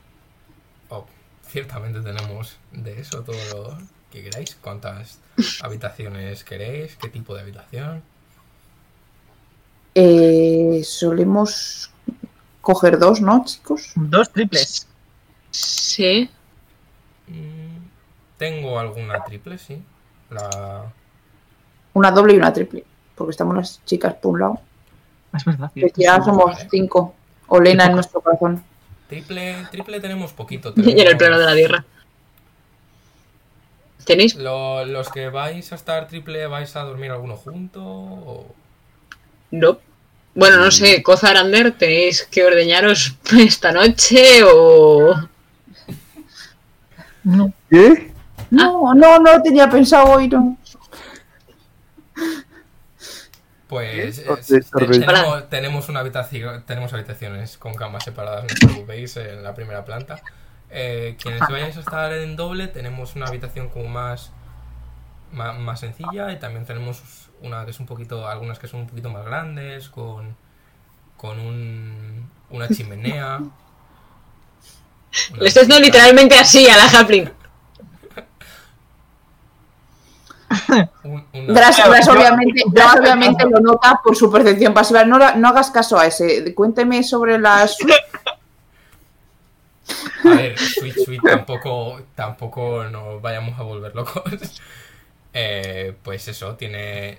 Oh, 0.89 1.05
ciertamente 1.47 2.01
tenemos 2.01 2.57
de 2.73 2.99
eso 2.99 3.23
todo 3.23 3.37
lo 3.53 3.79
que 4.11 4.23
queráis. 4.23 4.57
¿Cuántas 4.63 5.21
habitaciones 5.61 6.43
queréis? 6.43 6.97
¿Qué 6.97 7.11
tipo 7.11 7.35
de 7.35 7.43
habitación? 7.43 8.03
Eh, 9.95 10.83
solemos 10.85 11.91
coger 12.61 12.99
dos, 12.99 13.21
¿no, 13.21 13.45
chicos? 13.45 13.93
Dos 13.95 14.31
triples. 14.33 14.89
Sí. 15.51 16.29
Mm, 17.29 17.87
tengo 18.37 18.79
alguna 18.79 19.23
triple, 19.25 19.59
sí. 19.59 19.83
La... 20.31 20.93
Una 21.93 22.11
doble 22.11 22.35
y 22.35 22.37
una 22.39 22.53
triple. 22.53 22.85
Porque 23.15 23.31
estamos 23.31 23.55
las 23.57 23.85
chicas 23.85 24.15
por 24.15 24.33
un 24.33 24.41
lado. 24.41 24.61
Es 25.33 25.45
verdad. 25.45 25.71
Que 25.75 25.93
ya 25.97 26.21
somos 26.23 26.57
cinco. 26.71 27.15
Olena 27.47 27.87
en 27.87 27.93
nuestro 27.93 28.21
corazón. 28.21 28.65
Triple, 29.09 29.67
triple 29.71 30.01
tenemos 30.01 30.33
poquito. 30.33 30.73
Y 30.77 30.81
en 30.81 30.87
el 30.89 30.95
tenemos- 30.97 31.19
plano 31.19 31.39
de 31.39 31.45
la 31.45 31.55
tierra. 31.55 31.85
¿Tenéis? 34.05 34.35
Lo- 34.35 34.85
los 34.85 35.09
que 35.09 35.29
vais 35.29 35.71
a 35.73 35.75
estar 35.77 36.09
triple, 36.09 36.47
¿vais 36.47 36.75
a 36.77 36.81
dormir 36.83 37.11
alguno 37.11 37.37
junto? 37.37 37.83
O... 37.85 38.55
No. 39.55 39.79
Bueno, 40.35 40.57
no 40.57 40.71
sé, 40.73 41.01
Coza 41.05 41.31
Arander, 41.31 41.79
¿tenéis 41.79 42.25
que 42.25 42.45
ordeñaros 42.45 43.17
esta 43.39 43.71
noche 43.71 44.43
o...? 44.43 45.15
No. 47.23 47.53
¿Qué? 47.71 48.13
No, 48.51 48.93
no, 48.95 49.19
no 49.21 49.43
tenía 49.43 49.71
pensado 49.71 50.07
hoy, 50.07 50.29
no. 50.29 50.59
Pues 53.69 54.23
tenemos, 54.77 55.49
tenemos 55.49 55.89
una 55.89 56.01
habitación, 56.01 56.65
tenemos 56.67 56.93
habitaciones 56.93 57.57
con 57.57 57.75
camas 57.75 58.05
separadas, 58.05 58.47
como 58.61 58.85
veis 58.87 59.17
en 59.17 59.43
la 59.43 59.55
primera 59.55 59.85
planta. 59.85 60.21
Eh, 60.71 61.17
quienes 61.23 61.41
vayáis 61.49 61.77
a 61.77 61.81
estar 61.81 62.13
en 62.13 62.35
doble, 62.35 62.67
tenemos 62.67 63.15
una 63.15 63.27
habitación 63.27 63.69
como 63.69 63.89
más, 63.89 64.33
más, 65.33 65.59
más 65.59 65.81
sencilla 65.81 66.33
y 66.33 66.39
también 66.39 66.67
tenemos 66.67 67.24
una 67.43 67.65
que 67.65 67.71
es 67.73 67.81
un 67.81 67.87
poquito, 67.87 68.27
algunas 68.29 68.59
que 68.59 68.67
son 68.69 68.81
un 68.81 68.87
poquito 68.87 69.11
más 69.11 69.25
grandes, 69.25 69.89
con, 69.89 70.37
con 71.17 71.39
un, 71.39 72.29
una 72.51 72.69
chimenea. 72.69 73.39
Una 75.31 75.43
Le 75.43 75.49
estás 75.49 75.69
dando 75.69 75.85
literalmente 75.85 76.37
así 76.37 76.69
a 76.69 76.77
la 76.77 76.87
Halfling. 76.87 77.31
Un- 81.05 81.25
una- 81.33 81.55
yo- 82.07 82.13
obviamente, 82.13 82.63
Gras 82.73 82.97
obviamente 82.99 83.45
lo 83.49 83.61
nota 83.61 84.01
por 84.03 84.17
su 84.17 84.31
percepción 84.31 84.75
pasiva. 84.75 85.05
No, 85.05 85.19
no 85.37 85.49
hagas 85.49 85.71
caso 85.71 85.99
a 85.99 86.07
ese. 86.07 86.55
Cuénteme 86.55 87.03
sobre 87.05 87.39
las. 87.39 87.77
A 90.25 90.29
ver, 90.29 90.59
Sweet 90.59 90.95
Sweet 91.05 91.21
tampoco, 91.23 92.01
tampoco 92.15 92.85
nos 92.85 93.21
vayamos 93.21 93.59
a 93.59 93.63
volver 93.63 93.95
locos. 93.95 94.23
Eh, 95.35 95.95
pues 96.03 96.29
eso, 96.29 96.55
tiene 96.55 97.19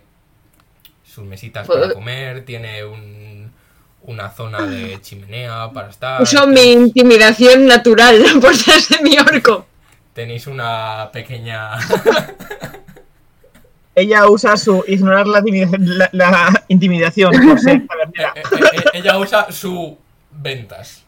sus 1.04 1.24
mesitas 1.26 1.68
para 1.68 1.94
comer, 1.94 2.46
tiene 2.46 2.84
un, 2.86 3.52
una 4.04 4.30
zona 4.32 4.66
de 4.66 5.00
chimenea 5.02 5.70
para 5.74 5.90
estar. 5.90 6.22
Uso 6.22 6.48
mi 6.48 6.72
intimidación 6.72 7.66
natural 7.66 8.24
por 8.42 8.56
detrás 8.56 8.88
de 8.90 9.00
mi 9.02 9.18
orco. 9.18 9.66
Tenéis 10.14 10.48
una 10.48 11.10
pequeña... 11.12 11.72
Ella 13.98 14.28
usa 14.30 14.58
su 14.58 14.84
ignorar 14.88 15.26
la, 15.26 15.42
timide- 15.42 15.78
la- 15.80 16.10
la 16.12 16.64
intimidación 16.68 17.32
por 17.48 17.60
ser. 17.60 17.82
Eh, 18.18 18.24
eh, 18.36 18.44
eh, 18.74 18.84
ella 18.94 19.18
usa 19.18 19.52
su 19.52 19.98
ventas. 20.32 21.04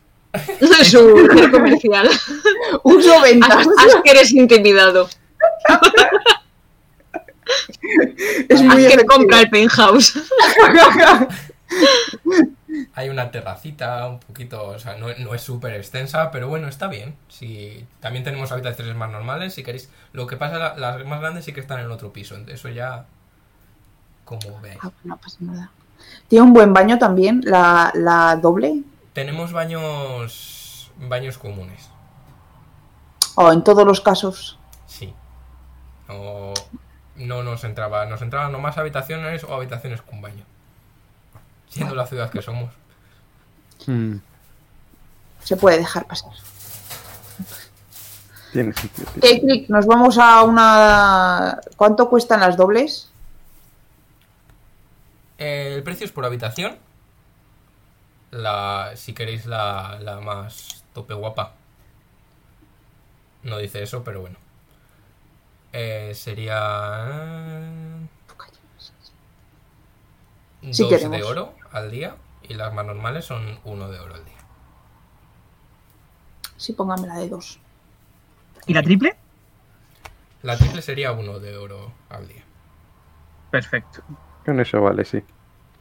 Su 0.84 1.28
comercial. 1.52 2.10
Uso 2.84 3.22
ventas. 3.22 3.66
haz 3.66 3.96
que 4.04 4.12
eres 4.12 4.32
intimidado. 4.34 5.08
Es 8.50 8.60
Haz 8.62 8.66
muy 8.66 8.88
que 8.88 9.06
compra 9.06 9.42
el 9.42 9.50
penthouse. 9.50 10.14
Hay 12.94 13.10
una 13.10 13.32
terracita 13.32 14.08
un 14.08 14.20
poquito, 14.20 14.68
o 14.70 14.80
sea, 14.80 14.96
no, 14.98 15.08
no 15.20 15.34
es 15.34 15.42
súper 15.42 15.74
extensa, 15.76 16.32
pero 16.32 16.48
bueno, 16.48 16.68
está 16.68 16.88
bien. 16.88 17.16
Si, 17.28 17.86
también 18.00 18.24
tenemos 18.24 18.52
habitaciones 18.52 18.96
más 18.96 19.10
normales, 19.12 19.54
si 19.54 19.64
queréis. 19.64 19.90
Lo 20.14 20.28
que 20.28 20.38
pasa, 20.38 20.58
la- 20.58 20.76
las 20.78 21.06
más 21.06 21.20
grandes 21.22 21.46
sí 21.46 21.54
que 21.54 21.60
están 21.60 21.80
en 21.80 21.86
el 21.86 21.92
otro 21.92 22.12
piso, 22.14 22.36
eso 22.48 22.70
ya... 22.70 23.06
Como 24.26 24.60
veis. 24.62 24.78
Ah, 24.82 24.92
No 25.04 25.18
pasa 25.18 25.38
nada. 25.40 25.72
Tiene 26.28 26.44
un 26.46 26.54
buen 26.54 26.74
baño 26.74 26.98
también, 27.00 27.42
la, 27.46 27.92
la 27.96 28.36
doble. 28.36 28.84
Tenemos 29.14 29.52
baños 29.52 30.92
baños 31.00 31.38
comunes, 31.38 31.90
O 33.36 33.52
en 33.52 33.64
todos 33.64 33.86
los 33.86 34.02
casos. 34.02 34.58
sí. 34.88 35.14
No, 36.08 36.54
no 37.18 37.44
nos 37.44 37.64
entraba, 37.64 38.06
nos 38.06 38.22
entraban 38.22 38.52
nomás 38.52 38.78
habitaciones 38.78 39.44
o 39.44 39.54
habitaciones 39.54 40.02
con 40.02 40.22
baño. 40.22 40.44
Siendo 41.70 41.96
la 41.96 42.08
ciudad 42.08 42.30
que 42.30 42.42
somos. 42.42 42.74
Mm, 43.86 44.16
Se 45.44 45.58
puede 45.58 45.78
dejar 45.80 46.06
pasar. 46.08 46.32
tiene 48.54 48.74
sitio. 48.74 49.06
sí. 49.14 49.20
Ok, 49.20 49.42
Crick, 49.42 49.70
nos 49.70 49.86
vamos 49.86 50.18
a 50.18 50.44
una. 50.44 51.60
¿Cuánto 51.76 52.10
cuestan 52.10 52.40
las 52.40 52.56
dobles? 52.58 53.12
Eh, 55.38 55.74
el 55.76 55.84
precio 55.84 56.06
es 56.06 56.12
por 56.12 56.26
habitación. 56.26 56.78
La, 58.32 58.92
si 58.96 59.14
queréis 59.14 59.46
la, 59.46 60.00
la 60.02 60.20
más 60.20 60.84
tope 60.94 61.14
guapa. 61.14 61.54
No 63.44 63.58
dice 63.58 63.84
eso, 63.84 64.04
pero 64.04 64.22
bueno. 64.22 64.38
Eh, 65.80 66.14
sería... 66.16 67.62
Sí 70.72 70.82
dos 70.82 70.90
queremos. 70.90 71.18
de 71.18 71.24
oro 71.24 71.54
al 71.72 71.92
día 71.92 72.16
y 72.42 72.56
las 72.56 72.74
más 72.74 72.84
normales 72.84 73.26
son 73.26 73.60
uno 73.64 73.88
de 73.90 74.00
oro 74.00 74.16
al 74.16 74.26
día. 74.26 74.34
Sí, 76.58 76.74
póngame 76.74 77.06
la 77.08 77.16
de 77.20 77.30
dos. 77.30 77.60
¿Y 78.66 78.74
la 78.74 78.82
triple? 78.82 79.16
La 80.42 80.58
triple 80.58 80.82
sería 80.82 81.12
uno 81.12 81.40
de 81.40 81.56
oro 81.56 81.94
al 82.10 82.28
día. 82.28 82.44
Perfecto. 83.52 84.02
Con 84.46 84.60
eso 84.60 84.82
vale, 84.82 85.06
sí. 85.06 85.24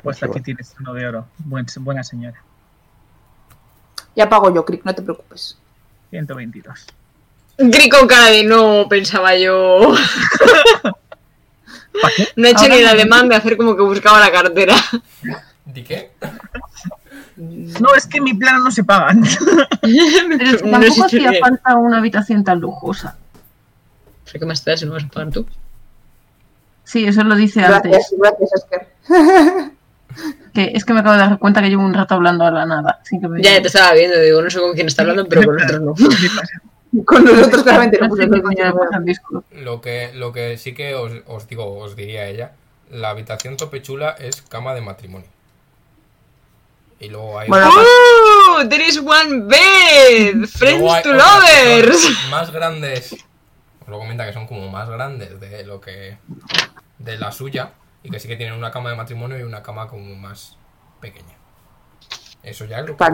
Pues 0.03 0.23
aquí 0.23 0.29
vale. 0.33 0.43
tienes 0.43 0.77
uno 0.79 0.93
de 0.93 1.07
oro. 1.09 1.27
Buen- 1.39 1.67
buena 1.81 2.05
señora. 2.05 2.43
Ya 4.15 4.29
pago 4.29 4.55
yo, 4.55 4.63
Crick, 4.65 4.85
no 4.85 4.95
te 4.95 5.01
preocupes. 5.03 5.59
122. 6.11 6.87
Grico 7.59 8.07
cara 8.07 8.27
de 8.27 8.45
no, 8.45 8.87
pensaba 8.89 9.35
yo. 9.37 9.95
No 12.37 12.47
he 12.47 12.51
hecho 12.51 12.63
Ahora 12.65 12.75
ni 12.75 12.81
el 12.81 12.85
no. 12.85 12.91
ademán 12.91 13.29
de 13.29 13.37
hacer 13.37 13.57
como 13.57 13.75
que 13.75 13.83
buscaba 13.83 14.21
la 14.21 14.31
cartera. 14.31 14.75
¿Di 15.65 15.83
qué? 15.83 16.11
No, 17.37 17.95
es 17.95 18.07
que 18.07 18.19
en 18.19 18.25
mi 18.25 18.35
plano 18.35 18.59
no 18.65 18.71
se 18.71 18.85
pagan. 18.85 19.23
Pero 19.81 20.51
es 20.51 20.63
que 20.63 20.71
tampoco 20.71 21.05
hacía 21.05 21.31
qué- 21.33 21.39
falta 21.39 21.75
una 21.77 21.99
habitación 21.99 22.45
tan 22.45 22.61
lujosa. 22.61 23.17
¿Pero 24.27 24.41
qué 24.41 24.47
más 24.47 24.63
te 24.63 24.71
da 24.73 24.77
si 24.77 24.85
no 24.87 24.93
vas 24.93 25.05
a 25.05 25.09
pagar 25.09 25.31
tú? 25.33 25.47
Sí, 26.85 27.05
eso 27.07 27.25
lo 27.25 27.35
dice 27.35 27.61
Gracias, 27.61 27.85
antes. 27.85 28.15
gracias, 28.19 28.51
Esker. 28.55 28.89
Que 30.55 30.71
es 30.75 30.85
que 30.87 30.95
me 30.95 31.01
acabo 31.01 31.13
de 31.15 31.21
dar 31.21 31.39
cuenta 31.39 31.61
que 31.61 31.69
llevo 31.69 31.85
un 31.85 31.93
rato 31.93 32.15
hablando 32.15 32.45
a 32.45 32.51
la 32.51 32.65
nada. 32.65 33.01
Así 33.03 33.21
que 33.21 33.29
me- 33.29 33.43
Ya, 33.43 33.53
ya 33.55 33.61
te 33.63 33.67
estaba 33.69 33.93
viendo, 33.93 34.19
digo, 34.19 34.41
no 34.41 34.49
sé 34.49 34.59
con 34.61 34.73
quién 34.75 34.87
está 34.87 35.03
hablando, 35.03 35.27
pero 35.29 35.43
con 35.45 35.63
otros 35.63 35.81
no. 35.83 35.95
Con 37.05 37.25
nosotros 37.25 37.63
claramente 37.63 37.99
no 38.01 39.01
disco. 39.05 39.45
Lo 39.53 39.81
que, 39.81 40.13
lo 40.15 40.33
que 40.33 40.57
sí 40.57 40.73
que 40.75 40.95
os, 40.95 41.13
os 41.27 41.49
digo, 41.49 41.79
os 41.79 41.97
diría 41.97 42.27
ella, 42.27 42.53
la 42.91 43.11
habitación 43.11 43.57
tope 43.57 43.83
chula 43.83 44.11
es 44.19 44.43
cama 44.43 44.75
de 44.75 44.81
matrimonio. 44.81 45.29
Y 46.99 47.09
luego 47.09 47.39
hay 47.39 47.49
Bueno, 47.49 47.69
otra- 47.69 47.83
¡Oh! 47.83 48.69
There 48.69 48.87
is 48.87 48.99
one 48.99 49.43
bed! 49.47 50.47
¡Friends 50.49 51.03
to 51.03 51.13
lovers! 51.13 52.09
Más 52.31 52.51
grandes. 52.51 53.13
Os 53.83 53.89
lo 53.89 53.99
comenta 53.99 54.25
que 54.27 54.33
son 54.33 54.47
como 54.47 54.69
más 54.71 54.89
grandes 54.89 55.39
de 55.39 55.65
lo 55.67 55.81
que. 55.81 56.17
de 56.99 57.19
la 57.19 57.33
suya. 57.33 57.73
Y 58.03 58.11
que 58.11 58.19
sí 58.21 58.29
que 58.29 58.37
tienen 58.37 58.55
una 58.57 58.71
cama 58.71 58.89
de 58.91 58.97
matrimonio 58.97 59.39
y 59.39 59.43
una 59.43 59.63
cama 59.63 59.89
como 59.89 60.15
más 60.15 60.57
pequeña. 61.01 61.35
Eso 62.43 62.65
ya 62.65 62.79
es 62.79 62.87
lo 62.87 62.97
que. 62.97 63.05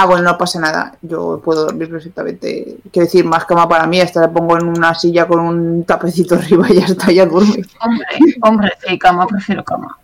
Ah, 0.00 0.06
bueno, 0.06 0.22
no 0.22 0.38
pasa 0.38 0.60
nada. 0.60 0.96
Yo 1.02 1.40
puedo 1.44 1.64
dormir 1.64 1.90
perfectamente. 1.90 2.76
Quiero 2.92 3.06
decir, 3.06 3.24
más 3.24 3.44
cama 3.44 3.68
para 3.68 3.86
mí. 3.86 4.00
Hasta 4.00 4.20
la 4.20 4.30
pongo 4.30 4.56
en 4.56 4.68
una 4.68 4.94
silla 4.94 5.26
con 5.26 5.40
un 5.40 5.84
tapecito 5.84 6.34
arriba 6.36 6.66
y 6.70 6.74
ya 6.74 6.86
está, 6.86 7.10
ya 7.10 7.26
duerme. 7.26 7.64
Hombre, 7.80 8.06
hombre, 8.42 8.72
sí, 8.86 8.96
cama, 8.98 9.26
prefiero 9.26 9.64
cama. 9.64 9.98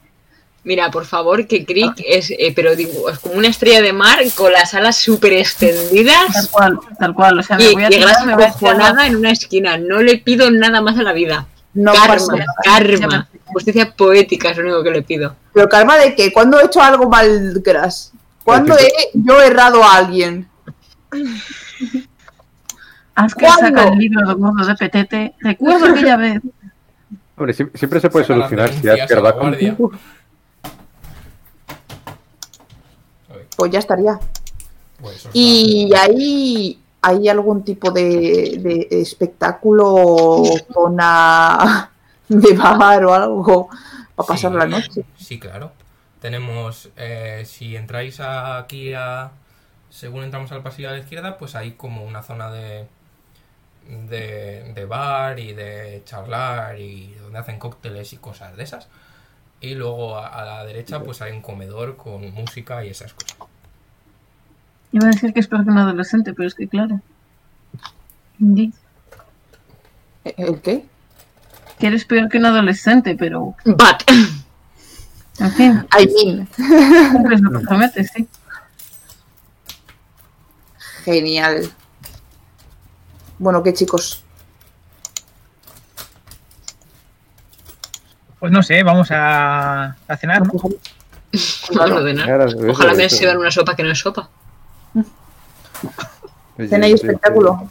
Mira, 0.65 0.91
por 0.91 1.05
favor, 1.05 1.47
que 1.47 1.65
Crick 1.65 2.03
es, 2.05 2.31
eh, 2.31 2.53
pero 2.57 2.75
digo, 2.75 3.09
es 3.11 3.19
como 3.19 3.35
una 3.35 3.49
estrella 3.49 3.83
de 3.83 3.93
mar 3.93 4.19
con 4.35 4.51
las 4.51 4.73
alas 4.75 4.97
súper 4.97 5.33
Tal 5.33 5.41
extendidas 5.41 6.49
cual, 6.49 6.79
tal 6.99 7.15
cual. 7.15 7.39
O 7.39 7.43
sea, 7.43 7.59
me 7.59 7.71
y, 7.71 7.75
voy 7.75 7.85
a 7.85 7.89
tirar, 7.91 8.27
me 8.27 8.35
voy 8.35 8.45
a 8.45 9.07
en 9.07 9.17
una 9.17 9.31
esquina. 9.31 9.77
No 9.77 10.03
le 10.03 10.19
pido 10.19 10.51
nada 10.51 10.81
más 10.81 10.99
a 10.99 11.03
la 11.03 11.13
vida. 11.13 11.47
No 11.75 11.93
karma, 11.93 12.45
karma. 12.65 13.29
Justicia 13.45 13.95
poética 13.95 14.51
es 14.51 14.57
lo 14.57 14.65
único 14.65 14.83
que 14.83 14.91
le 14.91 15.03
pido. 15.03 15.37
Pero 15.53 15.69
calma 15.69 15.99
de 15.99 16.15
que, 16.17 16.33
¿cuándo 16.33 16.59
he 16.59 16.65
hecho 16.65 16.81
algo 16.81 17.09
mal, 17.09 17.61
Gras? 17.63 18.14
¿Cuándo 18.45 18.77
he 18.79 18.91
yo 19.15 19.41
errado 19.41 19.83
a 19.83 19.97
alguien? 19.97 20.49
Haz 23.15 23.35
que 23.35 23.47
¿Cuándo? 23.47 23.61
saca 23.67 23.89
el 23.89 23.99
libro 23.99 24.27
de 24.29 24.35
gordo 24.35 24.65
de 24.67 24.75
petete. 24.75 25.35
Recuerdo 25.41 25.87
aquella 25.93 26.17
vez. 26.17 26.41
Hombre, 27.37 27.55
sie- 27.55 27.71
siempre 27.75 28.01
se 28.01 28.11
puede 28.11 28.25
Saca 28.25 28.35
solucionar 28.49 28.73
si 28.73 28.89
a 28.89 29.21
va 29.21 29.33
guardia. 29.33 29.75
contigo. 29.77 29.93
Pues 33.57 33.71
ya 33.73 33.79
estaría. 33.79 34.19
Pues 35.01 35.29
Y 35.33 35.93
ahí 35.95 36.81
hay 37.03 37.29
algún 37.29 37.65
tipo 37.65 37.91
de, 37.91 38.59
de 38.91 39.01
espectáculo, 39.01 40.43
zona 40.73 41.91
de 42.29 42.53
bar 42.57 43.05
o 43.05 43.15
algo 43.15 43.69
para 44.17 44.27
pasar 44.27 44.53
Sí, 44.53 44.59
la 44.59 44.67
noche. 44.67 45.05
Sí, 45.19 45.39
claro. 45.39 45.73
Tenemos, 46.25 46.89
eh, 46.97 47.43
si 47.45 47.77
entráis 47.77 48.19
aquí 48.19 48.95
a... 48.95 49.31
Según 49.91 50.25
entramos 50.25 50.51
al 50.53 50.63
pasillo 50.63 50.89
a 50.89 50.93
la 50.93 50.99
izquierda, 51.01 51.37
pues 51.37 51.55
hay 51.55 51.73
como 51.73 52.03
una 52.03 52.23
zona 52.23 52.51
de, 52.51 52.87
de, 54.09 54.73
de 54.75 54.85
bar 54.87 55.39
y 55.39 55.53
de 55.53 56.01
charlar 56.07 56.81
y 56.81 57.13
donde 57.21 57.39
hacen 57.39 57.59
cócteles 57.59 58.15
y 58.15 58.17
cosas 58.17 58.57
de 58.57 58.63
esas. 58.63 58.89
Y 59.61 59.75
luego 59.75 60.17
a, 60.17 60.29
a 60.29 60.47
la 60.47 60.65
derecha 60.65 61.03
pues 61.03 61.21
hay 61.21 61.33
un 61.33 61.43
comedor 61.43 61.99
con 61.99 62.33
música 62.33 62.83
y 62.87 62.89
esas 62.89 63.13
cosas. 63.13 63.37
Iba 64.93 65.05
a 65.05 65.11
decir 65.11 65.35
que 65.35 65.41
es 65.41 65.47
peor 65.47 65.65
que 65.65 65.71
un 65.73 65.77
adolescente, 65.77 66.33
pero 66.33 66.49
es 66.49 66.55
que 66.55 66.69
claro. 66.69 67.03
Indeed. 68.41 68.73
¿El 70.25 70.63
qué? 70.63 70.87
Que 71.79 71.89
eres 71.89 72.07
peor 72.07 72.31
que 72.31 72.39
un 72.39 72.47
adolescente, 72.47 73.15
pero. 73.15 73.55
But. 73.67 74.05
En 75.41 75.53
fin, 75.53 75.87
I 75.99 76.07
mean. 76.07 76.49
cumples 77.13 77.41
lo 77.41 77.59
que 77.59 77.67
prometes, 77.67 78.11
sí. 78.15 78.29
Genial. 81.05 81.71
Bueno, 83.39 83.63
¿qué 83.63 83.75
chicos? 83.75 84.23
Pues 88.39 88.53
no 88.53 88.63
sé, 88.63 88.83
vamos 88.83 89.11
a, 89.11 89.97
a 90.07 90.17
cenar, 90.17 90.47
¿no? 90.47 90.53
Bueno, 91.75 92.03
de 92.03 92.15
nada. 92.15 92.47
Ojalá 92.69 92.95
me 92.95 93.09
sirvan 93.09 93.39
una 93.39 93.51
sopa 93.51 93.75
que 93.75 93.83
no 93.83 93.91
es 93.91 93.99
sopa. 93.99 94.29
Oye, 96.59 96.69
Cena 96.69 96.87
y 96.87 96.91
sí, 96.91 97.07
espectáculo. 97.07 97.69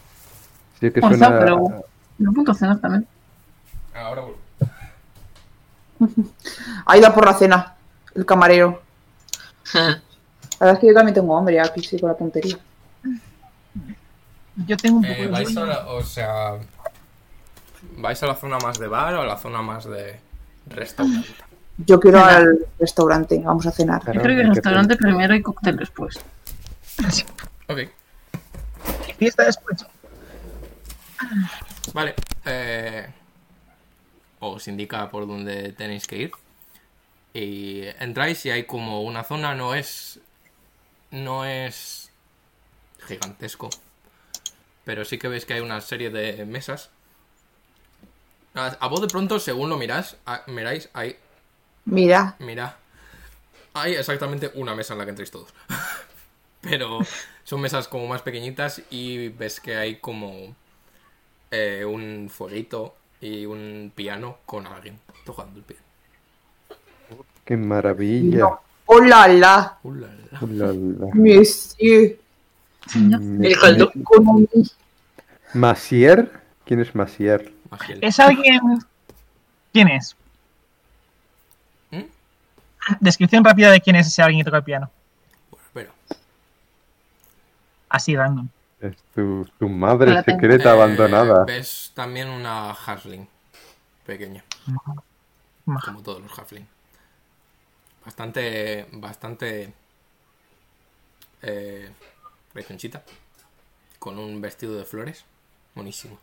Sí, 0.80 0.92
que 0.92 1.00
suena... 1.00 1.40
pero- 1.40 1.86
No 2.18 2.34
punto 2.34 2.52
a 2.52 2.56
cenar 2.56 2.80
también. 2.80 3.08
Ahora 3.96 4.22
vuelvo. 4.22 4.43
Ha 6.86 6.98
ido 6.98 7.08
a 7.08 7.14
por 7.14 7.26
la 7.26 7.34
cena, 7.34 7.76
el 8.16 8.26
camarero. 8.26 8.82
La 9.74 10.68
verdad 10.68 10.74
es 10.76 10.80
que 10.80 10.88
yo 10.88 10.94
también 10.94 11.14
tengo 11.16 11.38
hambre 11.38 11.60
aquí, 11.60 11.82
sí, 11.84 12.00
con 12.00 12.10
la 12.10 12.16
tontería. 12.16 12.58
Yo 14.68 14.78
tengo 14.78 14.98
un 14.98 15.04
poco 15.04 15.14
Eh, 15.14 15.22
de 15.26 15.28
vais 15.28 15.58
a 15.58 15.66
la, 15.66 15.86
o 15.88 16.04
sea... 16.04 16.54
¿Vais 17.98 18.24
a 18.24 18.28
la 18.28 18.36
zona 18.36 18.58
más 18.60 18.80
de 18.80 18.88
bar 18.88 19.14
o 19.16 19.22
a 19.22 19.26
la 19.26 19.38
zona 19.38 19.62
más 19.62 19.84
de 19.86 20.20
restaurante? 20.68 21.28
Yo 21.78 22.00
quiero 22.00 22.20
Cena. 22.20 22.36
al 22.38 22.60
restaurante, 22.80 23.42
vamos 23.44 23.66
a 23.66 23.72
cenar. 23.72 24.02
Yo 24.06 24.22
creo 24.22 24.38
que 24.38 24.44
que 24.44 24.50
restaurante 24.50 24.96
primero 24.96 25.36
y 25.36 25.42
cóctel 25.42 25.76
después. 25.78 26.20
Ok. 27.68 27.80
Fiesta 29.18 29.44
después. 29.46 29.86
Vale. 31.94 32.14
eh, 32.46 33.08
os 34.52 34.68
indica 34.68 35.10
por 35.12 35.28
dónde 35.28 35.74
tenéis 35.74 36.08
que 36.08 36.18
ir. 36.18 36.32
Y 37.34 37.84
entráis 38.00 38.46
y 38.46 38.52
hay 38.52 38.66
como 38.66 39.02
una 39.04 39.24
zona, 39.24 39.56
no 39.56 39.76
es. 39.76 40.20
No 41.12 41.46
es. 41.46 42.12
gigantesco. 43.08 43.70
Pero 44.86 45.04
sí 45.06 45.18
que 45.18 45.28
veis 45.28 45.46
que 45.46 45.54
hay 45.56 45.62
una 45.62 45.82
serie 45.82 46.10
de 46.10 46.46
mesas. 46.46 46.90
A, 48.56 48.88
vos 48.88 49.02
de 49.02 49.08
pronto, 49.08 49.40
según 49.40 49.70
lo 49.70 49.78
mirás, 49.78 50.18
a- 50.26 50.44
miráis, 50.48 50.90
hay. 50.94 51.18
Mira, 51.86 52.38
Mira. 52.40 52.78
Hay 53.74 53.94
exactamente 53.96 54.52
una 54.56 54.76
mesa 54.76 54.94
en 54.94 55.00
la 55.00 55.06
que 55.06 55.12
entréis 55.12 55.32
todos. 55.32 55.54
Pero 56.62 57.00
son 57.44 57.62
mesas 57.62 57.88
como 57.88 58.08
más 58.08 58.22
pequeñitas 58.22 58.82
y 58.90 59.30
ves 59.30 59.60
que 59.60 59.76
hay 59.76 59.98
como 60.00 60.56
eh, 61.52 61.86
un 61.86 62.30
fueguito 62.30 62.96
y 63.24 63.46
un 63.46 63.92
piano 63.96 64.40
con 64.46 64.68
alguien 64.68 65.00
tocando 65.26 65.58
el 65.60 65.64
piano. 65.66 65.84
Qué 67.46 67.56
maravilla. 67.58 68.40
no. 68.40 68.60
¡Hola, 68.86 69.28
la! 69.30 69.78
Ulala. 69.84 70.40
Ulala. 70.42 71.08
Monsieur! 71.14 72.18
Me- 72.96 73.48
El 73.48 73.58
caldo. 73.58 73.92
Economía. 73.96 74.48
¿Masier? 75.54 76.32
¿Quién 76.66 76.82
es 76.82 76.94
Masier? 76.94 77.54
Magiel. 77.72 78.00
¿Es 78.04 78.20
alguien. 78.20 78.60
¿Quién 79.72 79.88
es? 79.88 80.16
¿Mm? 81.92 82.02
Descripción 83.00 83.44
rápida 83.46 83.72
de 83.72 83.80
quién 83.80 83.96
es 83.96 84.08
ese 84.08 84.22
alguien 84.22 84.42
que 84.42 84.46
toca 84.46 84.58
el 84.58 84.64
piano. 84.64 84.92
Bueno, 85.50 85.64
espera. 85.66 86.20
Así 87.90 88.16
random. 88.18 88.48
Es 88.84 88.98
tu, 89.16 89.46
tu 89.58 89.70
madre 89.70 90.22
secreta 90.24 90.70
Eh, 90.70 90.74
abandonada. 90.74 91.46
Ves 91.46 91.92
también 91.96 92.28
una 92.28 92.72
Hasling 92.72 93.28
pequeña, 94.06 94.44
Maja. 95.66 95.92
como 95.92 96.04
todos 96.04 96.22
los 96.22 96.38
Hasling. 96.38 96.68
Bastante, 98.06 98.86
bastante 98.92 99.74
eh, 101.42 101.90
rechonchita, 102.54 103.04
con 104.00 104.20
un 104.20 104.42
vestido 104.42 104.76
de 104.76 104.84
flores, 104.84 105.24
buenísimo. 105.76 106.20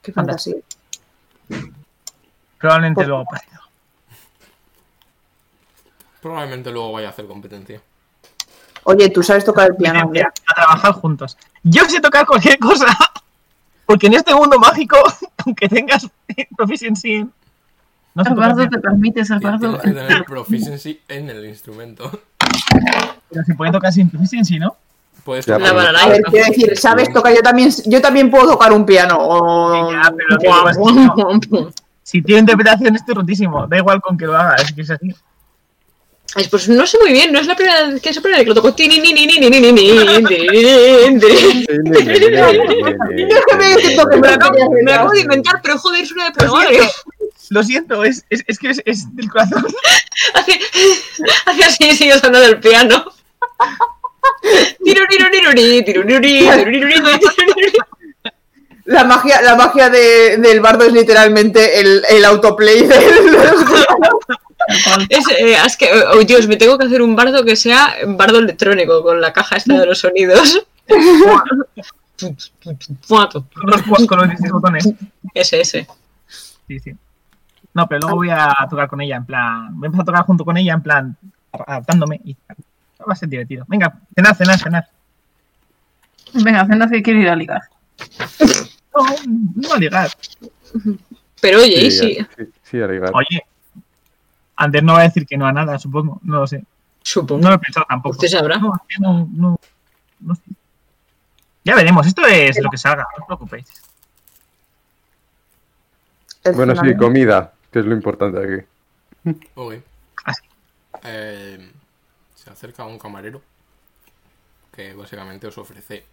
¡Qué 0.00 0.12
fantasía! 0.12 0.56
Probablemente 2.58 2.96
Pues- 3.00 3.08
luego 3.08 3.24
pase. 3.26 3.46
Probablemente 6.22 6.70
luego 6.70 6.92
vaya 6.92 7.08
a 7.08 7.10
hacer 7.10 7.26
competencia. 7.26 7.82
Oye, 8.84 9.08
tú 9.08 9.22
sabes 9.22 9.44
tocar 9.44 9.68
el 9.70 9.76
piano. 9.76 10.10
¿eh? 10.14 10.22
a, 10.22 10.54
trabajar 10.54 10.92
juntos. 10.92 11.36
Yo 11.62 11.84
sé 11.86 12.00
tocar 12.00 12.26
cualquier 12.26 12.58
cosa. 12.58 12.86
Porque 13.86 14.06
en 14.06 14.14
este 14.14 14.34
mundo 14.34 14.58
mágico, 14.58 14.96
aunque 15.44 15.68
tengas 15.68 16.08
proficiency 16.56 17.14
en. 17.14 17.32
No 18.14 18.22
sé 18.22 18.30
El 18.30 18.36
bardo 18.36 18.56
piano, 18.56 18.70
te 18.70 18.78
permite 18.78 19.24
ser 19.24 19.40
bardo. 19.40 19.76
Tienes 19.78 19.80
que 19.82 19.90
tener 19.90 20.24
proficiency 20.24 21.00
en 21.08 21.30
el 21.30 21.44
instrumento. 21.46 22.22
pero 23.28 23.44
se 23.44 23.54
puede 23.54 23.72
tocar 23.72 23.92
sin 23.92 24.08
proficiency, 24.08 24.60
¿no? 24.60 24.76
Puedes 25.24 25.46
tocar- 25.46 25.76
A 25.76 26.08
ver, 26.08 26.22
quiero 26.22 26.46
decir, 26.46 26.76
¿sabes 26.78 27.12
tocar? 27.12 27.34
Yo 27.34 27.42
también, 27.42 27.70
yo 27.86 28.00
también 28.00 28.30
puedo 28.30 28.52
tocar 28.52 28.72
un 28.72 28.86
piano. 28.86 29.16
o- 29.18 29.90
Ya, 29.90 30.14
pero. 30.16 31.72
Si 32.04 32.22
tiene 32.22 32.40
interpretación, 32.40 32.94
estoy 32.94 33.14
rotísimo. 33.14 33.66
Da 33.66 33.78
igual 33.78 34.00
con 34.00 34.16
que 34.16 34.26
lo 34.26 34.36
haga, 34.36 34.56
es 34.56 34.72
que 34.72 34.82
es 34.82 34.90
así. 34.90 35.12
Pues 36.50 36.68
no 36.68 36.84
sé 36.86 36.98
muy 36.98 37.12
bien, 37.12 37.32
no 37.32 37.38
es 37.38 37.46
la 37.46 37.54
primera 37.54 37.86
vez 37.86 38.02
que 38.02 38.08
es 38.08 38.16
la 38.16 38.38
que 38.38 38.44
lo 38.46 38.54
toco. 38.54 38.74
Me 44.82 44.92
acabo 44.92 45.12
de 45.12 45.20
inventar, 45.20 45.60
pero 45.62 45.78
joder, 45.78 46.02
es 46.02 46.10
una 46.10 46.24
de 46.26 46.32
probar. 46.32 46.66
Lo 47.50 47.62
siento, 47.62 48.02
es, 48.02 48.24
que 48.28 48.70
es, 48.84 49.14
del 49.14 49.30
corazón. 49.30 49.64
Hace, 50.34 51.70
sigue 51.94 52.12
el 52.12 52.58
piano. 52.58 53.04
La 58.86 59.04
magia, 59.04 59.40
la 59.40 59.54
magia 59.54 59.88
de, 59.88 60.36
del 60.38 60.60
bardo 60.60 60.84
es 60.84 60.92
literalmente 60.92 61.80
el, 61.80 62.04
el 62.08 62.24
autoplay 62.24 62.82
del... 62.82 63.38
Es, 65.08 65.28
eh, 65.28 65.56
es 65.64 65.76
que, 65.76 65.90
oh, 65.92 66.24
Dios, 66.24 66.46
me 66.48 66.56
tengo 66.56 66.78
que 66.78 66.86
hacer 66.86 67.02
un 67.02 67.14
bardo 67.14 67.44
que 67.44 67.56
sea 67.56 67.94
bardo 68.06 68.38
electrónico 68.38 69.02
con 69.02 69.20
la 69.20 69.32
caja 69.32 69.56
esta 69.56 69.78
de 69.78 69.86
los 69.86 69.98
sonidos. 69.98 70.66
Con 70.86 72.30
los, 73.66 73.82
con 74.06 74.18
los 74.18 74.28
16 74.28 74.52
botones. 74.52 74.88
Ese, 75.34 75.60
ese. 75.60 75.86
Sí, 76.68 76.78
sí. 76.78 76.94
No, 77.74 77.88
pero 77.88 78.02
luego 78.02 78.16
voy 78.16 78.30
a 78.30 78.54
tocar 78.70 78.88
con 78.88 79.00
ella, 79.00 79.16
en 79.16 79.26
plan. 79.26 79.68
Voy 79.72 79.86
a 79.86 79.88
empezar 79.88 80.02
a 80.02 80.06
tocar 80.06 80.24
junto 80.24 80.44
con 80.44 80.56
ella, 80.56 80.74
en 80.74 80.82
plan. 80.82 81.16
Adaptándome. 81.52 82.20
Y 82.24 82.36
va 83.06 83.12
a 83.12 83.16
ser 83.16 83.28
divertido. 83.28 83.64
Venga, 83.68 84.00
cenar, 84.14 84.36
cenar, 84.36 84.58
cenar. 84.58 84.88
Venga, 86.32 86.66
Zenda 86.66 86.88
que 86.88 87.02
quiere 87.02 87.20
ir 87.20 87.28
a 87.28 87.36
ligar. 87.36 87.62
No, 88.94 89.06
no 89.54 89.74
a 89.74 89.78
ligar. 89.78 90.10
Pero 91.40 91.60
oye, 91.60 91.86
y 91.86 91.90
sí, 91.90 92.18
sí, 92.36 92.44
sí, 92.62 92.80
a 92.80 92.86
ligar. 92.86 93.10
Oye. 93.14 93.44
Ander 94.56 94.82
no 94.82 94.94
va 94.94 95.00
a 95.00 95.02
decir 95.04 95.26
que 95.26 95.36
no 95.36 95.46
a 95.46 95.52
nada, 95.52 95.78
supongo. 95.78 96.20
No 96.22 96.40
lo 96.40 96.46
sé. 96.46 96.58
No 96.58 96.64
supongo. 97.02 97.48
lo 97.48 97.54
he 97.54 97.58
pensado 97.58 97.86
tampoco. 97.88 98.12
Usted 98.12 98.28
sabrá. 98.28 98.58
No, 98.58 98.72
no, 99.00 99.28
no, 99.32 99.60
no 100.20 100.34
sé. 100.34 100.42
Ya 101.64 101.74
veremos, 101.74 102.06
esto 102.06 102.26
es 102.26 102.62
lo 102.62 102.70
que 102.70 102.76
salga, 102.76 103.06
no 103.16 103.22
os 103.22 103.26
preocupéis. 103.26 103.66
Bueno, 106.54 106.76
sí, 106.76 106.94
comida, 106.94 107.54
que 107.72 107.78
es 107.78 107.86
lo 107.86 107.94
importante 107.94 108.38
aquí. 108.38 109.34
Ok. 109.54 109.74
Ah. 110.26 110.32
Eh, 111.04 111.72
se 112.34 112.50
acerca 112.50 112.84
un 112.84 112.98
camarero 112.98 113.40
que 114.70 114.92
básicamente 114.92 115.46
os 115.46 115.56
ofrece 115.56 116.04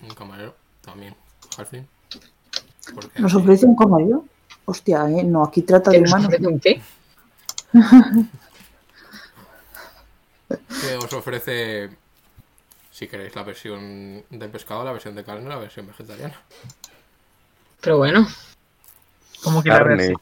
un 0.00 0.14
camarero 0.14 0.54
también, 0.82 1.14
Halfling. 1.56 1.86
¿Nos 3.16 3.34
ofrece 3.34 3.66
un 3.66 3.76
camarero? 3.76 4.24
Hostia, 4.64 5.08
¿eh? 5.10 5.24
No, 5.24 5.44
aquí 5.44 5.62
trata 5.62 5.90
de 5.90 5.96
¿Que 5.98 6.02
nos 6.02 6.12
humanos. 6.12 6.34
un 6.40 6.60
qué? 6.60 6.80
que 10.48 10.96
os 10.96 11.12
ofrece, 11.12 11.90
si 12.90 13.06
queréis, 13.08 13.34
la 13.34 13.42
versión 13.42 14.22
de 14.30 14.48
pescado, 14.48 14.84
la 14.84 14.92
versión 14.92 15.14
de 15.14 15.24
carne, 15.24 15.48
la 15.48 15.56
versión 15.58 15.86
vegetariana. 15.86 16.34
Pero 17.80 17.98
bueno, 17.98 18.26
¿Cómo 19.42 19.62
que 19.62 19.70
la 19.70 19.78
Carne. 19.78 19.96
versión? 19.96 20.20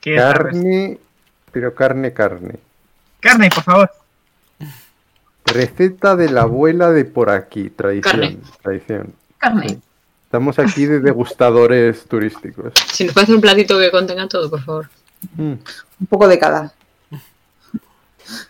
¿Qué? 0.00 0.16
Carne, 0.16 0.98
pero 1.52 1.74
carne, 1.74 2.12
carne. 2.12 2.54
Carne, 3.20 3.50
por 3.54 3.62
favor. 3.64 3.90
Receta 5.44 6.16
de 6.16 6.30
la 6.30 6.42
abuela 6.42 6.90
de 6.90 7.04
por 7.04 7.30
aquí, 7.30 7.70
tradición. 7.70 8.12
Carne. 8.20 8.38
Tradición. 8.62 9.14
Carne. 9.38 9.80
Estamos 10.28 10.58
aquí 10.58 10.84
de 10.84 11.00
degustadores 11.00 12.04
turísticos. 12.04 12.74
si 12.92 13.04
nos 13.04 13.14
puede 13.14 13.24
hacer 13.24 13.34
un 13.34 13.40
platito 13.40 13.78
que 13.78 13.90
contenga 13.90 14.28
todo, 14.28 14.50
por 14.50 14.62
favor. 14.62 14.90
Mm. 15.36 15.54
Un 16.00 16.06
poco 16.06 16.28
de 16.28 16.38
cada. 16.38 16.74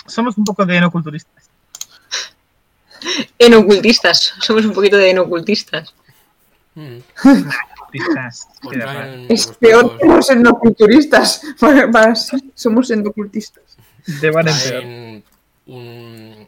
Somos 0.04 0.36
un 0.36 0.42
poco 0.42 0.66
de 0.66 0.80
no 0.80 0.90
culturistas. 0.90 1.48
Enocultistas, 3.38 4.34
somos 4.40 4.64
un 4.64 4.72
poquito 4.72 4.96
de 4.96 5.10
enocultistas. 5.10 5.94
Mm. 6.74 6.98
Es 9.28 9.46
peor 9.58 9.98
que 9.98 10.06
los 10.06 10.30
endoculturistas. 10.30 11.42
Para, 11.58 11.90
para- 11.90 12.14
somos 12.14 12.90
endocultistas. 12.92 13.64
Traen 14.20 15.24
un 15.66 16.46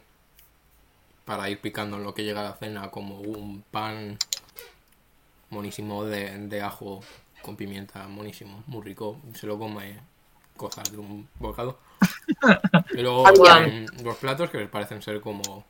para 1.25 1.49
ir 1.49 1.59
picando 1.59 1.97
en 1.97 2.03
lo 2.03 2.13
que 2.13 2.23
llega 2.23 2.41
a 2.41 2.43
la 2.43 2.53
cena 2.53 2.91
como 2.91 3.19
un 3.19 3.63
pan 3.71 4.17
monísimo 5.51 6.03
de, 6.05 6.37
de 6.47 6.61
ajo 6.61 7.01
con 7.41 7.55
pimienta 7.55 8.07
monísimo 8.07 8.63
muy 8.67 8.81
rico 8.83 9.17
se 9.33 9.47
lo 9.47 9.57
come 9.57 9.99
cosas 10.57 10.91
de 10.91 10.97
un 10.97 11.27
bocado 11.39 11.77
y 12.91 13.01
luego 13.01 13.23
traen 13.33 13.85
los 14.03 14.17
platos 14.17 14.49
que 14.49 14.57
les 14.57 14.69
parecen 14.69 15.01
ser 15.01 15.21
como 15.21 15.65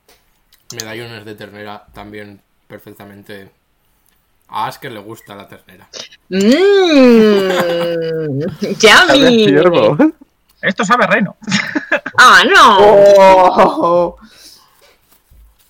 medallones 0.74 1.26
de 1.26 1.36
ternera 1.36 1.86
también 1.94 2.42
perfectamente 2.68 3.52
a 4.48 4.68
Asker 4.68 4.92
le 4.92 5.00
gusta 5.00 5.36
la 5.36 5.48
ternera 5.48 5.88
Mmm, 6.30 6.40
yummy. 8.80 10.14
Esto 10.62 10.86
sabe 10.86 11.06
a 11.06 11.08
reno. 11.08 11.36
Ah, 12.18 12.44
no. 12.46 12.78
Oh, 12.80 14.16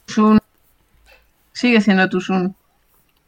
Sun. 0.05 0.39
Sigue 1.53 1.79
siendo 1.81 2.09
tu 2.09 2.19
Sun. 2.19 2.53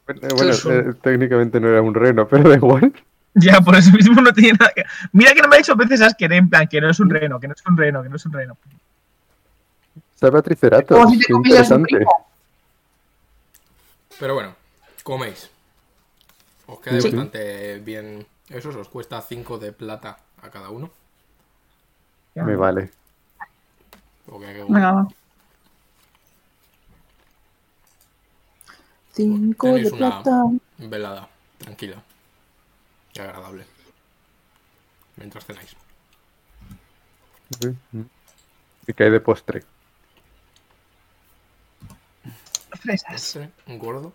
Bueno, 0.06 0.20
bueno, 0.36 0.52
eh, 0.70 0.94
técnicamente 1.02 1.58
no 1.60 1.68
era 1.68 1.80
un 1.82 1.94
reno, 1.94 2.26
pero 2.28 2.48
da 2.48 2.56
igual. 2.56 2.92
Ya, 3.34 3.60
por 3.60 3.74
eso 3.74 3.90
mismo 3.90 4.20
no 4.20 4.32
tiene 4.32 4.56
nada 4.58 4.70
que. 4.74 4.84
Mira 5.12 5.32
que 5.34 5.40
no 5.42 5.48
me 5.48 5.56
ha 5.56 5.58
dicho 5.58 5.74
veces 5.74 6.00
Asker, 6.00 6.32
en 6.32 6.48
plan, 6.48 6.68
que 6.68 6.80
no 6.80 6.90
es 6.90 7.00
un 7.00 7.10
reno, 7.10 7.40
que 7.40 7.48
no 7.48 7.54
es 7.54 7.66
un 7.66 7.76
reno, 7.76 8.02
que 8.02 8.08
no 8.08 8.16
es 8.16 8.26
un 8.26 8.32
reno. 8.32 8.56
Sabe 10.14 10.38
a 10.38 10.42
triceratops. 10.42 11.00
Como 11.00 11.10
si 11.10 11.18
te 11.18 11.24
qué 11.26 11.32
interesante. 11.34 12.06
Pero 14.20 14.34
bueno, 14.34 14.54
coméis. 15.02 15.50
Os 16.66 16.78
queda 16.80 17.00
Sí. 17.00 17.08
bastante 17.10 17.78
bien 17.80 18.24
eso, 18.48 18.68
os 18.70 18.88
cuesta 18.88 19.20
5 19.20 19.58
de 19.58 19.72
plata 19.72 20.18
a 20.42 20.50
cada 20.50 20.70
uno. 20.70 20.90
Me 22.36 22.56
vale. 22.56 22.90
Porque 24.26 24.46
hay 24.46 24.54
que- 24.54 24.64
Venga, 24.64 24.92
va. 24.92 25.08
Cinco 29.14 29.68
de 29.74 29.86
una 29.92 30.22
plata. 30.22 30.44
velada 30.78 31.28
tranquila 31.58 32.02
y 33.14 33.20
agradable. 33.20 33.64
Mientras 35.16 35.44
cenáis. 35.44 35.76
Y 38.86 38.92
cae 38.92 39.10
de 39.10 39.20
postre. 39.20 39.64
Fresas. 42.72 43.12
Postre, 43.12 43.50
un 43.66 43.78
gordo, 43.78 44.12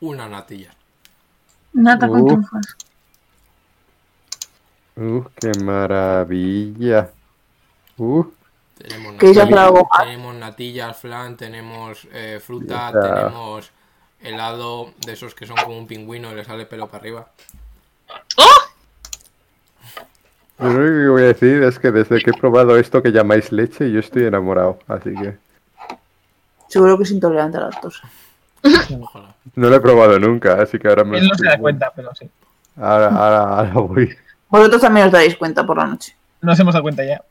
una 0.00 0.28
natilla. 0.28 0.74
Nata 1.72 2.08
con 2.08 2.26
trufas. 2.26 2.76
Uh, 4.96 5.22
qué 5.36 5.52
maravilla. 5.62 7.12
Uh, 7.96 8.24
Tenemos 8.78 9.14
¿Queréis 9.16 9.38
hacer 9.38 9.54
natilla, 9.54 9.88
tenemos 9.98 10.34
natillas, 10.36 10.96
flan, 10.96 11.36
tenemos 11.36 12.06
eh, 12.12 12.40
fruta, 12.44 12.92
tenemos 12.92 13.70
helado 14.20 14.92
de 15.04 15.12
esos 15.12 15.34
que 15.34 15.46
son 15.46 15.56
como 15.56 15.76
un 15.76 15.86
pingüino 15.86 16.30
y 16.32 16.36
le 16.36 16.44
sale 16.44 16.66
pelo 16.66 16.86
para 16.86 16.98
arriba. 16.98 17.28
lo 20.58 20.68
único 20.68 20.82
que 20.84 21.08
voy 21.08 21.22
a 21.22 21.26
decir 21.26 21.62
es 21.62 21.78
que 21.78 21.90
desde 21.90 22.20
que 22.20 22.30
he 22.30 22.34
probado 22.34 22.76
esto 22.76 23.02
que 23.02 23.12
llamáis 23.12 23.50
leche, 23.52 23.90
yo 23.90 24.00
estoy 24.00 24.24
enamorado. 24.24 24.78
Así 24.86 25.12
que 25.14 25.36
Seguro 26.68 26.98
que 26.98 27.04
es 27.04 27.10
intolerante 27.10 27.56
a 27.56 27.62
la 27.62 27.68
lactosa. 27.70 28.08
Ojalá. 29.00 29.34
no 29.54 29.68
lo 29.68 29.76
he 29.76 29.80
probado 29.80 30.18
nunca, 30.18 30.60
así 30.60 30.78
que 30.78 30.88
ahora 30.88 31.04
me 31.04 31.18
Él 31.18 31.28
no 31.28 31.34
se 31.34 31.46
da 31.46 31.58
cuenta, 31.58 31.92
pero 31.94 32.14
sí. 32.14 32.28
Ahora, 32.76 33.08
ahora, 33.08 33.42
ahora 33.58 33.72
voy. 33.72 34.16
Vosotros 34.48 34.80
también 34.80 35.06
os 35.06 35.12
daréis 35.12 35.36
cuenta 35.36 35.66
por 35.66 35.78
la 35.78 35.86
noche. 35.86 36.14
Nos 36.42 36.58
hemos 36.60 36.74
dado 36.74 36.82
cuenta 36.82 37.04
ya. 37.04 37.22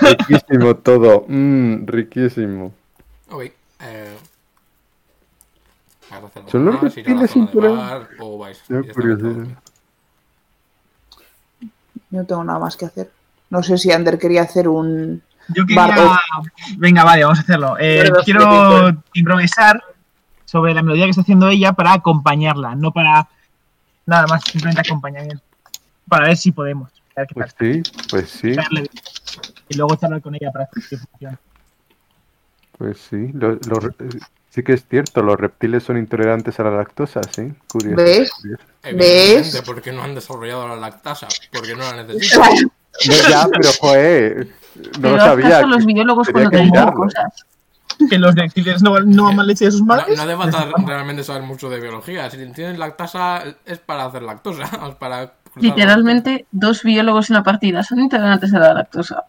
Riquísimo 0.00 0.76
todo. 0.76 1.24
Mmm, 1.28 1.86
riquísimo. 1.86 2.72
Ok. 3.30 3.42
Eh, 3.80 4.16
¿vais 6.10 6.22
a 6.22 6.26
hacer 6.26 6.38
algo 6.38 6.50
¿Son 6.50 6.64
los 6.64 6.80
reptiles 6.80 7.34
no 12.10 12.24
tengo 12.24 12.44
nada 12.44 12.58
más 12.58 12.76
que 12.76 12.86
hacer. 12.86 13.10
No 13.50 13.62
sé 13.62 13.76
si 13.76 13.90
Ander 13.92 14.18
quería 14.18 14.42
hacer 14.42 14.68
un... 14.68 15.22
Yo 15.48 15.66
quería. 15.66 16.18
Venga, 16.78 17.04
vale, 17.04 17.24
vamos 17.24 17.38
a 17.38 17.42
hacerlo. 17.42 17.76
Eh, 17.78 18.10
quiero 18.24 18.90
improvisar 19.12 19.82
sobre 20.44 20.72
la 20.72 20.82
melodía 20.82 21.04
que 21.04 21.10
está 21.10 21.22
haciendo 21.22 21.48
ella 21.48 21.72
para 21.72 21.92
acompañarla, 21.92 22.74
no 22.74 22.92
para 22.92 23.28
nada 24.06 24.26
más, 24.26 24.44
simplemente 24.44 24.80
acompañamiento. 24.80 25.42
Para 26.08 26.28
ver 26.28 26.36
si 26.36 26.52
podemos. 26.52 26.90
A 27.16 27.20
ver 27.20 27.28
qué 27.28 27.34
Pues 27.34 27.54
tal. 27.54 27.72
sí, 27.74 27.82
pues 28.10 28.30
sí, 28.30 28.52
Darle- 28.52 28.88
Y 29.68 29.76
luego 29.76 29.96
charlar 29.96 30.20
con 30.22 30.34
ella 30.34 30.50
para 30.52 30.66
que 30.66 30.96
funcione. 30.98 31.38
pues 32.78 32.98
sí. 32.98 33.30
Lo- 33.34 33.58
lo 33.68 33.80
re- 33.80 33.94
sí 34.50 34.62
que 34.62 34.72
es 34.74 34.84
cierto, 34.88 35.22
los 35.22 35.36
reptiles 35.38 35.82
son 35.82 35.96
intolerantes 35.98 36.58
a 36.60 36.64
la 36.64 36.70
lactosa, 36.72 37.20
sí. 37.34 37.52
Curioso. 37.70 37.96
¿Ves? 37.96 38.30
Evidentemente, 38.82 39.42
¿Ves? 39.58 39.62
porque 39.64 39.92
no 39.92 40.02
han 40.02 40.14
desarrollado 40.14 40.68
la 40.68 40.76
lactasa, 40.76 41.28
porque 41.52 41.74
no 41.74 41.78
la 41.82 42.02
necesitan. 42.02 42.52
No, 43.06 43.28
ya, 43.28 43.48
pero 43.52 43.68
joder, 43.80 44.46
no 44.46 44.82
Pero 45.02 45.16
lo 45.16 45.20
sabía. 45.20 45.58
a 45.58 45.62
los 45.66 45.84
biólogos 45.86 46.28
cuando 46.28 46.50
que 46.50 46.56
te 46.58 46.62
dicen 46.64 46.92
cosas. 46.92 47.32
Que 48.10 48.18
los 48.18 48.34
reptiles 48.34 48.82
no, 48.82 48.98
no 49.00 49.28
aman 49.28 49.46
leche 49.46 49.66
de 49.66 49.70
sus 49.70 49.80
No, 49.80 49.86
madres. 49.86 50.16
no 50.16 50.22
hace 50.24 50.36
falta 50.36 50.68
realmente 50.84 51.22
saber 51.22 51.42
mucho 51.42 51.70
de 51.70 51.80
biología. 51.80 52.28
Si 52.28 52.36
tienes 52.52 52.76
lactasa, 52.78 53.42
es 53.64 53.78
para 53.78 54.04
hacer 54.06 54.22
lactosa. 54.22 54.64
es 54.88 54.94
para 54.96 55.32
Literalmente, 55.56 56.46
dos 56.50 56.82
biólogos 56.82 57.30
en 57.30 57.34
la 57.34 57.42
partida 57.44 57.84
son 57.84 58.00
intolerantes 58.00 58.52
a 58.52 58.58
la 58.58 58.74
lactosa. 58.74 59.22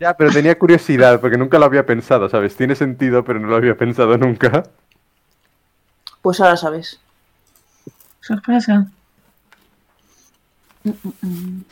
Ya, 0.00 0.14
pero 0.16 0.30
tenía 0.30 0.56
curiosidad, 0.58 1.20
porque 1.20 1.36
nunca 1.36 1.58
lo 1.58 1.64
había 1.64 1.84
pensado, 1.84 2.28
¿sabes? 2.28 2.56
Tiene 2.56 2.74
sentido, 2.76 3.24
pero 3.24 3.40
no 3.40 3.48
lo 3.48 3.56
había 3.56 3.76
pensado 3.76 4.16
nunca. 4.16 4.62
Pues 6.22 6.40
ahora 6.40 6.56
sabes. 6.56 7.00
Sorpresa. 8.20 8.86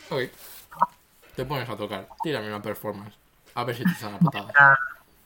Ok. 0.09 0.21
Te 1.35 1.45
pones 1.45 1.69
a 1.69 1.77
tocar. 1.77 2.07
Tírame 2.21 2.47
una 2.47 2.61
performance. 2.61 3.13
A 3.55 3.63
ver 3.63 3.75
si 3.75 3.83
te 3.83 3.93
sale 3.95 4.17
patada. 4.17 4.51
Ah, 4.57 4.75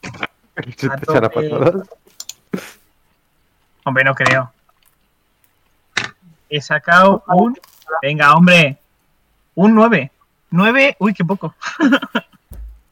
A 0.58 0.62
te 0.62 0.70
echan 0.70 0.92
a 0.92 1.30
tope. 1.30 1.50
patadas. 1.50 1.88
hombre, 3.84 4.04
no 4.04 4.14
creo. 4.14 4.52
He 6.50 6.62
sacado 6.62 7.24
un. 7.28 7.58
Venga, 8.02 8.34
hombre. 8.36 8.78
Un 9.56 9.74
9. 9.74 10.12
9. 10.52 10.96
Uy, 11.00 11.14
qué 11.14 11.24
poco. 11.24 11.56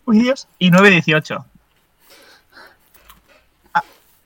Uy, 0.10 0.20
Dios. 0.24 0.48
Y 0.58 0.72
9, 0.72 0.90
18. 0.90 1.46
Ah, 3.74 3.84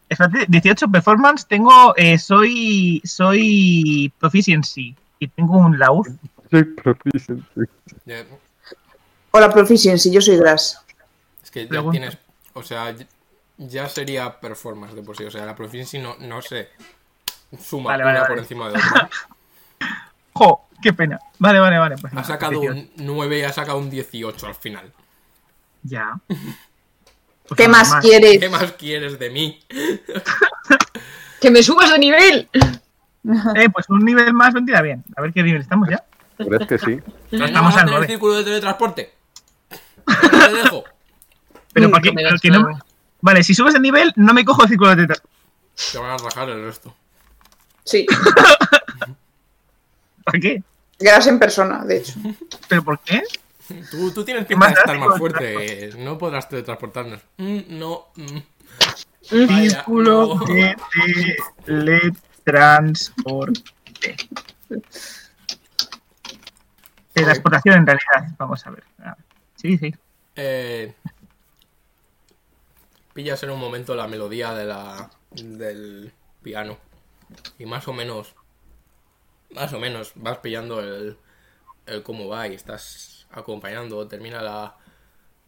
espérate, 0.09 0.45
18 0.47 0.87
performance. 0.89 1.45
Tengo. 1.47 1.93
eh, 1.97 2.17
soy. 2.17 3.01
Soy. 3.03 4.11
Proficiency. 4.19 4.95
Y 5.19 5.27
tengo 5.27 5.57
un 5.57 5.77
laúd. 5.77 6.07
Soy 6.49 6.63
proficiency. 6.63 7.43
Hola, 9.31 9.51
Proficiency, 9.51 10.11
yo 10.11 10.21
soy 10.21 10.37
Grass. 10.37 10.79
Es 11.43 11.49
que 11.49 11.63
ya 11.63 11.69
Pregunta. 11.69 11.91
tienes. 11.91 12.17
O 12.53 12.61
sea, 12.63 12.95
ya- 13.57 13.89
sería 13.89 14.39
performance 14.39 14.93
de 14.95 15.01
por 15.01 15.17
sí. 15.17 15.23
O 15.23 15.31
sea, 15.31 15.45
la 15.45 15.55
proficiency 15.55 15.97
no, 15.99 16.15
no 16.19 16.41
se 16.41 16.69
suma 17.59 17.91
Vale, 17.91 18.03
una 18.03 18.13
vale, 18.13 18.19
por 18.21 18.29
vale. 18.29 18.41
encima 18.41 18.69
de 18.69 18.77
otra. 18.77 19.09
¡Jo! 20.33 20.67
¡Qué 20.81 20.93
pena! 20.93 21.19
Vale, 21.39 21.59
vale, 21.59 21.77
vale. 21.79 21.95
Pues 21.99 22.13
Ha 22.13 22.17
nada, 22.17 22.27
sacado 22.27 22.59
18. 22.59 22.73
un 22.79 22.91
9 22.97 23.39
y 23.39 23.41
ha 23.43 23.53
sacado 23.53 23.77
un 23.79 23.89
18 23.89 24.45
al 24.47 24.55
final. 24.55 24.91
Ya. 25.83 26.19
Pues 26.27 26.37
¿Qué 27.57 27.67
más 27.67 27.93
quieres? 28.01 28.39
¿Qué 28.39 28.49
más 28.49 28.71
quieres 28.73 29.19
de 29.19 29.29
mí? 29.29 29.59
¡Que 31.41 31.51
me 31.51 31.61
subas 31.63 31.91
de 31.91 31.99
nivel! 31.99 32.49
Eh, 33.55 33.69
pues 33.69 33.87
un 33.87 34.03
nivel 34.03 34.33
más 34.33 34.53
vendría 34.53 34.81
bien. 34.81 35.01
A 35.15 35.21
ver 35.21 35.31
qué 35.31 35.41
nivel 35.43 35.61
estamos 35.61 35.87
ya. 35.89 36.03
¿Crees 36.35 36.67
que 36.67 36.77
sí? 36.77 36.99
No 37.31 37.45
¿Estamos 37.45 37.73
al 37.77 37.85
9. 37.85 38.05
círculo 38.05 38.33
de 38.33 38.43
teletransporte? 38.43 39.13
Te 40.05 40.53
dejo. 40.53 40.83
Pero 41.71 41.87
Mm, 41.87 41.91
para 41.91 42.01
qué, 42.01 42.13
que 42.41 42.49
no-. 42.49 42.67
Vale, 43.21 43.41
si 43.45 43.53
subes 43.55 43.75
el 43.75 43.81
nivel, 43.81 44.11
no 44.17 44.33
me 44.33 44.43
cojo 44.43 44.63
el 44.63 44.67
círculo 44.67 44.93
de 44.93 45.03
tetas. 45.07 45.23
Te 45.93 45.97
van 45.99 46.11
a 46.11 46.17
rajar 46.17 46.49
el 46.49 46.65
resto. 46.65 46.93
Sí, 47.85 48.05
¿Para 50.25 50.39
qué? 50.41 50.61
Grass 50.99 51.27
en 51.27 51.39
persona, 51.39 51.85
de 51.85 51.97
hecho. 51.99 52.15
¿Pero 52.67 52.83
por 52.83 52.99
qué? 52.99 53.23
Tú, 53.89 54.11
tú 54.11 54.25
tienes 54.25 54.45
¿Qué 54.45 54.55
pinta 54.55 54.67
más 54.67 54.75
de 54.75 54.79
estar 54.79 54.99
más 54.99 55.17
fuerte. 55.17 55.91
No 55.97 56.17
podrás 56.17 56.49
teletransportarnos. 56.49 57.21
Mm, 57.37 57.59
no. 57.69 58.07
mm. 58.15 58.39
Vaya, 59.47 59.69
Círculo 59.69 60.35
no. 60.35 60.45
de 60.45 60.75
teletransporte. 61.65 64.17
Teletransportación 67.13 67.77
en 67.77 67.85
realidad. 67.85 68.35
Vamos 68.37 68.67
a 68.67 68.71
ver. 68.71 68.83
A 68.99 69.15
ver. 69.15 69.25
Sí, 69.55 69.77
sí. 69.77 69.95
Eh, 70.35 70.93
pillas 73.13 73.41
en 73.43 73.51
un 73.51 73.59
momento 73.59 73.95
la 73.95 74.07
melodía 74.07 74.53
de 74.53 74.65
la, 74.65 75.09
del 75.31 76.11
piano. 76.41 76.77
Y 77.57 77.65
más 77.65 77.87
o 77.87 77.93
menos. 77.93 78.35
Más 79.51 79.71
o 79.71 79.79
menos 79.79 80.11
vas 80.15 80.39
pillando 80.39 80.81
el, 80.81 81.17
el 81.85 82.03
cómo 82.03 82.27
va 82.27 82.47
y 82.47 82.55
estás 82.55 83.12
acompañando. 83.33 84.07
Termina 84.07 84.41
la, 84.41 84.75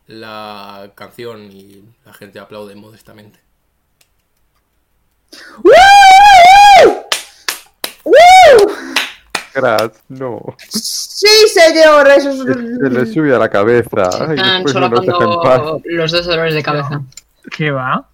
la 0.07 0.91
canción 0.95 1.51
y 1.51 1.83
la 2.05 2.13
gente 2.13 2.39
aplaude 2.39 2.75
modestamente. 2.75 3.39
Gras, 9.53 9.91
no. 10.09 10.41
Sí, 10.59 11.27
señor, 11.53 12.07
eso 12.09 12.29
es... 12.31 12.37
Se 12.39 12.89
le 12.89 13.05
sube 13.05 13.33
a 13.33 13.39
la 13.39 13.49
cabeza. 13.49 14.09
Están 14.33 14.67
solapando 14.67 15.41
los 15.85 16.11
dos 16.11 16.25
dolores 16.25 16.53
de 16.53 16.63
cabeza. 16.63 17.01
¿Qué 17.55 17.71
va? 17.71 18.05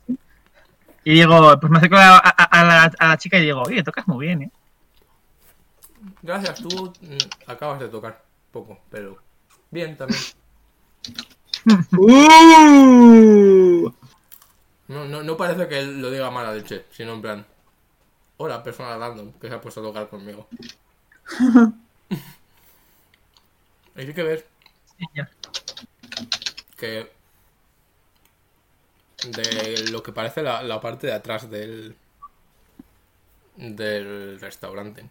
Y 1.03 1.13
digo, 1.15 1.59
pues 1.59 1.71
me 1.71 1.79
acerco 1.79 1.95
a, 1.95 2.17
a- 2.17 2.29
a 2.29 2.63
la, 2.63 2.91
a 2.99 3.07
la 3.07 3.17
chica 3.17 3.39
y 3.39 3.45
digo, 3.45 3.63
oye, 3.63 3.81
tocas 3.83 4.07
muy 4.07 4.27
bien, 4.27 4.43
¿eh? 4.43 4.51
Gracias, 6.21 6.59
tú 6.61 6.93
mm, 7.01 7.49
acabas 7.49 7.79
de 7.79 7.87
tocar 7.87 8.21
poco, 8.51 8.77
pero 8.91 9.17
bien 9.71 9.97
también. 9.97 10.21
No, 14.87 15.05
no, 15.05 15.23
no 15.23 15.37
parece 15.37 15.67
que 15.67 15.79
él 15.79 16.01
lo 16.01 16.11
diga 16.11 16.29
mala 16.31 16.53
leche, 16.53 16.85
sino 16.91 17.13
en 17.13 17.21
plan. 17.21 17.45
Hola, 18.37 18.63
persona 18.63 18.97
random 18.97 19.31
que 19.33 19.47
se 19.47 19.53
ha 19.55 19.61
puesto 19.61 19.79
a 19.79 19.83
tocar 19.83 20.09
conmigo. 20.09 20.47
y 23.95 24.05
sí 24.05 24.13
que 24.13 24.45
Señor. 24.97 25.29
que 26.77 27.11
de 29.27 29.91
lo 29.91 30.01
que 30.03 30.11
parece 30.11 30.41
la, 30.41 30.63
la 30.63 30.81
parte 30.81 31.07
de 31.07 31.13
atrás 31.13 31.49
del 31.49 31.95
del 33.55 34.39
restaurante 34.39 35.09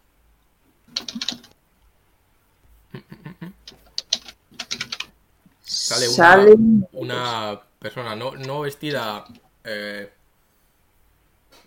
sale 5.95 6.51
una, 6.53 6.85
una 6.93 7.61
persona 7.79 8.15
no, 8.15 8.31
no 8.35 8.61
vestida 8.61 9.25
eh, 9.63 10.11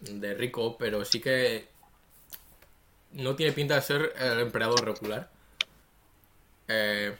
de 0.00 0.34
rico 0.34 0.76
pero 0.78 1.04
sí 1.04 1.20
que 1.20 1.68
no 3.12 3.34
tiene 3.36 3.52
pinta 3.52 3.76
de 3.76 3.82
ser 3.82 4.12
el 4.18 4.40
empleador 4.40 4.84
regular 4.84 5.30
Eh, 6.68 7.14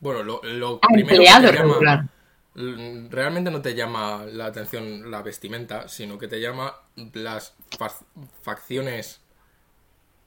bueno 0.00 0.22
lo, 0.22 0.40
lo 0.42 0.80
Ah, 0.82 0.88
primero 0.92 1.22
que 1.22 1.46
te 1.46 1.52
llama- 1.52 2.08
Realmente 2.54 3.50
no 3.50 3.62
te 3.62 3.74
llama 3.74 4.24
la 4.26 4.46
atención 4.46 5.10
la 5.10 5.22
vestimenta, 5.22 5.88
sino 5.88 6.18
que 6.18 6.28
te 6.28 6.38
llama 6.38 6.74
las 7.14 7.54
fa- 7.78 8.04
facciones 8.42 9.20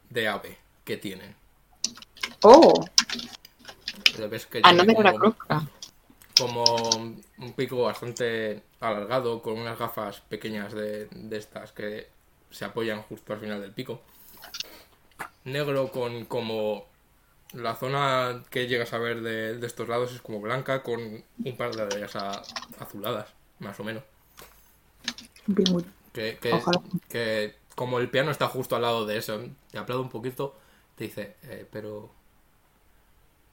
de 0.10 0.28
ave 0.28 0.58
que 0.84 0.98
tienen. 0.98 1.36
Oh, 2.42 2.84
que 4.16 4.62
Ah, 4.64 4.74
no 4.74 4.86
me 4.86 4.96
como, 4.96 5.14
croca. 5.14 5.68
Como 6.38 6.64
un 7.38 7.54
pico 7.56 7.84
bastante 7.84 8.64
alargado, 8.80 9.42
con 9.42 9.58
unas 9.58 9.80
gafas 9.80 10.22
pequeñas 10.22 10.74
de, 10.74 11.06
de 11.06 11.38
estas 11.38 11.72
que 11.72 12.08
se 12.52 12.66
apoyan 12.66 13.02
justo 13.04 13.34
al 13.34 13.40
final 13.40 13.62
del 13.62 13.72
pico. 13.72 14.02
Negro 15.44 15.92
con 15.92 16.26
como 16.26 16.86
la 17.54 17.76
zona 17.76 18.44
que 18.50 18.68
llegas 18.68 18.94
a 18.94 18.98
ver 18.98 19.22
de, 19.22 19.58
de 19.58 19.68
estos 19.68 19.88
lados 19.88 20.14
es 20.14 20.22
como 20.22 20.42
blanca 20.42 20.84
con 20.84 21.00
un 21.00 21.58
par 21.58 21.76
de 21.76 21.90
rayas 21.90 22.16
azuladas, 22.80 23.30
más 23.60 23.80
o 23.80 23.84
menos. 23.84 24.04
Que, 26.14 26.38
que, 26.38 26.62
que 27.10 27.56
como 27.76 28.00
el 28.00 28.10
piano 28.10 28.32
está 28.32 28.48
justo 28.48 28.76
al 28.76 28.82
lado 28.82 29.06
de 29.06 29.18
eso, 29.18 29.40
te 29.72 29.78
aplaude 29.78 30.04
un 30.04 30.10
poquito, 30.10 30.56
te 30.96 31.06
dice, 31.06 31.36
eh, 31.44 31.68
pero 31.72 32.12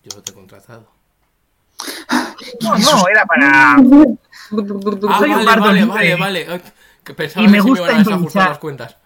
yo 0.02 0.16
no 0.16 0.22
te 0.22 0.30
he 0.30 0.34
contratado. 0.34 1.01
No, 2.60 2.78
no, 2.78 3.08
era 3.08 3.24
para. 3.26 3.72
Ah, 3.74 3.76
Soy 3.78 4.58
un 5.30 5.44
vale, 5.44 5.84
vale, 5.84 6.16
vale, 6.16 6.16
vale. 6.16 6.62
Pensaba 7.16 7.44
Y 7.44 7.48
me 7.48 7.58
que 7.58 7.62
me 7.64 7.68
gusta 7.70 7.84
iban 7.84 7.94
a 7.94 7.98
desajustar 7.98 8.12
improvisar. 8.16 8.48
las 8.50 8.58
cuentas. 8.58 8.96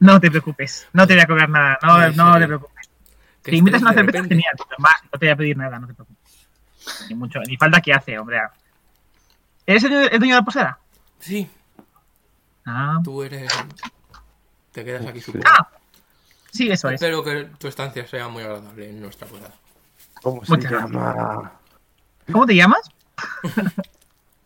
No 0.00 0.20
te 0.20 0.30
preocupes, 0.30 0.86
no 0.92 1.06
te 1.06 1.14
voy 1.14 1.22
a 1.22 1.26
cobrar 1.26 1.48
nada, 1.48 1.78
no, 1.82 2.10
Sí, 2.10 2.16
no 2.16 2.34
sí. 2.34 2.40
te 2.40 2.46
preocupes. 2.46 2.88
Que 3.42 3.50
Si 3.50 3.56
invitas 3.56 3.78
estés 3.80 3.90
una 3.90 3.92
cerveza, 4.00 4.16
repente- 4.18 4.34
genial, 4.36 4.54
pero 4.56 4.76
más, 4.78 4.94
no 5.04 5.10
te 5.18 5.26
voy 5.26 5.28
a 5.32 5.36
pedir 5.36 5.56
nada, 5.56 5.78
no 5.80 5.86
te 5.88 5.94
preocupes. 5.94 6.46
Ni 7.08 7.14
mucho, 7.16 7.40
ni 7.40 7.56
falta 7.56 7.80
que 7.80 7.92
hace, 7.92 8.18
hombre. 8.18 8.40
¿Eres 9.66 9.82
el, 9.84 9.92
el 9.94 10.18
dueño 10.18 10.34
de 10.34 10.40
la 10.40 10.44
posada? 10.44 10.78
Sí, 11.18 11.50
Ah, 12.64 13.00
tú 13.02 13.22
eres. 13.22 13.50
Te 14.72 14.84
quedas 14.84 15.06
aquí 15.06 15.20
supongo. 15.20 15.46
Ah, 15.48 15.66
sí, 16.52 16.70
eso 16.70 16.88
es. 16.90 16.94
Espero 17.00 17.24
que 17.24 17.48
tu 17.58 17.66
estancia 17.66 18.06
sea 18.06 18.28
muy 18.28 18.42
agradable 18.42 18.90
en 18.90 19.00
nuestra 19.00 19.26
posada. 19.26 19.54
¿Cómo 20.22 20.44
se 20.44 20.52
Muchas 20.52 20.70
llama? 20.72 21.52
¿Cómo 22.32 22.46
te 22.46 22.54
llamas? 22.54 22.80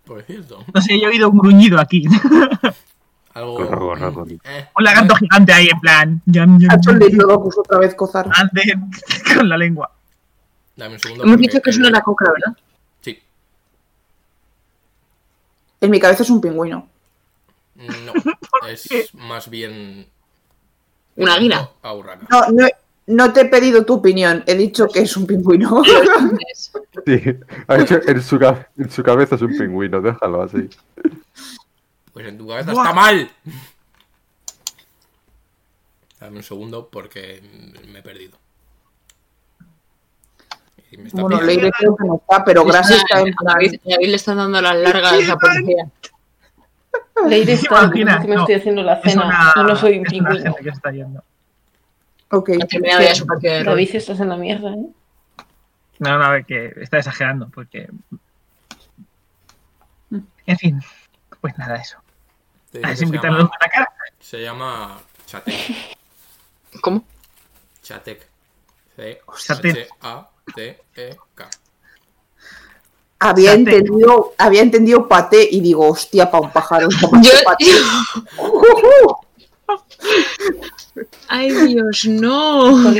Por 0.05 0.23
cierto, 0.23 0.65
No 0.75 0.81
sé, 0.81 0.99
yo 1.01 1.07
he 1.07 1.11
oído 1.11 1.31
un 1.31 1.39
gruñido 1.39 1.81
aquí. 1.81 2.05
algo. 3.35 3.57
Corro, 3.57 3.79
corro, 3.89 4.15
corro. 4.15 4.27
Eh, 4.45 4.69
Un 4.77 4.85
lagarto 4.85 5.15
gigante 5.17 5.53
ahí 5.53 5.69
en 5.69 5.81
plan. 5.81 6.23
Ha 6.71 6.75
hecho 6.77 6.91
el 6.91 6.99
Diodocus 6.99 7.59
otra 7.59 7.79
vez 7.79 7.95
cozar. 7.95 8.29
ande 8.35 8.63
con 9.37 9.49
la 9.49 9.57
lengua. 9.57 9.91
dame 10.77 10.95
un 10.95 11.01
segundo. 11.01 11.25
Hemos 11.25 11.37
dicho 11.39 11.61
que 11.61 11.71
es 11.71 11.79
una 11.79 11.91
lacocra, 11.91 12.31
¿verdad? 12.33 12.57
Sí, 13.01 13.19
En 15.81 15.91
mi 15.91 15.99
cabeza 16.01 16.23
es 16.25 16.31
un 16.31 16.41
pingüino. 16.41 16.89
no. 17.77 18.13
Es 18.69 19.13
más 19.15 19.49
bien. 19.51 20.07
¿Un 21.17 21.29
águila? 21.29 21.69
No, 21.83 22.47
no, 22.53 22.67
no 23.07 23.33
te 23.33 23.43
he 23.43 23.45
pedido 23.47 23.85
tu 23.85 23.95
opinión. 23.95 24.43
He 24.47 24.55
dicho 24.55 24.87
que 24.89 25.01
es 25.01 25.16
un 25.16 25.27
pingüino. 25.27 25.83
Sí, 27.07 27.20
ha 27.69 27.79
hecho- 27.79 28.01
en, 28.07 28.23
su, 28.23 28.39
en 28.77 28.91
su 28.91 29.03
cabeza 29.03 29.35
es 29.35 29.43
un 29.43 29.57
pingüino, 29.57 30.01
déjalo 30.01 30.43
así. 30.43 30.69
Pues 32.12 32.27
en 32.29 32.39
tu 32.39 32.47
cabeza 32.47 32.70
Buah. 32.70 32.83
está 32.85 32.95
mal. 32.95 33.31
Dame 36.20 36.37
un 36.37 36.43
segundo 36.43 36.89
porque 36.91 37.43
me 37.91 37.99
he 37.99 38.03
perdido. 38.03 38.39
Y 40.91 40.99
me 40.99 41.09
está 41.09 41.23
bueno. 41.23 41.41
Leire 41.41 41.70
creo 41.73 41.97
que 41.97 42.05
no 42.05 42.16
está, 42.16 42.45
pero 42.45 42.65
Gracia 42.65 42.97
está 42.97 43.20
en 43.20 43.35
plan. 43.35 43.55
David, 43.57 43.81
David 43.85 44.09
le 44.09 44.16
están 44.16 44.37
dando 44.37 44.61
las 44.61 44.77
largas 44.77 45.12
a 45.12 45.16
esa 45.19 45.37
policía. 45.37 45.89
Leire 47.27 47.55
está, 47.55 47.85
Imagina, 47.85 48.20
que 48.20 48.29
me 48.29 48.35
no, 48.37 48.41
estoy 48.43 48.55
haciendo 48.57 48.83
la 48.83 49.01
cena 49.01 49.53
no 49.57 49.77
soy 49.77 49.99
un 49.99 50.05
pingüino. 50.05 50.35
gente 50.43 50.59
que 50.62 50.70
se 50.70 50.77
está 50.77 50.93
yendo. 50.93 51.24
Ok. 52.33 52.51
Ha 52.63 52.67
terminado 52.67 53.03
ya 53.03 53.15
su 53.15 53.27
partida 53.27 53.53
de 53.53 53.59
rol. 53.59 53.75
David, 53.75 53.95
estás 53.95 54.19
en 54.21 54.31
la 54.31 54.37
mierda, 54.37 54.71
¿eh? 54.71 54.87
No, 55.99 56.19
no, 56.19 56.25
a 56.25 56.31
ver, 56.31 56.47
que 56.47 56.73
está 56.81 56.97
exagerando, 56.99 57.49
porque. 57.51 57.89
En 60.47 60.59
fin, 60.59 60.83
pues 61.41 61.57
nada, 61.59 61.77
eso. 61.77 61.99
A 61.99 62.03
ver 62.73 62.83
que 62.83 62.91
si 62.93 62.97
se, 62.97 63.05
invitarlo 63.05 63.39
llama, 63.39 63.51
a 63.61 63.65
la 63.65 63.71
cara. 63.71 63.93
se 64.19 64.43
llama 64.43 65.01
Chatek. 65.27 65.55
¿Cómo? 66.81 67.05
Chatek. 67.83 68.27
Chatek. 68.97 69.87
C-H-A-T-E-K. 70.01 71.51
Había 73.19 73.51
Chate. 73.51 73.61
entendido, 73.61 74.35
había 74.39 74.63
entendido 74.63 75.07
paté 75.07 75.47
y 75.51 75.61
digo, 75.61 75.87
hostia, 75.89 76.31
pa' 76.31 76.41
un 76.41 76.51
pájaro. 76.51 76.89
Yo, 77.23 77.31
paté. 77.45 77.67
Ay, 81.29 81.51
Dios, 81.51 82.07
no. 82.07 82.93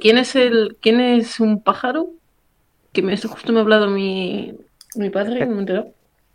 ¿quién 0.00 0.18
es 0.18 0.36
el 0.36 0.76
quién 0.80 1.00
es 1.00 1.40
un 1.40 1.62
pájaro? 1.62 2.10
Que 2.92 3.02
me, 3.02 3.16
justo 3.16 3.52
me 3.52 3.58
ha 3.58 3.62
hablado 3.62 3.88
mi, 3.88 4.54
mi 4.94 5.10
padre 5.10 5.46
no 5.46 5.52
me 5.52 5.56
he 5.56 5.60
enterado. 5.60 5.88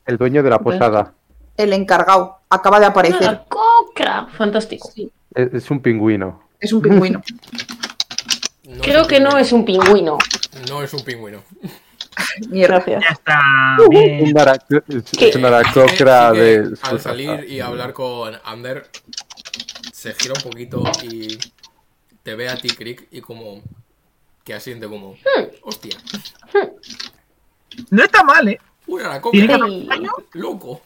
El 0.05 0.17
dueño 0.17 0.43
de 0.43 0.49
la 0.49 0.59
posada. 0.59 1.13
El 1.55 1.73
encargado 1.73 2.37
acaba 2.49 2.79
de 2.79 2.85
aparecer. 2.87 3.29
Ah, 3.29 3.45
cocra, 3.47 4.27
fantástico. 4.27 4.89
Es, 5.33 5.53
es 5.53 5.71
un 5.71 5.81
pingüino. 5.81 6.41
Es 6.59 6.73
un 6.73 6.81
pingüino. 6.81 7.21
No 8.67 8.81
Creo 8.81 9.07
que 9.07 9.21
no 9.21 9.37
es 9.37 9.53
un 9.53 9.63
pingüino. 9.63 10.17
No 10.69 10.83
es 10.83 10.93
un 10.93 11.01
pingüino. 11.01 11.41
Mierda. 12.49 12.75
Gracias. 12.75 13.03
Ya 13.03 13.13
está 13.13 13.39
bien. 13.89 14.25
es, 14.25 15.35
una 15.35 15.47
aracocra 15.47 16.31
Sí 16.31 16.37
que 16.37 16.41
de. 16.41 16.77
Al 16.81 16.99
salir 16.99 17.45
y 17.47 17.59
hablar 17.59 17.93
con 17.93 18.33
Ander, 18.43 18.87
se 19.97 20.13
gira 20.13 20.35
un 20.37 20.43
poquito 20.43 20.83
y 21.01 21.39
te 22.21 22.35
ve 22.35 22.47
a 22.49 22.55
ti, 22.55 22.69
Crick, 22.69 23.07
y 23.09 23.19
como 23.19 23.63
que 24.43 24.53
asiente 24.53 24.87
como, 24.87 25.15
hostia, 25.63 25.97
No 27.89 28.03
está 28.03 28.23
mal, 28.23 28.47
¿eh? 28.47 28.59
una 28.85 29.19
Tiene 29.31 29.53
aracoca, 29.53 29.65
Ey, 29.65 30.07
loco. 30.33 30.81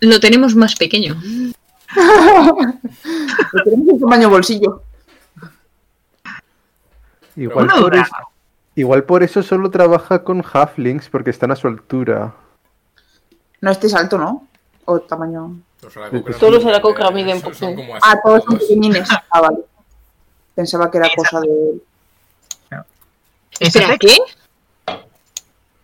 Lo 0.00 0.20
tenemos 0.20 0.54
más 0.54 0.74
pequeño. 0.76 1.14
Lo 1.94 3.64
tenemos 3.64 3.88
en 3.94 4.00
tamaño 4.00 4.28
bolsillo. 4.28 4.82
Igual 7.36 7.66
por, 7.66 7.96
eso, 7.96 8.14
igual 8.74 9.04
por 9.04 9.22
eso 9.22 9.42
solo 9.42 9.70
trabaja 9.70 10.22
con 10.22 10.44
halflings, 10.44 11.08
porque 11.08 11.30
están 11.30 11.50
a 11.50 11.56
su 11.56 11.66
altura. 11.66 12.34
No 13.62 13.70
estés 13.70 13.94
alto, 13.94 14.18
¿no? 14.18 14.46
O 14.84 15.00
tamaño. 15.00 15.62
Los 15.82 15.96
aracocras 15.96 16.38
Todos 16.38 16.52
los 16.52 16.62
son- 16.62 16.70
aracocra 16.72 17.10
miden 17.10 17.40
poco. 17.40 17.56
Ah, 18.02 18.18
todos 18.22 18.42
son 18.44 18.52
todos. 18.58 18.62
pequeñines. 18.68 19.08
Ah, 19.30 19.40
vale. 19.40 19.58
Pensaba 20.54 20.90
que 20.90 20.98
era 20.98 21.08
cosa 21.16 21.40
de. 21.40 21.80
Espera, 23.58 23.86
Ese 23.94 23.98
¿qué? 23.98 24.16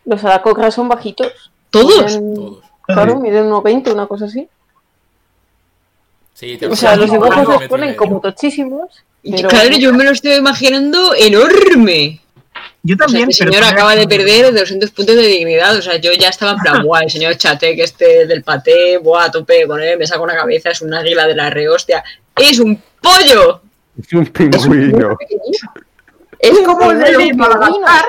Los 0.05 0.25
aracocras 0.25 0.75
son 0.75 0.89
bajitos. 0.89 1.51
¿Todos? 1.71 2.19
Miden- 2.19 2.35
Todos. 2.35 2.65
Claro, 2.87 3.17
miden 3.19 3.51
1,20, 3.51 3.93
una 3.93 4.07
cosa 4.07 4.27
así. 4.27 4.49
Sí, 6.35 6.57
te 6.57 6.67
O 6.67 6.77
sea, 6.77 6.95
los 6.97 7.11
dibujos 7.11 7.49
los 7.49 7.65
ponen 7.69 7.95
como 7.97 8.21
tochísimos. 8.21 8.91
Pero... 9.23 9.49
Claro, 9.49 9.77
yo 9.77 9.93
me 9.93 10.05
lo 10.05 10.11
estoy 10.13 10.35
imaginando 10.35 11.15
enorme. 11.15 12.21
Yo 12.87 12.95
O 12.95 12.99
sea, 12.99 13.07
también. 13.07 13.31
este 13.31 13.45
pero 13.45 13.53
señor 13.53 13.65
también- 13.65 13.75
acaba 13.87 13.97
de 13.97 14.07
perder 14.09 14.55
200 14.55 14.91
puntos 14.91 15.17
de 15.17 15.23
dignidad. 15.23 15.75
O 15.77 15.83
sea, 15.83 15.97
yo 15.97 16.13
ya 16.13 16.29
estaba 16.29 16.53
en 16.53 16.59
plan, 16.59 16.83
buah, 16.85 17.03
el 17.03 17.11
señor 17.11 17.37
Chatek 17.37 17.79
este 17.81 18.27
del 18.27 18.43
paté, 18.45 18.99
buah, 18.99 19.25
a 19.25 19.31
tope 19.31 19.67
con 19.67 19.83
él, 19.83 19.99
me 19.99 20.07
saco 20.07 20.23
una 20.23 20.37
cabeza, 20.37 20.71
es 20.71 20.81
un 20.83 20.95
águila 20.95 21.27
de 21.27 21.35
la 21.35 21.51
rehostia. 21.51 22.05
¡Es 22.37 22.59
un 22.61 22.81
pollo! 23.03 23.63
Es 23.99 24.13
un 24.13 24.23
Es 24.23 24.27
un 24.27 24.27
pingüino. 24.27 25.19
Es 26.39 26.59
como 26.61 26.93
el 26.93 27.03
Pingüino. 27.05 27.37
Madagascar. 27.37 28.05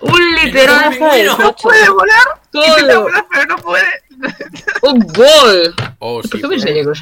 ¡Un 0.00 0.34
literal 0.44 0.90
pingüino. 0.90 1.32
Ocho. 1.34 1.54
Puede 1.62 1.88
volar, 1.90 2.26
todo! 2.50 3.02
volar, 3.02 3.26
pero 3.30 3.46
no 3.46 3.56
puede. 3.56 3.84
¡Un 4.82 5.00
gol! 5.00 5.74
Oh, 5.98 6.22
sí, 6.22 6.28
¿Por 6.28 6.40
qué 6.40 6.48
pensé 6.48 6.84
yo 6.84 6.92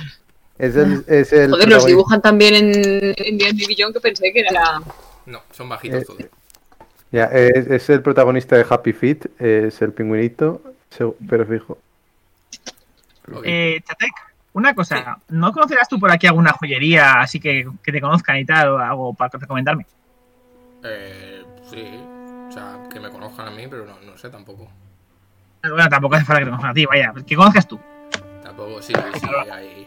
Es 0.58 0.76
el, 0.76 1.04
es 1.08 1.32
el 1.32 1.50
Joder, 1.50 1.68
los 1.68 1.84
dibujan 1.84 2.22
también 2.22 2.54
en, 2.54 3.14
en 3.16 3.38
D&D 3.38 3.66
Beyond 3.66 3.94
que 3.94 4.00
pensé 4.00 4.32
que 4.32 4.40
era... 4.40 4.80
No, 5.26 5.42
son 5.52 5.68
bajitos 5.68 6.02
Eh, 6.02 6.04
todos. 6.06 6.20
Ya, 7.12 7.24
es, 7.24 7.66
es 7.66 7.90
el 7.90 8.02
protagonista 8.02 8.56
de 8.56 8.66
Happy 8.68 8.92
Feet, 8.92 9.26
es 9.40 9.82
el 9.82 9.92
pingüinito, 9.92 10.62
pero 11.28 11.44
fijo. 11.44 11.78
Eh, 13.44 13.80
Chatek, 13.84 14.12
una 14.52 14.74
cosa. 14.74 15.18
¿No 15.28 15.52
conocerás 15.52 15.88
tú 15.88 15.98
por 15.98 16.10
aquí 16.10 16.26
alguna 16.26 16.52
joyería 16.52 17.20
así 17.20 17.40
que, 17.40 17.66
que 17.82 17.92
te 17.92 18.00
conozcan 18.00 18.36
y 18.36 18.44
tal 18.44 18.68
o 18.68 18.78
algo 18.78 19.14
para 19.14 19.30
recomendarme? 19.38 19.86
Eh, 20.84 21.42
sí, 21.68 21.84
o 22.48 22.52
sea, 22.52 22.78
que 22.92 23.00
me 23.00 23.10
conozcan 23.10 23.48
a 23.48 23.50
mí, 23.50 23.66
pero 23.68 23.86
no, 23.86 24.00
no 24.00 24.16
sé 24.16 24.30
tampoco. 24.30 24.68
Bueno, 25.62 25.88
tampoco 25.88 26.14
hace 26.14 26.24
falta 26.24 26.40
que 26.40 26.44
te 26.46 26.50
conozcan 26.50 26.70
a 26.70 26.74
ti, 26.74 26.86
vaya. 26.86 27.12
Que 27.26 27.36
conozcas 27.36 27.68
tú. 27.68 27.78
Tampoco, 28.42 28.80
sí, 28.80 28.92
sí, 29.20 29.26
ahí. 29.52 29.86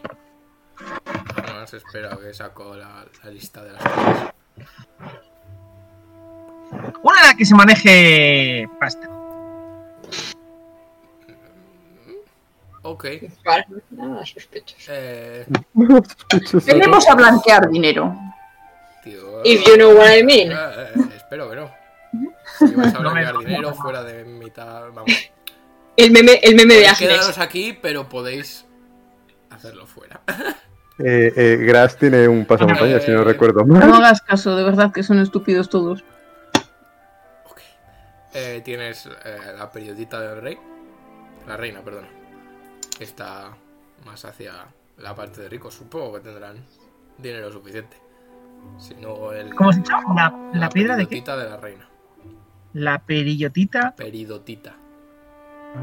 Además, 1.36 1.74
espera 1.74 2.18
que 2.18 2.34
saco 2.34 2.76
la, 2.76 3.06
la 3.24 3.30
lista 3.32 3.64
de 3.64 3.72
las 3.72 3.84
cosas. 3.84 4.34
Una 7.02 7.20
en 7.22 7.28
la 7.28 7.34
que 7.38 7.45
se 7.45 7.56
maneje 7.56 8.68
pasta. 8.80 9.10
Ok. 12.86 13.06
Vale, 13.45 13.66
nada 13.91 14.26
sospechoso. 14.26 14.91
Eh, 14.94 15.45
Tenemos 16.66 17.08
a 17.08 17.16
blanquear 17.16 17.70
dinero. 17.70 18.14
tío. 19.04 19.41
If 19.45 19.66
you 19.66 19.76
know 19.76 19.95
what 19.98 20.18
I 20.18 20.24
mean. 20.24 20.52
Eh, 20.52 20.56
eh, 20.56 21.02
espero 21.16 21.50
que 21.50 21.56
no. 21.56 21.72
Si 22.60 22.74
vais 22.76 22.94
a 22.94 23.00
No 23.00 23.12
blanquear 23.12 23.38
dinero 23.38 23.74
fuera 23.74 24.04
de 24.04 24.26
mitad, 24.26 24.84
vamos. 24.94 25.12
El 25.95 26.12
meme, 26.12 26.40
el 26.44 26.56
meme 26.56 26.74
de 26.76 26.88
Agnes. 26.88 27.00
quedaros 27.00 27.38
aquí, 27.38 27.78
pero 27.82 28.10
podéis 28.10 28.66
hacerlo 29.50 29.86
fuera. 29.88 30.22
Eh, 31.00 31.34
eh, 31.36 31.58
Gras 31.66 31.98
tiene 31.98 32.28
un 32.28 32.45
pasamontaña, 32.45 33.00
si 33.00 33.10
no 33.10 33.22
Eh, 33.22 33.24
recuerdo 33.24 33.66
No 33.66 33.74
mal. 33.80 33.94
hagas 33.95 34.22
caso, 34.22 34.56
de 34.56 34.64
verdad 34.64 34.91
que 34.94 35.02
son 35.02 35.18
estúpidos 35.20 35.68
todos. 35.68 36.04
Eh, 38.34 38.61
tienes 38.64 39.05
eh, 39.05 39.53
la 39.57 39.72
periodita 39.72 40.19
del 40.19 40.41
rey. 40.41 40.57
La 41.47 41.57
reina, 41.57 41.81
perdón. 41.81 42.07
Está 42.99 43.55
más 44.05 44.26
hacia 44.26 44.65
la 44.97 45.15
parte 45.15 45.41
de 45.41 45.49
ricos. 45.49 45.73
Supongo 45.76 46.14
que 46.14 46.19
tendrán 46.22 46.57
dinero 47.18 47.51
suficiente. 47.51 47.97
Si 48.77 48.95
no, 48.95 49.31
el. 49.34 49.53
¿Cómo 49.55 49.72
se 49.73 49.81
llama? 49.84 50.14
¿La, 50.53 50.60
la 50.60 50.69
piedra 50.69 50.95
de 50.95 51.03
qué? 51.05 51.10
peridotita 51.22 51.38
de 51.38 51.49
la 51.49 51.57
reina. 51.57 51.89
La 52.73 52.99
perillotita. 52.99 53.93
Peridotita. 53.95 54.76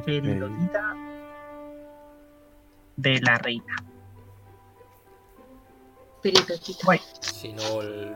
Peridotita 0.05 0.95
de 2.97 3.21
la 3.21 3.39
reina. 3.39 3.77
Peritotita. 6.23 6.81
Guay. 6.85 7.01
Si 7.21 7.53
no, 7.53 7.81
el- 7.83 8.15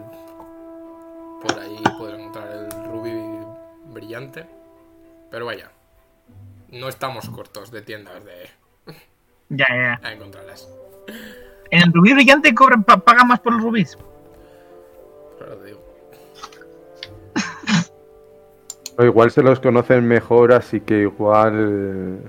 por 1.43 1.59
ahí 1.61 1.77
puedes 1.98 2.19
encontrar 2.19 2.51
el 2.52 2.70
rubí 2.90 3.11
brillante. 3.95 4.47
Pero 5.31 5.47
vaya, 5.47 5.71
no 6.71 6.89
estamos 6.89 7.29
cortos 7.31 7.71
de 7.71 7.81
tiendas 7.83 8.23
de 8.25 8.51
Ya, 9.49 9.66
ya, 9.71 10.01
a 10.07 10.12
encontrarlas. 10.12 10.69
En 11.71 11.83
el 11.83 11.93
rubí 11.93 12.12
brillante 12.12 12.55
cobran, 12.55 12.85
pa- 12.85 12.99
pagan 12.99 13.29
más 13.29 13.41
por 13.41 13.53
los 13.55 13.62
rubíes. 13.62 13.97
Te 15.39 15.65
digo. 15.66 15.81
O 18.97 19.03
igual 19.05 19.31
se 19.33 19.43
los 19.43 19.59
conocen 19.59 20.07
mejor, 20.07 20.53
así 20.53 20.81
que 20.81 21.01
igual. 21.01 22.21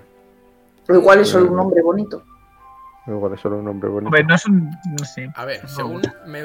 O 0.89 0.93
igual 0.95 1.19
es 1.19 1.29
solo 1.29 1.51
un 1.51 1.59
hombre 1.59 1.83
bonito. 1.83 2.23
Igual 3.05 3.33
es 3.33 3.39
solo 3.41 3.57
un 3.59 3.65
nombre 3.65 3.87
bonito. 3.87 4.07
Hombre, 4.07 4.23
no 4.23 4.33
es 4.33 4.45
un. 4.47 4.71
No 4.97 5.05
sé. 5.05 5.29
A 5.35 5.45
ver, 5.45 5.67
según 5.69 6.01
me. 6.25 6.41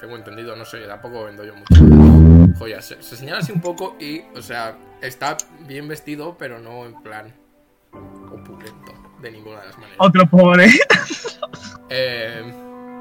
Tengo 0.00 0.16
entendido, 0.16 0.56
no 0.56 0.64
sé, 0.64 0.84
tampoco 0.88 1.22
vendo 1.24 1.44
yo 1.44 1.54
mucho. 1.54 2.25
Joyas, 2.58 2.84
se, 2.86 3.02
se 3.02 3.16
señala 3.16 3.38
así 3.40 3.52
un 3.52 3.60
poco 3.60 3.96
y, 4.00 4.20
o 4.36 4.42
sea, 4.42 4.76
está 5.02 5.36
bien 5.60 5.88
vestido, 5.88 6.36
pero 6.38 6.58
no 6.58 6.84
en 6.86 7.02
plan 7.02 7.34
opulento, 8.30 8.92
de 9.20 9.30
ninguna 9.30 9.60
de 9.60 9.66
las 9.66 9.76
maneras. 9.78 9.96
Otro 10.00 10.26
pobre. 10.28 10.66
Eh, 11.88 12.42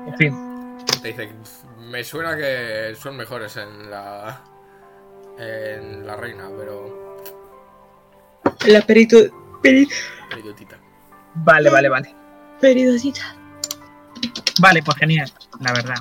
En 0.07 0.15
fin. 0.17 0.77
te 1.01 1.07
dice, 1.07 1.29
me 1.89 2.03
suena 2.03 2.35
que 2.37 2.95
son 3.01 3.17
mejores 3.17 3.57
en 3.57 3.89
la. 3.89 4.41
en 5.39 6.05
la 6.05 6.15
reina, 6.15 6.47
pero. 6.55 7.17
La 8.67 8.81
perito. 8.81 9.17
Peri, 9.63 9.87
Idiotita. 10.39 10.77
Vale, 11.35 11.69
vale, 11.71 11.89
vale. 11.89 12.15
peridosita. 12.61 13.35
Vale, 14.59 14.83
pues 14.83 14.97
genial, 14.97 15.31
la 15.59 15.73
verdad. 15.73 15.95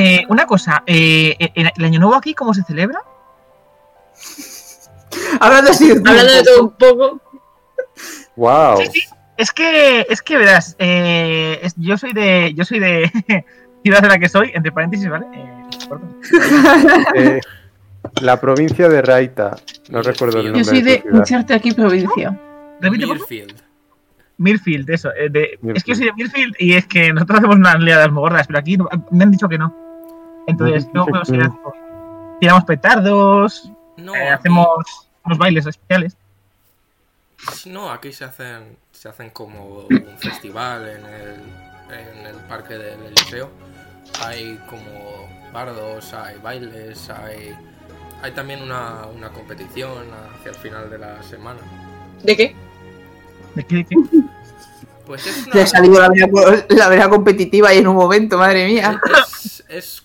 Eh, 0.00 0.24
una 0.28 0.46
cosa, 0.46 0.82
eh, 0.86 1.34
¿el, 1.54 1.70
el 1.76 1.84
año 1.84 1.98
nuevo 2.00 2.14
aquí 2.14 2.32
cómo 2.34 2.54
se 2.54 2.62
celebra? 2.62 3.00
Hablando 5.40 5.70
así 5.70 5.88
de 5.88 5.94
Hablando 6.08 6.32
de 6.32 6.42
todo 6.42 6.62
un 6.64 6.70
poco. 6.70 7.20
¡Wow! 8.36 8.76
Sí, 8.78 8.86
sí. 8.92 9.00
Es 9.36 9.52
que, 9.52 10.06
es 10.08 10.22
que 10.22 10.36
verás, 10.36 10.74
eh, 10.78 11.60
es- 11.62 11.74
yo 11.76 11.96
soy 11.96 12.12
de, 12.12 12.52
yo 12.54 12.64
soy 12.64 12.80
de 12.80 13.10
ciudad 13.84 14.02
de 14.02 14.08
la 14.08 14.18
que 14.18 14.28
soy, 14.28 14.50
entre 14.54 14.72
paréntesis, 14.72 15.08
¿vale? 15.08 15.26
Eh. 15.34 15.54
Eh, 17.14 17.40
la 18.22 18.40
provincia 18.40 18.88
de 18.88 19.02
Raita. 19.02 19.56
No 19.90 20.02
recuerdo 20.02 20.38
el 20.38 20.46
Yo 20.46 20.52
nombre 20.52 20.64
soy 20.64 20.82
de 20.82 20.90
de 20.92 20.98
aquí 21.54 21.72
provincia. 21.72 22.38
Repite, 22.80 23.06
por 23.06 23.18
favor. 23.18 23.30
Mirfield. 23.30 23.62
Mirfield, 24.38 24.90
eso. 24.90 25.10
eh, 25.14 25.28
de- 25.30 25.58
Mirfield. 25.62 25.76
Es 25.76 25.84
que 25.84 25.90
yo 25.92 25.96
soy 25.96 26.06
de 26.06 26.12
Mirfield 26.14 26.54
y 26.58 26.74
es 26.74 26.86
que 26.86 27.12
nosotros 27.12 27.38
hacemos 27.38 27.56
unas 27.56 27.78
liadas 27.80 28.10
muy 28.10 28.20
gordas, 28.22 28.46
pero 28.46 28.58
aquí 28.60 28.76
no- 28.76 28.88
me 29.10 29.24
han 29.24 29.30
dicho 29.30 29.48
que 29.48 29.58
no. 29.58 29.87
Entonces, 30.48 30.88
Tiramos 32.40 32.64
petardos, 32.64 33.70
No, 33.96 34.14
eh, 34.14 34.22
aquí- 34.30 34.32
hacemos 34.40 34.68
unos 35.24 35.38
bailes 35.38 35.66
especiales. 35.66 36.16
No, 37.66 37.90
aquí 37.90 38.12
se 38.12 38.24
hacen, 38.24 38.76
se 38.92 39.08
hacen 39.08 39.30
como 39.30 39.86
un 39.88 40.16
festival 40.18 40.88
en 40.88 41.04
el, 41.04 41.34
en 41.96 42.26
el 42.26 42.36
parque 42.48 42.74
del 42.74 43.02
Eliseo. 43.02 43.50
Hay 44.24 44.58
como 44.70 45.28
bardos, 45.52 46.12
hay 46.14 46.38
bailes, 46.38 47.10
hay, 47.10 47.56
hay 48.22 48.32
también 48.32 48.62
una, 48.62 49.06
una 49.14 49.28
competición 49.30 50.06
hacia 50.38 50.50
el 50.52 50.56
final 50.56 50.88
de 50.90 50.98
la 50.98 51.22
semana. 51.22 51.60
¿De 52.22 52.36
qué? 52.36 52.56
¿De 53.54 53.64
qué, 53.64 53.76
de 53.76 53.84
qué? 53.84 53.96
Pues 55.06 55.26
es 55.26 55.46
Le 55.46 55.52
ha 55.52 55.64
una, 55.64 55.66
salido 55.66 56.00
la 56.00 56.08
vera, 56.08 56.28
la 56.68 56.88
vera 56.88 57.08
competitiva 57.08 57.72
y 57.74 57.78
en 57.78 57.88
un 57.88 57.96
momento, 57.96 58.38
madre 58.38 58.66
mía. 58.66 59.00
es, 59.40 59.64
es 59.68 60.02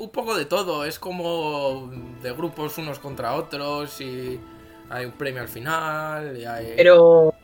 un 0.00 0.10
poco 0.10 0.36
de 0.36 0.44
todo, 0.46 0.84
es 0.84 0.98
como 0.98 1.90
de 2.22 2.32
grupos 2.32 2.78
unos 2.78 2.98
contra 2.98 3.34
otros 3.34 4.00
y 4.00 4.40
hay 4.88 5.04
un 5.06 5.12
premio 5.12 5.42
al 5.42 5.48
final 5.48 6.36
y 6.36 6.44
hay... 6.44 6.74
Pero. 6.76 7.34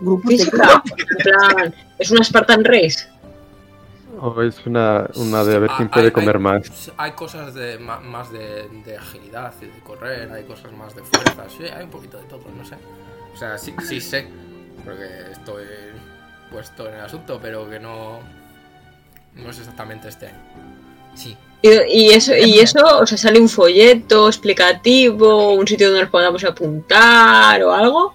Grupos 0.00 0.36
de 0.38 0.46
plan. 0.50 1.74
Es 1.98 2.10
una 2.10 2.22
Spartan 2.22 2.62
Race. 2.64 3.08
O 4.20 4.40
es 4.42 4.64
una, 4.66 5.08
una 5.16 5.42
de 5.42 5.56
a 5.56 5.58
ver 5.58 5.70
Ah, 5.72 5.74
quién 5.76 5.88
hay- 5.88 5.92
puede 5.92 6.06
hay- 6.06 6.12
comer 6.12 6.38
más. 6.38 6.92
Hay 6.98 7.12
cosas 7.12 7.54
de 7.54 7.78
más 7.78 8.30
de, 8.30 8.68
de 8.84 8.96
agilidad 8.96 9.52
y 9.60 9.64
de 9.66 9.80
correr, 9.80 10.30
hay 10.30 10.44
cosas 10.44 10.72
más 10.72 10.94
de 10.94 11.02
fuerza, 11.02 11.44
sí, 11.48 11.64
hay 11.64 11.84
un 11.84 11.90
poquito 11.90 12.18
de 12.18 12.24
todo, 12.24 12.42
no 12.56 12.64
sé. 12.64 12.76
O 13.34 13.36
sea, 13.36 13.58
sí, 13.58 13.74
sí 13.82 14.00
sé, 14.00 14.28
porque 14.84 15.32
estoy 15.32 15.64
puesto 16.50 16.86
en 16.88 16.94
el 16.94 17.00
asunto, 17.00 17.40
pero 17.42 17.68
que 17.68 17.80
no, 17.80 18.20
no 19.34 19.50
es 19.50 19.58
exactamente 19.58 20.08
este 20.08 20.26
año. 20.28 20.38
Sí, 21.16 21.36
Y, 21.64 21.70
y 21.88 22.10
eso, 22.10 22.36
y 22.36 22.58
eso, 22.58 22.78
o 22.98 23.06
sea, 23.06 23.16
sale 23.16 23.40
un 23.40 23.48
folleto 23.48 24.28
explicativo, 24.28 25.54
un 25.54 25.66
sitio 25.66 25.86
donde 25.86 26.02
nos 26.02 26.10
podamos 26.10 26.44
apuntar 26.44 27.62
o 27.62 27.72
algo. 27.72 28.14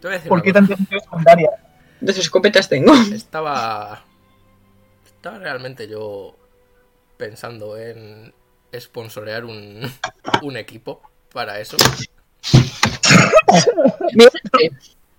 te 0.00 0.06
voy 0.06 0.10
a 0.10 0.16
decir 0.16 0.28
¿Por 0.28 0.42
qué 0.42 0.52
tantas 0.52 0.78
secundarias? 0.86 1.50
Dos 1.98 2.18
escopetas 2.18 2.68
tengo. 2.68 2.92
Estaba, 3.10 4.04
estaba 5.06 5.38
realmente 5.38 5.88
yo 5.88 6.36
pensando 7.16 7.78
en 7.78 8.34
sponsorear 8.78 9.46
un, 9.46 9.90
un 10.42 10.56
equipo 10.58 11.00
para 11.32 11.58
eso. 11.58 11.78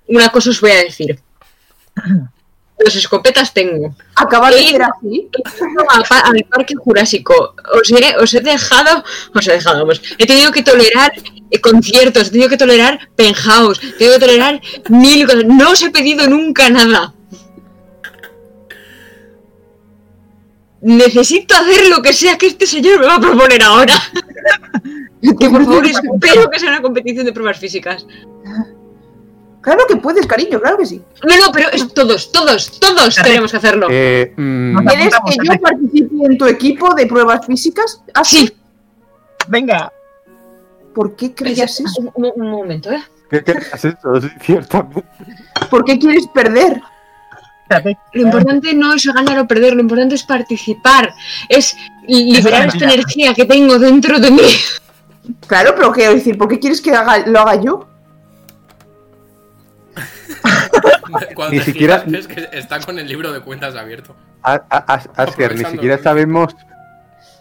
Una 0.06 0.30
cosa 0.30 0.52
os 0.52 0.62
voy 0.62 0.70
a 0.70 0.84
decir. 0.84 1.20
Dos 2.84 2.96
escopetas 2.96 3.54
tengo. 3.54 3.94
Acaba 4.16 4.50
de 4.52 4.60
ser 4.64 4.82
así. 4.84 5.28
al, 5.90 6.04
pa- 6.04 6.22
al 6.22 6.44
parque 6.50 6.76
jurásico. 6.76 7.54
Os 7.74 7.92
he, 7.92 8.16
os 8.18 8.34
he 8.34 8.40
dejado, 8.40 9.04
os 9.36 9.48
he 9.48 9.52
dejado, 9.52 9.80
vamos. 9.80 10.02
He 10.18 10.26
tenido 10.26 10.52
que 10.54 10.64
tolerar 10.64 11.12
eh, 11.52 11.60
conciertos, 11.60 12.28
he 12.28 12.32
tenido 12.32 12.50
que 12.50 12.58
tolerar 12.58 12.98
penthouse, 13.18 13.80
he 13.84 13.92
tenido 13.98 14.14
que 14.20 14.26
tolerar 14.26 14.62
mil 14.90 15.26
cosas. 15.28 15.46
No 15.46 15.72
os 15.72 15.82
he 15.82 15.90
pedido 15.90 16.28
nunca 16.30 16.70
nada. 16.70 17.14
Necesito 20.82 21.54
hacer 21.56 21.90
lo 21.90 22.02
que 22.02 22.14
sea 22.14 22.38
que 22.38 22.48
este 22.48 22.66
señor 22.66 23.00
me 23.02 23.08
va 23.08 23.16
a 23.16 23.20
proponer 23.22 23.62
ahora. 23.64 23.96
Que 25.22 25.50
por 25.50 25.66
favor 25.66 25.86
espero 25.86 26.50
que 26.50 26.60
sea 26.62 26.70
una 26.70 26.82
competición 26.82 27.26
de 27.26 27.34
pruebas 27.34 27.60
físicas. 27.60 28.06
Claro 29.62 29.82
que 29.88 29.98
puedes, 29.98 30.26
cariño, 30.26 30.60
claro 30.62 30.78
que 30.78 30.86
sí. 30.86 31.02
No, 31.28 31.38
no, 31.38 31.52
pero 31.52 31.70
es 31.72 31.94
todos, 31.94 32.32
todos, 32.32 32.80
todos 32.80 33.16
tenemos 33.16 33.52
que 33.52 33.58
hacerlo. 33.58 33.88
Eh, 33.90 34.34
mm, 34.36 34.88
¿Quieres 34.88 35.14
que 35.28 35.36
yo 35.44 35.60
participe 35.60 36.16
en 36.26 36.38
tu 36.38 36.46
equipo 36.46 36.94
de 36.96 37.06
pruebas 37.08 37.46
físicas? 37.46 38.02
¿Ah, 38.14 38.24
Sí. 38.24 38.52
Venga, 39.48 39.92
¿Por 40.94 41.16
qué 41.16 41.34
creías 41.34 41.80
eso? 41.80 42.12
Un, 42.16 42.50
momento, 42.50 42.92
¿eh? 42.92 43.02
¿Qué 43.30 43.44
creas 43.44 43.86
eso? 43.86 44.22
Sí, 44.22 44.28
ciertamente. 44.42 45.04
¿Por 45.70 45.86
qué 45.86 45.98
quieres 46.00 46.28
perder? 46.34 46.82
Lo 48.14 48.22
importante 48.24 48.74
no 48.74 48.94
es 48.94 49.06
ganar 49.06 49.40
o 49.40 49.48
perder, 49.48 49.76
lo 49.76 49.82
importante 49.82 50.16
es 50.16 50.24
participar, 50.24 51.14
es 51.48 51.78
liberar 52.08 52.68
esta 52.68 52.86
energía 52.86 53.34
que 53.34 53.46
tengo 53.46 53.78
dentro 53.78 54.20
de 54.20 54.32
mí. 54.32 54.42
Claro, 55.46 55.74
pero 55.76 55.92
quiero 55.92 56.16
decir, 56.16 56.38
¿por 56.38 56.48
qué 56.48 56.60
quieres 56.60 56.82
que 56.82 56.92
haga- 56.92 57.28
lo 57.28 57.40
haga 57.40 57.62
yo? 57.62 57.88
Cuando 61.36 61.56
Ni 61.56 61.62
siquiera- 61.62 62.04
es 62.14 62.28
que 62.28 62.50
está 62.54 62.80
con 62.80 63.00
el 63.00 63.08
libro 63.08 63.32
de 63.32 63.42
cuentas 63.42 63.76
abierto. 63.76 64.16
A- 64.44 65.02
ni 65.54 65.66
siquiera 65.66 65.98
sabemos 65.98 66.56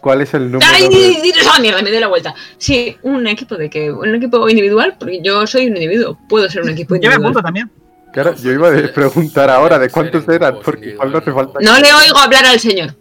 cuál 0.01 0.21
es 0.21 0.33
el 0.33 0.51
número 0.51 0.69
¡Ay, 0.73 0.89
de... 0.89 1.29
esa 1.29 1.59
mierda! 1.59 1.81
Me 1.81 1.91
doy 1.91 1.99
la 1.99 2.07
vuelta. 2.07 2.33
Sí, 2.57 2.97
un 3.03 3.27
equipo 3.27 3.55
de 3.55 3.69
que 3.69 3.91
un 3.91 4.15
equipo 4.15 4.49
individual, 4.49 4.95
porque 4.99 5.21
yo 5.21 5.45
soy 5.47 5.67
un 5.67 5.75
individuo, 5.75 6.17
puedo 6.27 6.49
ser 6.49 6.63
un 6.63 6.69
equipo 6.69 6.95
Yo 6.95 7.09
me 7.09 7.15
apunto 7.15 7.39
individual. 7.39 7.43
también. 7.43 7.71
Claro, 8.11 8.35
yo 8.35 8.51
iba 8.51 8.69
a 8.69 8.93
preguntar 8.93 9.49
ahora 9.51 9.77
de 9.77 9.89
cuántos 9.89 10.27
eran, 10.27 10.59
porque 10.65 10.89
igual 10.91 11.11
no 11.11 11.19
hace 11.19 11.31
falta... 11.31 11.59
No 11.61 11.79
le 11.79 11.93
oigo 11.93 12.17
hablar 12.17 12.45
al 12.45 12.59
señor. 12.59 12.95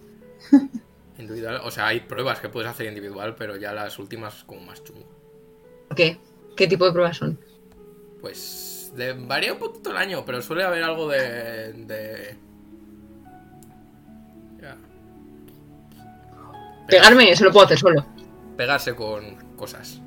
Individual, 1.18 1.60
o 1.64 1.70
sea, 1.70 1.86
hay 1.86 2.00
pruebas 2.00 2.40
que 2.40 2.48
puedes 2.50 2.70
hacer 2.70 2.86
individual, 2.86 3.34
pero 3.36 3.56
ya 3.56 3.72
las 3.72 3.98
últimas 3.98 4.44
como 4.44 4.60
más 4.62 4.84
chungo. 4.84 5.06
¿Por 5.88 5.96
qué? 5.96 6.18
¿Qué 6.56 6.66
tipo 6.66 6.84
de 6.84 6.92
pruebas 6.92 7.16
son? 7.16 7.38
Pues 8.20 8.67
de- 8.94 9.12
varía 9.12 9.52
un 9.52 9.58
poquito 9.58 9.90
el 9.90 9.96
año, 9.96 10.24
pero 10.24 10.40
suele 10.42 10.64
haber 10.64 10.82
algo 10.82 11.08
de. 11.08 11.72
de... 11.72 12.36
Ya. 14.60 14.76
Pegarme, 16.86 17.30
eso 17.30 17.44
lo 17.44 17.52
puedo 17.52 17.66
hacer 17.66 17.78
solo. 17.78 18.04
Pegarse 18.56 18.94
con 18.94 19.36
cosas. 19.56 20.00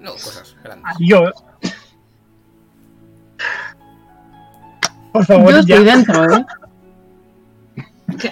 No, 0.00 0.12
cosas 0.12 0.54
grandes. 0.62 0.92
Yo. 1.00 1.30
Por 5.12 5.24
favor, 5.24 5.50
Yo 5.52 5.60
ya. 5.62 5.74
estoy 5.76 5.84
dentro, 5.84 6.32
¿eh? 6.34 6.44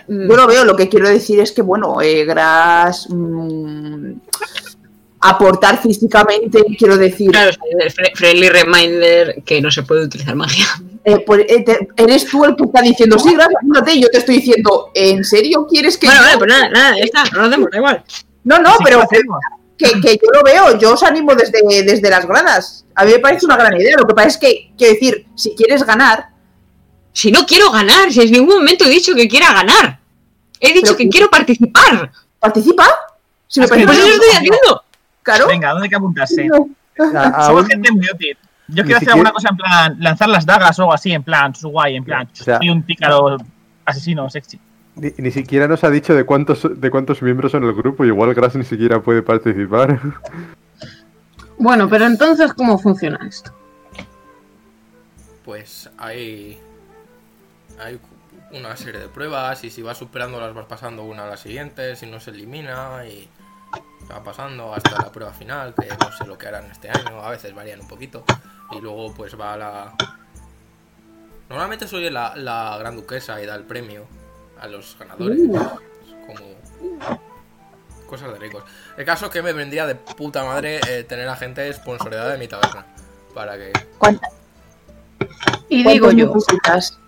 Mm, 0.06 0.28
Yo 0.30 0.36
lo 0.36 0.46
veo, 0.46 0.64
lo 0.64 0.76
que 0.76 0.88
quiero 0.88 1.08
decir 1.08 1.40
es 1.40 1.50
que, 1.50 1.60
bueno, 1.60 2.00
eh, 2.00 2.24
Gras. 2.24 3.08
mm, 3.10 4.12
aportar 5.26 5.80
físicamente, 5.82 6.62
quiero 6.78 6.96
decir. 6.96 7.30
Claro, 7.30 7.52
friendly 8.14 8.48
reminder 8.48 9.42
que 9.44 9.60
no 9.60 9.70
se 9.70 9.82
puede 9.82 10.04
utilizar 10.04 10.34
magia. 10.34 10.66
eh, 11.04 11.18
pues, 11.20 11.46
eh, 11.48 11.64
eres 11.96 12.26
tú 12.26 12.44
el 12.44 12.54
que 12.56 12.64
está 12.64 12.80
diciendo, 12.82 13.18
sí, 13.18 13.34
gracias, 13.34 13.60
ándate", 13.62 13.94
y 13.94 14.02
yo 14.02 14.08
te 14.08 14.18
estoy 14.18 14.36
diciendo, 14.36 14.90
¿en 14.94 15.24
serio 15.24 15.66
quieres 15.66 15.96
que 15.98 16.06
Bueno, 16.06 16.20
yo-?" 16.20 16.26
vale, 16.26 16.38
pues 16.38 16.48
nada, 16.48 16.68
nada, 16.68 16.96
ya 16.96 17.04
está, 17.04 17.24
no 17.32 17.40
lo 17.40 17.46
hacemos, 17.46 17.70
da 17.70 17.78
igual. 17.78 18.04
No, 18.44 18.58
no, 18.58 18.70
Sí, 18.72 18.76
pero 18.84 19.08
que, 19.76 20.00
que 20.00 20.12
yo 20.22 20.30
lo 20.32 20.42
veo, 20.44 20.78
yo 20.78 20.92
os 20.92 21.02
animo 21.02 21.34
desde, 21.34 21.60
desde 21.82 22.08
las 22.10 22.26
gradas. 22.26 22.84
A 22.94 23.04
mí 23.04 23.12
me 23.12 23.18
parece 23.18 23.46
una 23.46 23.56
gran 23.56 23.74
idea. 23.80 23.96
Lo 23.96 24.06
que 24.06 24.14
pasa 24.14 24.28
es 24.28 24.38
que, 24.38 24.72
quiero 24.78 24.94
decir, 24.94 25.26
si 25.34 25.54
quieres 25.56 25.82
ganar, 25.84 26.28
Si 27.12 27.30
no 27.30 27.46
quiero 27.46 27.70
ganar, 27.70 28.12
si 28.12 28.20
en 28.22 28.32
ningún 28.32 28.56
momento 28.58 28.84
he 28.84 28.90
dicho 28.90 29.14
que 29.14 29.28
quiera 29.28 29.52
ganar. 29.52 30.00
He 30.60 30.72
dicho 30.72 30.96
que 30.96 31.08
quiero 31.08 31.30
participar. 31.30 32.10
participa. 32.40 32.88
Si 33.46 33.60
me 33.60 33.66
Es 33.66 33.70
que 33.70 33.76
parece 33.76 33.86
Pues 33.86 33.98
eso 33.98 34.22
estoy 34.22 34.36
haciendo. 34.36 34.83
Claro. 35.24 35.48
Venga, 35.48 35.70
¿dónde 35.70 35.86
hay 35.86 35.90
que 35.90 35.96
apuntarse? 35.96 36.46
A- 36.46 37.46
Somos 37.46 37.62
aún- 37.62 37.66
gente 37.66 37.90
muy 37.90 38.06
útil. 38.08 38.38
Yo 38.68 38.82
quiero 38.84 38.98
hacer 38.98 39.10
alguna 39.10 39.32
cosa 39.32 39.48
en 39.50 39.56
plan, 39.56 39.96
lanzar 39.98 40.28
las 40.28 40.46
dagas 40.46 40.78
o 40.78 40.82
algo 40.82 40.94
así, 40.94 41.12
en 41.12 41.22
plan, 41.24 41.52
su 41.54 41.68
guay, 41.70 41.96
en 41.96 42.04
plan, 42.04 42.28
O 42.32 42.36
sea- 42.36 42.58
soy 42.58 42.70
un 42.70 42.82
pícaro 42.82 43.36
asesino 43.84 44.30
sexy. 44.30 44.60
Ni, 44.94 45.12
ni 45.18 45.30
siquiera 45.32 45.66
nos 45.66 45.82
ha 45.82 45.90
dicho 45.90 46.14
de 46.14 46.24
cuántos 46.24 46.62
de 46.80 46.90
cuántos 46.90 47.20
miembros 47.20 47.50
son 47.50 47.64
el 47.64 47.74
grupo, 47.74 48.04
y 48.04 48.08
igual 48.08 48.32
Gras 48.32 48.54
ni 48.54 48.62
siquiera 48.64 49.00
puede 49.02 49.22
participar. 49.22 49.98
Bueno, 51.58 51.88
pero 51.88 52.06
entonces, 52.06 52.52
¿cómo 52.54 52.78
funciona 52.78 53.18
esto? 53.28 53.52
Pues 55.44 55.90
hay. 55.98 56.58
Hay 57.78 57.98
una 58.52 58.76
serie 58.76 59.00
de 59.00 59.08
pruebas 59.08 59.64
y 59.64 59.70
si 59.70 59.82
vas 59.82 59.98
superándolas 59.98 60.54
vas 60.54 60.66
pasando 60.66 61.02
una 61.02 61.24
a 61.24 61.26
la 61.26 61.36
siguiente, 61.36 61.96
si 61.96 62.06
no 62.06 62.20
se 62.20 62.30
elimina 62.30 63.04
y 63.06 63.28
va 64.10 64.22
pasando 64.22 64.74
hasta 64.74 65.02
la 65.02 65.12
prueba 65.12 65.32
final, 65.32 65.74
que 65.74 65.88
no 65.88 66.12
sé 66.12 66.26
lo 66.26 66.38
que 66.38 66.48
harán 66.48 66.70
este 66.70 66.90
año, 66.90 67.20
a 67.20 67.30
veces 67.30 67.54
varían 67.54 67.80
un 67.80 67.88
poquito. 67.88 68.24
Y 68.72 68.80
luego 68.80 69.12
pues 69.14 69.38
va 69.38 69.56
la... 69.56 69.94
Normalmente 71.48 71.86
soy 71.86 72.08
la, 72.10 72.34
la 72.36 72.76
gran 72.78 72.96
duquesa 72.96 73.40
y 73.42 73.46
da 73.46 73.54
el 73.54 73.64
premio 73.64 74.06
a 74.60 74.66
los 74.66 74.96
ganadores. 74.98 75.40
Como... 76.26 76.44
uh, 76.80 77.18
cosas 78.06 78.32
de 78.32 78.38
ricos. 78.38 78.64
El 78.96 79.04
caso 79.04 79.30
que 79.30 79.42
me 79.42 79.52
vendría 79.52 79.86
de 79.86 79.94
puta 79.94 80.44
madre 80.44 80.80
eh, 80.88 81.04
tener 81.04 81.28
a 81.28 81.36
gente 81.36 81.72
sponsoreada 81.72 82.32
de 82.32 82.38
mi 82.38 82.48
taberna. 82.48 82.86
Para 83.34 83.56
que... 83.56 83.72
¿Cuántas 83.98 84.30
Y 85.68 85.82
digo 85.84 86.10
yo, 86.12 86.32
necesitas? 86.34 86.98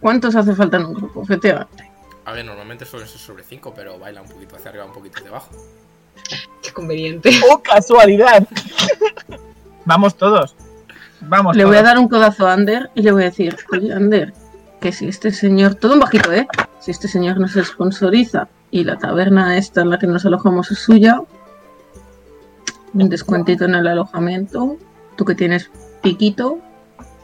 ¿cuántos 0.00 0.34
hace 0.36 0.54
falta 0.54 0.76
en 0.76 0.86
un 0.86 0.94
grupo? 0.94 1.22
Efectivamente. 1.22 1.90
A 2.24 2.32
ver, 2.32 2.44
normalmente 2.44 2.84
suelen 2.84 3.08
ser 3.08 3.18
sobre 3.18 3.42
5, 3.42 3.72
pero 3.74 3.98
baila 3.98 4.20
un 4.22 4.28
poquito 4.28 4.56
hacia 4.56 4.70
arriba, 4.70 4.84
un 4.84 4.92
poquito 4.92 5.18
hacia 5.18 5.30
abajo. 5.30 5.50
Qué 6.62 6.72
conveniente. 6.72 7.30
¡Oh, 7.50 7.58
casualidad! 7.58 8.46
Vamos 9.84 10.16
todos. 10.16 10.54
Vamos 11.20 11.56
Le 11.56 11.64
voy 11.64 11.76
a 11.76 11.82
dar 11.82 11.98
un 11.98 12.08
codazo 12.08 12.46
a 12.46 12.52
Ander 12.52 12.90
y 12.94 13.02
le 13.02 13.12
voy 13.12 13.22
a 13.22 13.26
decir, 13.26 13.56
oye, 13.72 13.92
Ander, 13.92 14.32
que 14.80 14.92
si 14.92 15.08
este 15.08 15.32
señor, 15.32 15.74
todo 15.74 15.94
un 15.94 16.00
bajito, 16.00 16.32
¿eh? 16.32 16.46
Si 16.80 16.90
este 16.90 17.08
señor 17.08 17.40
nos 17.40 17.52
sponsoriza 17.52 18.48
y 18.70 18.84
la 18.84 18.98
taberna 18.98 19.56
esta 19.56 19.80
en 19.80 19.90
la 19.90 19.98
que 19.98 20.06
nos 20.06 20.24
alojamos 20.26 20.70
es 20.70 20.78
suya, 20.78 21.20
un 22.94 23.08
descuentito 23.08 23.64
en 23.64 23.74
el 23.74 23.86
alojamiento, 23.86 24.76
tú 25.16 25.24
que 25.24 25.34
tienes 25.34 25.70
piquito, 26.02 26.60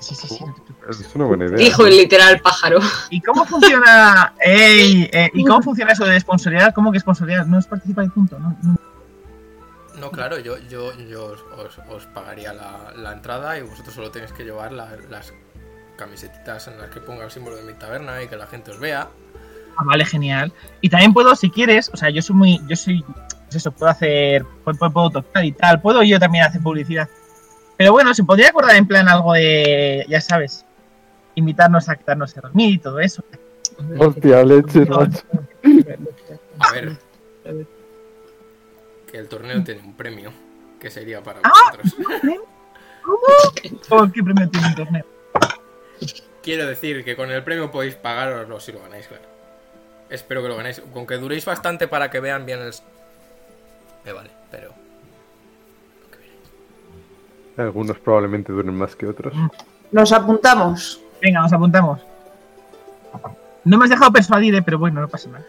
Sí, 0.05 0.15
sí, 0.15 0.29
sí. 0.29 0.45
Es 0.91 1.15
una 1.15 1.25
buena 1.25 1.47
idea. 1.47 1.57
Dijo 1.57 1.87
el 1.87 1.97
literal 1.97 2.39
pájaro. 2.41 2.79
¿Y 3.09 3.23
cómo 3.23 3.47
funciona? 3.47 4.35
ey, 4.41 5.09
eh, 5.11 5.31
¿Y 5.33 5.45
cómo 5.45 5.63
funciona 5.63 5.93
eso 5.93 6.05
de 6.05 6.21
sponsorear? 6.21 6.75
¿Cómo 6.75 6.93
que 6.93 7.01
sponsorear? 7.01 7.47
No 7.47 7.59
es 7.59 7.67
participar 7.67 8.05
y 8.05 8.09
punto, 8.11 8.39
¿no? 8.39 8.55
no. 8.63 8.77
No, 10.01 10.11
claro, 10.11 10.39
yo, 10.39 10.59
yo, 10.69 10.93
yo 11.09 11.25
os, 11.27 11.41
os- 11.57 11.79
os 11.89 12.07
pagaría 12.07 12.53
la, 12.53 12.93
la 12.97 13.13
entrada 13.13 13.59
y 13.59 13.63
vosotros 13.63 13.95
solo 13.95 14.11
tenéis 14.11 14.33
que 14.33 14.45
llevar 14.45 14.73
la- 14.73 14.97
las 15.09 15.33
camisetitas 15.97 16.67
en 16.69 16.79
las 16.79 16.91
que 16.91 17.01
ponga 17.01 17.25
el 17.25 17.31
símbolo 17.31 17.57
de 17.57 17.63
mi 17.63 17.75
taberna 17.75 18.23
y 18.23 18.27
que 18.29 18.37
la 18.37 18.47
gente 18.47 18.73
os 18.73 18.81
vea. 18.81 19.09
Ah, 19.77 19.83
vale, 19.85 20.05
genial. 20.05 20.53
Y 20.81 20.89
también 20.89 21.13
puedo, 21.13 21.35
si 21.37 21.51
quieres, 21.51 21.91
o 21.93 21.97
sea, 21.97 22.11
yo 22.11 22.23
soy 22.23 22.37
muy, 22.37 22.61
yo 22.69 22.75
soy, 22.77 23.03
pues 23.03 23.55
eso, 23.57 23.71
puedo 23.73 23.91
hacer, 23.93 24.45
puedo, 24.65 24.79
puedo- 24.79 24.93
puedo 24.93 25.11
tocar 25.11 25.45
y 25.45 25.53
tal, 25.53 25.81
puedo 25.81 26.03
yo 26.03 26.19
también 26.19 26.45
hacer 26.45 26.61
publicidad. 26.61 27.09
Pero 27.77 27.93
bueno, 27.93 28.15
se 28.15 28.23
podría 28.25 28.49
acordar 28.49 28.77
en 28.77 28.87
plan 28.87 29.09
algo 29.09 29.33
de, 29.33 30.05
ya 30.09 30.21
sabes, 30.21 30.65
invitarnos 31.37 31.89
a 31.89 31.97
quedarnos 31.97 32.37
a 32.37 32.41
dormir 32.41 32.75
y 32.75 32.79
todo 32.79 32.99
eso. 33.01 33.23
Hostia, 33.99 34.45
leche, 34.45 34.85
macho. 34.87 35.23
A 36.61 36.73
ver. 36.73 36.97
Que 39.15 39.21
el 39.21 39.29
torneo 39.29 39.63
tiene 39.63 39.81
un 39.81 39.95
premio 39.95 40.33
que 40.81 40.91
sería 40.91 41.23
para 41.23 41.39
Ah. 41.45 41.53
vosotros. 41.71 41.95
Oh, 43.91 44.09
¿Qué 44.13 44.25
premio 44.25 44.51
tiene 44.51 44.67
el 44.67 44.75
torneo? 44.75 45.05
Quiero 46.43 46.67
decir 46.67 47.05
que 47.05 47.15
con 47.15 47.31
el 47.31 47.45
premio 47.45 47.71
podéis 47.71 47.95
pagaroslo 47.95 48.59
si 48.59 48.73
lo 48.73 48.81
ganáis, 48.81 49.07
claro. 49.07 49.23
Espero 50.11 50.43
que 50.43 50.49
lo 50.49 50.57
ganéis. 50.57 50.83
Con 50.93 51.07
que 51.07 51.15
duréis 51.19 51.45
bastante 51.45 51.87
para 51.87 52.11
que 52.11 52.19
vean 52.19 52.45
bien 52.45 52.59
el... 52.59 52.73
Me 54.05 54.13
vale, 54.13 54.31
pero... 54.51 54.73
Algunos 57.57 57.97
probablemente 58.01 58.53
duren 58.53 58.75
más 58.75 58.97
que 58.97 59.07
otros. 59.07 59.33
Nos 59.93 60.11
apuntamos. 60.11 61.01
Venga, 61.23 61.41
nos 61.41 61.53
apuntamos. 61.53 62.01
No 63.63 63.79
me 63.79 63.85
has 63.85 63.91
dejado 63.91 64.11
persuadir, 64.13 64.57
eh, 64.57 64.63
pero 64.63 64.77
bueno, 64.81 65.01
no 65.03 65.07
pasa 65.09 65.29
nada. 65.29 65.45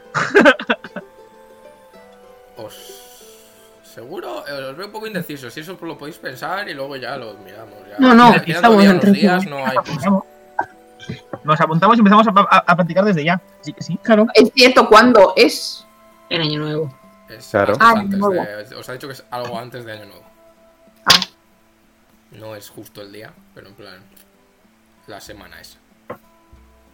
Os... 2.57 3.01
Seguro, 3.95 4.45
Eh, 4.45 4.51
os 4.71 4.75
veo 4.77 4.87
un 4.87 4.91
poco 4.91 5.07
indecisos. 5.07 5.53
Si 5.53 5.61
eso 5.61 5.77
lo 5.81 5.97
podéis 5.97 6.17
pensar 6.17 6.67
y 6.67 6.73
luego 6.73 6.97
ya 6.97 7.15
lo 7.15 7.33
miramos. 7.35 7.75
Ya. 7.89 7.95
No, 7.97 8.13
no, 8.13 8.33
estamos 8.35 8.61
todavía 8.61 8.91
entre 8.91 9.11
días, 9.11 9.41
sí. 9.43 9.49
no 9.49 9.57
hay 9.65 9.75
Nos 9.75 9.77
apuntamos. 9.87 10.23
Nos 11.45 11.61
apuntamos 11.61 11.95
y 11.95 11.99
empezamos 11.99 12.27
a, 12.27 12.31
a- 12.31 12.63
a 12.67 12.75
practicar 12.75 13.05
desde 13.05 13.23
ya. 13.23 13.41
Sí 13.61 13.71
que 13.71 13.81
sí. 13.81 13.97
claro. 14.03 14.27
Es 14.33 14.51
cierto, 14.53 14.87
¿cuándo 14.89 15.33
es? 15.37 15.85
En 16.29 16.41
Año 16.41 16.59
Nuevo. 16.59 16.93
Es 17.29 17.47
Claro. 17.51 17.73
antes, 17.73 17.87
Ah, 17.87 17.93
antes 17.99 18.19
nuevo. 18.19 18.43
de- 18.43 18.75
os 18.75 18.89
ha 18.89 18.93
dicho 18.93 19.07
que 19.07 19.13
es 19.13 19.23
algo 19.31 19.57
antes 19.57 19.85
de 19.85 19.93
Año 19.93 20.05
Nuevo. 20.05 20.23
Ah, 21.05 21.13
No 22.31 22.53
es 22.55 22.69
justo 22.69 23.01
el 23.01 23.11
día, 23.13 23.31
pero 23.53 23.67
en 23.69 23.75
plan... 23.75 23.99
La 25.07 25.21
semana 25.21 25.61
es. 25.61 25.77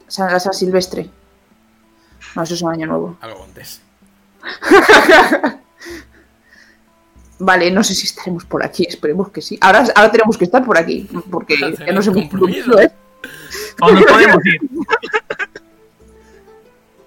San, 0.08 0.32
la 0.32 0.40
San 0.40 0.54
Silvestre. 0.54 1.10
No, 2.36 2.44
eso 2.44 2.54
es 2.54 2.62
un 2.62 2.72
año 2.74 2.86
nuevo. 2.86 3.18
Algo 3.22 3.44
antes. 3.46 3.82
Vale, 7.44 7.72
no 7.72 7.84
sé 7.84 7.96
si 7.96 8.06
estaremos 8.06 8.46
por 8.46 8.64
aquí, 8.64 8.86
esperemos 8.88 9.30
que 9.32 9.42
sí. 9.42 9.58
Ahora, 9.62 9.84
ahora 9.96 10.12
tenemos 10.12 10.38
que 10.38 10.46
estar 10.46 10.64
por 10.64 10.78
aquí, 10.78 11.10
porque 11.32 11.58
ya 11.60 11.92
nos 11.92 12.06
hemos 12.08 12.18
¿eh? 12.80 12.92
O 13.82 13.92
nos 13.92 14.04
podemos 14.06 14.46
ir. 14.46 14.60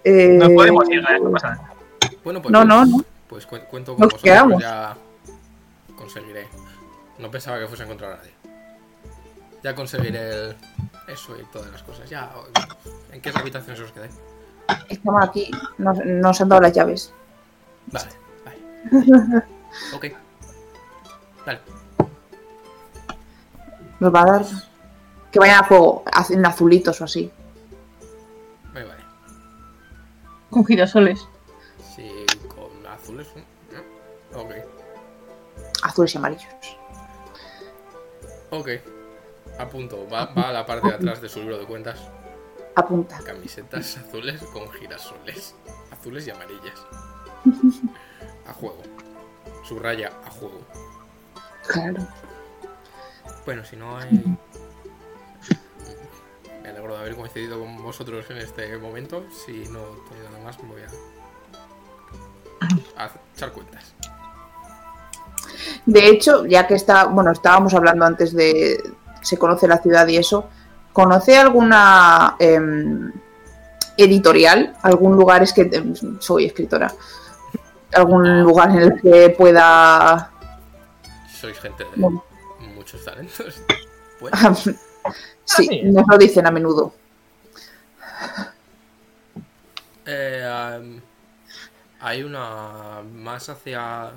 Eh, 0.06 0.36
Nos 0.38 0.50
podemos 0.50 0.86
ir, 0.90 0.98
¿eh? 0.98 1.18
no 1.22 1.30
pasa 1.30 1.50
nada. 1.50 1.72
Bueno, 2.22 2.42
pues... 2.42 2.52
No, 2.52 2.62
no, 2.62 2.84
no. 2.84 3.02
Pues 3.26 3.46
cu- 3.46 3.56
cuento 3.70 3.92
con 3.94 4.00
Nos 4.02 4.12
vosotros, 4.12 4.22
quedamos. 4.22 4.52
pues 4.54 4.64
ya 4.64 4.96
conseguiré. 5.96 6.46
No 7.18 7.30
pensaba 7.30 7.58
que 7.58 7.66
fuese 7.68 7.84
a 7.84 7.86
encontrar 7.86 8.12
a 8.12 8.16
nadie. 8.16 8.32
Ya 9.62 9.74
conseguiré 9.74 10.18
el... 10.30 10.56
eso 11.08 11.34
y 11.40 11.44
todas 11.50 11.72
las 11.72 11.82
cosas. 11.84 12.10
Ya, 12.10 12.30
¿en 13.12 13.20
qué 13.22 13.30
habitaciones 13.34 13.80
os 13.80 13.92
quedáis? 13.92 14.12
Estamos 14.90 15.24
aquí, 15.26 15.50
nos, 15.78 15.96
nos 16.04 16.38
han 16.38 16.48
dado 16.50 16.60
las 16.60 16.72
llaves. 16.74 17.10
Vale, 17.90 18.10
vale. 18.44 19.42
Ok. 19.94 20.06
Vale. 21.46 21.60
Nos 24.00 24.14
va 24.14 24.22
a 24.22 24.24
dar 24.24 24.44
que 25.30 25.38
vayan 25.38 25.64
a 25.64 25.64
fuego, 25.64 26.04
hacen 26.12 26.44
azulitos 26.46 27.00
o 27.00 27.04
así. 27.04 27.30
Me 28.72 28.84
vale. 28.84 29.02
Con 30.50 30.64
girasoles. 30.64 31.26
Sí, 31.94 32.24
con 32.48 32.86
azules. 32.86 33.28
¿no? 33.32 34.40
Ok. 34.40 34.52
Azules 35.82 36.14
y 36.14 36.18
amarillos. 36.18 36.46
Ok. 38.50 38.68
Apunto. 39.58 40.08
Va, 40.08 40.26
va 40.26 40.50
a 40.50 40.52
la 40.52 40.66
parte 40.66 40.88
de 40.88 40.94
atrás 40.94 41.20
de 41.20 41.28
su 41.28 41.40
libro 41.40 41.58
de 41.58 41.66
cuentas. 41.66 41.98
Apunta. 42.76 43.18
Camisetas 43.24 43.96
azules 43.96 44.40
con 44.52 44.70
girasoles. 44.70 45.54
Azules 45.90 46.26
y 46.26 46.30
amarillas. 46.30 46.86
A 48.46 48.52
juego. 48.52 48.82
Subraya 49.66 50.12
a 50.26 50.30
juego. 50.30 50.60
Claro. 51.66 52.06
Bueno, 53.46 53.64
si 53.64 53.76
no 53.76 53.96
hay. 53.96 54.36
Me 56.62 56.68
alegro 56.68 56.94
de 56.94 57.00
haber 57.00 57.16
coincidido 57.16 57.58
con 57.60 57.82
vosotros 57.82 58.24
en 58.30 58.38
este 58.38 58.76
momento. 58.78 59.24
Si 59.44 59.52
no 59.68 59.80
tengo 60.08 60.30
nada 60.30 60.44
más, 60.44 60.62
me 60.62 60.68
voy 60.68 60.82
a. 62.96 63.04
a 63.04 63.10
echar 63.34 63.52
cuentas. 63.52 63.94
De 65.86 66.08
hecho, 66.08 66.46
ya 66.46 66.66
que 66.66 66.74
está, 66.74 67.04
bueno, 67.06 67.30
estábamos 67.30 67.74
hablando 67.74 68.04
antes 68.04 68.34
de 68.34 68.82
se 69.20 69.38
conoce 69.38 69.66
la 69.66 69.78
ciudad 69.78 70.06
y 70.08 70.16
eso, 70.16 70.48
¿conoce 70.92 71.36
alguna 71.36 72.36
em, 72.38 73.12
editorial? 73.96 74.76
¿Algún 74.82 75.16
lugar 75.16 75.42
es 75.42 75.52
que 75.52 75.62
em, 75.62 75.94
soy 76.20 76.46
escritora? 76.46 76.92
¿Algún 77.94 78.42
lugar 78.42 78.70
en 78.70 78.78
el 78.78 79.00
que 79.00 79.30
pueda 79.30 80.30
Sois 81.30 81.58
gente 81.60 81.84
de 81.84 81.90
Bueno. 81.96 82.24
muchos 82.74 83.04
talentos. 83.04 83.62
Bueno, 84.20 84.54
sí, 84.54 84.74
sí. 85.44 85.82
nos 85.82 86.06
lo 86.08 86.16
dicen 86.16 86.46
a 86.46 86.50
menudo. 86.50 86.94
eh, 90.06 91.00
hay 92.00 92.22
una 92.22 93.02
más 93.02 93.48
hacia. 93.48 94.12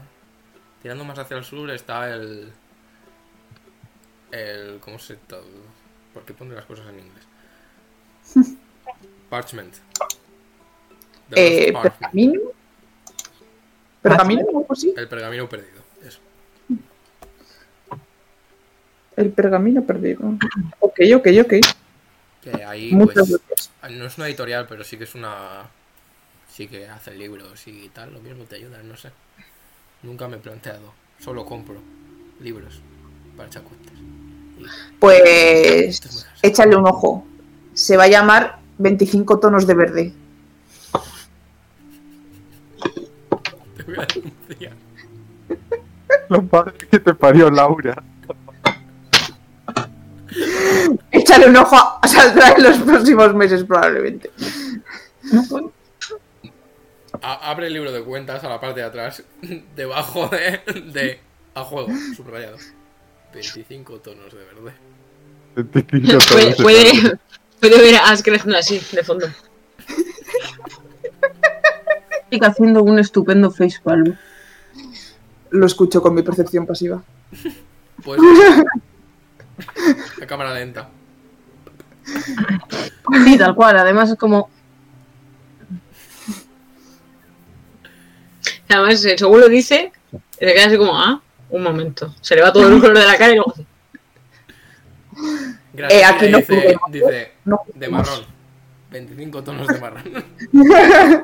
Tirando 0.82 1.04
más 1.04 1.18
hacia 1.20 1.36
el 1.38 1.44
sur 1.44 1.70
está 1.72 2.10
el. 2.14 2.54
El. 4.32 4.80
¿Cómo 4.80 5.00
se.? 5.00 5.18
¿Por 6.14 6.24
qué 6.26 6.34
pone 6.34 6.56
las 6.56 6.66
cosas 6.66 6.86
en 6.88 7.00
inglés? 7.00 7.26
Parchment. 9.30 9.74
Eh, 11.32 11.74
pergamino. 11.74 12.42
Pergamino, 14.10 14.42
o 14.44 14.60
algo 14.60 14.74
así. 14.74 14.94
El 14.96 15.08
pergamino 15.08 15.50
perdido. 15.50 15.82
Eso. 16.06 16.20
El 19.16 19.30
pergamino 19.32 19.84
perdido. 19.84 20.22
Ok, 20.80 21.00
ok, 21.16 21.28
ok. 21.42 21.54
Que 22.42 22.64
ahí, 22.64 22.92
Muchas 22.94 23.30
pues. 23.30 23.42
gracias. 23.48 23.72
No 23.98 24.06
es 24.06 24.18
una 24.18 24.28
editorial, 24.28 24.68
pero 24.68 24.84
sí 24.84 24.98
que 24.98 25.06
es 25.06 25.16
una. 25.16 25.70
Sí 26.50 26.68
que 26.68 26.88
hace 26.88 27.16
libros 27.16 27.68
y 27.68 27.90
tal. 27.90 28.14
Lo 28.14 28.20
mismo 28.20 28.46
te 28.46 28.56
ayudan, 28.56 28.88
no 28.88 28.96
sé. 28.98 29.12
Nunca 30.04 30.28
me 30.28 30.38
he 30.38 30.40
planteado. 30.40 30.94
Solo 31.20 31.46
compro 31.46 31.82
libros 32.40 32.82
para 33.36 33.48
echar 33.50 33.64
cuentas. 33.64 33.94
Pues 35.00 36.02
échale 36.42 36.76
un 36.76 36.88
ojo. 36.88 37.26
Se 37.74 37.98
va 37.98 38.04
a 38.04 38.08
llamar 38.08 38.60
25 38.80 39.40
tonos 39.40 39.68
de 39.68 39.74
verde. 39.74 40.14
Voy 43.88 43.96
a 43.98 44.06
denunciar. 44.06 44.74
Lo 46.30 46.44
padre 46.44 46.74
que 46.90 47.00
te 47.00 47.14
parió 47.14 47.50
Laura. 47.50 48.02
Échale 51.12 51.48
un 51.48 51.58
ojo, 51.58 51.76
a- 51.76 52.08
saldrá 52.08 52.52
en 52.52 52.64
los 52.64 52.78
próximos 52.80 53.34
meses 53.34 53.64
probablemente. 53.64 54.30
A- 57.22 57.50
abre 57.50 57.68
el 57.68 57.74
libro 57.74 57.92
de 57.92 58.04
cuentas 58.04 58.44
a 58.44 58.50
la 58.50 58.60
parte 58.60 58.82
de 58.82 58.86
atrás, 58.86 59.24
debajo 59.76 60.28
de, 60.28 60.62
de 60.92 61.20
a 61.56 61.64
juego, 61.64 61.90
subrayado. 62.16 62.58
25 63.34 64.00
tonos 64.00 64.32
de 64.32 64.38
verde. 64.38 64.74
25 65.56 66.20
Puede, 66.30 66.44
tonos 66.44 66.58
de 66.58 66.64
puede, 66.64 66.84
verde. 67.02 67.20
puede 67.60 67.82
ver 67.82 67.96
a 67.96 68.10
así, 68.58 68.82
de 68.92 69.04
fondo. 69.04 69.28
Chica 72.30 72.48
haciendo 72.48 72.84
un 72.84 73.00
estupendo 73.00 73.52
facepalm. 73.52 74.18
Lo 75.50 75.66
escucho 75.66 76.02
con 76.02 76.14
mi 76.14 76.22
percepción 76.24 76.66
pasiva. 76.66 77.02
Pues. 78.04 78.20
La 80.20 80.28
cámara 80.28 80.54
lenta. 80.54 80.90
Sí, 83.26 83.38
tal 83.38 83.56
cual. 83.56 83.78
Además 83.78 84.10
es 84.10 84.18
como... 84.18 84.50
Además, 88.70 89.04
eh, 89.06 89.18
según 89.18 89.40
lo 89.40 89.48
dice, 89.48 89.94
se 90.38 90.54
queda 90.54 90.68
así 90.68 90.78
como, 90.78 91.00
ah, 91.00 91.22
un 91.50 91.64
momento. 91.64 92.14
Se 92.22 92.36
le 92.36 92.42
va 92.42 92.52
todo 92.52 92.68
el 92.68 92.82
color 92.82 92.98
de 92.98 93.06
la 93.06 93.18
cara 93.18 93.32
y 93.32 93.36
luego 93.36 93.54
Gracias. 95.74 96.02
Eh, 96.02 96.06
aquí 96.06 96.30
no 96.30 96.38
dice, 96.40 96.78
dice 96.90 97.32
No, 97.46 97.62
de 97.74 97.90
marrón. 97.90 98.37
25 99.06 99.44
tonos 99.44 99.68
de 99.68 99.80
marrón. 99.80 100.26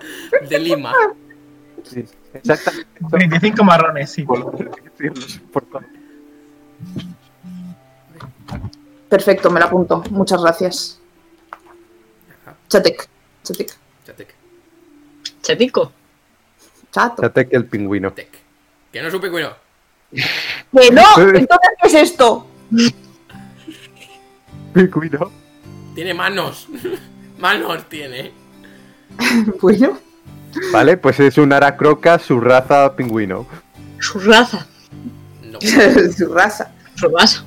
De 0.49 0.59
lima. 0.59 0.93
Sí, 1.83 2.05
exactamente. 2.33 2.87
25 2.99 3.63
marrones, 3.63 4.11
sí. 4.11 4.25
Perfecto, 9.09 9.51
me 9.51 9.59
la 9.59 9.65
apunto. 9.65 10.03
Muchas 10.11 10.41
gracias. 10.41 10.99
Chatek. 12.67 13.07
Chatek. 13.43 13.71
Chatec. 14.05 14.35
chatico. 15.41 15.91
Chato. 16.91 17.33
Que 17.33 17.47
el 17.51 17.65
pingüino. 17.65 18.13
Tec. 18.13 18.29
Que 18.91 19.01
no 19.01 19.07
es 19.07 19.13
un 19.13 19.21
pingüino. 19.21 19.49
¡Que 20.11 20.91
no! 20.91 21.01
Entonces, 21.17 21.47
¿qué 21.81 21.87
es 21.87 21.93
esto? 21.93 22.47
Pingüino. 24.73 25.31
Tiene 25.95 26.13
manos. 26.13 26.67
Manos 27.37 27.87
tiene. 27.89 28.31
Bueno, 29.61 29.99
Vale, 30.71 30.97
pues 30.97 31.19
es 31.19 31.37
un 31.37 31.53
aracroca, 31.53 32.19
su 32.19 32.39
raza 32.39 32.95
pingüino. 32.95 33.47
Su 33.99 34.19
raza. 34.19 34.65
No. 35.43 35.59
su 36.17 36.33
raza. 36.33 36.71
Su 36.95 37.07
raza. 37.09 37.43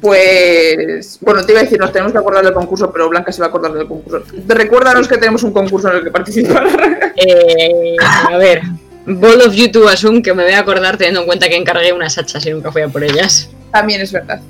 Pues. 0.00 1.18
Bueno, 1.20 1.44
te 1.44 1.52
iba 1.52 1.60
a 1.60 1.64
decir, 1.64 1.78
nos 1.78 1.92
tenemos 1.92 2.12
que 2.12 2.18
acordar 2.18 2.44
del 2.44 2.54
concurso, 2.54 2.92
pero 2.92 3.08
Blanca 3.08 3.32
se 3.32 3.40
va 3.40 3.46
a 3.46 3.48
acordar 3.48 3.72
del 3.72 3.88
concurso. 3.88 4.22
Recuérdanos 4.46 5.08
que 5.08 5.18
tenemos 5.18 5.42
un 5.42 5.52
concurso 5.52 5.90
en 5.90 5.96
el 5.96 6.04
que 6.04 6.10
participar. 6.10 6.66
Eh, 7.20 7.96
a 8.00 8.36
ver. 8.36 8.62
Ball 9.04 9.40
of 9.40 9.52
YouTube 9.52 9.88
Assume 9.88 10.22
que 10.22 10.32
me 10.32 10.44
voy 10.44 10.52
a 10.52 10.60
acordar 10.60 10.96
teniendo 10.96 11.22
en 11.22 11.26
cuenta 11.26 11.48
que 11.48 11.56
encargué 11.56 11.92
unas 11.92 12.16
hachas 12.16 12.46
y 12.46 12.52
nunca 12.52 12.70
fui 12.70 12.82
a 12.82 12.88
por 12.88 13.02
ellas. 13.02 13.50
También 13.72 14.02
es 14.02 14.12
verdad. 14.12 14.40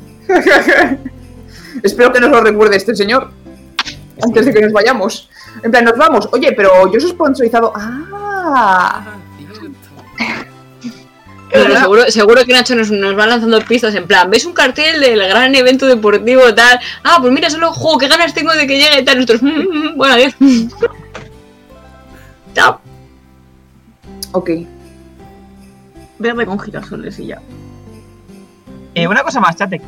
Espero 1.83 2.13
que 2.13 2.21
nos 2.21 2.31
lo 2.31 2.41
recuerde 2.41 2.77
este 2.77 2.95
señor. 2.95 3.31
Antes 4.23 4.47
de 4.47 4.53
que 4.53 4.61
nos 4.63 4.73
vayamos. 4.73 5.29
En 5.63 5.71
plan, 5.71 5.85
nos 5.85 5.97
vamos. 5.97 6.29
Oye, 6.33 6.53
pero 6.53 6.93
yo 6.93 6.99
soy 7.01 7.11
sponsorizado. 7.11 7.73
¡Ah! 7.77 9.05
Pero 11.51 11.79
seguro, 11.81 12.11
seguro 12.11 12.45
que 12.45 12.53
Nacho 12.53 12.75
nos, 12.75 12.91
nos 12.91 13.19
va 13.19 13.27
lanzando 13.27 13.59
pistas 13.63 13.95
en 13.95 14.07
plan, 14.07 14.31
¿ves 14.31 14.45
un 14.45 14.53
cartel 14.53 15.01
del 15.01 15.19
gran 15.19 15.55
evento 15.55 15.87
deportivo 15.87 16.55
tal? 16.55 16.79
Ah, 17.03 17.17
pues 17.23 17.33
mira, 17.33 17.49
solo 17.49 17.73
juego, 17.73 17.97
qué 17.97 18.07
ganas 18.07 18.35
tengo 18.35 18.53
de 18.53 18.67
que 18.67 18.77
llegue 18.79 19.03
tal. 19.03 19.17
Nosotros, 19.17 19.43
"Mm, 19.43 19.49
mm, 19.49 19.85
mm, 19.93 19.97
bueno, 19.97 20.15
adiós. 20.15 20.35
Chao. 22.55 22.81
Ok. 24.33 24.51
Verde 26.19 26.45
con 26.45 26.59
girasoles 26.61 27.19
y 27.19 27.29
ya. 27.29 27.41
Eh, 28.95 29.09
una 29.09 29.23
cosa 29.23 29.41
más, 29.41 29.57
Chate, 29.57 29.81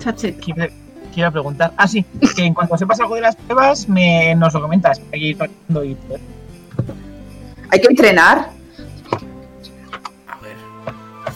Quiero, 0.00 0.72
quiero 1.14 1.32
preguntar. 1.32 1.72
Ah, 1.76 1.86
sí, 1.86 2.04
que 2.34 2.44
en 2.44 2.54
cuanto 2.54 2.76
sepas 2.76 3.00
algo 3.00 3.14
de 3.14 3.20
las 3.20 3.36
pruebas, 3.36 3.88
me, 3.88 4.34
nos 4.34 4.54
lo 4.54 4.62
comentas. 4.62 5.00
Hay 5.12 5.20
que 5.20 5.26
ir 5.26 5.36
practicando 5.36 5.84
y 5.84 5.94
todo. 5.94 6.18
Hay 7.70 7.80
que 7.80 7.86
entrenar. 7.88 8.50
A 10.26 10.36
ver. 10.40 10.56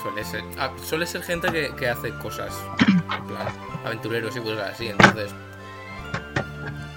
Suele 0.03 0.25
ser, 0.25 0.43
ah, 0.59 0.71
suele 0.83 1.07
ser 1.07 1.23
gente 1.23 1.49
que, 1.53 1.75
que 1.77 1.89
hace 1.89 2.11
cosas. 2.19 2.53
En 2.81 3.25
plan, 3.27 3.47
aventureros 3.85 4.37
y 4.37 4.41
cosas 4.41 4.73
así. 4.73 4.89
Entonces. 4.89 5.31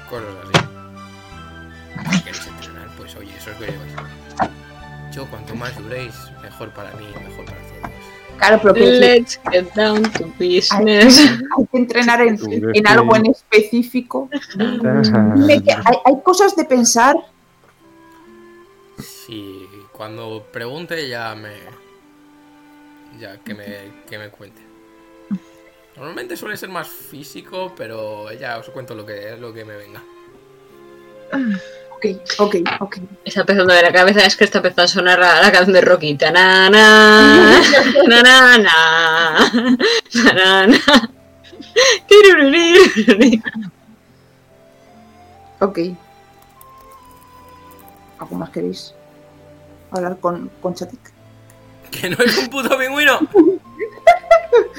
Cosas 0.10 0.28
así. 0.44 0.68
Si 2.12 2.24
queréis 2.24 2.48
entrenar, 2.48 2.88
pues 2.98 3.16
oye, 3.16 3.36
eso 3.38 3.52
es 3.52 3.58
que 3.58 3.66
lleváis. 3.66 3.94
Yo, 5.14 5.26
cuanto 5.28 5.56
más 5.56 5.76
duréis, 5.78 6.14
mejor 6.42 6.70
para 6.72 6.92
mí, 6.92 7.06
mejor 7.28 7.46
para 7.46 7.58
todos. 7.58 8.17
Claro, 8.38 8.60
pero 8.62 8.74
que 8.74 8.82
Let's 8.82 9.40
get 9.52 9.74
down 9.74 10.04
to 10.14 10.26
business. 10.40 11.20
hay 11.58 11.66
que 11.72 11.78
entrenar 11.78 12.22
en, 12.22 12.38
en 12.74 12.88
algo 12.88 13.16
en 13.16 13.28
específico. 13.28 14.30
Dime 14.56 15.64
que 15.64 15.72
hay, 15.72 15.98
hay 16.06 16.22
cosas 16.24 16.56
de 16.56 16.66
pensar. 16.66 17.16
Si 18.98 19.68
cuando 19.92 20.46
pregunte 20.52 21.08
ya 21.08 21.36
me. 21.36 21.54
Ya 23.20 23.38
que 23.38 23.54
me, 23.56 24.04
que 24.08 24.18
me 24.20 24.30
cuente. 24.30 24.62
Normalmente 25.96 26.38
suele 26.38 26.56
ser 26.56 26.70
más 26.70 26.88
físico, 26.88 27.74
pero 27.76 28.32
ya 28.34 28.60
os 28.60 28.70
cuento 28.70 28.94
lo 28.94 29.06
que 29.06 29.36
lo 29.38 29.52
que 29.52 29.66
me 29.66 29.76
venga. 29.76 30.04
Ok, 31.98 32.06
ok, 32.38 32.56
ok. 32.80 32.98
Está 33.26 33.42
empezando 33.42 33.74
de 33.74 33.82
la 33.82 33.92
cabeza, 33.92 34.24
es 34.24 34.36
que 34.36 34.44
está 34.44 34.60
empezando 34.60 34.84
a 34.84 34.88
sonar 34.88 35.18
la, 35.20 35.42
la 35.42 35.52
canción 35.52 35.74
de 35.74 35.82
Rocky. 35.82 36.16
Tanana, 36.16 37.60
tanana, 38.10 39.52
tanana. 40.14 40.80
Tiruririruri. 42.08 43.42
Ok. 45.60 45.80
¿Algo 48.20 48.36
más 48.36 48.52
queréis? 48.52 48.94
Hablar 49.90 50.20
con, 50.20 50.52
con 50.62 50.76
Chatek. 50.76 51.00
¡Que 51.90 52.12
no 52.12 52.18
es 52.24 52.38
un 52.38 52.48
puto 52.50 52.78
pingüino! 52.78 53.20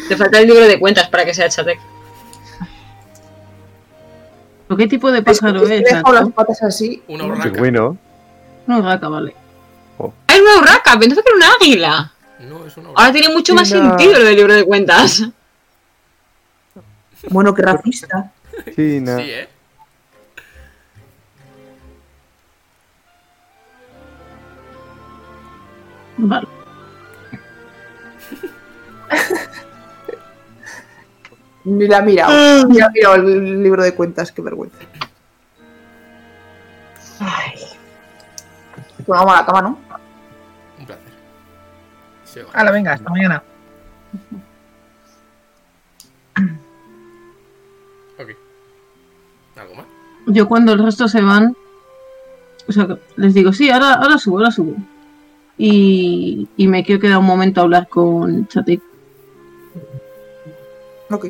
Te 0.08 0.16
falta 0.16 0.38
el 0.38 0.46
libro 0.46 0.68
de 0.68 0.78
cuentas 0.78 1.08
para 1.08 1.24
que 1.24 1.34
sea 1.34 1.48
Chatek. 1.48 1.80
¿Qué 4.76 4.86
tipo 4.86 5.10
de 5.10 5.22
pájaro 5.22 5.66
es? 5.66 5.82
las 5.92 6.32
patas 6.32 6.62
así. 6.62 7.02
Una 7.08 7.24
Un 7.24 7.30
urraca. 7.32 7.50
pingüino. 7.52 7.96
No, 8.66 8.82
rata, 8.82 9.08
vale. 9.08 9.34
¡Ah, 9.98 10.08
es 10.28 10.40
una 10.40 10.56
urraca! 10.58 10.98
Pensaba 10.98 11.22
que 11.22 11.28
era 11.28 11.36
un 11.36 11.42
águila. 11.62 12.12
No, 12.40 12.66
es 12.66 12.76
una 12.76 12.88
Ahora 12.90 13.00
urraca. 13.02 13.12
tiene 13.12 13.34
mucho 13.34 13.54
más 13.54 13.68
sentido 13.68 14.12
lo 14.18 14.24
del 14.24 14.36
libro 14.36 14.54
de 14.54 14.64
cuentas. 14.64 15.22
Bueno, 17.30 17.52
qué 17.52 17.62
racista. 17.62 18.30
China. 18.76 19.16
Sí, 19.16 19.22
¿eh? 19.28 19.48
Vale. 26.18 26.46
Ni 31.68 31.86
la 31.86 31.98
ha 31.98 32.02
mirado. 32.02 32.66
Ni 32.66 32.80
ha 32.80 32.88
mirado 32.88 33.16
el 33.16 33.62
libro 33.62 33.82
de 33.82 33.94
cuentas, 33.94 34.32
qué 34.32 34.40
vergüenza. 34.40 34.78
Pues 38.96 39.06
vamos 39.06 39.34
a 39.34 39.40
la 39.40 39.46
cama, 39.46 39.62
¿no? 39.62 39.78
Un 40.78 40.86
placer. 40.86 41.12
Se 42.24 42.42
va. 42.42 42.50
Hala, 42.52 42.70
venga, 42.70 42.92
hasta 42.92 43.10
mañana. 43.10 43.42
Ok. 48.18 48.30
¿Algo 49.56 49.74
más? 49.74 49.86
Yo 50.26 50.48
cuando 50.48 50.72
el 50.72 50.82
resto 50.82 51.06
se 51.08 51.20
van, 51.20 51.54
o 52.66 52.72
sea, 52.72 52.88
les 53.16 53.34
digo, 53.34 53.52
sí, 53.52 53.70
ahora, 53.70 53.94
ahora 53.94 54.18
subo, 54.18 54.38
ahora 54.38 54.50
subo. 54.50 54.74
Y, 55.58 56.48
y 56.56 56.66
me 56.66 56.84
quiero 56.84 57.00
quedar 57.00 57.18
un 57.18 57.26
momento 57.26 57.60
a 57.60 57.64
hablar 57.64 57.88
con 57.88 58.46
Chatik. 58.46 58.82
Ok. 61.10 61.26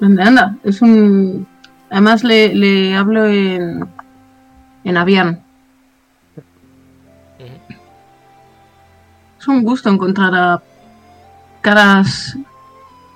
Anda, 0.00 0.26
anda, 0.26 0.56
es 0.64 0.82
un... 0.82 1.46
Además 1.90 2.24
le, 2.24 2.54
le 2.54 2.94
hablo 2.94 3.26
en, 3.26 3.88
en 4.84 4.96
Avian. 4.96 5.42
Ujú. 7.38 7.76
Es 9.38 9.48
un 9.48 9.62
gusto 9.62 9.88
encontrar 9.88 10.34
a 10.34 10.62
caras 11.60 12.36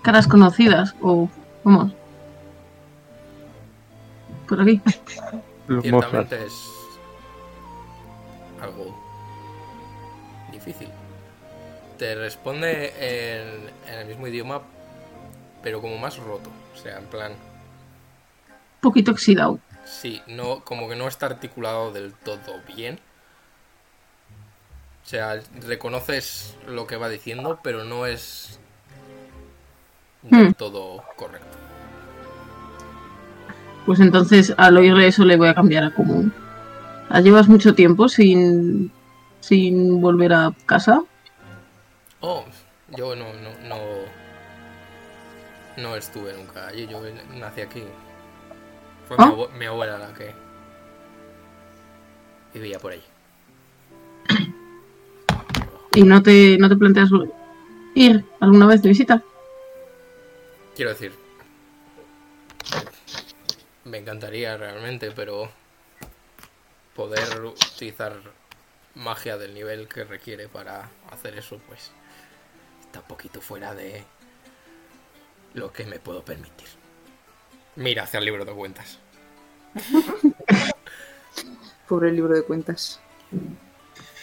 caras 0.02 0.26
conocidas 0.26 0.94
o 1.02 1.28
vamos 1.62 1.92
por 4.48 4.60
aquí. 4.60 4.80
Ciertamente 5.82 6.44
es 6.46 6.70
algo 8.62 8.96
difícil. 10.52 10.88
Te 11.98 12.14
responde 12.14 12.92
en, 12.98 13.92
en 13.92 13.98
el 14.00 14.06
mismo 14.06 14.26
idioma, 14.26 14.62
pero 15.62 15.80
como 15.80 15.98
más 15.98 16.16
roto. 16.18 16.50
O 16.80 16.82
sea, 16.82 16.98
en 16.98 17.06
plan, 17.06 17.32
Un 17.32 18.80
poquito 18.80 19.10
oxidado. 19.12 19.60
sí, 19.84 20.22
no, 20.26 20.64
como 20.64 20.88
que 20.88 20.96
no 20.96 21.06
está 21.08 21.26
articulado 21.26 21.92
del 21.92 22.14
todo 22.14 22.60
bien. 22.74 22.98
O 25.04 25.08
sea, 25.10 25.40
reconoces 25.66 26.56
lo 26.66 26.86
que 26.86 26.96
va 26.96 27.08
diciendo, 27.08 27.60
pero 27.62 27.84
no 27.84 28.06
es 28.06 28.58
del 30.22 30.50
Hmm. 30.50 30.52
todo 30.52 31.02
correcto. 31.16 31.58
Pues 33.86 34.00
entonces 34.00 34.54
al 34.56 34.76
oírle 34.76 35.06
eso 35.08 35.24
le 35.24 35.36
voy 35.36 35.48
a 35.48 35.54
cambiar 35.54 35.84
a 35.84 35.94
común. 35.94 36.32
¿Ah, 37.08 37.20
¿Llevas 37.20 37.48
mucho 37.48 37.74
tiempo 37.74 38.08
sin 38.08 38.92
sin 39.40 40.00
volver 40.00 40.32
a 40.34 40.52
casa? 40.66 41.02
Oh, 42.20 42.44
yo 42.96 43.16
no, 43.16 43.32
no, 43.32 43.50
no, 43.68 43.76
no 45.80 45.96
estuve 45.96 46.32
nunca 46.32 46.68
allí, 46.68 46.86
yo 46.86 47.00
nací 47.34 47.60
aquí. 47.60 47.84
Fue 49.08 49.16
mi, 49.16 49.24
¿Ah? 49.24 49.28
abue- 49.28 49.50
mi 49.52 49.64
abuela 49.66 49.98
la 49.98 50.12
que 50.14 50.32
vivía 52.54 52.78
por 52.78 52.92
allí. 52.92 53.02
¿Y 55.94 56.02
no 56.04 56.22
te, 56.22 56.56
no 56.58 56.68
te 56.68 56.76
planteas 56.76 57.10
ir 57.94 58.24
alguna 58.40 58.66
vez 58.66 58.80
de 58.82 58.88
visita? 58.90 59.22
Quiero 60.76 60.90
decir, 60.92 61.12
me 63.84 63.98
encantaría 63.98 64.56
realmente, 64.56 65.10
pero 65.10 65.50
poder 66.94 67.44
utilizar 67.44 68.14
magia 68.94 69.36
del 69.36 69.52
nivel 69.54 69.88
que 69.88 70.04
requiere 70.04 70.48
para 70.48 70.88
hacer 71.10 71.36
eso, 71.36 71.60
pues 71.66 71.90
está 72.82 73.00
un 73.00 73.06
poquito 73.06 73.40
fuera 73.40 73.74
de 73.74 74.04
lo 75.54 75.72
que 75.72 75.84
me 75.86 75.98
puedo 75.98 76.24
permitir. 76.24 76.68
Mira 77.76 78.02
hacia 78.04 78.18
el 78.18 78.24
libro 78.24 78.44
de 78.44 78.52
cuentas. 78.52 78.98
Pobre 81.88 82.12
libro 82.12 82.34
de 82.34 82.42
cuentas. 82.42 83.00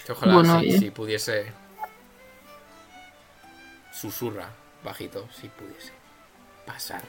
Que 0.06 0.12
Ojalá 0.14 0.34
Bueno, 0.36 0.60
si, 0.60 0.68
oye. 0.70 0.78
si 0.80 0.92
pudiese. 0.92 1.52
Susurra 3.92 4.50
bajito, 4.84 5.28
si 5.34 5.48
pudiese 5.50 5.92
pasar 6.66 7.02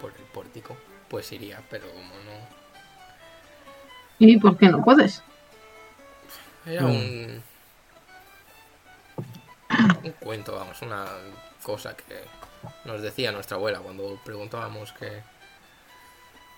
por 0.00 0.12
el 0.16 0.22
pórtico, 0.24 0.76
pues 1.08 1.30
iría, 1.32 1.62
pero 1.70 1.88
como 1.90 2.14
no. 2.14 2.58
¿Y 4.18 4.38
por 4.38 4.56
qué 4.56 4.68
no 4.68 4.82
puedes? 4.82 5.22
Era 6.64 6.82
Mm. 6.82 6.90
un. 6.90 7.42
Un 10.02 10.12
cuento, 10.12 10.56
vamos, 10.56 10.80
una 10.82 11.06
cosa 11.62 11.94
que 11.96 12.24
nos 12.84 13.02
decía 13.02 13.32
nuestra 13.32 13.56
abuela 13.56 13.80
cuando 13.80 14.20
preguntábamos 14.24 14.92
que. 14.92 15.22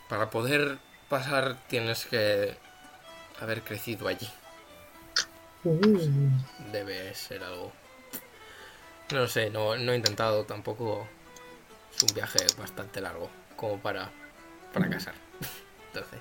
Para 0.08 0.30
poder 0.30 0.78
pasar 1.08 1.56
tienes 1.68 2.04
que 2.06 2.56
haber 3.40 3.62
crecido 3.62 4.08
allí. 4.08 4.28
Debe 6.72 7.14
ser 7.14 7.44
algo. 7.44 7.72
No 9.12 9.26
sé, 9.26 9.50
no, 9.50 9.76
no 9.76 9.92
he 9.92 9.96
intentado 9.96 10.44
tampoco. 10.44 11.06
Es 11.94 12.02
un 12.02 12.14
viaje 12.14 12.38
bastante 12.56 13.00
largo, 13.00 13.28
como 13.56 13.78
para 13.78 14.10
fracasar. 14.72 15.14
Entonces. 15.88 16.20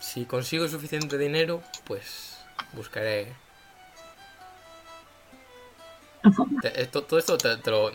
Si 0.00 0.24
consigo 0.24 0.68
suficiente 0.68 1.18
dinero, 1.18 1.62
pues 1.84 2.38
buscaré. 2.72 3.34
Te- 6.60 6.80
esto- 6.82 7.02
todo 7.02 7.18
esto 7.18 7.36
te, 7.38 7.56
te 7.58 7.70
lo 7.70 7.90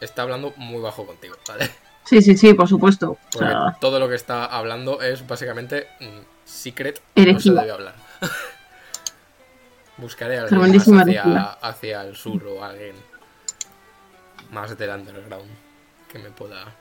está 0.00 0.22
hablando 0.22 0.52
muy 0.56 0.80
bajo 0.80 1.06
contigo, 1.06 1.36
¿vale? 1.46 1.70
Sí, 2.04 2.22
sí, 2.22 2.36
sí, 2.36 2.54
por 2.54 2.68
supuesto. 2.68 3.10
O 3.10 3.18
Porque 3.32 3.48
sea, 3.48 3.76
todo 3.80 3.98
lo 3.98 4.08
que 4.08 4.14
está 4.14 4.46
hablando 4.46 5.02
es 5.02 5.26
básicamente 5.26 5.88
mm, 6.00 6.20
secret, 6.44 7.00
no 7.16 7.40
se 7.40 7.52
debe 7.52 7.70
hablar. 7.70 7.94
Buscaré 9.98 10.38
a 10.38 10.42
alguien 10.42 10.60
más 10.76 10.88
hacia, 10.88 11.42
hacia 11.52 12.02
el 12.02 12.16
sur 12.16 12.42
o 12.44 12.62
alguien 12.64 12.94
más 14.52 14.76
del 14.78 14.90
underground 14.90 15.50
que 16.10 16.18
me 16.18 16.30
pueda 16.30 16.72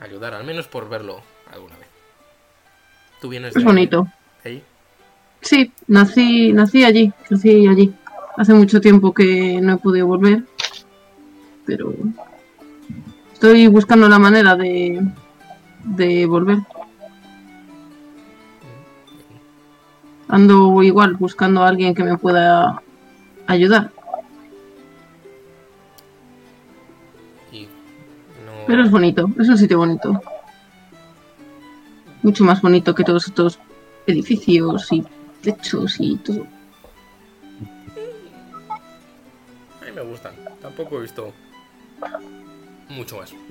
ayudar, 0.00 0.34
al 0.34 0.44
menos 0.44 0.68
por 0.68 0.88
verlo 0.88 1.20
alguna 1.52 1.76
vez. 1.76 1.88
Tú 3.20 3.28
vienes 3.28 3.54
de 3.54 3.60
es 3.60 3.64
bonito. 3.64 4.06
ahí. 4.44 4.62
Sí, 5.42 5.72
nací, 5.88 6.52
nací 6.52 6.84
allí, 6.84 7.12
crecí 7.26 7.66
allí. 7.66 7.94
Hace 8.36 8.52
mucho 8.52 8.80
tiempo 8.80 9.14
que 9.14 9.60
no 9.62 9.74
he 9.74 9.76
podido 9.78 10.06
volver, 10.06 10.44
pero 11.64 11.94
estoy 13.32 13.66
buscando 13.68 14.08
la 14.08 14.18
manera 14.18 14.54
de, 14.56 15.02
de 15.84 16.26
volver. 16.26 16.58
Ando 20.28 20.82
igual 20.82 21.14
buscando 21.14 21.62
a 21.62 21.68
alguien 21.68 21.94
que 21.94 22.04
me 22.04 22.18
pueda 22.18 22.82
ayudar, 23.46 23.90
Y 27.52 27.62
no. 28.44 28.52
pero 28.66 28.82
es 28.82 28.90
bonito, 28.90 29.30
es 29.38 29.48
un 29.48 29.56
sitio 29.56 29.78
bonito. 29.78 30.20
Mucho 32.22 32.44
más 32.44 32.60
bonito 32.60 32.94
que 32.94 33.04
todos 33.04 33.28
estos 33.28 33.60
edificios 34.06 34.92
y 34.92 35.04
techos 35.42 35.96
y 36.00 36.16
todo. 36.16 36.46
Me 39.96 40.02
gustan. 40.02 40.34
Tampoco 40.60 40.98
he 40.98 41.02
visto 41.02 41.32
mucho 42.90 43.16
más. 43.16 43.34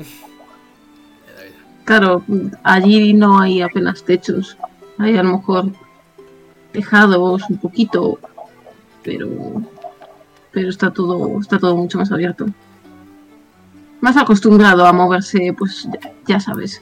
Claro, 1.83 2.23
allí 2.63 3.13
no 3.13 3.39
hay 3.39 3.61
apenas 3.61 4.03
techos. 4.03 4.57
Hay 4.97 5.15
a 5.15 5.21
lo 5.21 5.37
mejor 5.37 5.71
tejados 6.71 7.43
un 7.47 7.59
poquito, 7.59 8.17
pero 9.03 9.61
pero 10.51 10.69
está 10.69 10.89
todo 10.89 11.39
está 11.39 11.59
todo 11.59 11.77
mucho 11.77 11.99
más 11.99 12.11
abierto. 12.11 12.47
Más 14.01 14.17
acostumbrado 14.17 14.83
a 14.87 14.93
moverse, 14.93 15.53
pues 15.55 15.87
ya, 16.01 16.11
ya 16.25 16.39
sabes, 16.39 16.81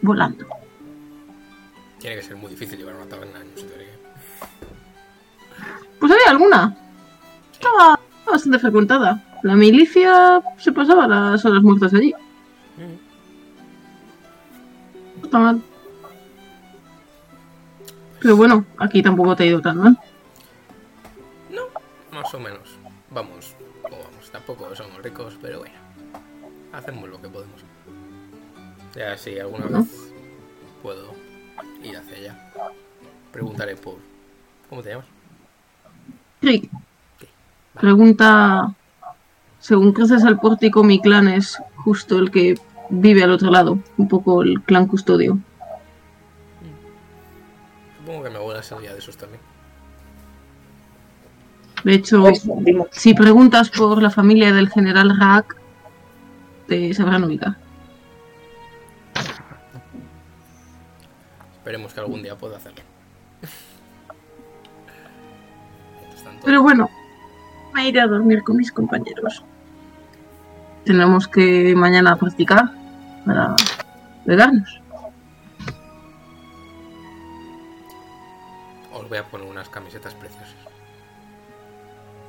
volando. 0.00 0.46
Tiene 1.98 2.16
que 2.16 2.22
ser 2.22 2.36
muy 2.36 2.48
difícil 2.48 2.78
llevar 2.78 2.96
una 2.96 3.10
taberna 3.10 3.42
en 3.42 3.48
un 3.48 3.56
sitio 3.58 3.76
así. 3.76 4.48
Pues 5.98 6.12
había 6.12 6.30
alguna. 6.30 6.74
Estaba 7.52 8.00
bastante 8.30 8.58
frecuentada. 8.58 9.22
La 9.42 9.54
milicia 9.54 10.42
se 10.58 10.72
pasaba 10.72 11.06
las 11.06 11.44
horas 11.44 11.62
muertas 11.62 11.94
allí. 11.94 12.14
No 15.18 15.24
está 15.24 15.38
mal. 15.38 15.62
Pero 18.20 18.36
bueno, 18.36 18.64
aquí 18.78 19.02
tampoco 19.02 19.34
te 19.34 19.44
ha 19.44 19.46
ido 19.46 19.60
tan 19.60 19.78
mal. 19.78 19.98
Más 22.12 22.34
o 22.34 22.40
menos. 22.40 22.76
Vamos, 23.10 23.56
o 23.84 23.90
vamos. 23.90 24.30
Tampoco 24.30 24.74
somos 24.76 25.02
ricos, 25.02 25.38
pero 25.40 25.60
bueno. 25.60 25.74
Hacemos 26.72 27.08
lo 27.08 27.20
que 27.20 27.28
podemos. 27.28 27.62
Ya 28.94 29.16
si 29.16 29.38
alguna 29.38 29.66
vez 29.66 30.12
puedo 30.82 31.14
ir 31.82 31.96
hacia 31.96 32.16
allá. 32.16 32.52
Preguntaré 33.32 33.76
por. 33.76 33.96
¿Cómo 34.68 34.82
te 34.82 34.90
llamas? 34.90 35.06
Rick, 36.42 36.70
pregunta, 37.80 38.74
según 39.58 39.92
cruces 39.92 40.22
el 40.24 40.38
pórtico, 40.38 40.84
mi 40.84 41.00
clan 41.00 41.28
es 41.28 41.58
justo 41.76 42.18
el 42.18 42.30
que 42.30 42.58
vive 42.90 43.22
al 43.22 43.30
otro 43.30 43.50
lado, 43.50 43.78
un 43.96 44.08
poco 44.08 44.42
el 44.42 44.60
clan 44.62 44.86
custodio. 44.86 45.38
Supongo 47.98 48.24
que 48.24 48.30
mi 48.30 48.36
abuela 48.36 48.62
sabía 48.62 48.92
de 48.92 48.98
esos 48.98 49.16
también. 49.16 49.40
De 51.84 51.94
hecho, 51.94 52.22
Pues, 52.22 52.46
si 52.90 53.14
preguntas 53.14 53.70
por 53.70 54.02
la 54.02 54.10
familia 54.10 54.52
del 54.52 54.68
general 54.68 55.16
Raak, 55.18 55.56
te 56.66 56.92
sabrán 56.92 57.24
ubicar. 57.24 57.56
Esperemos 61.54 61.94
que 61.94 62.00
algún 62.00 62.22
día 62.22 62.36
pueda 62.36 62.56
hacerlo. 62.56 62.82
Pero 66.44 66.62
bueno, 66.62 66.88
me 67.74 67.88
iré 67.88 68.00
a 68.00 68.06
dormir 68.06 68.42
con 68.42 68.56
mis 68.56 68.72
compañeros. 68.72 69.44
Tenemos 70.84 71.28
que 71.28 71.74
mañana 71.76 72.16
practicar 72.16 72.70
para 73.24 73.54
pegarnos. 74.24 74.80
os 78.92 79.08
voy 79.08 79.18
a 79.18 79.24
poner 79.24 79.46
unas 79.46 79.68
camisetas 79.68 80.14
preciosas. 80.14 80.54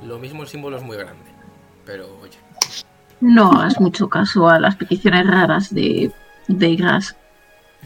Lo 0.02 0.18
mismo 0.18 0.42
el 0.42 0.48
símbolo 0.48 0.76
es 0.76 0.82
muy 0.82 0.96
grande. 0.96 1.30
Pero 1.84 2.06
oye, 2.22 2.38
No 3.20 3.52
hagas 3.52 3.80
mucho 3.80 4.08
caso 4.08 4.48
a 4.48 4.58
las 4.58 4.76
peticiones 4.76 5.26
raras 5.26 5.72
de, 5.74 6.10
de 6.48 6.76
Gras. 6.76 7.16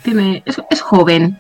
Tiene, 0.03 0.43
es, 0.47 0.61
es 0.71 0.81
joven. 0.81 1.39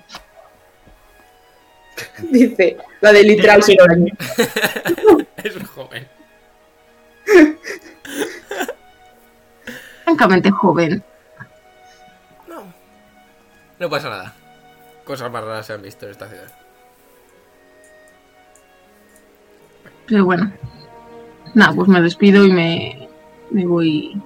Dice, 2.30 2.76
la 3.00 3.12
de 3.12 3.22
literal 3.22 3.62
sin. 3.62 3.76
es 5.44 5.56
un 5.56 5.64
joven. 5.64 6.06
Francamente 10.04 10.50
joven. 10.50 11.02
No. 12.48 12.72
No 13.78 13.90
pasa 13.90 14.08
nada. 14.08 14.34
Cosas 15.04 15.30
más 15.30 15.44
raras 15.44 15.66
se 15.66 15.72
han 15.72 15.82
visto 15.82 16.06
en 16.06 16.12
esta 16.12 16.28
ciudad. 16.28 16.52
Pero 20.06 20.24
bueno. 20.24 20.52
Nada, 21.54 21.72
pues 21.74 21.88
me 21.88 22.00
despido 22.00 22.44
y 22.44 22.52
me, 22.52 23.08
me 23.50 23.66
voy. 23.66 24.20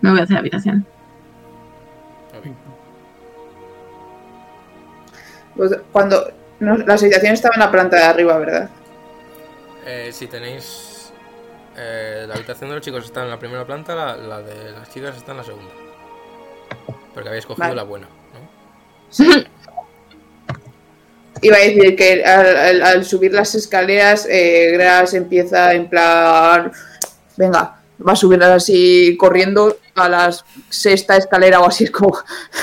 Me 0.00 0.10
voy 0.10 0.20
hacia 0.20 0.34
la 0.34 0.40
habitación. 0.40 0.86
Ok. 2.38 2.46
Pues 5.56 5.78
cuando. 5.92 6.32
no, 6.60 6.76
la 6.76 6.94
habitación 6.94 7.32
estaba 7.32 7.54
en 7.54 7.60
la 7.60 7.70
planta 7.70 7.96
de 7.96 8.04
arriba, 8.04 8.36
¿verdad? 8.38 8.70
Eh, 9.86 10.10
si 10.12 10.26
tenéis. 10.26 11.12
eh, 11.76 12.24
la 12.26 12.34
habitación 12.34 12.70
de 12.70 12.76
los 12.76 12.84
chicos 12.84 13.04
está 13.04 13.22
en 13.22 13.30
la 13.30 13.38
primera 13.38 13.64
planta, 13.66 13.94
la, 13.94 14.16
la 14.16 14.42
de 14.42 14.72
las 14.72 14.90
chicas 14.92 15.16
está 15.16 15.30
en 15.32 15.38
la 15.38 15.44
segunda. 15.44 15.70
Porque 17.14 17.28
habéis 17.28 17.46
cogido 17.46 17.64
Vale. 17.68 17.76
la 17.76 17.82
buena, 17.84 18.08
¿no? 18.08 19.24
Iba 21.42 21.56
a 21.56 21.60
decir 21.60 21.94
que 21.96 22.24
al, 22.24 22.56
al- 22.56 22.82
al 22.82 23.04
subir 23.04 23.32
las 23.32 23.54
escaleras, 23.54 24.26
eh, 24.28 24.70
Gras 24.72 25.12
empieza 25.14 25.72
en 25.74 25.88
plan. 25.88 26.72
Venga, 27.36 27.78
va 28.06 28.12
a 28.12 28.16
subir 28.16 28.42
así 28.42 29.16
corriendo 29.18 29.76
a 29.94 30.08
la 30.08 30.34
sexta 30.70 31.16
escalera 31.18 31.60
o 31.60 31.66
así. 31.68 31.84
Es 31.84 31.90
como. 31.90 32.18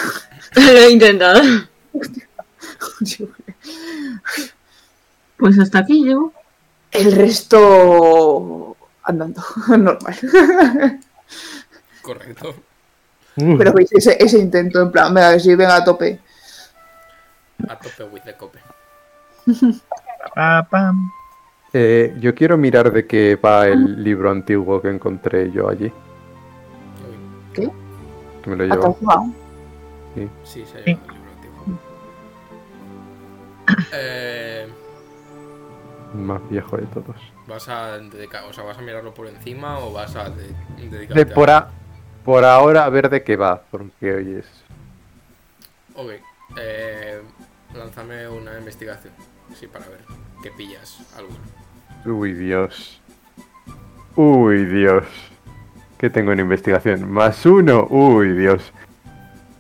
Lo 0.56 0.62
he 0.80 0.90
intentado. 0.92 1.42
Pues 5.38 5.60
hasta 5.60 5.80
aquí 5.80 6.04
llego. 6.06 6.32
El 6.94 7.12
resto. 7.14 8.76
andando, 9.04 9.42
normal. 9.70 10.16
Correcto. 12.02 12.56
Pero 13.36 13.74
veis 13.74 13.92
ese, 13.94 14.16
ese 14.24 14.38
intento, 14.40 14.82
en 14.82 14.92
plan, 14.92 15.14
venga, 15.14 15.34
que 15.34 15.40
sí, 15.40 15.56
venga 15.56 15.76
a 15.78 15.84
tope. 15.84 16.20
A 17.68 17.76
tope 17.80 18.04
with 18.12 18.22
the 18.24 18.34
cope. 18.36 18.60
Pa, 20.36 20.68
pam. 20.70 21.10
Eh, 21.74 22.16
yo 22.20 22.36
quiero 22.36 22.58
mirar 22.58 22.92
de 22.92 23.08
qué 23.08 23.36
va 23.36 23.68
el 23.68 24.04
libro 24.04 24.30
antiguo 24.30 24.80
que 24.82 24.90
encontré 24.90 25.52
yo 25.52 25.68
allí. 25.70 25.92
¿Qué? 27.54 27.72
Que 28.44 28.50
me 28.52 28.56
lo 28.58 28.66
llevo. 28.66 28.88
encima. 28.88 29.34
Sí, 30.44 30.64
se 30.66 30.78
ha 30.78 30.84
Sí. 30.84 30.92
llevado 30.92 31.08
el 31.10 31.16
libro 31.16 31.32
antiguo. 31.32 31.80
Eh, 33.94 34.53
más 36.14 36.48
viejo 36.50 36.78
de 36.78 36.86
todos. 36.88 37.16
¿Vas 37.48 37.68
a 37.70 37.98
dedicar, 37.98 38.44
o 38.46 38.54
sea, 38.54 38.64
vas 38.64 38.78
a 38.78 38.82
mirarlo 38.82 39.14
por 39.14 39.28
encima 39.28 39.80
o 39.80 39.92
vas 39.92 40.16
a 40.16 40.30
de- 40.30 40.54
dedicarte 40.78 41.14
De 41.14 41.26
por, 41.26 41.50
a- 41.50 41.70
por 42.24 42.46
ahora 42.46 42.86
a 42.86 42.90
ver 42.90 43.10
de 43.10 43.24
qué 43.24 43.36
va, 43.36 43.62
porque 43.72 44.14
hoy 44.14 44.36
es. 44.36 44.48
Ok. 45.96 46.12
Eh, 46.58 47.22
lánzame 47.76 48.28
una 48.28 48.58
investigación. 48.58 49.14
Sí, 49.60 49.68
para 49.68 49.88
ver 49.88 50.00
qué 50.42 50.52
pillas 50.52 51.00
alguno. 51.18 51.38
Uy, 52.06 52.34
Dios. 52.34 53.00
Uy, 54.16 54.66
Dios. 54.66 55.04
¿Qué 55.98 56.10
tengo 56.10 56.32
en 56.32 56.40
investigación? 56.42 57.10
Más 57.12 57.46
uno. 57.46 57.88
Uy, 57.90 58.34
Dios. 58.34 58.72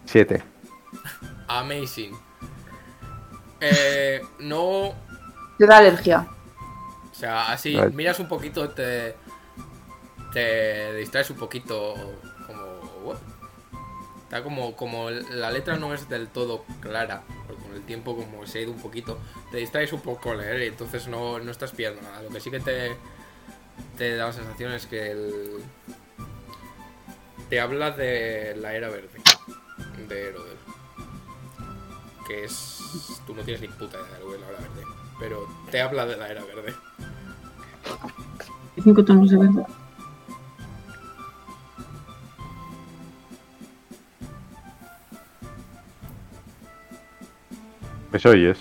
Siete. 0.05 0.43
Amazing. 1.47 2.13
Eh, 3.61 4.21
no. 4.39 4.93
Te 5.57 5.65
da 5.65 5.77
alergia. 5.77 6.27
O 7.23 7.25
sea, 7.25 7.53
así 7.53 7.77
miras 7.93 8.19
un 8.19 8.27
poquito, 8.27 8.71
te. 8.71 9.15
Te 10.33 10.93
distraes 10.95 11.29
un 11.29 11.37
poquito. 11.37 11.93
Como. 12.45 13.13
Está 14.23 14.43
como, 14.43 14.75
como 14.75 15.09
la 15.09 15.49
letra 15.49 15.77
no 15.77 15.93
es 15.93 16.09
del 16.09 16.27
todo 16.27 16.65
clara. 16.81 17.23
Porque 17.47 17.63
con 17.63 17.73
el 17.75 17.83
tiempo, 17.83 18.17
como 18.17 18.45
se 18.45 18.59
ha 18.59 18.61
ido 18.63 18.73
un 18.73 18.81
poquito, 18.81 19.21
te 19.51 19.57
distraes 19.57 19.93
un 19.93 20.01
poco 20.01 20.35
leer 20.35 20.63
y 20.63 20.67
entonces 20.67 21.07
no, 21.07 21.39
no 21.39 21.49
estás 21.49 21.71
pillando 21.71 22.01
nada. 22.01 22.23
Lo 22.23 22.29
que 22.29 22.41
sí 22.41 22.51
que 22.51 22.59
te. 22.59 22.93
Te 23.97 24.17
da 24.17 24.25
la 24.25 24.33
sensación 24.33 24.73
es 24.73 24.85
que 24.85 25.11
el. 25.11 25.63
Te 27.49 27.61
habla 27.61 27.91
de 27.91 28.57
la 28.57 28.73
era 28.73 28.89
verde. 28.89 29.17
De 30.09 30.27
Erodel. 30.27 30.57
Que 32.27 32.43
es. 32.43 32.79
Tú 33.25 33.33
no 33.33 33.43
tienes 33.43 33.61
ni 33.61 33.69
puta 33.69 33.97
idea 33.97 34.19
de 34.19 34.39
la 34.39 34.49
era 34.49 34.59
verde. 34.59 34.83
Pero 35.21 35.47
te 35.71 35.79
habla 35.79 36.05
de 36.05 36.17
la 36.17 36.27
era 36.27 36.43
verde. 36.43 36.75
Cinco 38.83 39.05
tonos 39.05 39.29
de 39.29 39.37
verde. 39.37 39.65
¿Me 48.11 48.29
oyes? 48.29 48.57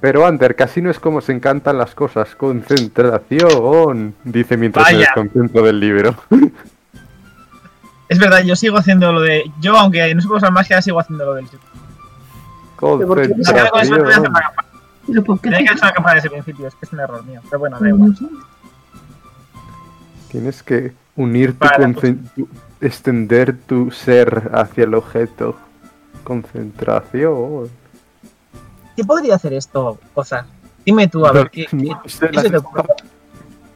Pero 0.00 0.26
Ander, 0.26 0.54
casi 0.54 0.80
no 0.80 0.90
es 0.90 1.00
como 1.00 1.20
se 1.20 1.32
encantan 1.32 1.78
las 1.78 1.94
cosas. 1.94 2.36
Concentración, 2.36 4.14
dice 4.22 4.56
mientras 4.56 4.86
me 4.86 4.92
Vaya. 4.92 5.06
desconcentro 5.06 5.62
del 5.62 5.80
libro. 5.80 6.14
Es 8.08 8.18
verdad, 8.20 8.44
yo 8.44 8.54
sigo 8.54 8.76
haciendo 8.76 9.12
lo 9.12 9.20
de. 9.20 9.50
Yo, 9.60 9.76
aunque 9.76 10.14
no 10.14 10.20
sé 10.20 10.28
usar 10.28 10.52
magia, 10.52 10.80
sigo 10.80 11.00
haciendo 11.00 11.24
lo 11.24 11.34
del. 11.34 11.48
Concentración. 12.76 14.32
¿Pero 15.06 15.22
por 15.24 15.40
qué? 15.40 15.50
Tenía 15.50 15.66
que 15.66 15.74
hacer 15.74 15.84
una 15.84 15.92
campaña 15.92 16.14
desde 16.16 16.28
el 16.28 16.32
principio, 16.42 16.66
es 16.68 16.74
que 16.74 16.86
es 16.86 16.92
un 16.92 17.00
error 17.00 17.24
mío. 17.24 17.40
Pero 17.44 17.58
bueno, 17.60 17.78
da 17.78 17.88
igual. 17.88 18.14
Tienes 20.30 20.62
que 20.62 20.92
unir 21.14 21.52
tu, 21.52 21.58
Para, 21.58 21.92
tu- 21.92 22.48
extender 22.80 23.56
tu 23.66 23.90
ser 23.90 24.50
hacia 24.52 24.84
el 24.84 24.94
objeto. 24.94 25.56
Concentración. 26.24 27.70
¿Qué 28.96 29.04
podría 29.04 29.36
hacer 29.36 29.52
esto, 29.52 29.98
cosa? 30.14 30.46
Dime 30.84 31.06
tú, 31.08 31.24
a 31.26 31.32
ver, 31.32 31.50
¿qué, 31.50 31.66
qué- 31.66 31.76
No 31.76 32.02
sé, 32.06 32.28
qué 32.30 32.40
se 32.40 32.50
te 32.50 32.56
ocurre? 32.56 32.84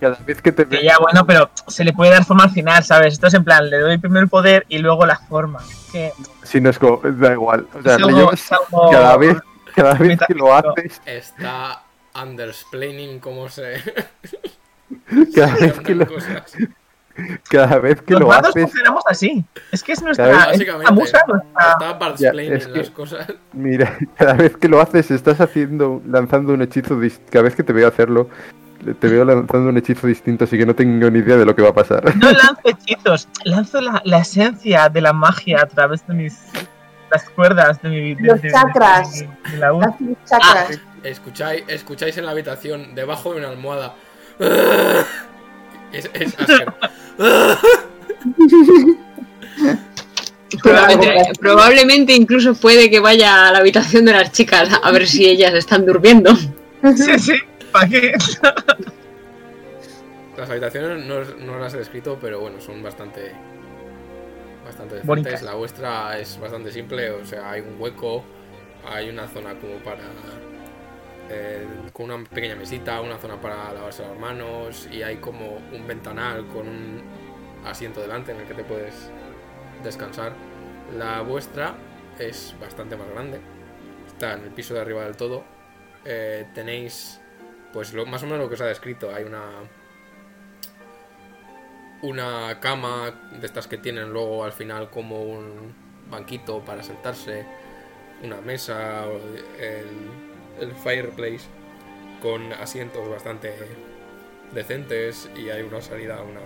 Cada 0.01 0.17
vez 0.27 0.41
que 0.41 0.51
te 0.51 0.67
Que 0.67 0.83
ya, 0.83 0.97
bueno, 0.99 1.27
pero 1.27 1.51
se 1.69 1.85
le 1.85 1.93
puede 1.93 2.11
dar 2.11 2.25
forma 2.25 2.45
al 2.45 2.51
final, 2.51 2.83
¿sabes? 2.83 3.13
Esto 3.15 3.27
es 3.27 3.35
en 3.35 3.45
plan, 3.45 3.69
le 3.69 3.79
doy 3.79 3.99
primero 3.99 4.23
el 4.23 4.29
poder 4.31 4.65
y 4.69 4.79
luego 4.79 5.05
la 5.07 5.17
forma. 5.19 5.61
Que 5.93 6.13
Si 6.43 6.61
no 6.61 6.71
es 6.71 6.79
como. 6.79 6.99
Da 7.03 7.33
igual. 7.33 7.67
O 7.79 7.83
sea, 7.83 7.95
es 7.97 8.01
le 8.01 8.07
algo- 8.07 8.19
llevas- 8.19 8.41
es 8.41 8.53
algo- 8.53 8.91
cada 8.91 9.17
vez, 9.19 9.37
cada 9.75 9.95
vez 9.95 10.19
que 10.27 10.35
lo 10.35 10.55
haces. 10.55 11.01
Está 11.07 11.83
undersplaining 12.21 13.21
cómo 13.21 13.49
se. 13.49 13.75
Cada 15.35 15.57
se 15.57 15.67
vez 15.67 15.81
que 15.81 15.95
lo, 15.95 16.07
cosas. 16.07 16.57
cada 17.49 17.79
vez 17.79 18.03
que 18.03 18.13
Los 18.15 18.23
lo 18.23 18.33
haces. 18.33 18.63
funcionamos 18.63 19.03
así. 19.07 19.45
Es 19.73 19.83
que 19.83 19.93
es 19.93 19.99
Cada 20.01 20.07
nuestra. 20.09 20.27
vez- 20.29 20.47
Básicamente. 20.47 20.85
la 20.87 20.91
musa 20.93 21.19
nuestra. 21.29 21.51
Está 22.15 22.41
es 22.57 22.67
que- 22.67 22.79
las 22.79 22.91
cosas. 22.91 23.27
Mira, 23.53 23.99
cada 24.19 24.35
vez 24.35 24.57
que 24.57 24.69
lo 24.69 24.81
haces 24.81 25.11
estás 25.11 25.41
haciendo, 25.41 26.03
lanzando 26.09 26.53
un 26.55 26.63
hechizo, 26.63 26.97
dis- 26.97 27.21
cada 27.31 27.45
vez 27.45 27.55
que 27.55 27.63
te 27.63 27.73
veo 27.73 27.87
hacerlo, 27.87 28.29
te 28.99 29.09
veo 29.09 29.25
lanzando 29.25 29.69
un 29.69 29.77
hechizo 29.77 30.07
distinto, 30.07 30.45
así 30.45 30.57
que 30.57 30.65
no 30.67 30.75
tengo 30.75 31.11
ni 31.11 31.19
idea 31.19 31.37
de 31.37 31.45
lo 31.45 31.55
que 31.55 31.63
va 31.63 31.69
a 31.69 31.75
pasar. 31.75 32.17
No 32.17 32.31
lanzo 32.33 32.61
hechizos, 32.65 33.29
lanzo 33.45 33.81
la, 33.81 34.01
la 34.05 34.19
esencia 34.19 34.89
de 34.89 35.01
la 35.03 35.13
magia 35.13 35.61
a 35.63 35.67
través 35.67 36.07
de 36.07 36.15
mis. 36.15 36.39
Las 37.11 37.29
cuerdas 37.31 37.81
de 37.83 37.89
mi. 37.89 38.15
de- 38.15 38.23
Los 38.23 38.41
de- 38.43 38.51
chakras. 38.51 39.21
de- 39.21 39.29
de 39.53 39.57
la 39.59 39.71
voz. 39.73 39.85
Las 39.85 39.97
chakras. 40.29 40.81
Escucháis, 41.03 41.65
escucháis 41.69 42.17
en 42.19 42.27
la 42.27 42.33
habitación, 42.33 42.95
debajo 42.95 43.33
de 43.33 43.39
una 43.39 43.49
almohada. 43.51 43.95
Es, 45.93 46.11
es. 46.15 46.35
Probablemente, 50.63 51.33
probablemente 51.39 52.13
incluso 52.13 52.55
puede 52.55 52.91
que 52.91 52.99
vaya 53.01 53.49
a 53.49 53.53
la 53.53 53.59
habitación 53.59 54.05
de 54.05 54.13
las 54.13 54.33
chicas 54.33 54.69
a 54.83 54.91
ver 54.91 55.07
si 55.07 55.27
ellas 55.27 55.55
están 55.55 55.87
durmiendo. 55.87 56.35
Sí, 56.97 57.19
sí. 57.19 57.33
¿Para 57.73 57.89
qué? 57.89 58.15
Las 60.37 60.51
habitaciones 60.51 61.07
no, 61.07 61.21
no 61.45 61.59
las 61.59 61.75
he 61.75 61.79
descrito, 61.79 62.19
pero 62.21 62.41
bueno, 62.41 62.61
son 62.61 62.83
bastante. 62.83 63.33
Bastante 64.81 64.95
decentes. 64.97 65.43
La 65.43 65.55
vuestra 65.55 66.19
es 66.19 66.39
bastante 66.41 66.73
simple, 66.73 67.11
o 67.11 67.25
sea, 67.25 67.51
hay 67.51 67.61
un 67.61 67.81
hueco, 67.81 68.25
hay 68.87 69.09
una 69.09 69.27
zona 69.29 69.55
como 69.59 69.77
para. 69.79 70.03
eh, 71.29 71.67
con 71.93 72.11
una 72.11 72.29
pequeña 72.29 72.57
mesita, 72.57 73.01
una 73.01 73.17
zona 73.19 73.41
para 73.41 73.73
lavarse 73.73 74.03
las 74.03 74.19
manos 74.19 74.89
y 74.91 75.03
hay 75.03 75.17
como 75.19 75.59
un 75.73 75.87
ventanal 75.87 76.47
con 76.49 76.67
un 76.69 77.03
asiento 77.65 78.01
delante 78.01 78.33
en 78.33 78.41
el 78.41 78.47
que 78.47 78.55
te 78.55 78.65
puedes 78.65 79.11
descansar. 79.85 80.33
La 80.99 81.23
vuestra 81.23 81.75
es 82.19 82.55
bastante 82.61 82.97
más 82.97 83.09
grande, 83.11 83.41
está 84.09 84.35
en 84.35 84.45
el 84.45 84.51
piso 84.51 84.75
de 84.75 84.81
arriba 84.81 85.05
del 85.05 85.17
todo. 85.17 85.45
Eh, 86.05 86.47
tenéis, 86.55 87.21
pues 87.73 87.93
lo, 87.93 88.07
más 88.07 88.23
o 88.23 88.27
menos 88.27 88.41
lo 88.41 88.49
que 88.49 88.55
os 88.55 88.61
ha 88.61 88.67
descrito, 88.67 89.15
hay 89.15 89.23
una 89.25 89.45
una 92.03 92.59
cama 92.61 93.13
de 93.39 93.47
estas 93.47 93.67
que 93.67 93.77
tienen 93.79 94.13
luego 94.13 94.45
al 94.45 94.53
final 94.53 94.91
como 94.91 95.23
un 95.23 95.75
banquito 96.11 96.61
para 96.61 96.83
sentarse, 96.83 97.47
una 98.23 98.41
mesa, 98.41 99.05
el, 99.59 99.87
el 100.61 100.75
fireplace 100.75 101.47
con 102.21 102.53
asientos 102.53 103.09
bastante 103.09 103.55
decentes 104.53 105.31
y 105.37 105.49
hay 105.51 105.63
una 105.63 105.81
salida 105.81 106.19
a 106.19 106.23
una... 106.23 106.41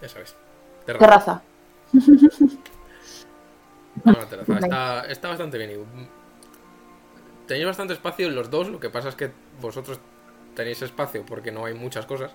Ya 0.00 0.08
sabes. 0.08 0.36
terraza. 0.84 1.42
Terraza. 4.04 4.28
terraza. 4.28 4.58
Está, 4.58 5.06
está 5.06 5.28
bastante 5.28 5.58
bien. 5.58 5.70
y 5.70 6.08
Tenéis 7.46 7.66
bastante 7.66 7.94
espacio 7.94 8.26
en 8.26 8.34
los 8.34 8.50
dos, 8.50 8.68
lo 8.68 8.78
que 8.80 8.90
pasa 8.90 9.08
es 9.08 9.14
que 9.14 9.30
vosotros 9.60 10.00
tenéis 10.56 10.82
espacio 10.82 11.24
porque 11.24 11.52
no 11.52 11.64
hay 11.66 11.74
muchas 11.74 12.04
cosas 12.06 12.32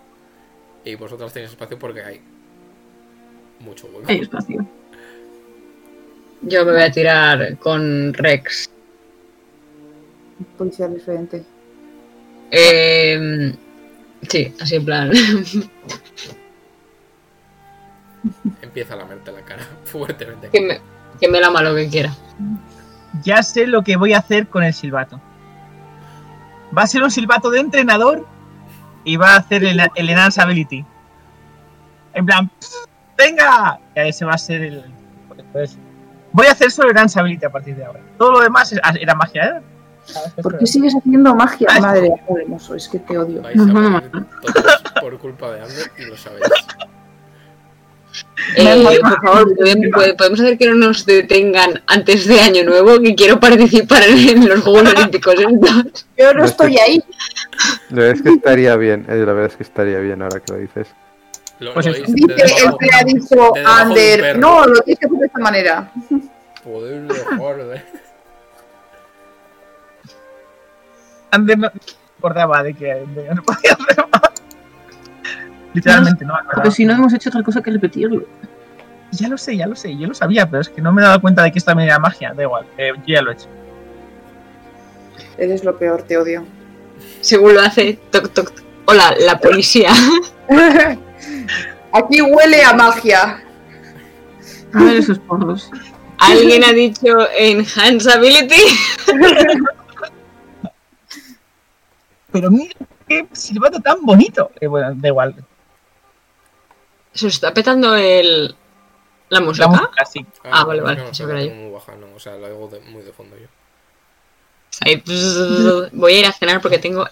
y 0.86 0.96
vosotras 0.96 1.34
tenéis 1.34 1.52
espacio 1.52 1.78
porque 1.78 2.02
hay 2.02 2.22
mucho 3.60 3.88
hueco. 3.88 4.06
Hay 4.08 4.22
espacio. 4.22 4.66
Yo 6.44 6.66
me 6.66 6.72
voy 6.72 6.82
a 6.82 6.92
tirar 6.92 7.58
con 7.58 8.14
Rex. 8.14 8.70
Policía 10.58 10.88
diferente. 10.88 11.44
Eh, 12.52 13.54
sí, 14.28 14.56
así 14.60 14.76
en 14.76 14.86
plan. 14.86 15.12
Empieza 18.62 18.94
a 18.94 18.98
lamerte 18.98 19.32
la 19.32 19.42
cara 19.42 19.68
fuertemente. 19.84 20.50
que, 20.50 20.62
me, 20.62 20.80
que 21.20 21.28
me 21.28 21.40
lama 21.40 21.62
lo 21.62 21.76
que 21.76 21.90
quiera. 21.90 22.16
Ya 23.24 23.44
sé 23.44 23.68
lo 23.68 23.84
que 23.84 23.98
voy 23.98 24.14
a 24.14 24.20
hacer 24.20 24.48
con 24.48 24.64
el 24.64 24.74
silbato. 24.74 25.20
Va 26.78 26.84
a 26.84 26.88
ser 26.88 27.04
un 27.04 27.12
silbato 27.12 27.50
de 27.50 27.60
entrenador 27.60 28.26
y 29.04 29.18
va 29.18 29.34
a 29.34 29.38
hacer 29.38 29.64
el, 29.64 29.82
el 29.96 30.10
Enhance 30.10 30.42
Ability. 30.42 30.86
En 32.14 32.26
plan, 32.26 32.50
"Psst, 32.60 32.74
¡venga! 33.18 33.80
Y 33.96 34.00
ese 34.00 34.26
va 34.26 34.34
a 34.34 34.38
ser 34.38 34.62
el. 34.62 34.84
pues, 35.52 35.78
voy 36.32 36.48
a 36.48 36.52
hacer 36.52 36.72
solo 36.72 36.92
Enhance 36.92 37.20
Ability 37.20 37.46
a 37.46 37.50
partir 37.50 37.76
de 37.76 37.86
ahora. 37.86 38.00
Todo 38.18 38.32
lo 38.34 38.40
demás 38.42 38.72
es- 38.72 38.80
era 39.00 39.16
magia, 39.16 39.58
¿eh? 39.58 39.62
¿Por 40.42 40.58
qué 40.58 40.66
sigues 40.66 40.96
haciendo 40.96 41.34
magia, 41.36 41.68
Ay. 41.70 41.82
madre 41.82 42.10
hermoso? 42.42 42.74
Es 42.76 42.90
que 42.90 43.00
te 43.00 43.18
odio. 43.18 43.42
Vais 43.42 43.60
a 43.60 43.64
morir 43.66 44.12
todos 44.12 44.84
por 45.00 45.18
culpa 45.20 45.52
de 45.52 45.62
Ander 45.62 45.92
y 45.98 46.06
lo 46.06 46.18
sabéis. 46.18 46.44
Eh, 48.58 49.00
por 49.02 49.22
favor, 49.22 49.56
¿podemos- 49.56 49.86
pod- 49.88 50.18
podemos 50.18 50.40
hacer 50.40 50.58
que 50.58 50.68
no 50.68 50.76
nos 50.76 51.06
detengan 51.06 51.82
antes 51.88 52.28
de 52.28 52.40
Año 52.42 52.64
Nuevo, 52.64 53.00
que 53.00 53.16
quiero 53.16 53.40
participar 53.40 54.04
en 54.04 54.48
los 54.50 54.62
Juegos 54.62 54.94
Olímpicos. 54.94 55.36
Yo 56.18 56.34
no 56.34 56.44
estoy 56.46 56.78
ahí. 56.78 57.04
La 57.90 57.96
verdad 58.02 58.16
es 58.16 58.22
que 58.24 58.30
estaría 58.30 58.76
bien, 58.76 59.06
eh, 59.08 59.16
la 59.26 59.34
verdad 59.34 59.46
es 59.52 59.56
que 59.58 59.64
estaría 59.64 60.00
bien 60.00 60.22
ahora 60.22 60.40
que 60.40 60.52
lo 60.54 60.60
dices. 60.60 60.88
Lo, 61.60 61.74
Pues 61.76 61.86
lo 61.86 61.94
Dice 61.94 62.06
el 62.08 62.78
que 62.80 62.90
ha 62.96 63.04
dicho 63.06 63.54
Ander. 63.66 64.40
No, 64.40 64.66
lo 64.66 64.82
tienes 64.82 65.00
que 65.00 65.06
hacer 65.06 65.18
de 65.20 65.26
esta 65.28 65.40
manera. 65.40 65.92
Poder 66.64 67.02
de... 67.04 67.82
Ander 71.32 71.58
no 71.58 71.72
acordaba 72.20 72.64
de 72.64 72.74
que 72.74 72.86
de 72.86 73.24
que 73.28 73.36
no 73.36 73.44
podía 73.44 73.74
hacer 73.74 74.06
más. 74.12 74.31
Literalmente, 75.74 76.26
no 76.26 76.34
me 76.34 76.40
acordaba. 76.40 76.64
Porque 76.64 76.72
si 76.72 76.86
no 76.86 76.94
hemos 76.94 77.14
hecho 77.14 77.30
otra 77.30 77.44
cosa 77.44 77.62
que 77.62 77.72
repetirlo. 77.72 78.26
Ya 79.12 79.28
lo 79.28 79.38
sé, 79.38 79.58
ya 79.58 79.68
lo 79.68 79.76
sé, 79.76 79.98
yo 79.98 80.08
lo 80.08 80.14
sabía, 80.14 80.50
pero 80.50 80.62
es 80.62 80.70
que 80.70 80.82
no 80.82 80.94
me 80.94 81.02
he 81.02 81.06
dado 81.06 81.20
cuenta 81.20 81.44
de 81.44 81.52
que 81.52 81.60
esta 81.60 81.74
era 81.74 82.00
magia. 82.00 82.34
Da 82.34 82.44
igual, 82.44 82.66
eh, 82.78 82.94
yo 83.06 83.14
ya 83.16 83.22
lo 83.22 83.32
he 83.32 83.34
hecho. 83.34 83.48
Eres 85.38 85.64
lo 85.64 85.78
peor, 85.78 86.04
te 86.04 86.18
odio. 86.18 86.46
Según 87.22 87.56
lo 87.56 87.62
hace, 87.62 88.00
toc, 88.10 88.30
toc. 88.32 88.52
toc. 88.52 88.64
Hola, 88.86 89.14
la 89.20 89.40
policía. 89.40 89.92
Aquí 91.94 92.22
huele 92.22 92.64
a 92.64 92.74
magia. 92.74 93.44
A 94.74 94.84
ver 94.84 94.98
esos 94.98 95.20
porros. 95.20 95.70
¿Alguien 96.18 96.64
ha 96.64 96.72
dicho 96.72 97.08
Enhance 97.38 98.12
Ability? 98.12 98.62
Pero 102.32 102.52
mira 102.52 102.76
qué 103.08 103.28
silbato 103.32 103.80
tan 103.80 104.06
bonito. 104.06 104.52
Eh, 104.60 104.68
bueno, 104.68 104.94
da 104.96 105.08
igual. 105.08 105.36
Se 107.14 107.28
os 107.28 107.34
está 107.34 107.54
petando 107.54 107.96
el. 107.96 108.56
la 109.30 109.40
música. 109.42 109.66
La 109.68 109.72
música 109.82 110.06
sí. 110.06 110.26
Ah, 110.44 110.64
vale, 110.66 110.82
vale, 110.82 110.98
no, 110.98 111.04
no, 111.06 111.10
eso 111.12 111.28
no, 111.28 111.40
yo. 111.42 111.54
muy 111.54 111.72
baja, 111.72 111.96
no, 111.96 112.16
o 112.16 112.20
sea, 112.20 112.36
lo 112.38 112.46
hago 112.48 112.68
de- 112.70 112.80
muy 112.82 113.04
de 113.04 113.12
fondo 113.12 113.36
yo. 113.38 113.48
Ahí, 114.82 115.04
voy 115.94 116.14
a 116.14 116.20
ir 116.20 116.26
a 116.26 116.32
cenar 116.32 116.62
porque 116.62 116.78
tengo 116.80 117.06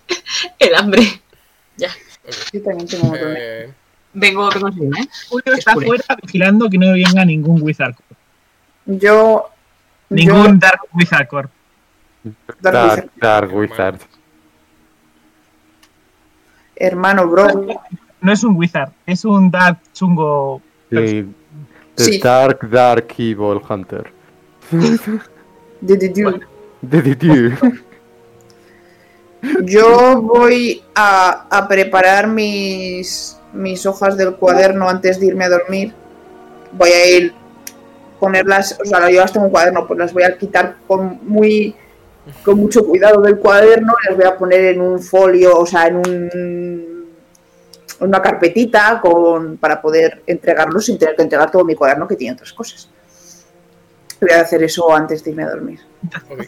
el 0.58 0.74
hambre. 0.74 1.20
Yo 1.76 2.62
también 2.62 2.88
tengo. 2.88 3.14
Eh, 3.16 3.72
Vengo, 4.18 4.48
vengo 4.50 4.68
enseguida, 4.68 4.98
¿eh? 5.00 5.08
Julio 5.28 5.54
está 5.54 5.72
Oscure. 5.72 5.86
fuera 5.86 6.04
vigilando 6.22 6.70
que 6.70 6.78
no 6.78 6.92
venga 6.92 7.24
ningún 7.24 7.60
Wizard. 7.62 7.94
Yo. 8.86 9.50
Ningún 10.08 10.46
Yo. 10.46 10.58
Dark 10.58 10.80
Wizard 10.94 11.28
Core. 11.28 11.48
Dark 12.24 12.60
Dark, 12.60 12.90
Wizard. 12.94 13.10
Dark 13.20 13.54
Wizard. 13.54 14.00
Hermano, 16.76 17.26
bro. 17.28 17.46
No 18.26 18.32
es 18.32 18.42
un 18.42 18.56
Wizard, 18.56 18.90
es 19.06 19.24
un 19.24 19.52
Dark 19.52 19.78
chungo. 19.92 20.60
Sí, 20.90 21.24
The 21.94 22.02
Sí. 22.04 22.18
Dark, 22.18 22.68
Dark 22.68 23.06
Evil 23.18 23.60
Hunter. 23.68 24.10
De- 25.80 25.96
de- 25.96 26.08
de- 26.08 26.40
De 26.82 27.02
the 27.02 27.14
Dew. 27.14 27.52
Yo 29.62 30.20
voy 30.22 30.82
a, 30.96 31.46
a 31.56 31.68
preparar 31.68 32.26
mis, 32.26 33.36
mis 33.52 33.86
hojas 33.86 34.16
del 34.16 34.34
cuaderno 34.34 34.88
antes 34.88 35.20
de 35.20 35.26
irme 35.26 35.44
a 35.44 35.50
dormir. 35.50 35.92
Voy 36.72 36.90
a 36.90 37.06
ir 37.18 37.32
ponerlas, 38.18 38.76
o 38.82 38.84
sea, 38.84 39.08
yo 39.08 39.20
las 39.20 39.32
tengo 39.32 39.46
en 39.46 39.52
cuaderno, 39.52 39.86
pues 39.86 40.00
las 40.00 40.12
voy 40.12 40.24
a 40.24 40.36
quitar 40.36 40.78
con 40.88 41.20
muy 41.22 41.76
con 42.42 42.58
mucho 42.58 42.84
cuidado 42.84 43.22
del 43.22 43.38
cuaderno 43.38 43.92
y 44.02 44.08
las 44.08 44.16
voy 44.16 44.26
a 44.26 44.36
poner 44.36 44.64
en 44.74 44.80
un 44.80 44.98
folio, 44.98 45.56
o 45.60 45.64
sea, 45.64 45.86
en 45.86 45.96
un 45.98 46.95
una 48.00 48.20
carpetita 48.20 49.00
con, 49.00 49.56
para 49.56 49.80
poder 49.80 50.22
entregarlos 50.26 50.86
sin 50.86 50.98
tener 50.98 51.16
que 51.16 51.22
entregar 51.22 51.50
todo 51.50 51.64
mi 51.64 51.74
cuaderno 51.74 52.06
que 52.06 52.16
tiene 52.16 52.34
otras 52.34 52.52
cosas. 52.52 52.90
Voy 54.20 54.30
a 54.30 54.40
hacer 54.40 54.62
eso 54.62 54.94
antes 54.94 55.22
de 55.24 55.30
irme 55.30 55.44
a 55.44 55.50
dormir. 55.50 55.80
ok. 56.30 56.42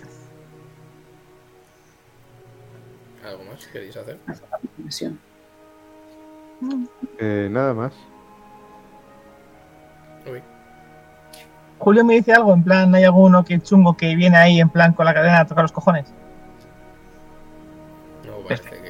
¿Algo 3.25 3.45
más 3.45 3.67
queréis 3.67 3.97
hacer? 3.97 4.19
Eh, 7.19 7.49
nada 7.51 7.75
más. 7.75 7.93
Julio 11.79 12.05
me 12.05 12.15
dice 12.15 12.33
algo, 12.33 12.53
en 12.53 12.65
plan, 12.65 12.95
¿hay 12.95 13.05
alguno 13.05 13.45
que 13.45 13.61
chungo 13.61 13.97
que 13.97 14.17
viene 14.17 14.37
ahí 14.37 14.61
en 14.61 14.69
plan 14.69 14.93
con 14.93 15.07
la 15.07 15.15
cadena 15.15 15.41
a 15.41 15.47
tocar 15.47 15.63
los 15.65 15.73
cojones? 15.73 16.13
No 18.27 18.39
parece 18.43 18.69
que. 18.69 18.88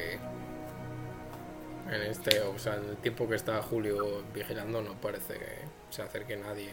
Este, 2.19 2.41
o 2.41 2.59
sea, 2.59 2.75
en 2.75 2.89
el 2.89 2.97
tiempo 2.97 3.29
que 3.29 3.35
está 3.35 3.61
Julio 3.61 4.23
vigilando, 4.33 4.81
no 4.81 4.93
parece 4.95 5.35
que 5.35 5.59
se 5.89 6.01
acerque 6.01 6.35
nadie. 6.35 6.69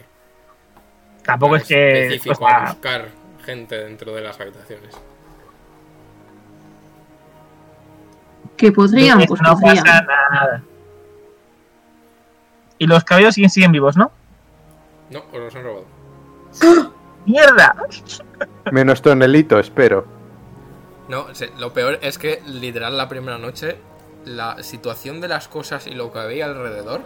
Tampoco 1.22 1.56
es 1.56 1.64
que. 1.64 2.02
específico 2.02 2.36
pues, 2.40 2.54
a 2.54 2.72
buscar 2.72 3.08
gente 3.44 3.76
dentro 3.76 4.12
de 4.12 4.22
las 4.22 4.40
habitaciones. 4.40 4.96
Que 8.56 8.72
podrían, 8.72 9.22
pues 9.24 9.40
no 9.40 9.56
podrían. 9.56 9.84
pasa 9.84 10.02
nada. 10.02 10.62
Y 12.78 12.86
los 12.86 13.04
cabellos 13.04 13.34
siguen, 13.34 13.50
siguen 13.50 13.72
vivos, 13.72 13.96
¿no? 13.96 14.10
No, 15.10 15.22
os 15.32 15.38
los 15.38 15.54
han 15.54 15.62
robado. 15.62 15.86
¡Mierda! 17.26 17.76
Menos 18.72 19.00
tonelito, 19.00 19.60
espero. 19.60 20.06
No, 21.08 21.26
lo 21.58 21.72
peor 21.72 22.00
es 22.02 22.18
que 22.18 22.42
literal 22.46 22.96
la 22.96 23.08
primera 23.08 23.38
noche 23.38 23.76
la 24.26 24.62
situación 24.62 25.20
de 25.22 25.28
las 25.28 25.48
cosas 25.48 25.86
y 25.86 25.92
lo 25.92 26.12
que 26.12 26.18
había 26.18 26.44
alrededor 26.44 27.00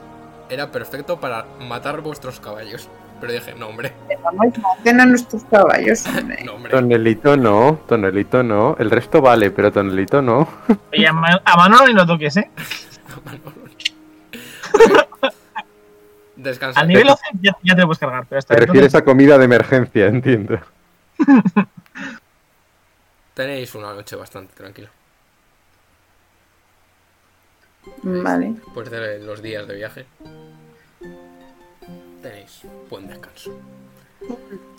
era 0.49 0.73
perfecto 0.73 1.21
para 1.21 1.45
matar 1.61 2.01
vuestros 2.01 2.41
caballos. 2.41 2.89
Pero 3.21 3.33
dije, 3.35 3.55
no 3.55 3.69
hombre, 3.69 3.93
Vamos, 4.25 4.59
maten 4.59 5.01
a 5.01 5.05
nuestros 5.07 5.45
caballos, 5.45 6.07
hombre. 6.19 6.43
no 6.45 6.55
hombre. 6.55 6.71
Tonelito 6.73 7.37
no, 7.37 7.79
tonelito 7.87 8.43
no. 8.43 8.75
El 8.79 8.91
resto 8.91 9.21
vale, 9.21 9.51
pero 9.51 9.71
tonelito 9.71 10.21
no. 10.23 10.49
Oye, 10.93 11.07
a, 11.07 11.13
Ma- 11.13 11.41
a 11.45 11.57
Manolo 11.57 11.87
ni 11.87 11.93
lo 11.93 12.07
toques, 12.07 12.37
¿eh? 12.39 12.51
Descansa. 16.37 16.81
Al 16.81 16.89
nivel 16.89 17.09
11 17.11 17.23
ya, 17.43 17.57
ya 17.63 17.77
te 17.77 17.83
puedes 17.83 17.99
cargar, 17.99 18.25
pero 18.27 18.39
hasta 18.39 18.55
Te 18.55 18.61
refieres 18.61 18.95
entonces- 18.95 19.03
a 19.03 19.05
comida 19.05 19.37
de 19.39 19.45
emergencia, 19.45 20.07
entiendo. 20.07 20.59
Tenéis 23.35 23.75
una 23.75 23.93
noche 23.93 24.17
bastante 24.17 24.55
tranquila. 24.55 24.89
Vale. 28.03 28.55
Después 28.55 28.91
de 28.91 29.19
los 29.21 29.43
días 29.43 29.67
de 29.67 29.75
viaje. 29.75 30.07
Tenéis 32.23 32.63
buen 32.89 33.07
descanso. 33.07 33.53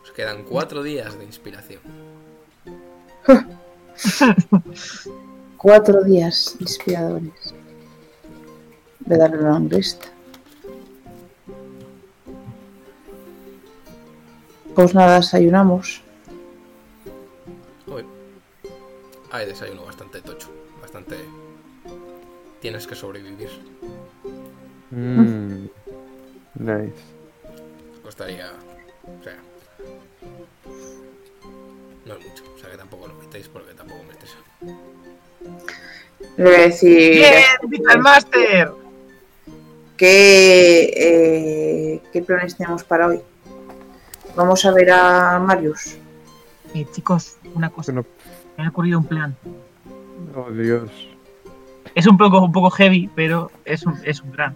Os 0.03 0.11
quedan 0.11 0.43
cuatro 0.43 0.83
días 0.83 1.17
de 1.17 1.25
inspiración. 1.25 1.81
Cuatro 5.57 6.03
días 6.03 6.55
inspiradores. 6.59 7.53
De 9.01 9.15
darle 9.15 9.37
una 9.37 9.57
honguesta. 9.57 10.07
Pues 14.73 14.95
nada, 14.95 15.17
desayunamos. 15.17 16.01
Hoy 17.85 18.03
hay 19.31 19.45
desayuno 19.45 19.85
bastante 19.85 20.21
tocho. 20.21 20.49
Bastante. 20.81 21.17
Tienes 22.61 22.87
que 22.87 22.95
sobrevivir. 22.95 23.49
Mm. 24.91 25.65
Nice. 26.55 26.93
Costaría. 28.03 28.51
O 29.03 29.23
sea. 29.23 29.37
No 32.05 32.13
es 32.15 32.27
mucho. 32.27 32.43
O 32.55 32.59
sea 32.59 32.69
que 32.69 32.77
tampoco 32.77 33.07
lo 33.07 33.15
metéis 33.15 33.47
porque 33.47 33.73
tampoco 33.73 34.03
me 34.03 34.13
estresa. 34.13 34.37
Le 36.37 36.43
voy 36.43 36.53
a 36.53 36.59
decir 36.59 37.13
¡Bien! 37.13 37.43
¡Vital 37.67 37.99
Master! 37.99 38.71
¿qué, 39.97 40.93
eh, 40.95 42.01
qué 42.11 42.21
planes 42.23 42.57
tenemos 42.57 42.83
para 42.83 43.07
hoy. 43.07 43.21
Vamos 44.35 44.65
a 44.65 44.71
ver 44.71 44.91
a 44.91 45.39
Marius. 45.39 45.97
Eh, 46.73 46.87
chicos, 46.91 47.37
una 47.53 47.69
cosa. 47.69 47.91
Bueno. 47.91 48.07
Me 48.57 48.65
ha 48.65 48.69
ocurrido 48.69 48.97
un 48.97 49.05
plan. 49.05 49.35
Oh, 50.35 50.49
Dios. 50.51 51.10
Es 51.95 52.07
un 52.07 52.17
poco, 52.17 52.41
un 52.41 52.51
poco 52.51 52.69
heavy, 52.71 53.09
pero 53.15 53.51
es 53.65 53.85
un, 53.85 53.97
es 54.03 54.21
un 54.21 54.31
plan. 54.31 54.55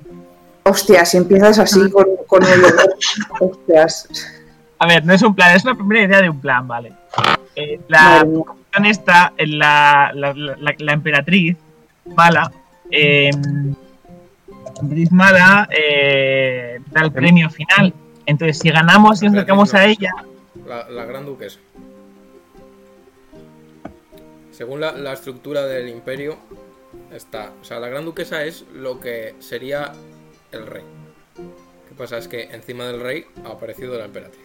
Hostia, 0.64 1.06
si 1.06 1.18
empiezas 1.18 1.60
así 1.60 1.90
con, 1.92 2.06
con 2.28 2.44
el 2.44 2.62
Hostias. 3.40 4.08
A 4.80 4.88
ver, 4.88 5.06
no 5.06 5.14
es 5.14 5.22
un 5.22 5.34
plan, 5.36 5.56
es 5.56 5.64
una 5.64 5.76
primera 5.76 6.04
idea 6.04 6.22
de 6.22 6.30
un 6.30 6.40
plan, 6.40 6.68
¿vale? 6.68 6.92
Eh, 7.56 7.80
la 7.88 8.26
cuestión 8.26 8.86
en 9.38 9.60
la, 9.60 10.12
la, 10.14 10.34
la- 10.34 10.76
la 10.78 10.94
emperatriz 10.94 11.56
mala, 12.16 12.52
eh, 12.92 13.30
emperatriz 14.82 15.12
mala 15.12 15.70
eh, 15.72 16.80
da 16.92 17.02
el 17.04 17.12
premio 17.12 17.50
final. 17.50 17.94
Entonces, 18.26 18.60
si 18.60 18.70
ganamos 18.70 19.22
y 19.22 19.26
nos 19.28 19.36
acercamos 19.36 19.74
a 19.74 19.86
ella, 19.86 20.12
La, 20.68 20.90
la 20.90 21.06
gran 21.06 21.26
duquesa. 21.26 21.60
Según 24.52 24.80
la, 24.82 24.92
la 24.94 25.14
estructura 25.14 25.66
del 25.66 25.90
imperio, 25.90 26.38
está. 27.12 27.52
O 27.62 27.64
sea, 27.66 27.80
la 27.80 27.88
gran 27.90 28.06
duquesa 28.06 28.44
es 28.44 28.66
lo 28.74 29.00
que 29.00 29.36
sería 29.40 29.92
el 30.52 30.66
rey. 30.66 30.84
¿Qué 31.88 31.96
pasa? 31.98 32.18
Es 32.18 32.28
que 32.28 32.44
encima 32.54 32.86
del 32.86 33.00
rey 33.02 33.26
ha 33.46 33.50
aparecido 33.50 33.98
la 33.98 34.06
emperatriz. 34.06 34.42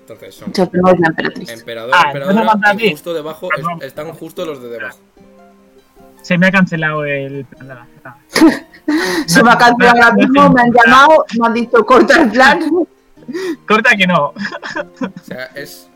Entonces 0.00 0.34
son 0.34 0.52
la 0.56 1.08
emperatriz. 1.08 1.48
emperador, 1.50 1.94
Ah, 1.94 2.02
la 2.04 2.08
emperadora 2.10 2.74
y 2.78 2.90
justo 2.92 3.12
debajo 3.12 3.48
Perdón. 3.48 3.78
están 3.82 4.12
justo 4.12 4.44
los 4.46 4.62
de 4.62 4.68
debajo. 4.68 4.98
se 6.22 6.38
me 6.38 6.46
ha 6.46 6.52
cancelado 6.52 7.04
el 7.04 7.44
plan. 7.44 7.66
Nada, 7.68 7.88
nada. 8.04 8.18
Se 9.26 9.42
me 9.42 9.50
ha 9.50 9.58
cancelado 9.58 10.00
ahora 10.02 10.14
mismo, 10.14 10.48
me 10.50 10.62
han 10.62 10.72
llamado, 10.72 11.24
me 11.40 11.46
han 11.48 11.54
dicho 11.54 11.84
corta 11.84 12.22
el 12.22 12.30
plan. 12.30 12.60
Corta 13.66 13.96
que 13.96 14.06
no. 14.06 14.28
O 14.28 14.34
sea, 15.24 15.46
es, 15.54 15.88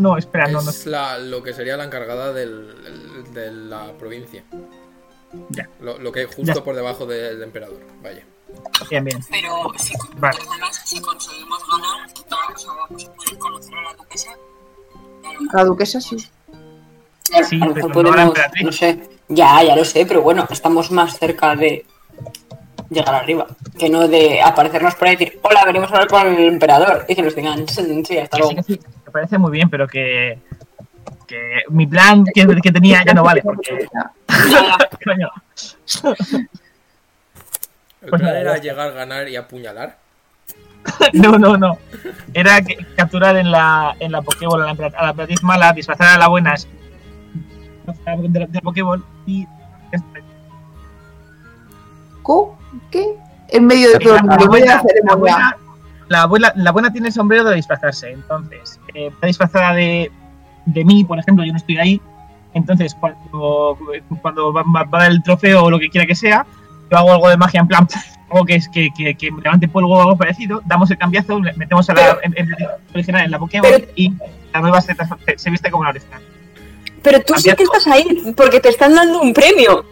No, 0.00 0.16
espera, 0.16 0.46
no, 0.48 0.62
no. 0.62 0.70
es 0.70 0.86
la, 0.86 1.18
lo 1.18 1.42
que 1.42 1.52
sería 1.54 1.76
la 1.76 1.84
encargada 1.84 2.32
del, 2.32 2.74
el- 2.86 3.34
de 3.34 3.50
la 3.52 3.92
provincia. 3.98 4.44
Ya. 5.50 5.68
Lo, 5.80 5.98
lo 5.98 6.10
que 6.12 6.20
hay 6.20 6.26
justo 6.26 6.42
Ya. 6.42 6.64
por 6.64 6.74
debajo 6.74 7.06
del 7.06 7.42
emperador. 7.42 7.80
Vaya. 8.02 8.24
Bien, 8.90 9.04
bien. 9.04 9.20
Pero 9.30 9.72
si, 9.78 9.94
Vale. 10.16 10.38
además, 10.50 10.80
si 10.84 11.00
conseguimos 11.00 11.60
ganar, 11.70 12.08
vamos 12.28 12.66
a 12.68 12.72
vamos 12.74 13.06
a 13.06 13.12
poder 13.12 13.38
conocer 13.38 13.74
a 13.78 13.82
la 13.82 13.94
duquesa. 13.94 14.30
La 15.52 15.64
duquesa 15.64 16.00
sí. 16.00 16.16
Sí, 16.18 17.60
a 17.62 17.66
lo 17.66 17.74
pero 17.74 17.88
mejor 17.88 17.94
no 17.96 18.02
la 18.02 18.10
podemos, 18.10 18.28
emperatriz. 18.28 18.64
no 18.64 18.72
sé. 18.72 19.08
Ya, 19.28 19.62
ya 19.62 19.76
lo 19.76 19.84
sé, 19.84 20.04
pero 20.04 20.22
bueno, 20.22 20.48
estamos 20.50 20.90
más 20.90 21.16
cerca 21.16 21.54
de 21.54 21.86
llegar 22.90 23.14
arriba. 23.14 23.46
Que 23.78 23.88
no 23.88 24.06
de 24.08 24.42
aparecernos 24.42 24.94
por 24.96 25.08
ahí 25.08 25.14
y 25.14 25.16
decir, 25.16 25.40
hola, 25.42 25.64
venimos 25.64 25.90
a 25.90 25.94
hablar 25.94 26.08
con 26.08 26.26
el 26.26 26.48
emperador. 26.48 27.06
Y 27.08 27.14
que 27.14 27.22
nos 27.22 27.34
digan, 27.34 27.66
sí, 27.66 28.02
sí, 28.04 28.18
hasta 28.18 28.36
Que 28.36 28.42
sí, 28.42 28.48
luego. 28.54 28.56
que 28.56 28.62
sí, 28.74 28.80
me 29.06 29.12
parece 29.12 29.38
muy 29.38 29.52
bien, 29.52 29.70
pero 29.70 29.86
que, 29.88 30.38
que 31.26 31.62
mi 31.70 31.86
plan 31.86 32.24
que, 32.34 32.46
que 32.62 32.72
tenía 32.72 33.02
ya 33.06 33.14
no 33.14 33.22
vale. 33.22 33.40
Porque, 33.42 33.86
coño, 35.04 35.30
El 38.02 38.10
plan 38.10 38.22
nada, 38.22 38.40
era 38.40 38.58
llegar, 38.58 38.92
ganar 38.92 39.28
y 39.28 39.36
apuñalar. 39.36 39.96
no, 41.12 41.32
no, 41.38 41.56
no. 41.56 41.78
Era 42.32 42.62
que- 42.62 42.78
capturar 42.96 43.36
en 43.36 43.50
la, 43.50 43.94
en 44.00 44.12
la 44.12 44.22
Pokéball 44.22 44.62
a 44.62 44.66
la, 44.66 44.74
la 44.74 45.10
emperatriz 45.10 45.42
mala, 45.42 45.72
disfrazar 45.74 46.08
a 46.08 46.18
la 46.18 46.28
buena 46.28 46.54
de 46.54 48.40
la, 48.40 48.46
de 48.46 48.48
la 48.54 48.60
Pokéball 48.62 49.04
y. 49.26 49.46
¿Qué? 52.90 53.04
En 53.48 53.66
medio 53.66 53.90
de 53.92 53.98
todo 53.98 54.16
el 54.16 54.22
mundo, 54.22 54.44
en 54.44 54.50
medio 54.50 54.66
de 54.66 55.00
la 55.08 55.14
buena, 55.16 55.56
la, 56.08 56.26
buena, 56.26 56.52
la 56.56 56.70
buena 56.72 56.92
tiene 56.92 57.08
el 57.08 57.12
sombrero 57.14 57.44
de 57.44 57.56
disfrazarse. 57.56 58.10
Entonces, 58.12 58.78
eh, 58.94 59.08
está 59.12 59.26
disfrazada 59.26 59.74
de, 59.74 60.10
de 60.66 60.84
mí, 60.84 61.04
por 61.04 61.18
ejemplo, 61.18 61.44
yo 61.44 61.52
no 61.52 61.58
estoy 61.58 61.78
ahí. 61.78 62.00
Entonces, 62.54 62.94
cuando, 62.98 63.78
cuando 64.22 64.52
va, 64.52 64.62
va- 64.62 64.84
va 64.84 64.98
a 64.98 65.02
dar 65.02 65.10
el 65.12 65.22
trofeo 65.22 65.64
o 65.64 65.70
lo 65.70 65.78
que 65.78 65.88
quiera 65.88 66.06
que 66.06 66.14
sea, 66.14 66.46
yo 66.90 66.96
hago 66.98 67.12
algo 67.12 67.28
de 67.28 67.36
magia 67.36 67.60
en 67.60 67.68
plan, 67.68 67.86
algo 68.30 68.44
que, 68.44 68.56
es, 68.56 68.68
que, 68.68 68.88
que, 68.96 69.14
que 69.14 69.30
me 69.30 69.42
levante 69.42 69.68
polvo 69.68 69.96
o 69.96 70.00
algo 70.00 70.16
parecido, 70.16 70.60
damos 70.66 70.90
el 70.90 70.98
cambiazo, 70.98 71.38
metemos 71.56 71.88
a 71.90 71.94
la 71.94 72.18
en- 72.22 72.34
en- 72.36 72.48
original 72.94 73.24
en 73.24 73.30
la 73.30 73.38
Pokémon 73.38 73.70
Pero- 73.70 73.86
y 73.96 74.12
la 74.52 74.60
nueva 74.60 74.80
se- 74.80 74.96
se 75.36 75.50
viste 75.50 75.70
como 75.70 75.84
la 75.84 75.90
original. 75.90 76.20
Pero 77.02 77.20
tú 77.22 77.34
sí 77.36 77.50
que 77.54 77.62
estás 77.62 77.86
ahí, 77.86 78.32
porque 78.36 78.60
te 78.60 78.68
están 78.68 78.94
dando 78.94 79.20
un 79.22 79.32
premio. 79.32 79.84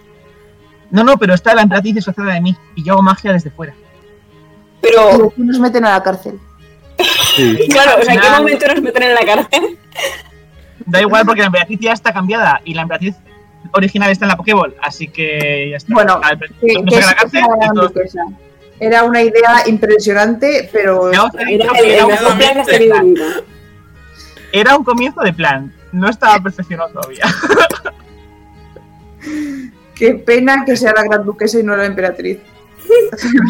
No, 0.91 1.05
no, 1.05 1.18
pero 1.18 1.34
está 1.34 1.55
la 1.55 1.62
emperatriz 1.62 1.94
disfrazada 1.94 2.34
de 2.34 2.41
mí 2.41 2.57
y 2.75 2.83
yo 2.83 2.94
hago 2.94 3.02
magia 3.02 3.33
desde 3.33 3.50
fuera. 3.50 3.75
Pero, 4.81 5.33
nos 5.36 5.58
meten 5.58 5.84
a 5.84 5.91
la 5.91 6.02
cárcel. 6.02 6.39
Sí. 7.36 7.67
claro, 7.70 8.00
o 8.00 8.05
sea, 8.05 8.15
¿en 8.15 8.20
qué 8.20 8.31
momento 8.31 8.67
nos 8.67 8.83
meten 8.83 9.02
en 9.02 9.15
la 9.15 9.20
cárcel? 9.20 9.78
Da 10.86 11.00
igual 11.00 11.26
porque 11.26 11.41
la 11.41 11.49
emperatriz 11.49 11.81
ya 11.81 11.92
está 11.92 12.12
cambiada 12.12 12.60
y 12.65 12.75
la 12.75 12.83
emperatriz 12.83 13.17
original 13.73 14.10
está 14.10 14.25
en 14.25 14.31
la 14.31 14.36
Pokéball, 14.36 14.75
así 14.81 15.08
que 15.08 15.70
ya 15.70 15.76
está. 15.76 15.92
Bueno, 15.92 16.20
La 16.20 16.36
Que, 16.36 17.00
la 17.00 17.15
cárcel. 17.15 17.42
Era 18.81 19.02
una 19.02 19.20
idea 19.20 19.65
impresionante, 19.67 20.70
pero 20.73 21.10
era 21.10 21.25
un 21.25 21.33
plan 21.33 23.02
nunca. 23.02 23.25
Era 24.52 24.76
un 24.76 24.84
comienzo 24.84 25.20
de 25.20 25.33
plan, 25.33 25.75
no 25.92 26.08
estaba 26.08 26.41
perfeccionado 26.41 26.91
todavía. 26.91 27.25
qué 29.99 30.15
pena 30.15 30.65
que 30.65 30.77
sea 30.77 30.93
la 30.94 31.02
gran 31.05 31.25
duquesa 31.25 31.59
y 31.59 31.62
no 31.62 31.77
la 31.77 31.86
emperatriz. 31.86 32.39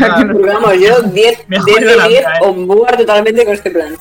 Ah, 0.02 0.24
no- 0.24 0.32
Porque 0.32 0.50
vamos, 0.52 0.74
yo 0.80 1.00
10 1.02 1.48
Me 1.48 1.56
he 1.56 1.60
10 1.64 1.76
jodido 1.76 1.96
la 1.96 2.02
de 2.04 2.08
10 2.08 2.20
vida, 2.20 2.32
¿eh? 2.34 2.38
on 2.42 2.66
board 2.66 2.96
totalmente 2.96 3.44
con 3.44 3.54
este 3.54 3.70
plan. 3.70 3.96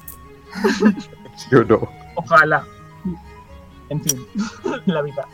Yo 1.52 1.64
no. 1.64 1.88
Ojalá. 2.16 2.64
En 3.90 4.02
fin, 4.04 4.26
la 4.88 5.02
vida. 5.04 5.28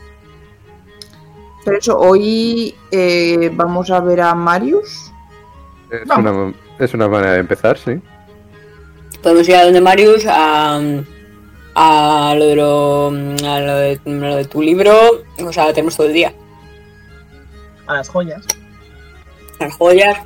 Pero 1.64 1.78
eso, 1.78 1.98
hoy 1.98 2.74
eh, 2.90 3.50
vamos 3.54 3.90
a 3.90 4.00
ver 4.00 4.20
a 4.20 4.34
Marius. 4.34 5.10
Es 5.90 6.02
una, 6.18 6.52
es 6.78 6.92
una 6.92 7.08
manera 7.08 7.32
de 7.32 7.38
empezar, 7.38 7.78
sí. 7.78 7.98
Podemos 9.22 9.48
ir 9.48 9.56
a 9.56 9.64
donde 9.64 9.80
Marius 9.80 10.26
a, 10.28 10.78
a 11.74 12.34
lo 12.36 12.44
de 12.44 12.56
lo, 12.56 13.06
a 13.08 13.60
lo 13.60 13.74
de, 13.76 14.00
lo 14.04 14.36
de 14.36 14.44
tu 14.44 14.60
libro. 14.60 14.94
O 15.42 15.52
sea, 15.52 15.72
tenemos 15.72 15.96
todo 15.96 16.08
el 16.08 16.12
día. 16.12 16.34
A 17.86 17.94
las 17.94 18.08
joyas. 18.08 18.44
Las 19.60 19.74
joyas. 19.76 20.18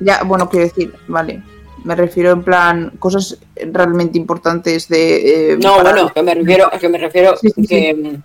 Ya, 0.00 0.22
bueno, 0.24 0.48
quiero 0.48 0.66
decir, 0.66 0.94
vale. 1.08 1.42
Me 1.84 1.94
refiero 1.94 2.32
en 2.32 2.42
plan 2.42 2.90
cosas 2.98 3.38
realmente 3.56 4.18
importantes 4.18 4.88
de... 4.88 5.52
eh, 5.52 5.58
No, 5.62 5.76
para- 5.76 5.90
bueno, 5.92 6.12
que 6.12 6.22
me 6.22 6.34
refiero, 6.34 6.70
que 6.78 6.88
me 6.88 6.98
refiero 6.98 7.36
Sí, 7.36 7.52
que 7.66 7.94
mm, 7.94 8.22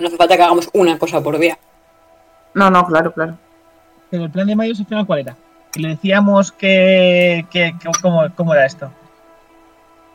no 0.00 0.06
hace 0.08 0.16
falta 0.16 0.36
que 0.36 0.42
hagamos 0.42 0.68
una 0.72 0.98
cosa 0.98 1.22
por 1.22 1.38
día. 1.38 1.58
No, 2.54 2.68
no, 2.70 2.84
claro, 2.86 3.12
claro. 3.12 3.38
Pero 4.10 4.24
el 4.24 4.30
plan 4.30 4.46
de 4.48 4.56
Mayo, 4.56 4.72
al 4.76 4.86
final, 4.86 5.06
¿cuál 5.06 5.20
era? 5.20 5.36
Que 5.70 5.78
le 5.80 5.88
decíamos 5.90 6.50
que, 6.50 7.46
que, 7.50 7.74
que- 7.80 7.90
cómo, 8.02 8.26
cómo 8.34 8.54
era 8.54 8.66
esto. 8.66 8.90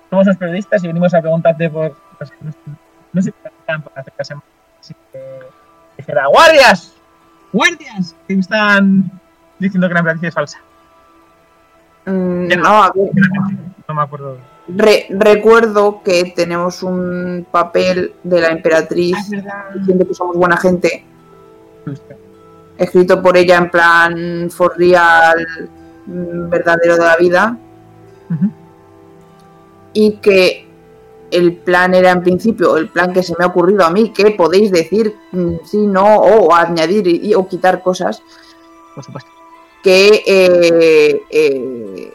Somos 0.10 0.26
los 0.28 0.36
periodistas 0.38 0.84
y 0.84 0.88
venimos 0.88 1.14
a 1.14 1.22
preguntarte 1.22 1.70
por... 1.70 1.96
pues, 2.18 2.30
no 2.42 2.52
sé- 2.52 2.58
No 3.14 3.22
sé 3.22 3.34
para 3.66 3.82
hacer 3.96 4.14
casa. 4.18 4.42
Así 4.82 4.94
que 5.14 5.20
dijera, 5.98 6.28
¡guardias! 6.28 6.94
¡Guardias! 7.56 8.16
Que 8.28 8.34
me 8.36 8.42
están 8.42 9.12
diciendo 9.60 9.88
que 9.88 9.94
la 9.94 10.00
emperatriz 10.02 10.28
es 10.30 10.34
falsa. 10.34 10.58
Mm, 12.06 12.48
no, 12.62 12.84
a 12.84 12.92
ver, 12.94 13.10
No 13.88 13.94
me 13.96 14.02
acuerdo. 14.02 14.38
re- 14.68 15.08
recuerdo 15.10 16.02
que 16.04 16.34
tenemos 16.36 16.84
un 16.84 17.48
papel 17.52 18.14
de 18.24 18.42
la 18.42 18.50
emperatriz 18.50 19.16
verdad. 19.30 19.70
diciendo 19.76 20.08
que 20.08 20.14
somos 20.14 20.36
buena 20.36 20.58
gente, 20.58 21.06
escrito 22.78 23.22
por 23.22 23.38
ella 23.38 23.58
en 23.58 23.70
plan 23.72 24.50
for 24.52 24.78
real, 24.78 25.38
mm, 26.06 26.50
verdadero 26.50 26.96
de 26.98 27.06
la 27.06 27.16
vida, 27.18 27.58
y 29.94 30.18
que 30.18 30.65
el 31.36 31.54
plan 31.54 31.94
era 31.94 32.12
en 32.12 32.24
principio, 32.24 32.78
el 32.78 32.88
plan 32.88 33.12
que 33.12 33.22
se 33.22 33.34
me 33.38 33.44
ha 33.44 33.48
ocurrido 33.48 33.84
a 33.84 33.90
mí, 33.90 34.12
que 34.12 34.32
podéis 34.32 34.72
decir 34.72 35.16
mm, 35.32 35.56
sí, 35.66 35.86
no, 35.86 36.16
o 36.16 36.54
añadir 36.54 37.08
y, 37.08 37.34
o 37.34 37.48
quitar 37.48 37.84
cosas, 37.84 38.24
Por 38.94 39.04
supuesto. 39.04 39.30
que 39.84 40.24
eh, 40.26 41.22
eh, 41.30 42.14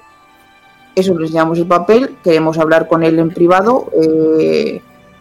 eso 0.95 1.19
les 1.19 1.31
llamamos 1.31 1.59
el 1.59 1.67
papel, 1.67 2.17
queremos 2.25 2.59
hablar 2.59 2.89
con 2.89 3.03
él 3.03 3.19
en 3.19 3.31
privado 3.31 3.91
eh, 4.03 4.81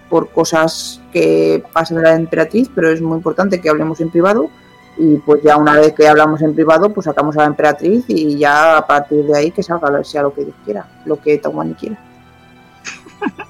por 0.10 0.30
cosas 0.30 1.02
que 1.12 1.62
pasan 1.74 1.98
de 1.98 2.04
la 2.04 2.16
emperatriz, 2.16 2.70
pero 2.74 2.90
es 2.90 3.02
muy 3.02 3.18
importante 3.18 3.60
que 3.60 3.70
hablemos 3.70 4.00
en 4.00 4.10
privado 4.10 4.50
y 4.98 5.18
pues 5.18 5.44
ya 5.44 5.58
una 5.58 5.74
vez 5.74 5.94
que 5.94 6.08
hablamos 6.08 6.42
en 6.42 6.56
privado 6.56 6.90
pues 6.94 7.06
sacamos 7.06 7.38
a 7.38 7.42
la 7.42 7.48
emperatriz 7.48 8.06
y 8.08 8.38
ya 8.38 8.78
a 8.78 8.88
partir 8.88 9.26
de 9.26 9.38
ahí 9.38 9.52
que 9.52 9.62
salga 9.62 10.04
sea 10.04 10.24
lo 10.24 10.34
que 10.34 10.46
Dios 10.46 10.56
quiera, 10.64 10.88
lo 11.06 11.20
que 11.20 11.38
Tawani 11.38 11.74
quiera. 11.74 12.00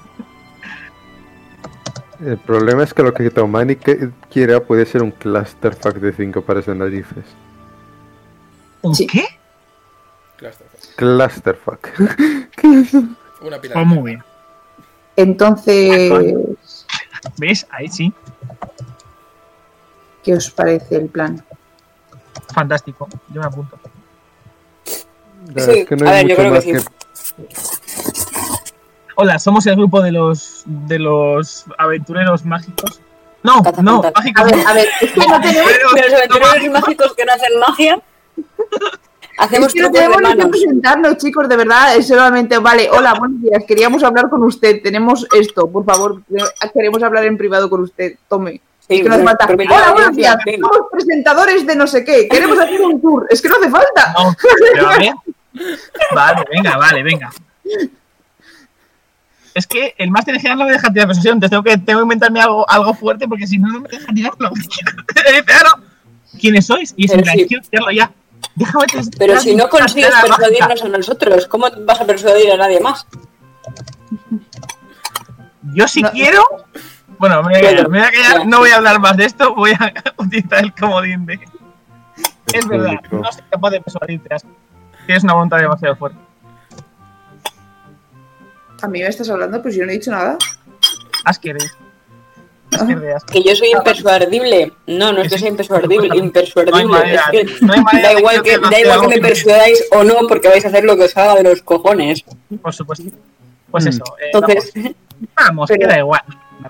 El 2.24 2.38
problema 2.38 2.82
es 2.82 2.92
que 2.92 3.02
lo 3.02 3.14
que 3.14 3.30
Tomani 3.30 3.76
que- 3.76 4.10
quiera 4.30 4.60
puede 4.60 4.84
ser 4.84 5.02
un 5.02 5.10
clusterfuck 5.10 5.94
de 5.94 6.12
5 6.12 6.42
pares 6.42 6.66
de 6.66 6.74
narices. 6.74 7.24
¿Un 8.82 8.94
Sí. 8.94 9.06
qué? 9.06 9.24
Clusterfuck. 10.36 10.94
Clusterfuck. 10.96 11.88
Una 13.42 13.60
pila. 13.60 13.74
Pues 13.74 13.86
muy 13.86 14.10
bien. 14.10 14.24
Entonces, 15.16 16.12
¿Ves? 17.36 17.66
Ahí 17.70 17.88
sí. 17.88 18.12
¿qué 20.22 20.34
os 20.34 20.50
parece 20.50 20.96
el 20.96 21.06
plan? 21.08 21.42
Fantástico. 22.54 23.08
Yo 23.28 23.40
me 23.40 23.46
apunto. 23.46 23.78
Sí, 24.84 25.04
verdad 25.54 25.74
es 25.76 25.86
que 25.86 25.96
no 25.96 26.08
a 26.08 26.12
ver, 26.12 26.26
yo 26.28 26.36
creo 26.36 26.60
que 26.60 26.72
más 26.74 26.84
Hola, 29.22 29.38
somos 29.38 29.66
el 29.66 29.76
grupo 29.76 30.00
de 30.00 30.12
los 30.12 30.62
de 30.64 30.98
los 30.98 31.66
aventureros 31.76 32.46
mágicos. 32.46 33.02
No, 33.42 33.60
no, 33.82 34.02
mágicos. 34.16 34.42
A 34.42 34.44
ver, 34.44 34.66
a 34.66 34.72
ver, 34.72 34.88
es 34.98 35.12
que 35.12 35.20
no 35.20 35.38
tenemos, 35.42 35.72
De 35.94 36.02
los 36.02 36.14
aventureros 36.14 36.70
mágicos 36.72 37.14
que 37.14 37.24
no 37.26 37.32
hacen 37.34 37.60
magia, 37.60 38.00
hacemos 39.36 39.68
es 39.68 39.74
que 39.74 39.82
no 39.82 39.88
de 39.88 39.92
tenemos 39.92 40.22
ni 40.22 40.42
que 40.42 40.46
presentarnos, 40.46 41.18
chicos, 41.18 41.50
de 41.50 41.56
verdad, 41.56 41.96
es 41.96 42.08
solamente, 42.08 42.56
vale, 42.56 42.88
hola, 42.90 43.12
buenos 43.12 43.42
días, 43.42 43.62
queríamos 43.68 44.02
hablar 44.04 44.30
con 44.30 44.42
usted, 44.42 44.80
tenemos 44.82 45.26
esto, 45.36 45.70
por 45.70 45.84
favor, 45.84 46.22
queremos 46.72 47.02
hablar 47.02 47.26
en 47.26 47.36
privado 47.36 47.68
con 47.68 47.82
usted, 47.82 48.14
tome. 48.26 48.62
Sí, 48.88 48.94
Es 48.96 49.02
que 49.02 49.08
no 49.10 49.16
hace 49.16 49.24
falta. 49.24 49.46
Hola, 49.46 49.92
buenos 49.92 50.16
días, 50.16 50.36
somos 50.46 50.88
presentadores 50.90 51.66
de 51.66 51.76
no 51.76 51.86
sé 51.86 52.06
qué, 52.06 52.26
queremos 52.26 52.58
hacer 52.58 52.80
un 52.80 52.98
tour, 53.02 53.26
es 53.28 53.42
que 53.42 53.50
no 53.50 53.56
hace 53.56 53.68
falta. 53.68 54.14
No, 54.16 54.34
pero 54.72 54.88
a 54.88 54.96
ver. 54.96 55.12
Vale, 56.14 56.44
venga, 56.50 56.78
vale, 56.78 57.02
venga. 57.02 57.30
Es 59.54 59.66
que 59.66 59.94
el 59.98 60.10
máster 60.10 60.34
en 60.34 60.40
general 60.40 60.58
no 60.60 60.64
me 60.66 60.72
deja 60.72 60.92
tirar 60.92 61.08
persuasión, 61.08 61.34
entonces 61.34 61.50
tengo 61.50 61.62
que, 61.62 61.76
tengo 61.78 62.00
que 62.00 62.04
inventarme 62.04 62.40
algo, 62.40 62.68
algo 62.70 62.94
fuerte 62.94 63.26
porque 63.26 63.46
si 63.46 63.58
no, 63.58 63.68
no 63.68 63.80
me 63.80 63.88
deja 63.88 64.12
tirarlo. 64.12 64.50
claro, 65.44 65.70
¿quiénes 66.40 66.66
sois? 66.66 66.94
Y 66.96 67.06
es 67.06 67.12
sí. 67.12 67.46
quiero 67.46 67.62
tirarlo 67.68 67.90
ya. 67.90 68.12
Déjame 68.54 68.86
Pero 69.18 69.40
si 69.40 69.54
no 69.56 69.68
consigues 69.68 70.12
persuadirnos 70.22 70.82
a 70.82 70.88
nosotros, 70.88 71.46
¿cómo 71.46 71.66
vas 71.84 72.00
a 72.00 72.06
persuadir 72.06 72.52
a 72.52 72.56
nadie 72.56 72.80
más? 72.80 73.06
Yo 75.74 75.86
si 75.88 76.02
No. 76.02 76.10
quiero. 76.10 76.42
Bueno, 77.18 77.42
me 77.42 77.50
voy 77.50 77.58
a 77.58 77.62
callar, 77.62 77.88
me 77.88 77.98
voy 77.98 78.08
a 78.08 78.10
callar, 78.10 78.46
no 78.46 78.58
voy 78.60 78.70
a 78.70 78.76
hablar 78.76 78.98
más 78.98 79.16
de 79.16 79.26
esto, 79.26 79.54
voy 79.54 79.72
a 79.72 79.92
utilizar 80.16 80.64
el 80.64 80.72
comodín 80.74 81.26
de. 81.26 81.38
Es 82.52 82.66
verdad, 82.66 82.94
no 83.10 83.30
soy 83.30 83.42
capaz 83.50 83.70
de 83.70 83.80
persuadirte. 83.80 84.36
Tienes 85.06 85.24
una 85.24 85.34
voluntad 85.34 85.58
demasiado 85.58 85.96
fuerte. 85.96 86.18
A 88.82 88.88
mí 88.88 89.00
me 89.00 89.06
estás 89.06 89.28
hablando, 89.30 89.60
pues 89.62 89.74
yo 89.74 89.84
no 89.84 89.90
he 89.90 89.94
dicho 89.94 90.10
nada. 90.10 90.32
De 90.32 91.18
Asker. 91.24 91.56
Que 93.32 93.42
yo 93.42 93.54
soy 93.56 93.72
impersuadible. 93.72 94.72
No, 94.86 95.12
no 95.12 95.22
es 95.22 95.32
que 95.32 95.38
sea 95.38 95.48
impersuadible, 95.48 96.08
No 96.08 96.14
hay 96.14 96.20
impersuadible. 96.20 96.84
manera, 96.84 97.24
es 97.32 97.50
que 97.58 97.64
no 97.66 97.72
hay 97.72 97.80
manera 97.82 98.12
da 98.12 98.18
igual 98.18 98.42
que, 98.42 98.58
da 98.58 98.80
igual 98.80 99.00
que 99.02 99.08
me 99.08 99.18
persuadáis 99.18 99.84
o 99.90 100.04
no, 100.04 100.14
porque 100.28 100.48
vais 100.48 100.64
a 100.64 100.68
hacer 100.68 100.84
lo 100.84 100.96
que 100.96 101.04
os 101.04 101.16
haga 101.16 101.34
de 101.34 101.42
los 101.42 101.62
cojones. 101.62 102.24
Por 102.62 102.72
supuesto. 102.72 103.10
Pues 103.70 103.86
eso. 103.86 104.04
eh, 104.20 104.30
Entonces, 104.32 104.72
vamos, 104.74 104.94
vamos, 105.36 105.68
Pero- 105.68 105.80
que 105.80 105.86
da 105.86 105.98
igual. 105.98 106.22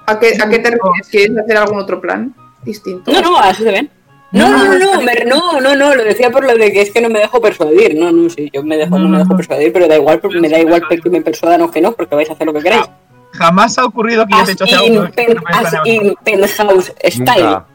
¿A 0.06 0.18
qué, 0.18 0.38
¿A 0.40 0.48
qué 0.48 0.58
te 0.58 0.70
refieres? 0.70 1.08
¿Quieres 1.10 1.38
hacer 1.38 1.56
algún 1.56 1.78
otro 1.80 2.00
plan 2.00 2.34
distinto? 2.62 3.10
no, 3.12 3.20
no, 3.20 3.38
así 3.38 3.62
se 3.62 3.70
ven. 3.70 3.90
No, 4.32 4.48
no, 4.48 4.78
no, 4.78 5.02
no, 5.02 5.02
no, 5.26 5.60
no, 5.60 5.76
no, 5.76 5.94
lo 5.96 6.04
decía 6.04 6.30
por 6.30 6.44
lo 6.44 6.54
de 6.54 6.72
que 6.72 6.82
es 6.82 6.90
que 6.92 7.00
no 7.00 7.08
me 7.08 7.18
dejo 7.18 7.40
persuadir. 7.40 7.96
No, 7.98 8.12
no, 8.12 8.30
sí, 8.30 8.48
yo 8.52 8.62
me 8.62 8.76
dejo, 8.76 8.98
no 8.98 9.08
me 9.08 9.18
dejo 9.18 9.36
persuadir, 9.36 9.72
pero 9.72 9.88
da 9.88 9.96
igual, 9.96 10.20
me 10.40 10.48
da 10.48 10.58
igual 10.60 10.86
que 10.88 11.10
me 11.10 11.20
persuadan 11.20 11.62
o 11.62 11.70
que 11.70 11.80
no, 11.80 11.92
porque 11.92 12.14
vais 12.14 12.30
a 12.30 12.34
hacer 12.34 12.46
lo 12.46 12.52
que 12.52 12.60
queráis. 12.60 12.86
Jamás 13.32 13.78
ha 13.78 13.84
ocurrido 13.84 14.26
que 14.26 14.34
yo 14.36 14.44
te 14.44 14.52
hecho 14.52 14.64
in, 14.86 14.98
algo 14.98 15.10
que 15.10 15.12
pen- 15.24 15.34
no 15.34 15.42
me 15.42 15.50
as 15.50 15.60
planeaba. 15.70 15.88
in 15.88 16.14
penthouse 16.24 16.92
style. 17.04 17.42
Nunca. 17.44 17.66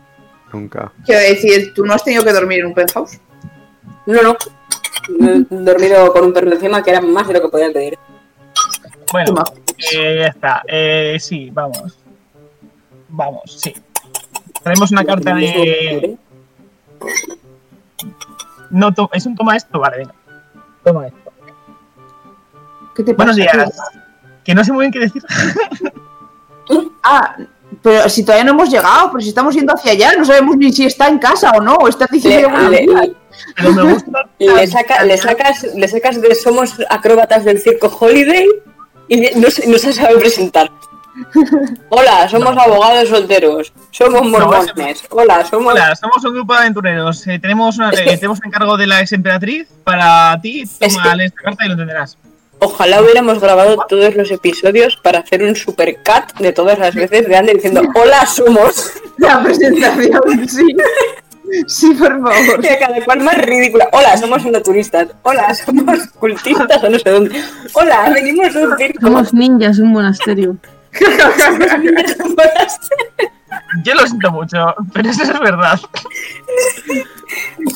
Nunca. 0.53 0.91
Quiero 1.05 1.21
decir, 1.21 1.73
tú 1.73 1.85
no 1.85 1.93
has 1.93 2.03
tenido 2.03 2.23
que 2.23 2.31
dormir 2.31 2.59
en 2.59 2.67
un 2.67 2.73
penthouse. 2.73 3.19
No, 4.05 4.21
no. 4.21 4.37
He 5.09 5.45
dormido 5.49 6.11
con 6.13 6.25
un 6.25 6.33
perro 6.33 6.51
encima 6.51 6.81
que 6.83 6.91
era 6.91 7.01
más 7.01 7.27
de 7.27 7.33
lo 7.33 7.41
que 7.41 7.47
podía 7.49 7.71
pedir. 7.71 7.97
Bueno, 9.11 9.43
eh, 9.93 10.17
ya 10.19 10.27
está. 10.27 10.61
Eh, 10.67 11.17
sí, 11.19 11.49
vamos. 11.51 11.97
Vamos, 13.09 13.41
sí. 13.61 13.73
Tenemos 14.63 14.91
una 14.91 15.03
carta 15.05 15.35
de. 15.35 16.17
No, 18.69 18.93
to- 18.93 19.09
¿es 19.13 19.25
un 19.25 19.35
toma 19.35 19.55
esto? 19.55 19.79
Vale, 19.79 19.97
venga. 19.97 20.13
Toma 20.83 21.07
esto. 21.07 21.31
¿Qué 22.95 23.03
te 23.03 23.13
pasa? 23.13 23.31
Buenos 23.31 23.35
días. 23.35 23.81
Que 24.43 24.53
no 24.55 24.63
sé 24.63 24.71
muy 24.71 24.81
bien 24.89 24.91
qué 24.91 24.99
decir. 24.99 25.23
Ah, 27.07 27.35
pero 27.83 28.09
si 28.09 28.23
todavía 28.25 28.45
no 28.45 28.53
hemos 28.53 28.71
llegado, 28.71 29.11
pero 29.11 29.21
si 29.21 29.29
estamos 29.29 29.53
yendo 29.53 29.75
hacia 29.75 29.91
allá, 29.91 30.13
no 30.17 30.25
sabemos 30.25 30.57
ni 30.57 30.73
si 30.73 30.83
está 30.87 31.07
en 31.07 31.19
casa 31.19 31.51
o 31.51 31.61
no, 31.61 31.75
o 31.75 31.87
está 31.87 32.07
Le, 32.09 32.17
diciendo 32.17 32.57
le- 32.69 32.79
días. 32.81 33.09
Pero 33.55 33.73
me 33.73 33.83
gusta. 33.93 34.11
le 34.39 34.65
saca- 34.65 35.03
le 35.03 35.15
sacas, 35.19 35.63
le 35.75 35.87
sacas 35.87 36.19
de 36.19 36.33
somos 36.33 36.73
acróbatas 36.89 37.45
del 37.45 37.61
circo 37.61 37.95
Holiday 37.99 38.47
y 39.07 39.17
no 39.39 39.51
se, 39.51 39.67
no 39.69 39.77
se 39.77 39.93
sabe 39.93 40.17
presentar. 40.17 40.71
Hola, 41.89 42.27
somos 42.29 42.57
abogados 42.57 43.09
solteros. 43.09 43.73
Somos 43.91 44.23
mormones. 44.27 45.03
Hola, 45.09 45.45
somos. 45.45 45.73
Hola, 45.73 45.95
somos 45.95 46.23
un 46.25 46.33
grupo 46.33 46.53
de 46.53 46.59
aventureros. 46.59 47.25
Eh, 47.27 47.39
tenemos, 47.39 47.77
una, 47.77 47.89
eh, 47.91 48.15
tenemos 48.17 48.39
un 48.39 48.47
encargo 48.47 48.77
de 48.77 48.87
la 48.87 49.01
ex 49.01 49.11
emperatriz 49.13 49.67
para 49.83 50.37
ti. 50.41 50.63
Toma 50.79 51.15
que- 51.17 51.25
esta 51.25 51.41
carta 51.43 51.65
y 51.65 51.67
lo 51.67 51.73
entenderás. 51.73 52.17
Ojalá 52.59 53.01
hubiéramos 53.01 53.39
grabado 53.39 53.77
todos 53.89 54.15
los 54.15 54.31
episodios 54.31 54.95
para 54.97 55.19
hacer 55.19 55.43
un 55.43 55.55
super 55.55 55.97
cut 55.97 56.37
de 56.39 56.53
todas 56.53 56.79
las 56.79 56.95
veces 56.95 57.27
de 57.27 57.35
Ander 57.35 57.55
diciendo 57.55 57.81
Hola, 57.95 58.25
somos. 58.25 58.93
La 59.17 59.41
presentación, 59.43 60.47
sí. 60.49 60.65
Sí, 61.67 61.93
por 61.93 62.09
favor. 62.21 62.59
Y 62.63 62.67
a 62.67 62.79
cada 62.79 63.05
cual 63.05 63.19
más 63.21 63.37
ridícula. 63.37 63.87
Hola, 63.91 64.17
somos 64.17 64.43
naturistas. 64.45 65.07
Hola, 65.21 65.53
somos 65.53 66.07
cultistas 66.19 66.83
o 66.83 66.89
no 66.89 66.97
sé 66.99 67.09
dónde. 67.09 67.41
Hola, 67.73 68.09
venimos 68.13 68.53
de 68.53 68.65
un 68.67 68.77
circo. 68.77 68.99
Somos 69.01 69.33
ninjas 69.33 69.77
de 69.77 69.83
un 69.83 69.91
monasterio. 69.91 70.57
Yo 73.83 73.93
lo 73.95 74.07
siento 74.07 74.31
mucho, 74.31 74.75
pero 74.93 75.09
eso 75.09 75.23
es 75.23 75.39
verdad. 75.39 75.79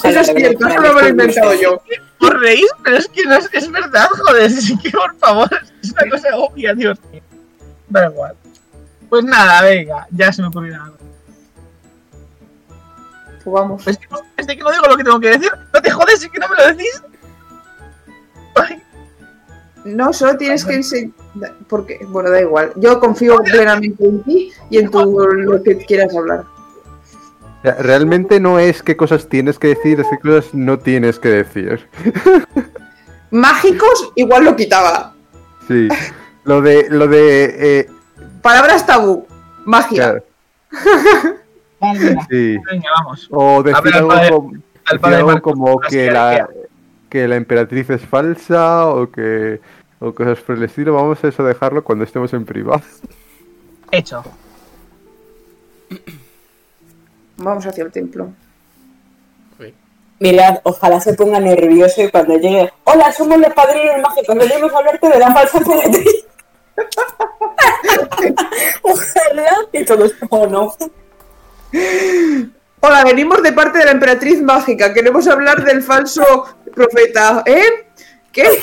Eso 0.04 0.20
es 0.20 0.28
cierto, 0.28 0.68
eso 0.68 0.82
lo 0.82 1.02
he 1.02 1.10
inventado 1.10 1.54
yo. 1.54 1.82
Os 2.20 2.30
reís, 2.42 2.68
pero 2.84 2.98
es 2.98 3.08
que 3.08 3.26
no 3.26 3.36
es, 3.36 3.50
es 3.54 3.72
verdad, 3.72 4.08
joder. 4.10 4.44
Así 4.58 4.78
que 4.78 4.92
por 4.92 5.16
favor, 5.18 5.50
es 5.82 5.92
una 5.92 6.10
cosa 6.10 6.36
obvia, 6.36 6.74
Dios 6.74 7.00
mío. 7.12 7.22
Da 7.90 8.08
igual. 8.08 8.36
Pues 9.10 9.24
nada, 9.24 9.62
venga, 9.64 10.08
ya 10.12 10.32
se 10.32 10.42
me 10.42 10.50
ocurrió 10.50 10.82
algo. 10.82 10.98
Pues 13.44 13.54
vamos. 13.54 13.88
Es 13.88 13.98
que, 13.98 14.08
es 14.38 14.48
de 14.48 14.58
que 14.58 14.64
no 14.64 14.72
digo 14.72 14.86
lo 14.88 14.98
que 14.98 15.04
tengo 15.04 15.20
que 15.20 15.30
decir. 15.30 15.52
No 15.74 15.82
te 15.82 15.92
jodes, 15.92 16.24
es 16.24 16.30
que 16.30 16.40
no 16.40 16.48
me 16.50 16.56
lo 16.56 16.68
decís. 16.68 17.02
No, 19.86 20.14
solo 20.14 20.38
tienes 20.38 20.66
que 20.66 20.76
enseñar. 20.76 21.14
Porque, 21.68 22.00
bueno, 22.08 22.30
da 22.32 22.42
igual. 22.42 22.72
Yo 22.76 23.00
confío 23.00 23.38
plenamente 23.44 24.04
en 24.06 24.24
ti 24.24 24.52
y 24.70 24.78
en 24.80 24.90
tu, 24.90 25.00
lo 25.20 25.62
que 25.64 25.78
quieras 25.78 26.16
hablar. 26.16 26.44
Realmente 27.64 28.40
no 28.40 28.58
es 28.58 28.82
qué 28.82 28.96
cosas 28.96 29.28
tienes 29.28 29.60
que 29.60 29.68
decir, 29.70 30.00
es 30.00 30.08
qué 30.10 30.18
cosas 30.20 30.54
no 30.54 30.80
tienes 30.80 31.20
que 31.20 31.30
decir. 31.30 31.88
Mágicos, 33.32 34.12
igual 34.16 34.46
lo 34.46 34.56
quitaba. 34.56 35.14
Sí. 35.68 35.88
Lo 36.46 36.62
de. 36.62 36.88
Lo 36.90 37.08
de. 37.08 37.80
eh, 37.80 37.90
Palabras 38.42 38.86
tabú. 38.86 39.28
Magia. 39.66 40.24
claro, 41.80 42.22
sí. 42.30 42.58
venga, 42.72 42.90
vamos. 42.98 43.28
O 43.32 43.62
decir 43.62 43.84
ver, 43.84 43.96
algo, 43.96 44.08
padre- 44.10 44.30
como, 44.32 44.52
al 44.86 44.98
decir 44.98 45.14
algo 45.16 45.28
Marcos, 45.32 45.54
como 45.54 45.80
que 45.82 46.12
la, 46.12 46.50
que 47.10 47.28
la 47.28 47.36
emperatriz 47.36 47.90
es 47.90 48.02
falsa 48.02 48.88
o 48.88 49.12
que. 49.12 49.60
O 50.00 50.14
cosas 50.14 50.40
por 50.40 50.56
el 50.56 50.64
estilo. 50.64 50.94
Vamos 50.94 51.24
a 51.24 51.28
eso 51.28 51.44
dejarlo 51.44 51.84
cuando 51.84 52.06
estemos 52.06 52.34
en 52.34 52.46
privado. 52.46 52.82
Hecho. 53.92 54.24
Vamos 57.38 57.66
hacia 57.66 57.84
el 57.84 57.92
templo. 57.92 58.32
Mirad, 60.20 60.60
ojalá 60.64 61.00
se 61.00 61.14
ponga 61.14 61.40
nervioso 61.40 62.04
y 62.04 62.12
cuando 62.12 62.38
llegue. 62.38 62.72
Hola, 62.84 63.12
somos 63.14 63.40
los 63.40 63.54
padrinos 63.54 64.02
mágicos, 64.02 64.36
venimos 64.36 64.74
a 64.74 64.78
hablarte 64.78 65.08
de 65.08 65.20
la 65.20 65.34
falsa 65.34 65.58
emperatriz. 65.60 66.26
ojalá 68.82 69.50
y 69.72 69.86
todos, 69.86 70.14
oh 70.30 70.46
no. 70.46 70.76
Hola, 72.82 73.04
venimos 73.06 73.42
de 73.42 73.54
parte 73.54 73.80
de 73.80 73.86
la 73.86 73.92
emperatriz 73.92 74.42
mágica. 74.42 74.94
Queremos 74.94 75.26
hablar 75.28 75.64
del 75.64 75.82
falso 75.82 76.24
profeta. 76.76 77.44
¿Eh? 77.46 77.88
¿Qué? 78.32 78.44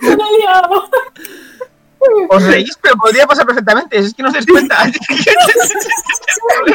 Me 0.00 0.12
he 0.12 0.16
liado. 0.38 0.88
Os 2.30 2.42
reís, 2.44 2.78
pero 2.80 2.96
podría 2.96 3.26
pasar 3.26 3.44
perfectamente. 3.44 3.98
Es 3.98 4.14
que 4.14 4.22
no 4.22 4.28
os 4.28 4.34
dais 4.34 4.46
cuenta. 4.46 4.86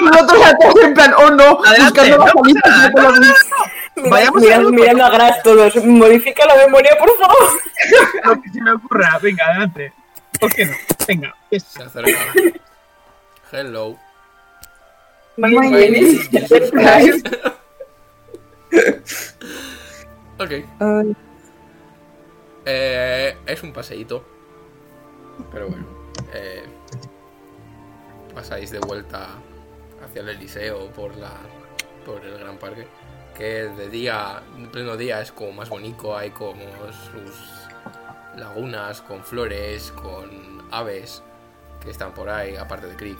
Nosotros 0.01 0.45
a 0.45 0.55
todos 0.57 0.83
en 0.83 0.93
plan, 0.93 1.13
oh 1.17 1.31
no, 1.31 1.59
Adelante, 1.65 2.01
buscando 2.01 2.17
la 2.17 2.25
no 2.25 2.31
pasa 2.33 2.59
nada, 2.69 2.89
no 2.95 3.07
abrir. 3.07 3.33
Mirad, 3.95 4.09
Vayamos 4.11 4.43
al 4.43 4.59
grupo. 4.59 4.73
mirando 4.75 5.05
a 5.05 5.09
Gras 5.09 5.41
todos. 5.43 5.75
Modifica 5.83 6.45
la 6.45 6.55
memoria, 6.57 6.91
por 6.99 7.17
favor. 7.17 7.49
Lo 8.23 8.41
que 8.41 8.49
se 8.49 8.61
me 8.61 8.71
ocurra. 8.73 9.19
Venga, 9.21 9.45
adelante. 9.47 9.93
¿Por 10.39 10.53
qué 10.53 10.65
no? 10.65 10.73
Venga. 11.07 11.35
es- 11.49 11.63
Se 11.63 11.81
acerca. 11.83 12.19
Hello. 13.51 13.97
My 15.37 15.49
name 15.53 15.97
is. 15.97 16.29
Ok. 20.39 20.51
Ay, 20.79 21.15
Eh, 22.65 23.37
es 23.45 23.63
un 23.63 23.71
paseíto. 23.71 24.23
Pero 25.51 25.67
bueno. 25.69 25.85
eh, 26.33 26.63
pasáis 28.33 28.71
de 28.71 28.79
vuelta 28.79 29.27
hacia 30.03 30.21
el 30.21 30.29
Eliseo 30.29 30.87
por 30.91 31.15
la 31.17 31.31
por 32.05 32.23
el 32.25 32.37
gran 32.39 32.57
parque. 32.57 32.87
Que 33.37 33.63
de 33.65 33.89
día, 33.89 34.41
en 34.57 34.69
pleno 34.71 34.95
día, 34.95 35.21
es 35.21 35.31
como 35.31 35.51
más 35.51 35.69
bonito. 35.69 36.15
Hay 36.17 36.29
como 36.31 36.63
sus 36.91 37.35
lagunas 38.37 39.01
con 39.01 39.23
flores, 39.23 39.91
con 39.91 40.63
aves 40.71 41.21
que 41.81 41.91
están 41.91 42.13
por 42.13 42.29
ahí, 42.29 42.55
aparte 42.55 42.87
de 42.87 42.95
Creek. 42.95 43.17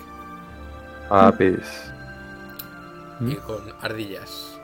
Aves. 1.10 1.92
Y 3.22 3.36
con 3.36 3.74
ardillas 3.82 4.55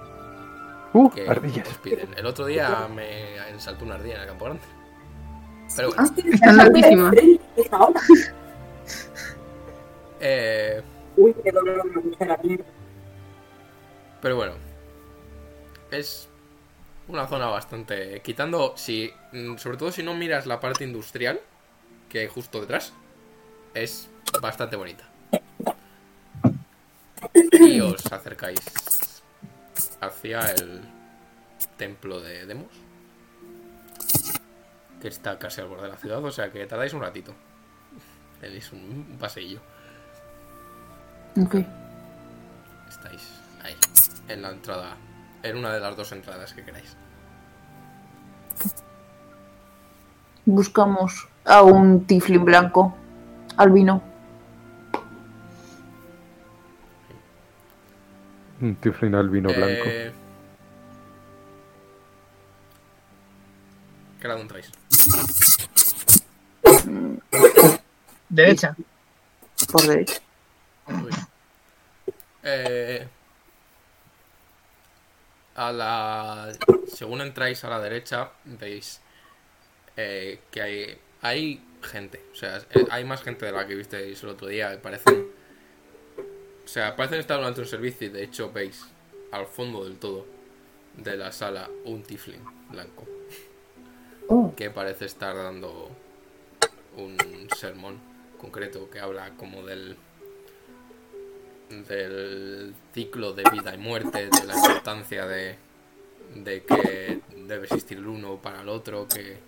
Uh, 0.94 1.10
que 1.10 1.30
ardillas. 1.30 1.68
piden. 1.78 2.10
El 2.18 2.26
otro 2.26 2.46
día 2.46 2.88
me 2.94 3.60
saltó 3.60 3.86
una 3.86 3.96
ardilla 3.96 4.16
en 4.16 4.22
el 4.22 4.28
campo 4.28 4.46
grande. 4.46 4.64
Pero 5.76 5.92
bueno. 5.94 6.04
Están. 7.56 7.80
Ahora. 7.82 8.02
Eh, 10.24 10.84
Uy, 11.18 11.34
qué 11.44 11.52
dolor 11.52 11.84
me 11.84 12.00
gusta 12.00 12.26
la 12.26 12.38
mierda. 12.44 12.64
pero 14.22 14.36
bueno. 14.36 14.54
Es 15.90 16.30
una 17.08 17.26
zona 17.28 17.48
bastante. 17.48 18.22
Quitando. 18.22 18.74
si 18.78 19.12
mm, 19.32 19.58
Sobre 19.58 19.78
todo 19.78 19.92
si 19.92 20.04
no 20.04 20.14
miras 20.14 20.46
la 20.46 20.60
parte 20.60 20.84
industrial. 20.84 21.40
Que 22.08 22.20
hay 22.20 22.28
justo 22.28 22.62
detrás. 22.62 22.94
Es 23.74 24.10
bastante 24.42 24.76
bonita. 24.76 25.06
Y 27.54 27.80
os 27.80 28.06
acercáis 28.12 28.60
hacia 30.02 30.42
el 30.52 30.82
templo 31.78 32.20
de 32.20 32.46
Demos. 32.46 32.72
Que 35.02 35.08
está 35.08 35.40
casi 35.40 35.62
al 35.62 35.68
borde 35.68 35.84
de 35.84 35.90
la 35.90 35.98
ciudad, 35.98 36.24
o 36.24 36.32
sea 36.32 36.52
que 36.52 36.66
tardáis 36.66 36.94
un 36.94 37.02
ratito. 37.02 37.34
Tenéis 38.40 38.72
un, 38.72 39.08
un 39.10 39.18
paseillo. 39.18 39.60
ok. 41.42 41.56
Estáis 42.90 43.22
ahí, 43.64 43.76
en 44.28 44.42
la 44.42 44.50
entrada, 44.50 44.98
en 45.44 45.58
una 45.58 45.74
de 45.74 45.80
las 45.80 45.96
dos 45.96 46.12
entradas 46.12 46.54
que 46.54 46.64
queráis. 46.64 46.98
Buscamos 50.46 51.28
a 51.46 51.62
un 51.62 52.06
tiflin 52.06 52.44
blanco. 52.44 52.96
Albino. 53.58 54.11
Un 58.62 58.76
tiflin 58.76 59.16
albino 59.16 59.50
blanco. 59.50 59.84
Eh, 59.86 60.12
¿Qué 64.22 64.28
lado 64.28 64.42
entráis? 64.42 64.72
Derecha. 68.30 68.76
Por 69.72 69.82
derecha. 69.88 70.22
Uy. 70.88 71.12
Eh, 72.44 73.08
a 75.56 75.72
la. 75.72 76.52
Según 76.88 77.22
entráis 77.22 77.64
a 77.64 77.70
la 77.70 77.80
derecha, 77.80 78.30
veis 78.46 79.02
eh, 79.98 80.40
que 80.52 80.62
hay, 80.62 81.02
hay 81.22 81.66
gente. 81.82 82.24
O 82.32 82.36
sea, 82.36 82.58
eh, 82.58 82.86
hay 82.92 83.06
más 83.06 83.24
gente 83.24 83.48
de 83.48 83.52
la 83.54 83.66
que 83.66 83.74
visteis 83.74 84.22
el 84.22 84.30
otro 84.30 84.48
día. 84.48 84.80
Parecen. 84.82 85.41
O 86.72 86.74
sea, 86.74 86.96
parecen 86.96 87.20
estar 87.20 87.38
durante 87.38 87.60
un 87.60 87.68
servicio 87.68 88.08
y 88.08 88.12
de 88.12 88.24
hecho 88.24 88.50
veis 88.50 88.86
al 89.34 89.46
fondo 89.46 89.84
del 89.84 89.98
todo 89.98 90.26
de 90.96 91.18
la 91.18 91.34
sala 91.34 91.70
un 91.84 92.02
tifling 92.02 92.40
blanco. 92.70 93.06
Oh, 94.30 94.54
que 94.56 94.70
parece 94.70 95.04
estar 95.04 95.36
dando 95.36 95.90
un 96.96 97.18
sermón 97.58 98.00
concreto 98.38 98.90
que 98.90 99.02
habla 99.02 99.32
como 99.32 99.66
del 99.66 99.98
del 101.90 102.74
ciclo 102.94 103.34
de 103.34 103.44
vida 103.52 103.76
y 103.76 103.78
muerte, 103.78 104.30
de 104.30 104.48
la 104.48 104.56
importancia 104.56 105.26
de, 105.26 105.58
de 106.36 106.64
que 106.64 107.20
debe 107.36 107.66
existir 107.66 107.98
el 107.98 108.08
uno 108.08 108.38
para 108.38 108.62
el 108.62 108.70
otro, 108.70 109.10
que 109.10 109.40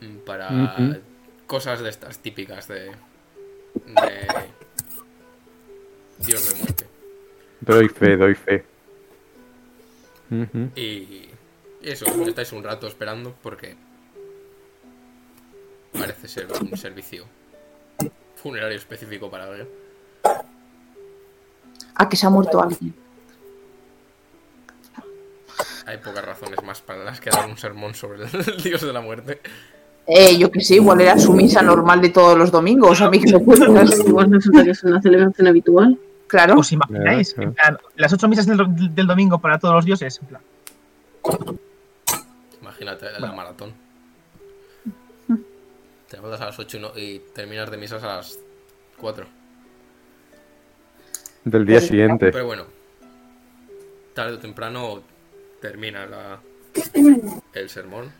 mm, 0.00 0.16
para 0.26 0.98
cosas 1.46 1.78
de 1.78 1.88
estas 1.88 2.18
típicas 2.18 2.66
de, 2.66 2.86
de 3.76 4.50
Dios 6.26 6.48
de 6.48 6.58
muerte. 6.58 6.86
Doy 7.60 7.88
fe, 7.88 8.16
doy 8.16 8.34
fe. 8.34 8.64
Y 10.76 11.30
y 11.82 11.90
eso, 11.90 12.04
estáis 12.26 12.52
un 12.52 12.62
rato 12.62 12.86
esperando 12.86 13.34
porque 13.42 13.74
parece 15.92 16.28
ser 16.28 16.46
un 16.60 16.76
servicio 16.76 17.24
funerario 18.36 18.76
específico 18.76 19.30
para 19.30 19.44
alguien. 19.44 19.68
a 21.94 22.08
que 22.08 22.16
se 22.16 22.26
ha 22.26 22.30
muerto 22.30 22.62
alguien. 22.62 22.94
Hay 25.86 25.96
pocas 25.98 26.24
razones 26.24 26.62
más 26.62 26.80
para 26.82 27.02
las 27.02 27.20
que 27.20 27.30
dar 27.30 27.48
un 27.48 27.56
sermón 27.56 27.94
sobre 27.94 28.24
el 28.24 28.62
dios 28.62 28.82
de 28.82 28.92
la 28.92 29.00
muerte. 29.00 29.40
Eh, 30.06 30.36
yo 30.38 30.50
que 30.50 30.60
sé, 30.60 30.76
igual 30.76 31.00
era 31.00 31.18
su 31.18 31.32
misa 31.32 31.62
normal 31.62 32.00
de 32.00 32.10
todos 32.10 32.36
los 32.36 32.50
domingos. 32.50 33.00
A 33.00 33.10
mí 33.10 33.20
que 33.20 33.32
me 33.32 33.44
cuentas. 33.44 33.98
Igual 34.00 34.30
resulta 34.30 34.64
que 34.64 34.70
es 34.70 34.84
una 34.84 35.00
celebración 35.00 35.46
habitual. 35.46 35.98
Claro. 36.30 36.54
¿Os 36.60 36.70
imagináis? 36.72 37.34
En 37.38 37.52
plan, 37.54 37.76
las 37.96 38.12
ocho 38.12 38.28
misas 38.28 38.46
del, 38.46 38.94
del 38.94 39.06
domingo 39.06 39.38
para 39.40 39.58
todos 39.58 39.74
los 39.74 39.84
dioses. 39.84 40.20
En 40.22 40.26
plan, 40.28 40.42
Imagínate 42.62 43.06
la 43.18 43.32
maratón. 43.32 43.74
Te 46.08 46.16
levantas 46.16 46.40
a 46.40 46.46
las 46.46 46.58
8 46.58 46.76
y, 46.76 46.80
no- 46.80 46.92
y 46.96 47.18
terminas 47.34 47.70
de 47.70 47.76
misas 47.76 48.02
a 48.02 48.16
las 48.16 48.38
4. 48.96 49.26
Del 51.44 51.66
día 51.66 51.80
siguiente. 51.80 52.30
Pero 52.32 52.46
bueno, 52.46 52.64
tarde 54.14 54.34
o 54.34 54.38
temprano 54.38 55.02
termina 55.60 56.06
la, 56.06 56.40
el 57.54 57.68
sermón. 57.70 58.12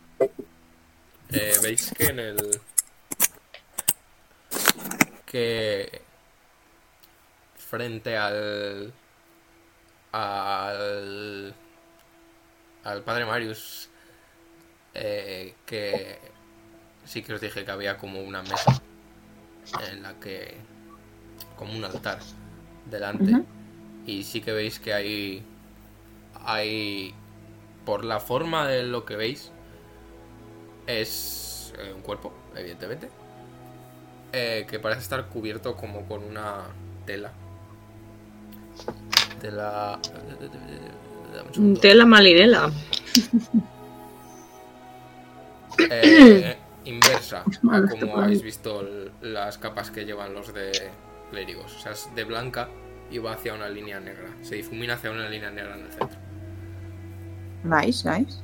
Eh, 1.29 1.53
Veis 1.63 1.93
que 1.97 2.05
en 2.05 2.19
el. 2.19 2.59
que. 5.25 6.01
Frente 7.71 8.17
al. 8.17 8.93
al. 10.11 11.55
al 12.83 13.03
padre 13.03 13.25
Marius 13.25 13.89
eh, 14.93 15.55
que 15.65 16.19
sí 17.05 17.23
que 17.23 17.33
os 17.33 17.39
dije 17.39 17.63
que 17.63 17.71
había 17.71 17.97
como 17.97 18.21
una 18.21 18.41
mesa 18.43 18.81
en 19.89 20.03
la 20.03 20.19
que 20.19 20.57
como 21.55 21.71
un 21.71 21.85
altar 21.85 22.19
delante 22.89 23.41
y 24.05 24.23
sí 24.23 24.41
que 24.41 24.51
veis 24.51 24.79
que 24.79 24.93
hay 24.93 25.45
hay 26.43 27.15
por 27.85 28.03
la 28.03 28.19
forma 28.19 28.67
de 28.67 28.83
lo 28.83 29.05
que 29.05 29.15
veis 29.15 29.51
es 30.87 31.73
eh, 31.77 31.93
un 31.95 32.01
cuerpo 32.01 32.33
evidentemente 32.53 33.09
eh, 34.33 34.65
que 34.69 34.79
parece 34.79 35.01
estar 35.01 35.27
cubierto 35.29 35.77
como 35.77 36.05
con 36.05 36.23
una 36.23 36.65
tela 37.05 37.31
segundo. 41.51 41.79
Tela 41.79 42.05
malinela. 42.05 42.71
Eh, 45.89 46.57
inversa 46.85 47.43
a 47.71 47.99
como 47.99 48.17
habéis 48.17 48.41
visto 48.41 48.83
las 49.21 49.57
capas 49.57 49.89
que 49.91 50.05
llevan 50.05 50.33
los 50.33 50.53
de 50.53 50.71
clérigos. 51.29 51.75
O 51.75 51.79
sea, 51.79 51.93
es 51.93 52.09
de 52.15 52.23
blanca 52.23 52.69
y 53.09 53.17
va 53.17 53.33
hacia 53.33 53.53
una 53.53 53.69
línea 53.69 53.99
negra. 53.99 54.29
Se 54.41 54.55
difumina 54.55 54.95
hacia 54.95 55.11
una 55.11 55.29
línea 55.29 55.49
negra 55.49 55.75
en 55.75 55.85
el 55.85 55.91
centro. 55.91 56.19
Nice, 57.63 58.09
nice. 58.09 58.39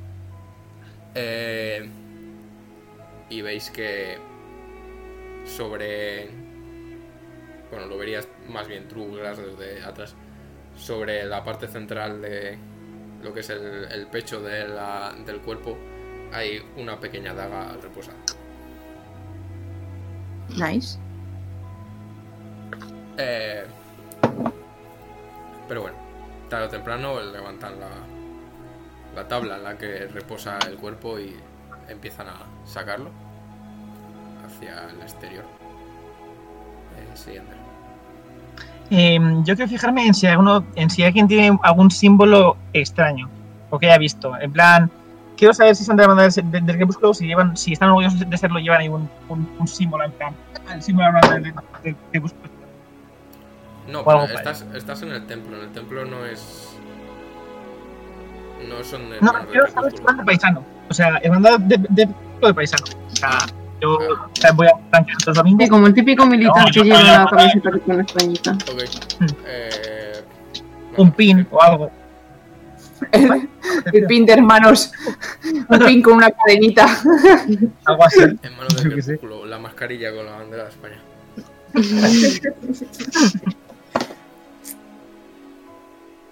Eh, 1.14 1.88
y 3.30 3.42
veis 3.42 3.70
que 3.70 4.18
sobre... 5.44 6.28
Bueno, 7.70 7.86
lo 7.86 7.98
verías 7.98 8.28
más 8.48 8.66
bien 8.68 8.88
True 8.88 9.16
Glass 9.16 9.38
desde 9.38 9.82
atrás. 9.82 10.14
Sobre 10.78 11.24
la 11.24 11.42
parte 11.44 11.66
central 11.68 12.22
de 12.22 12.56
lo 13.22 13.34
que 13.34 13.40
es 13.40 13.50
el, 13.50 13.84
el 13.90 14.06
pecho 14.06 14.40
de 14.40 14.68
la- 14.68 15.12
del 15.26 15.40
cuerpo 15.40 15.76
hay 16.32 16.62
una 16.76 16.98
pequeña 16.98 17.34
daga 17.34 17.72
reposada. 17.82 18.16
Nice. 20.56 20.98
Eh, 23.18 23.64
pero 25.66 25.82
bueno, 25.82 25.96
tarde 26.48 26.66
o 26.66 26.68
temprano 26.70 27.20
levantan 27.20 27.78
la, 27.80 27.90
la 29.14 29.28
tabla 29.28 29.56
en 29.56 29.64
la 29.64 29.76
que 29.76 30.06
reposa 30.06 30.58
el 30.68 30.76
cuerpo 30.76 31.18
y 31.18 31.34
empiezan 31.88 32.28
a 32.28 32.46
sacarlo 32.64 33.10
hacia 34.46 34.88
el 34.90 35.02
exterior. 35.02 35.44
Eh, 36.96 37.10
sí, 37.16 37.36
Ander. 37.36 37.67
Eh, 38.90 39.18
yo 39.44 39.54
quiero 39.54 39.68
fijarme 39.68 40.06
en 40.06 40.14
si, 40.14 40.26
alguno, 40.26 40.64
en 40.74 40.88
si 40.90 41.02
alguien 41.04 41.28
tiene 41.28 41.58
algún 41.62 41.90
símbolo 41.90 42.56
extraño 42.72 43.28
o 43.70 43.78
que 43.78 43.86
haya 43.86 43.98
visto. 43.98 44.32
En 44.40 44.50
plan, 44.52 44.90
quiero 45.36 45.52
saber 45.52 45.76
si 45.76 45.84
son 45.84 45.96
de 45.96 46.02
la 46.04 46.08
banda 46.08 46.22
del, 46.28 46.50
del- 46.50 46.64
del 46.66 46.76
crepúsculo, 46.76 47.12
si 47.12 47.26
llevan, 47.26 47.56
si 47.56 47.72
están 47.74 47.90
orgullosos 47.90 48.28
de 48.28 48.36
serlo, 48.38 48.58
llevan 48.60 48.80
ahí 48.80 48.88
un, 48.88 49.08
un, 49.28 49.48
un 49.58 49.68
símbolo 49.68 50.04
en 50.04 50.12
plan. 50.12 50.34
El 50.72 50.82
símbolo 50.82 51.06
de 51.08 51.12
la 51.12 51.20
banda 51.20 51.34
del, 51.34 51.42
del- 51.44 51.54
del 51.82 51.96
crepúsculo. 52.10 52.50
No, 53.88 54.04
pero 54.04 54.24
estás, 54.24 54.66
estás 54.74 55.02
en 55.02 55.12
el 55.12 55.26
templo. 55.26 55.56
En 55.56 55.62
el 55.64 55.72
templo 55.72 56.04
no 56.04 56.24
es. 56.26 56.76
No 58.68 58.82
son 58.84 59.08
de. 59.10 59.20
No, 59.20 59.32
quiero 59.50 59.66
saber 59.70 59.92
si 59.92 60.02
van 60.02 60.16
de 60.18 60.24
paisano. 60.24 60.64
O 60.90 60.94
sea, 60.94 61.18
hermandad 61.22 61.58
de, 61.60 61.76
de, 61.78 61.86
de, 61.90 62.08
de 62.42 62.54
paisano. 62.54 62.84
O 63.12 63.16
sea, 63.16 63.38
yo 63.80 63.98
voy 64.54 64.66
a 64.66 64.72
tranquilo 64.90 65.18
los 65.26 65.38
Sí, 65.58 65.68
como 65.68 65.86
el 65.86 65.94
típico 65.94 66.26
militar 66.26 66.66
No, 66.66 66.72
que 66.72 66.82
lleva 66.82 67.02
la 67.02 67.26
camiseta 67.26 67.70
que 67.70 67.78
tiene 67.78 68.02
españita. 68.02 68.52
Ok. 68.52 68.82
Hmm. 69.20 69.26
Eh, 69.46 70.22
Un 70.96 71.12
pin 71.12 71.46
o 71.50 71.62
algo. 71.62 71.90
El, 73.12 73.48
el 73.92 74.06
pin 74.06 74.26
de 74.26 74.32
hermanos. 74.32 74.92
Un 75.68 75.78
pin 75.78 76.02
con 76.02 76.14
una 76.14 76.30
cadenita. 76.30 76.86
Algo 77.84 78.04
así. 78.04 78.20
En 78.20 78.56
manos 78.56 78.76
del 78.76 78.92
crepúsculo, 78.92 79.46
la 79.46 79.58
mascarilla 79.58 80.12
con 80.14 80.26
la 80.26 80.32
bandera 80.32 80.64
de 80.64 80.70
España. 80.70 81.00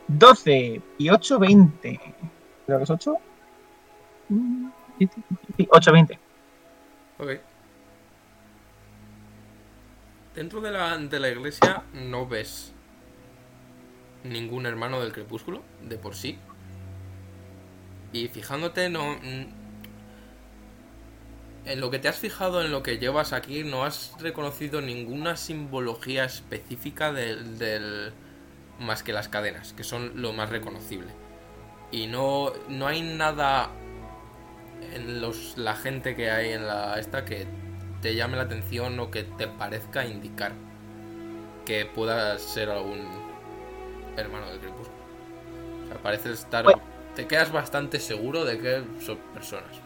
12 0.08 0.80
y 0.98 1.10
8, 1.10 1.38
20. 1.38 2.00
Creo 2.66 2.78
que 2.78 2.84
es 2.84 2.90
8. 2.90 3.14
Sí, 5.56 5.68
8, 5.70 5.92
20. 5.92 6.18
Ok. 7.18 7.30
Dentro 10.34 10.60
de 10.60 10.70
la, 10.70 10.96
de 10.98 11.18
la 11.20 11.28
iglesia 11.30 11.82
no 11.94 12.26
ves 12.26 12.72
ningún 14.24 14.66
hermano 14.66 15.00
del 15.00 15.12
crepúsculo, 15.12 15.62
de 15.82 15.96
por 15.96 16.14
sí. 16.14 16.38
Y 18.12 18.28
fijándote, 18.28 18.90
no. 18.90 19.12
mm, 19.14 19.46
En 21.66 21.80
lo 21.80 21.90
que 21.90 21.98
te 21.98 22.08
has 22.08 22.18
fijado, 22.18 22.62
en 22.62 22.70
lo 22.70 22.82
que 22.82 22.98
llevas 22.98 23.32
aquí, 23.32 23.64
no 23.64 23.84
has 23.84 24.14
reconocido 24.20 24.80
ninguna 24.82 25.36
simbología 25.36 26.24
específica 26.24 27.12
del, 27.12 27.58
del- 27.58 28.12
más 28.78 29.02
que 29.02 29.12
las 29.14 29.28
cadenas, 29.28 29.72
que 29.72 29.82
son 29.84 30.20
lo 30.20 30.32
más 30.34 30.50
reconocible. 30.50 31.08
Y 31.90 32.06
no, 32.08 32.52
no 32.68 32.86
hay 32.86 33.00
nada 33.00 33.70
en 34.94 35.20
los, 35.20 35.56
la 35.56 35.74
gente 35.74 36.14
que 36.14 36.30
hay 36.30 36.52
en 36.52 36.66
la 36.66 36.98
esta 36.98 37.24
que 37.24 37.46
te 38.02 38.14
llame 38.14 38.36
la 38.36 38.44
atención 38.44 38.98
o 39.00 39.10
que 39.10 39.24
te 39.24 39.46
parezca 39.46 40.06
indicar 40.06 40.52
que 41.64 41.84
pueda 41.86 42.38
ser 42.38 42.70
algún 42.70 43.00
hermano 44.16 44.46
del 44.50 44.60
crepúsculo. 44.60 44.96
O 45.84 45.88
sea, 45.88 45.98
parece 45.98 46.32
estar. 46.32 46.64
Bueno. 46.64 46.80
Te 47.14 47.26
quedas 47.26 47.50
bastante 47.50 47.98
seguro 47.98 48.44
de 48.44 48.58
que 48.58 48.84
son 49.00 49.18
personas. 49.32 49.80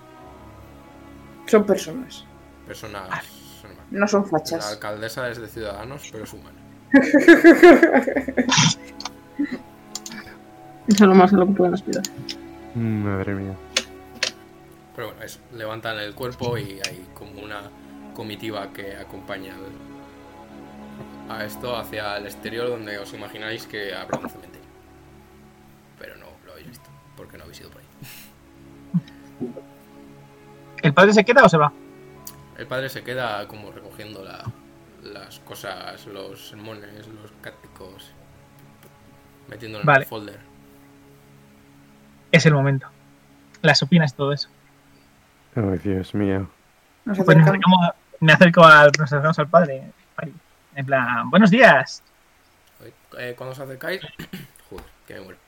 Son 1.47 1.65
personas. 1.65 2.25
Personas. 2.67 3.09
No 3.91 4.07
son 4.07 4.23
La 4.23 4.28
fachas. 4.28 4.73
alcaldesa 4.73 5.28
es 5.31 5.41
de 5.41 5.49
Ciudadanos, 5.49 6.09
pero 6.12 6.25
es 6.25 6.33
humana. 6.33 6.59
Eso 6.93 8.78
es 10.89 11.01
lo 11.01 11.15
más 11.15 11.33
a 11.33 11.36
lo 11.36 11.47
que 11.47 11.52
pueden 11.52 11.75
aspirar. 11.75 12.02
Madre 12.75 13.35
mía. 13.35 13.55
Pero 14.94 15.12
bueno. 15.15 15.23
Levantan 15.55 15.99
el 15.99 16.15
cuerpo 16.15 16.59
y 16.59 16.81
hay 16.86 17.07
como 17.15 17.41
una 17.43 17.62
comitiva 18.15 18.73
que 18.73 18.97
acompaña 18.97 19.55
al- 19.55 21.36
a 21.36 21.44
esto 21.44 21.77
hacia 21.77 22.17
el 22.17 22.27
exterior 22.27 22.69
donde 22.69 22.99
os 22.99 23.12
imagináis 23.15 23.67
que 23.67 23.94
habrá 23.94 24.19
un 24.19 24.28
cementerio. 24.28 24.69
Pero 25.99 26.17
no 26.17 26.27
lo 26.44 26.52
habéis 26.52 26.69
visto, 26.69 26.91
porque 27.17 27.39
no 27.39 27.44
habéis 27.44 27.60
ido 27.60 27.70
por 27.70 27.81
ahí. 27.81 27.86
¿El 30.83 30.93
padre 30.94 31.12
se 31.12 31.25
queda 31.25 31.44
o 31.44 31.49
se 31.49 31.57
va? 31.57 31.73
El 32.59 32.67
padre 32.67 32.89
se 32.89 33.02
queda 33.02 33.47
como 33.49 33.70
recogiendo 33.70 34.25
la- 34.25 34.44
las 35.02 35.39
cosas, 35.41 36.05
los 36.07 36.49
sermones, 36.49 37.07
los 37.09 37.31
cáticos, 37.41 38.10
metiéndolo 39.49 39.83
en 39.83 39.86
Vale. 39.86 40.02
el 40.05 40.09
folder. 40.09 40.41
Es 42.33 42.44
el 42.47 42.55
momento. 42.55 42.86
Las 43.62 43.83
opinas, 43.83 44.15
todo 44.15 44.33
eso. 44.33 44.49
Ay, 45.57 45.79
Dios 45.83 46.15
mío. 46.15 46.49
Nos 47.05 47.19
Pues 47.19 47.37
me 48.20 48.33
acerco 48.33 48.65
al, 48.65 48.91
nos 48.99 49.07
acercamos 49.12 49.39
al 49.39 49.49
padre. 49.49 49.91
En 50.77 50.87
plan, 50.87 51.29
buenos 51.31 51.51
días. 51.51 52.03
Eh, 53.19 53.35
cuando 53.37 53.53
os 53.53 53.59
acercáis. 53.61 54.01
Joder, 54.70 54.85
que 55.07 55.15
me 55.15 55.20
muero. 55.20 55.39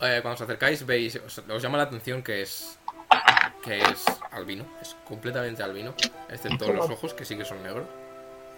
Eh, 0.00 0.18
cuando 0.22 0.34
os 0.34 0.40
acercáis, 0.42 0.84
veis. 0.86 1.16
Os, 1.24 1.38
os 1.38 1.62
llama 1.62 1.78
la 1.78 1.84
atención 1.84 2.22
que 2.22 2.42
es. 2.42 2.78
Que 3.62 3.78
es 3.80 4.04
albino. 4.30 4.64
Es 4.80 4.96
completamente 5.08 5.62
albino. 5.62 5.94
Excepto 6.28 6.72
los 6.72 6.88
ojos, 6.90 7.14
que 7.14 7.24
sí 7.24 7.36
que 7.36 7.44
son 7.44 7.62
negros. 7.62 7.86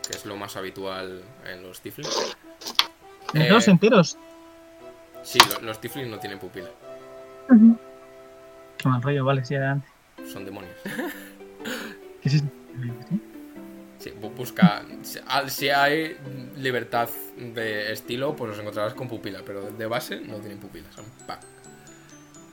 Que 0.06 0.16
es 0.16 0.26
lo 0.26 0.36
más 0.36 0.56
habitual 0.56 1.22
en 1.46 1.62
los 1.62 1.80
tiflins. 1.80 2.36
Eh, 3.34 3.48
Dos 3.48 3.68
enteros. 3.68 4.18
sí, 5.22 5.38
lo- 5.50 5.60
los 5.66 5.80
tiflins 5.80 6.08
no 6.08 6.18
tienen 6.18 6.38
pupila. 6.38 6.68
Qué 8.76 8.88
mal 8.88 9.02
rollo, 9.02 9.24
vale, 9.24 9.44
sí, 9.44 9.54
adelante. 9.54 9.86
Son 10.32 10.44
demonios. 10.44 10.74
¿Qué 12.22 12.28
es 12.28 12.34
esto? 12.34 12.48
Sí, 13.98 14.12
bu- 14.20 14.32
busca. 14.34 14.82
Si 15.02 15.18
ah, 15.26 15.48
si 15.48 15.70
hay 15.70 16.16
libertad 16.56 17.08
de 17.36 17.92
estilo, 17.92 18.36
pues 18.36 18.50
los 18.50 18.58
encontrarás 18.60 18.94
con 18.94 19.08
pupila, 19.08 19.40
pero 19.44 19.70
de 19.70 19.86
base 19.86 20.20
no 20.20 20.36
tienen 20.36 20.58
pupila, 20.58 20.86
son 20.92 21.04
pa. 21.26 21.40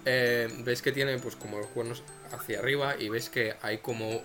Eh, 0.05 0.47
ves 0.63 0.81
que 0.81 0.91
tiene 0.91 1.17
pues 1.19 1.35
como 1.35 1.57
los 1.57 1.67
cuernos 1.67 2.03
hacia 2.31 2.59
arriba 2.59 2.95
y 2.99 3.09
ves 3.09 3.29
que 3.29 3.55
hay 3.61 3.79
como 3.79 4.21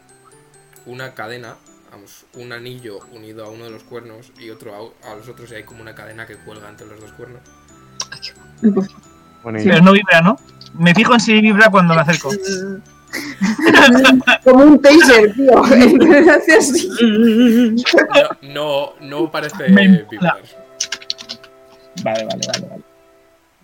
una 0.87 1.15
cadena, 1.15 1.57
vamos, 1.91 2.25
un 2.35 2.53
anillo 2.53 3.01
unido 3.13 3.45
a 3.45 3.51
uno 3.51 3.65
de 3.65 3.71
los 3.71 3.83
cuernos 3.85 4.33
y 4.39 4.51
otro 4.51 4.95
a, 5.05 5.11
a 5.13 5.17
los 5.17 5.29
otros 5.29 5.51
y 5.53 5.57
hay 5.57 5.65
como 5.65 5.83
una 5.83 5.95
cadena 5.95 6.27
que 6.27 6.37
cuelga 6.37 6.69
entre 6.69 6.87
los 6.87 7.01
dos 7.01 7.13
cuernos. 7.13 7.41
Pero 9.65 9.81
no 9.83 9.93
vibra, 9.93 10.21
¿no? 10.23 10.37
Me 10.75 10.95
fijo 10.95 11.15
en 11.15 11.21
si 11.21 11.41
vibra 11.41 11.71
cuando 11.71 11.95
me 11.95 12.01
acerco. 12.01 12.31
Como 14.45 14.65
un 14.65 14.83
taser, 14.83 15.33
tío. 15.35 15.63
No, 18.43 18.43
no, 18.43 18.95
no 19.01 19.31
parece 19.31 19.65
vibrar. 19.65 20.43
Vale, 22.03 22.25
vale, 22.25 22.47
vale, 22.47 22.67
vale. 22.69 22.83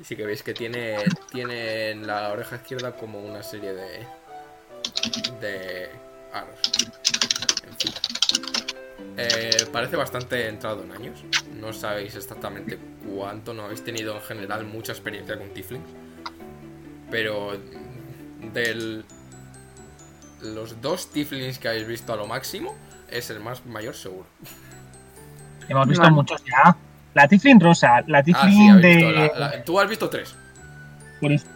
Sí 0.03 0.15
que 0.15 0.27
veis 0.27 0.43
que 0.43 0.55
tiene, 0.55 0.99
tiene 1.33 1.91
en 1.91 2.07
la 2.07 2.29
oreja 2.31 2.57
izquierda 2.57 2.93
como 2.93 3.19
una 3.21 3.43
serie 3.43 3.73
de, 3.73 4.07
de 5.41 5.89
aros. 6.33 6.59
encima. 7.69 7.97
Eh, 9.17 9.67
parece 9.73 9.97
bastante 9.97 10.49
entrado 10.49 10.85
en 10.85 10.93
años. 10.93 11.25
No 11.59 11.73
sabéis 11.73 12.15
exactamente 12.15 12.79
cuánto, 13.09 13.55
no 13.55 13.65
habéis 13.65 13.83
tenido 13.83 14.15
en 14.15 14.21
general 14.23 14.65
mucha 14.67 14.93
experiencia 14.93 15.39
con 15.39 15.49
Tiflin. 15.51 15.83
Pero 17.11 17.57
del 18.53 19.05
los 20.55 20.81
dos 20.81 21.11
Tiflins 21.11 21.59
que 21.59 21.69
habéis 21.69 21.87
visto 21.87 22.13
a 22.13 22.17
lo 22.17 22.27
máximo, 22.27 22.75
es 23.11 23.31
el 23.31 23.41
más 23.41 23.65
mayor 23.67 23.95
seguro. 23.95 24.27
Hemos 25.69 25.89
visto 25.89 26.11
muchos 26.11 26.43
ya. 26.45 26.77
La 27.15 27.27
Tiflin 27.27 27.59
rosa, 27.61 28.03
la 28.07 28.19
Ah, 28.19 28.23
sí, 28.25 28.33
Tiflin 28.33 28.81
de. 28.81 28.97
visto. 28.97 29.11
la- 29.13 29.39
la- 29.51 29.65
tú 29.65 29.81
has 29.81 29.89
visto 29.89 30.09
tres. 30.11 30.35
Por 31.21 31.33
eso. 31.33 31.47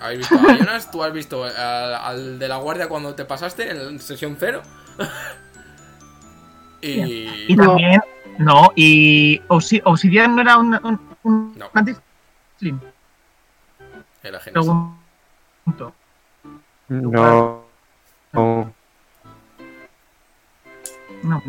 Habéis 0.00 0.18
visto 0.20 0.34
a 0.36 0.54
Jonas, 0.56 0.90
tú 0.90 1.02
has 1.02 1.12
visto 1.12 1.44
al, 1.44 1.94
al 1.94 2.38
de 2.38 2.48
la 2.48 2.56
guardia 2.58 2.88
cuando 2.88 3.14
te 3.14 3.24
pasaste 3.24 3.70
en 3.70 3.98
sesión 3.98 4.36
cero. 4.38 4.62
y. 6.82 7.52
Y 7.52 7.56
también. 7.56 8.00
No, 8.38 8.70
y 8.76 9.40
Obsi- 9.48 9.80
Obsidian 9.84 10.36
no 10.36 10.42
era 10.42 10.58
un, 10.58 10.74
un, 10.84 11.00
un 11.22 11.58
No. 11.58 11.70
Era. 14.22 14.40
No. 16.88 17.64
no. 18.32 18.72
No, 21.22 21.42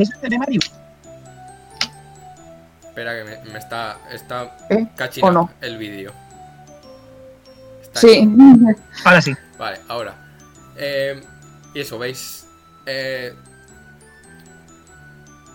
es 0.00 0.20
de 0.20 0.38
Mario. 0.38 0.60
Espera 2.82 3.14
que 3.14 3.24
me, 3.24 3.52
me 3.52 3.58
está. 3.58 3.98
Está 4.10 4.56
¿Eh? 4.70 4.86
cachina 4.96 5.28
¿O 5.28 5.30
no? 5.30 5.50
el 5.60 5.76
vídeo. 5.76 6.12
Sí. 7.94 8.28
Ahora 9.04 9.22
sí. 9.22 9.34
Vale, 9.58 9.80
ahora. 9.88 10.14
Eh, 10.76 11.22
y 11.74 11.80
eso, 11.80 11.98
¿veis? 11.98 12.46
Eh, 12.84 13.34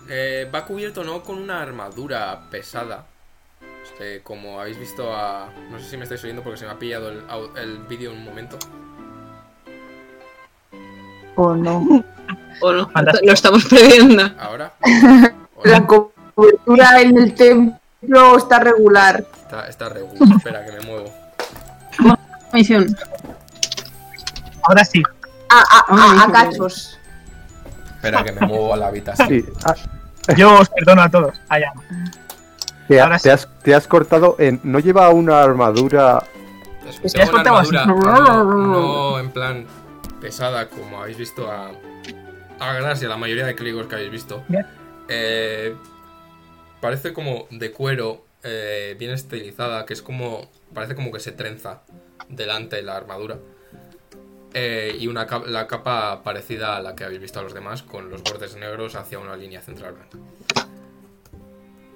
eh, 0.08 0.50
va 0.52 0.64
cubierto 0.64 1.04
no 1.04 1.22
con 1.22 1.38
una 1.38 1.62
armadura 1.62 2.48
pesada. 2.50 3.06
Este, 3.92 4.22
como 4.22 4.60
habéis 4.60 4.78
visto 4.78 5.14
a... 5.14 5.48
No 5.70 5.78
sé 5.78 5.84
si 5.90 5.96
me 5.96 6.04
estáis 6.04 6.22
oyendo 6.24 6.42
porque 6.42 6.58
se 6.58 6.64
me 6.66 6.72
ha 6.72 6.78
pillado 6.78 7.10
el, 7.10 7.22
el 7.56 7.78
vídeo 7.88 8.10
en 8.12 8.18
un 8.18 8.24
momento. 8.24 8.58
¿O 11.36 11.54
no? 11.54 12.04
¿O 12.60 12.72
no? 12.72 12.90
Lo 13.22 13.32
estamos 13.32 13.64
previendo. 13.66 14.30
Ahora. 14.38 14.72
La 15.64 15.86
cobertura 15.86 17.00
en 17.00 17.18
el 17.18 17.34
templo 17.34 18.36
está 18.36 18.58
regular. 18.58 19.24
Está, 19.42 19.68
está 19.68 19.88
regular. 19.88 20.36
Espera 20.36 20.64
que 20.66 20.72
me 20.72 20.80
muevo. 20.80 21.12
Misión. 22.52 22.86
Ahora 24.64 24.84
sí. 24.84 25.02
A, 25.48 25.58
a, 25.60 25.84
Ah, 25.88 26.16
a- 26.20 26.24
a 26.24 26.32
cachos. 26.32 26.98
Espera 27.96 28.24
que 28.24 28.32
me 28.32 28.46
muevo 28.46 28.74
a 28.74 28.76
la 28.76 28.88
habitación. 28.88 29.28
Sí, 29.28 29.44
ah, 29.64 29.74
Yo 30.36 30.58
os 30.58 30.68
perdono 30.70 31.02
a 31.02 31.08
todos. 31.08 31.40
Allá. 31.48 31.72
Te, 32.94 33.00
ha- 33.00 33.04
Ahora 33.04 33.18
sí. 33.18 33.24
te 33.24 33.30
has, 33.32 33.48
te 33.62 33.74
has 33.74 33.86
cortado 33.88 34.36
en. 34.38 34.60
¿No 34.62 34.78
lleva 34.78 35.08
una 35.10 35.42
armadura? 35.42 36.24
Es- 36.88 37.12
¿Te 37.12 37.22
has 37.22 37.28
una 37.28 37.38
cortado 37.38 37.56
así? 37.58 37.76
armadura 37.76 38.14
no, 38.16 39.18
en 39.18 39.30
plan 39.30 39.66
pesada 40.20 40.68
como 40.68 41.00
habéis 41.02 41.16
visto 41.18 41.50
a, 41.50 41.70
a 42.60 42.72
Gras 42.74 43.02
y 43.02 43.06
a 43.06 43.08
la 43.08 43.16
mayoría 43.16 43.44
de 43.46 43.54
clérigos 43.54 43.86
que 43.86 43.94
habéis 43.96 44.10
visto. 44.10 44.42
Bien. 44.48 44.66
Eh, 45.08 45.74
parece 46.80 47.12
como 47.12 47.46
de 47.50 47.72
cuero, 47.72 48.24
eh, 48.42 48.96
bien 48.98 49.10
estilizada, 49.12 49.84
que 49.84 49.94
es 49.94 50.02
como... 50.02 50.48
Parece 50.72 50.94
como 50.94 51.12
que 51.12 51.20
se 51.20 51.32
trenza 51.32 51.80
delante 52.28 52.80
la 52.82 52.96
armadura. 52.96 53.36
Eh, 54.54 54.96
y 54.98 55.06
una 55.08 55.26
la 55.46 55.66
capa 55.66 56.22
parecida 56.22 56.76
a 56.76 56.80
la 56.80 56.94
que 56.94 57.04
habéis 57.04 57.20
visto 57.20 57.40
a 57.40 57.42
los 57.42 57.52
demás, 57.54 57.82
con 57.82 58.10
los 58.10 58.22
bordes 58.22 58.54
negros 58.56 58.94
hacia 58.96 59.18
una 59.18 59.34
línea 59.36 59.60
central 59.60 59.94
blanca. 59.94 60.18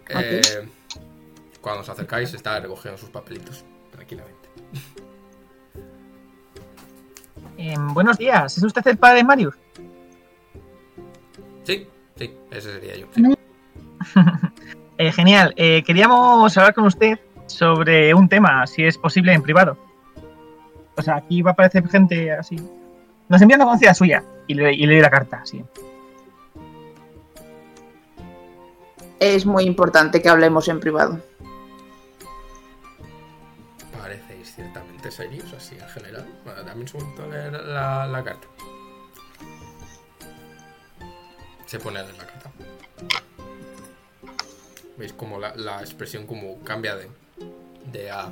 Eh, 0.08 0.68
Cuando 1.60 1.80
os 1.82 1.88
acercáis 1.88 2.32
está 2.34 2.60
recogiendo 2.60 2.98
sus 2.98 3.10
papelitos, 3.10 3.64
tranquilamente. 3.90 4.48
Em, 7.58 7.94
buenos 7.94 8.18
días. 8.18 8.56
¿Es 8.56 8.62
usted 8.62 8.86
el 8.86 8.98
padre 8.98 9.18
de 9.18 9.24
Marius? 9.24 9.54
Sí, 11.64 11.88
sí, 12.16 12.34
ese 12.50 12.72
sería 12.72 12.96
yo. 12.96 13.06
sí. 13.14 13.22
Eh, 14.98 15.12
genial. 15.12 15.52
Eh, 15.56 15.82
queríamos 15.84 16.56
hablar 16.56 16.72
con 16.72 16.86
usted 16.86 17.18
sobre 17.44 18.14
un 18.14 18.30
tema, 18.30 18.66
si 18.66 18.82
es 18.82 18.96
posible, 18.96 19.34
en 19.34 19.42
privado. 19.42 19.76
O 20.96 21.02
sea, 21.02 21.16
aquí 21.16 21.42
va 21.42 21.50
a 21.50 21.52
aparecer 21.52 21.86
gente 21.86 22.32
así. 22.32 22.56
Nos 23.28 23.42
envían 23.42 23.60
una 23.60 23.66
conocida 23.66 23.92
suya 23.92 24.24
y 24.46 24.54
le, 24.54 24.72
y 24.72 24.86
leí 24.86 25.00
la 25.00 25.10
carta, 25.10 25.42
sí. 25.44 25.62
Es 29.20 29.46
muy 29.46 29.64
importante 29.64 30.20
que 30.20 30.28
hablemos 30.28 30.68
en 30.68 30.80
privado. 30.80 31.20
Parecéis 33.98 34.54
ciertamente 34.54 35.10
serios, 35.10 35.52
así 35.54 35.74
en 35.76 35.88
general. 35.88 36.26
Bueno, 36.44 36.62
dame 36.62 36.82
un 36.82 36.88
segundo 36.88 37.22
a 37.22 37.26
leer 37.26 37.52
la, 37.52 38.06
la 38.06 38.24
carta. 38.24 38.46
Se 41.66 41.78
pone 41.78 41.98
a 41.98 42.02
leer 42.02 42.16
la 42.16 42.26
carta. 42.26 42.50
¿Veis 44.98 45.12
como 45.12 45.38
la, 45.38 45.54
la 45.56 45.80
expresión 45.80 46.26
como 46.26 46.58
cambia 46.60 46.96
de, 46.96 47.08
de 47.92 48.10
a 48.10 48.30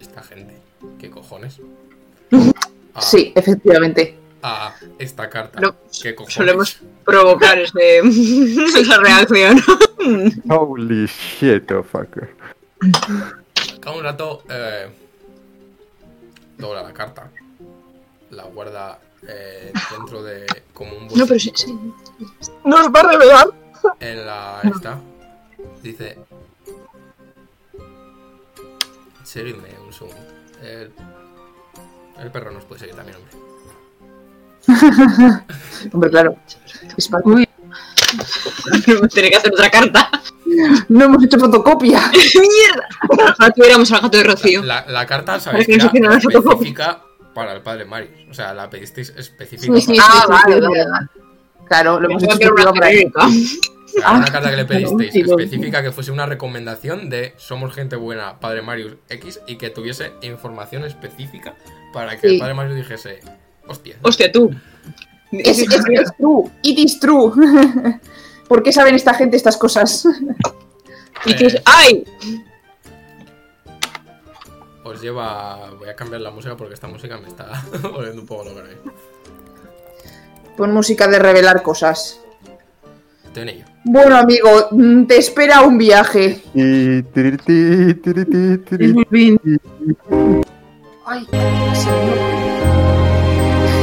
esta 0.00 0.22
gente? 0.22 0.56
¿Qué 0.98 1.10
cojones? 1.10 1.60
A, 2.94 3.02
Sí, 3.02 3.32
efectivamente. 3.36 4.18
A 4.48 4.72
esta 5.00 5.28
carta. 5.28 5.58
No. 5.60 5.74
Solemos 6.28 6.78
provocar 7.04 7.58
ese, 7.58 7.98
esa 8.78 8.98
reacción. 8.98 9.60
Holy 10.48 11.06
shit, 11.06 11.68
oh 11.72 11.82
fucker. 11.82 12.32
Cada 13.80 13.96
un 13.96 14.04
rato 14.04 14.44
eh, 14.48 14.88
dobla 16.56 16.84
la 16.84 16.92
carta. 16.92 17.28
La 18.30 18.44
guarda 18.44 19.00
eh, 19.26 19.72
dentro 19.90 20.22
de 20.22 20.46
como 20.72 20.96
un 20.96 21.08
No, 21.08 21.26
pero 21.26 21.40
sí, 21.40 21.52
sí. 21.52 21.76
¡Nos 22.64 22.86
va 22.86 23.00
a 23.00 23.10
revelar! 23.10 23.48
En 23.98 24.26
la 24.26 24.60
esta 24.62 25.00
dice. 25.82 26.18
Seguidme 29.24 29.70
un 29.84 29.92
segundo. 29.92 30.20
El, 30.62 30.92
el 32.22 32.30
perro 32.30 32.52
nos 32.52 32.64
puede 32.64 32.78
seguir 32.78 32.94
también, 32.94 33.16
hombre. 33.16 33.45
Hombre, 35.92 36.10
claro. 36.10 36.36
Es 36.96 37.08
para- 37.08 37.22
Uy, 37.26 37.48
Tiene 39.12 39.30
que 39.30 39.36
hacer 39.36 39.52
otra 39.52 39.70
carta. 39.70 40.10
No 40.88 41.04
hemos 41.06 41.24
hecho 41.24 41.38
fotocopia. 41.38 42.00
¡Mierda! 42.12 42.88
Ojalá 43.08 43.50
tuviéramos 43.52 43.90
al 43.92 44.00
gato 44.00 44.16
de 44.16 44.24
Rocío. 44.24 44.62
La, 44.62 44.84
la 44.88 45.06
carta 45.06 45.40
sabéis 45.40 45.66
que 45.66 45.76
que 45.78 45.98
era 45.98 46.16
específica 46.16 47.02
para 47.34 47.52
el 47.52 47.62
padre 47.62 47.84
Mario. 47.84 48.10
O 48.30 48.34
sea, 48.34 48.54
la 48.54 48.70
pedisteis 48.70 49.12
específica 49.16 49.74
Sí, 49.74 49.80
sí, 49.80 49.96
para- 49.96 50.08
Ah, 50.08 50.22
sí, 50.46 50.52
vale, 50.52 50.54
sí, 50.54 50.60
vale. 50.90 51.06
Claro, 51.68 52.00
lo 52.00 52.08
hemos 52.10 52.22
hecho 52.22 52.36
una 52.54 52.72
para. 52.72 52.90
Era 52.90 53.10
Ah, 54.04 54.12
una 54.18 54.26
carta 54.26 54.50
que 54.50 54.56
le 54.56 54.64
pedisteis 54.66 55.14
específica 55.14 55.82
que 55.82 55.90
fuese 55.90 56.12
una 56.12 56.26
recomendación 56.26 57.08
de 57.08 57.34
somos 57.38 57.74
gente 57.74 57.96
buena, 57.96 58.38
Padre 58.40 58.60
Marius 58.62 58.94
X, 59.08 59.40
y 59.46 59.56
que 59.56 59.70
tuviese 59.70 60.12
información 60.22 60.84
específica 60.84 61.54
para 61.94 62.16
que 62.18 62.28
Sí. 62.28 62.34
el 62.34 62.40
Padre 62.40 62.54
Marius 62.54 62.76
dijese, 62.76 63.20
hostia, 63.68 63.96
Hostia, 64.02 64.30
tú. 64.32 64.50
Es, 65.32 65.58
es, 65.58 65.68
es 65.72 66.16
true. 66.16 66.50
It 66.62 66.78
is 66.78 67.00
true. 67.00 67.32
¿Por 68.48 68.62
qué 68.62 68.72
saben 68.72 68.94
esta 68.94 69.14
gente 69.14 69.36
estas 69.36 69.56
cosas? 69.56 70.06
Y 71.24 71.34
que 71.34 71.46
es- 71.46 71.56
¡Ay! 71.64 72.04
os 74.84 75.00
lleva... 75.00 75.70
Voy 75.78 75.88
a 75.88 75.96
cambiar 75.96 76.20
la 76.20 76.30
música 76.30 76.56
porque 76.56 76.74
esta 76.74 76.86
música 76.86 77.16
me 77.18 77.26
está 77.26 77.64
volviendo 77.82 78.20
un 78.20 78.26
poco 78.26 78.44
loca. 78.44 78.60
¿eh? 78.70 78.76
Pon 80.56 80.72
música 80.72 81.08
de 81.08 81.18
revelar 81.18 81.62
cosas. 81.62 82.20
Estoy 83.24 83.42
en 83.42 83.48
ello. 83.48 83.64
Bueno, 83.84 84.16
amigo, 84.16 84.68
mm, 84.70 85.06
te 85.06 85.16
espera 85.16 85.62
un 85.62 85.78
viaje. 85.78 86.42
Y 86.54 87.02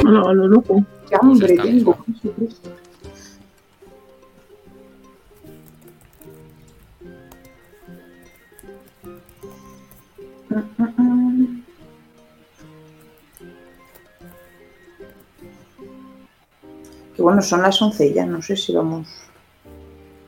A 0.05 0.09
lo, 0.11 0.27
a 0.29 0.33
lo 0.33 0.47
loco. 0.47 0.85
qué 1.09 1.15
hambre 1.19 1.55
tengo. 1.57 1.97
Que 17.15 17.21
bueno, 17.21 17.41
son 17.41 17.61
las 17.61 17.79
11 17.81 18.13
ya, 18.13 18.25
no 18.25 18.41
sé 18.41 18.55
si 18.57 18.73
vamos 18.73 19.07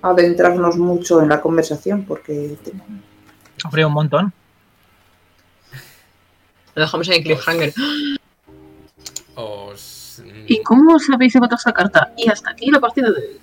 a 0.01 0.09
adentrarnos 0.09 0.77
mucho 0.77 1.21
en 1.21 1.29
la 1.29 1.41
conversación 1.41 2.03
porque 2.05 2.57
tengo- 2.63 2.85
Hombre, 3.63 3.85
un 3.85 3.93
montón. 3.93 4.33
Lo 6.75 6.81
dejamos 6.81 7.07
en 7.09 7.23
cliffhanger. 7.23 7.73
Os. 9.35 10.21
mm, 10.25 10.45
¿Y 10.47 10.63
cómo 10.63 10.95
os 10.95 11.09
habéis 11.09 11.33
llevado 11.33 11.55
esta 11.55 11.73
carta? 11.73 12.13
Y 12.17 12.29
hasta 12.29 12.51
aquí 12.51 12.71
la 12.71 12.79
partida 12.79 13.09
de... 13.11 13.39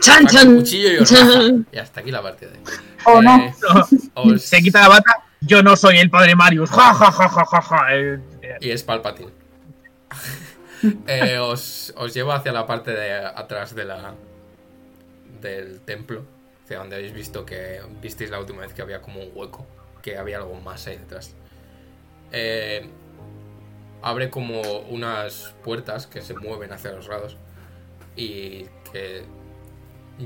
¡Chan, 0.00 0.26
chan! 0.26 0.56
cuchillo 0.56 1.64
y 1.72 1.78
hasta 1.78 2.00
aquí 2.00 2.10
la 2.10 2.20
partida. 2.22 2.50
Oh, 3.06 3.22
no. 3.22 3.36
Eh, 3.36 3.54
os- 4.14 4.42
Se 4.42 4.60
quita 4.60 4.80
la 4.82 4.88
bata. 4.88 5.22
Yo 5.40 5.62
no 5.62 5.76
soy 5.76 5.98
el 5.98 6.10
padre 6.10 6.34
Marius. 6.34 6.70
Ja, 6.70 6.94
ja, 6.94 7.12
ja, 7.12 7.28
ja, 7.28 7.44
ja, 7.44 7.62
ja. 7.62 7.94
Eh, 7.94 8.18
eh, 8.42 8.56
Y 8.60 8.70
es 8.70 8.82
Palpatine. 8.82 9.30
Eh, 11.06 11.38
os, 11.38 11.94
os 11.96 12.12
llevo 12.12 12.32
hacia 12.32 12.52
la 12.52 12.66
parte 12.66 12.90
de 12.90 13.14
atrás 13.14 13.74
de 13.74 13.86
la 13.86 14.14
del 15.40 15.80
templo. 15.80 16.26
Hacia 16.62 16.78
donde 16.78 16.96
habéis 16.96 17.14
visto 17.14 17.46
que 17.46 17.80
visteis 18.02 18.28
la 18.30 18.38
última 18.38 18.60
vez 18.62 18.74
que 18.74 18.82
había 18.82 19.00
como 19.00 19.20
un 19.22 19.30
hueco. 19.34 19.66
Que 20.02 20.18
había 20.18 20.36
algo 20.38 20.60
más 20.60 20.86
ahí 20.86 20.98
detrás. 20.98 21.34
Eh, 22.32 22.86
abre 24.04 24.28
como 24.28 24.60
unas 24.90 25.54
puertas 25.64 26.06
que 26.06 26.20
se 26.20 26.34
mueven 26.34 26.72
hacia 26.72 26.92
los 26.92 27.08
lados. 27.08 27.38
Y 28.16 28.66
que 28.92 29.24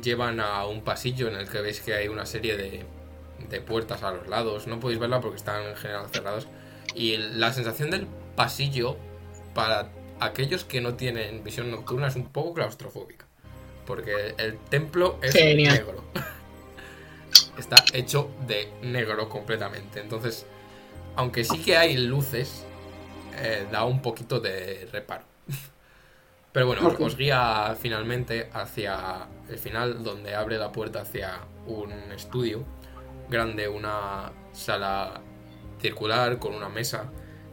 llevan 0.03 0.41
a 0.41 0.67
un 0.67 0.83
pasillo 0.83 1.29
en 1.29 1.37
el 1.37 1.49
que 1.49 1.61
veis 1.61 1.81
que 1.81 1.95
hay 1.95 2.09
una 2.09 2.27
serie 2.27 2.57
de, 2.57 2.85
de 3.49 3.61
puertas 3.61 4.03
a 4.03 4.11
los 4.11 4.27
lados. 4.27 4.67
No 4.67 4.81
podéis 4.81 4.99
verla 4.99 5.21
porque 5.21 5.37
están 5.37 5.63
en 5.63 5.77
general 5.77 6.07
cerrados. 6.13 6.49
Y 6.97 7.17
la 7.19 7.53
sensación 7.53 7.91
del 7.91 8.09
pasillo 8.35 8.97
para 9.55 9.91
aquellos 10.19 10.65
que 10.65 10.81
no 10.81 10.95
tienen 10.95 11.45
visión 11.45 11.71
nocturna 11.71 12.09
es 12.09 12.17
un 12.17 12.27
poco 12.27 12.55
claustrofóbica. 12.55 13.27
Porque 13.87 14.35
el 14.39 14.59
templo 14.59 15.21
es 15.23 15.33
Genial. 15.35 15.75
negro. 15.75 16.05
Está 17.59 17.77
hecho 17.93 18.29
de 18.49 18.69
negro 18.83 19.29
completamente. 19.29 20.01
Entonces, 20.01 20.47
aunque 21.15 21.45
sí 21.45 21.63
que 21.63 21.77
hay 21.77 21.97
luces, 21.97 22.65
eh, 23.41 23.67
da 23.71 23.85
un 23.85 24.01
poquito 24.03 24.41
de 24.41 24.89
reparo. 24.93 25.25
Pero 26.53 26.67
bueno, 26.67 26.87
os- 26.89 27.01
os 27.01 27.17
guía 27.17 27.77
finalmente 27.81 28.49
hacia 28.53 29.27
el 29.49 29.59
final, 29.59 30.03
donde 30.03 30.35
abre 30.35 30.57
la 30.59 30.73
puerta 30.73 31.03
hacia 31.03 31.41
un 31.67 31.93
estudio 32.13 32.65
grande, 33.29 33.69
una 33.69 34.33
sala 34.53 35.21
circular 35.81 36.39
con 36.39 36.55
una 36.55 36.69
mesa, 36.69 37.11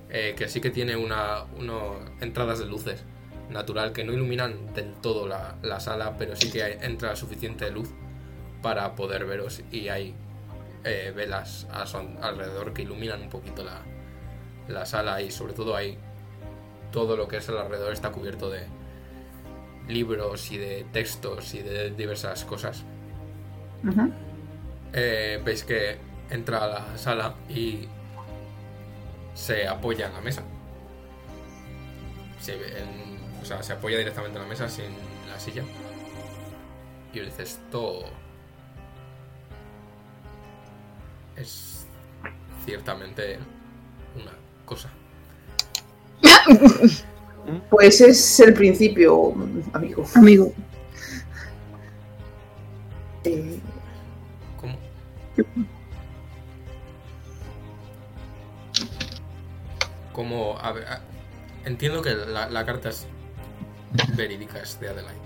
eh, 0.10 0.34
que 0.38 0.48
sí 0.48 0.62
que 0.62 0.70
tiene 0.72 0.96
una 0.96 1.44
uno- 1.58 2.00
entradas 2.22 2.60
de 2.60 2.66
luces 2.66 3.04
natural 3.50 3.92
que 3.92 4.04
no 4.04 4.14
iluminan 4.14 4.74
del 4.74 4.94
todo 4.96 5.28
la, 5.28 5.56
la 5.62 5.80
sala, 5.80 6.16
pero 6.18 6.36
sí 6.36 6.50
que 6.52 6.64
entra 6.82 7.16
suficiente 7.16 7.70
luz 7.70 7.90
para 8.64 8.96
poder 8.96 9.26
veros 9.26 9.62
y 9.72 9.90
hay 9.90 10.16
eh, 10.84 11.12
velas 11.16 11.68
a 11.72 11.86
su 11.86 11.98
alrededor 11.98 12.74
que 12.74 12.82
iluminan 12.84 13.22
un 13.22 13.30
poquito 13.30 13.64
la, 13.64 13.82
la 14.68 14.86
sala 14.86 15.22
y 15.22 15.32
sobre 15.32 15.54
todo 15.54 15.76
hay 15.76 15.98
todo 16.92 17.16
lo 17.18 17.28
que 17.28 17.38
es 17.38 17.50
el 17.50 17.58
alrededor 17.58 17.94
está 17.94 18.12
cubierto 18.12 18.50
de 18.50 18.66
libros 19.88 20.52
y 20.52 20.58
de 20.58 20.86
textos 20.92 21.54
y 21.54 21.62
de 21.62 21.92
diversas 21.92 22.44
cosas. 22.46 22.84
Eh, 24.94 25.42
veis 25.44 25.64
que 25.64 25.98
entra 26.30 26.64
a 26.64 26.68
la 26.68 26.98
sala 26.98 27.36
y 27.50 27.88
se 29.34 29.68
apoya 29.68 30.08
en 30.08 30.14
la 30.14 30.22
mesa. 30.22 30.42
Se, 32.40 32.54
en- 32.56 33.20
o 33.42 33.46
sea, 33.46 33.62
se 33.62 33.74
apoya 33.74 33.98
directamente 33.98 34.38
en 34.38 34.44
la 34.44 34.50
mesa 34.50 34.70
sin 34.70 34.86
la 35.30 35.40
silla. 35.40 35.64
Y 37.14 37.20
dice, 37.20 37.44
esto 37.44 38.00
es 41.36 41.86
ciertamente 42.66 43.38
una 44.16 44.32
cosa. 44.66 44.90
Pues 47.70 48.02
es 48.02 48.40
el 48.40 48.56
principio, 48.56 49.34
amigo. 49.74 50.04
Amigo, 50.16 50.52
Eh, 53.24 53.60
¿Cómo? 54.60 54.76
Como, 60.14 60.58
a 60.60 60.72
ver, 60.72 60.88
a- 60.88 61.02
entiendo 61.66 62.02
que 62.02 62.14
la, 62.16 62.50
la 62.50 62.66
carta 62.66 62.90
es 62.90 63.06
verídica, 64.16 64.60
es 64.60 64.80
de 64.80 64.90
Adelaide. 64.90 65.20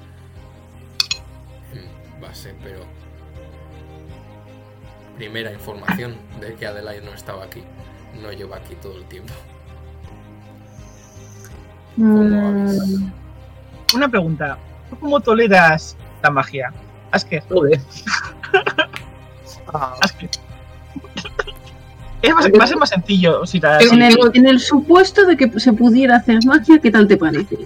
En 1.73 2.21
base, 2.21 2.53
pero... 2.63 2.79
Primera 5.17 5.51
información 5.51 6.15
de 6.39 6.53
que 6.55 6.65
Adelaide 6.65 7.05
no 7.05 7.13
estaba 7.13 7.43
aquí. 7.43 7.61
No 8.21 8.31
lleva 8.31 8.57
aquí 8.57 8.75
todo 8.81 8.95
el 8.97 9.05
tiempo. 9.05 9.33
Mm, 11.97 13.09
Una 13.95 14.07
pregunta. 14.09 14.57
¿Tú 14.89 14.97
cómo 14.99 15.19
toleras 15.19 15.95
la 16.23 16.29
magia? 16.29 16.73
Asker. 17.11 17.43
Joder. 17.49 17.79
Asker. 20.01 20.29
Es 22.21 22.33
más, 22.35 22.45
va 22.47 22.63
a 22.63 22.67
ser 22.67 22.77
más 22.77 22.89
sencillo 22.89 23.45
si 23.45 23.59
la. 23.59 23.79
en 23.79 24.01
el, 24.01 24.17
en 24.33 24.45
el 24.47 24.59
supuesto 24.59 25.25
de 25.25 25.37
que 25.37 25.59
se 25.59 25.71
pudiera 25.73 26.17
hacer 26.17 26.39
magia, 26.45 26.79
¿qué 26.79 26.91
tal 26.91 27.07
te 27.07 27.15
parece? 27.17 27.57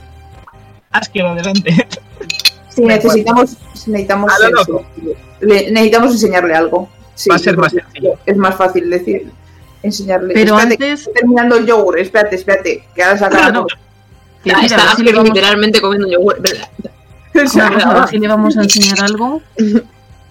Asker, 0.92 1.26
adelante. 1.26 1.88
Si 2.70 2.82
necesitamos, 2.84 3.58
si 3.74 3.92
necesitamos, 3.92 4.32
A 4.32 4.50
lo 4.50 4.62
eso, 4.62 4.86
le- 5.42 5.72
necesitamos 5.72 6.12
enseñarle 6.14 6.54
algo. 6.56 6.88
Sí, 7.16 7.30
Va 7.30 7.36
a 7.36 7.40
ser 7.40 7.58
más 7.58 7.72
sencillo. 7.72 8.14
Es 8.26 8.38
más 8.38 8.56
fácil 8.56 8.90
decir, 8.90 9.32
enseñarle. 9.84 10.34
Pero 10.34 10.58
espérate, 10.58 10.86
antes, 10.92 11.10
terminando 11.14 11.58
el 11.58 11.66
yogur, 11.68 12.00
espérate, 12.00 12.36
espérate, 12.38 12.88
que 12.96 13.04
ahora 13.04 13.18
saca 13.20 13.38
Claro. 13.38 13.68
que 14.44 14.50
Está, 14.50 14.96
si 14.96 15.04
vamos- 15.12 15.24
literalmente 15.30 15.80
comiendo 15.82 16.10
yogur. 16.10 16.38
O 17.36 17.48
sea, 17.48 17.70
Vamos 17.70 17.86
a 17.86 17.94
ver 17.96 18.08
si 18.10 18.20
le 18.20 18.28
vamos 18.28 18.58
a 18.58 18.62
enseñar 18.64 19.04
algo. 19.04 19.42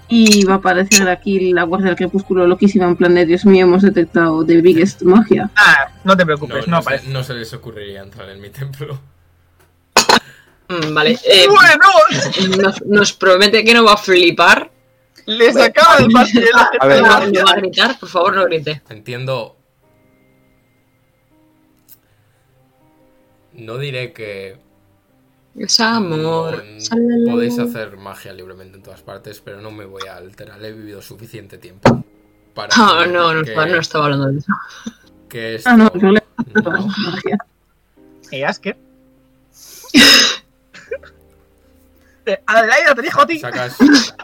Y 0.09 0.45
va 0.45 0.55
a 0.55 0.57
aparecer 0.59 1.09
aquí 1.09 1.53
la 1.55 1.63
Guardia 1.63 1.87
del 1.89 1.97
Crepúsculo 1.97 2.47
loquísima 2.47 2.85
en 2.87 2.97
plan 2.97 3.15
de 3.15 3.25
Dios 3.25 3.47
mío, 3.47 3.65
hemos 3.65 3.81
detectado 3.81 4.45
The 4.45 4.61
Biggest 4.61 5.01
Magia. 5.03 5.49
Ah, 5.57 5.89
no 6.05 6.15
te 6.15 6.23
No, 6.25 6.27
preocupes, 6.27 6.67
no, 6.67 6.73
no, 6.73 6.77
aparece. 6.79 7.07
se, 7.07 7.11
no 7.13 7.25
se 7.25 7.33
les 7.33 7.51
ocurriría 7.55 8.03
entrar 8.03 8.29
en 8.29 8.39
mi 8.43 8.51
templo. 8.51 9.01
Mm, 10.69 10.93
Vale. 10.95 11.13
eh, 11.25 11.47
Bueno, 11.49 12.59
nos, 12.63 12.83
nos 12.85 13.13
promete 13.15 13.65
que 13.65 13.73
no 13.73 13.85
va 13.85 13.95
a 13.95 13.97
flipar. 13.97 14.71
Les 15.27 15.57
acaba 15.57 15.99
de 15.99 16.09
pasar 16.09 16.43
A 16.81 16.87
ver, 16.87 17.03
No, 17.03 17.09
no 17.27 17.45
va 17.45 17.51
a 17.53 17.57
gritar, 17.57 17.99
por 17.99 18.09
favor, 18.09 18.35
no 18.37 18.45
grite. 18.45 18.83
Entiendo. 18.89 19.57
No 23.55 23.77
diré 23.79 24.13
que 24.13 24.57
Es 25.57 25.79
amor. 25.81 26.65
no- 26.65 27.31
podéis 27.31 27.59
hacer 27.59 27.97
magia 27.99 28.33
libremente 28.33 28.77
en 28.79 28.83
todas 28.83 29.03
partes, 29.03 29.41
pero 29.41 29.61
no 29.61 29.71
me 29.71 29.85
voy 29.85 30.03
a 30.09 30.17
alterar. 30.17 30.65
He 30.65 30.73
vivido 30.73 31.03
suficiente 31.03 31.59
tiempo 31.59 32.05
para 32.55 32.69
Ah, 32.75 32.89
saber 32.89 33.11
no, 33.11 33.35
no, 33.35 33.43
que, 33.45 33.55
no 33.55 33.77
estaba 33.79 34.05
hablando 34.07 34.29
de 34.33 34.39
eso. 34.39 34.53
que 35.29 35.57
esto 35.57 35.69
Ah, 35.71 35.77
no, 35.77 35.91
le 35.95 36.23
no- 36.55 36.73
magia. 36.99 37.39
Asker. 38.47 38.77
Eh, 39.93 40.01
Adelaida, 42.47 42.95
te 42.95 43.03
dijo 43.03 43.21
a 43.21 43.27
ti. 43.27 43.39
sacas, 43.39 43.77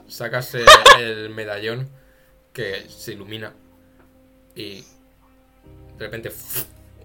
sacas 0.09 0.55
el, 0.55 0.67
el 1.01 1.31
medallón 1.31 1.89
que 2.52 2.86
se 2.89 3.12
ilumina 3.12 3.52
y 4.55 4.83
de 5.97 5.99
repente 5.99 6.33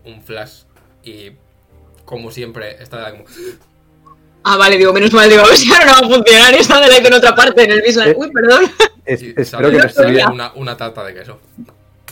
un 0.06 0.22
flash 0.22 0.64
y 1.04 1.32
como 2.06 2.32
siempre 2.32 2.82
está 2.82 3.12
como 3.12 3.26
Ah, 4.46 4.58
vale, 4.58 4.78
digo, 4.78 4.92
menos 4.92 5.14
mal, 5.14 5.30
digo, 5.30 5.42
a 5.42 5.48
ver 5.48 5.56
si 5.56 5.72
ahora 5.72 5.86
no 5.86 5.92
va 5.94 5.98
a 6.00 6.10
funcionar 6.16 6.54
y 6.54 6.58
está 6.58 6.82
de 6.82 6.98
en 6.98 7.14
otra 7.14 7.34
parte 7.34 7.64
en 7.64 7.72
el 7.72 7.82
mismo. 7.82 8.04
Eh. 8.04 8.14
Uy, 8.18 8.30
perdón. 8.30 8.70
es- 9.06 9.24
espero 9.24 9.70
que 9.72 10.24
no 10.36 10.52
una 10.56 10.76
tarta 10.76 11.04
de 11.06 11.14
queso. 11.14 11.40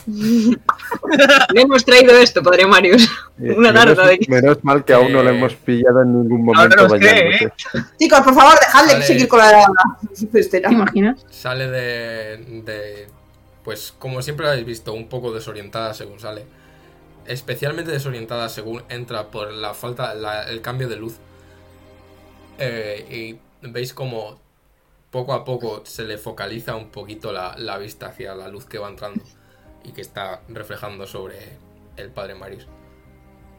Le 0.06 1.60
hemos 1.62 1.84
traído 1.84 2.12
esto, 2.18 2.42
padre 2.42 2.66
Marius. 2.66 3.04
Eh, 3.40 3.52
Una 3.52 3.72
menos, 3.72 3.96
tarta 3.96 4.06
de 4.06 4.18
menos 4.28 4.64
mal 4.64 4.84
que 4.84 4.92
aún 4.92 5.12
no 5.12 5.22
lo 5.22 5.30
Eh, 5.30 5.36
hemos 5.36 5.54
pillado 5.54 6.02
en 6.02 6.12
ningún 6.22 6.44
momento 6.44 6.88
bañándose. 6.88 7.52
Chicos, 7.98 8.20
por 8.20 8.34
favor, 8.34 8.54
dejadle 8.60 8.92
Vale. 8.94 9.04
seguir 9.06 9.28
con 9.28 9.38
la 9.40 9.66
cestera. 10.30 10.68
¿Te 10.68 10.74
imaginas? 10.74 11.26
Sale 11.30 11.68
de, 11.68 12.62
de. 12.64 13.06
Pues 13.64 13.94
como 13.98 14.22
siempre 14.22 14.48
habéis 14.48 14.64
visto, 14.66 14.92
un 14.92 15.08
poco 15.08 15.32
desorientada 15.32 15.94
según 15.94 16.18
sale. 16.20 16.44
Especialmente 17.26 17.90
desorientada 17.92 18.48
según 18.48 18.82
entra 18.88 19.28
por 19.30 19.52
la 19.52 19.74
falta, 19.74 20.14
la- 20.14 20.48
el 20.48 20.60
cambio 20.60 20.88
de 20.88 20.96
luz. 20.96 21.16
Eh, 22.58 23.38
y 23.62 23.68
veis 23.68 23.94
como 23.94 24.40
poco 25.10 25.32
a 25.34 25.44
poco 25.44 25.82
se 25.84 26.04
le 26.04 26.18
focaliza 26.18 26.74
un 26.74 26.90
poquito 26.90 27.32
la, 27.32 27.54
la 27.58 27.78
vista 27.78 28.06
hacia 28.06 28.34
la 28.34 28.48
luz 28.48 28.64
que 28.66 28.78
va 28.78 28.88
entrando 28.88 29.22
y 29.84 29.92
que 29.92 30.00
está 30.00 30.42
reflejando 30.48 31.06
sobre 31.06 31.36
el 31.96 32.10
padre 32.10 32.34
Marius. 32.34 32.66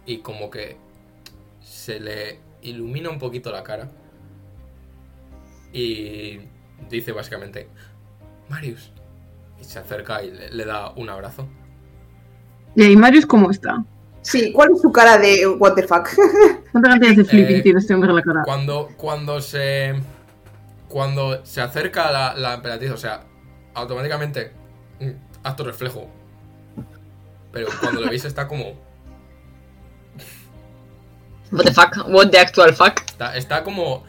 Y 0.06 0.19
como 0.19 0.50
que 0.50 0.77
se 1.61 2.00
le 2.00 2.40
ilumina 2.61 3.10
un 3.10 3.19
poquito 3.19 3.52
la 3.52 3.64
cara. 3.64 3.90
Y 5.72 6.40
dice 6.90 7.11
básicamente, 7.11 7.68
Marius. 8.50 8.92
Y 9.60 9.64
se 9.64 9.80
acerca 9.80 10.24
y 10.24 10.32
le, 10.32 10.50
le 10.50 10.66
da 10.66 10.92
un 10.92 11.10
abrazo. 11.10 11.48
¿Y 12.76 12.84
ahí 12.84 12.95
Marius 12.95 13.26
cómo 13.26 13.52
está? 13.52 13.84
Sí, 14.22 14.53
¿cuál 14.53 14.72
es 14.72 14.82
su 14.82 14.92
cara 14.92 15.18
de 15.18 15.45
what 15.48 15.74
the 15.74 15.84
fuck? 15.84 16.10
¿Cuántas 16.72 16.92
cantidades 16.93 17.18
de 17.18 17.26
flipping 17.26 17.56
Eh, 17.58 17.61
tiene 17.61 17.80
este 17.80 17.93
hombre 17.93 18.10
en 18.10 18.16
la 18.16 18.22
cara? 18.22 18.42
Cuando, 18.45 18.90
cuando 18.98 19.42
se. 19.42 19.95
Cuando 20.88 21.45
se 21.45 21.61
acerca 21.61 22.11
la, 22.11 22.34
la 22.35 22.53
emperatriz, 22.53 22.92
o 22.92 22.98
sea, 22.98 23.26
automáticamente. 23.74 24.53
Mm, 25.43 25.47
Acto 25.47 25.63
reflejo. 25.63 26.09
Pero 27.51 27.67
cuando 27.80 28.01
lo 28.01 28.09
veis 28.09 28.25
está 28.25 28.47
como. 28.47 28.73
What 31.51 31.65
the 31.65 31.73
fuck? 31.73 32.07
What 32.07 32.30
the 32.31 32.39
actual 32.39 32.73
fuck? 32.73 32.99
Está, 33.05 33.38
está 33.38 33.63
como. 33.63 34.03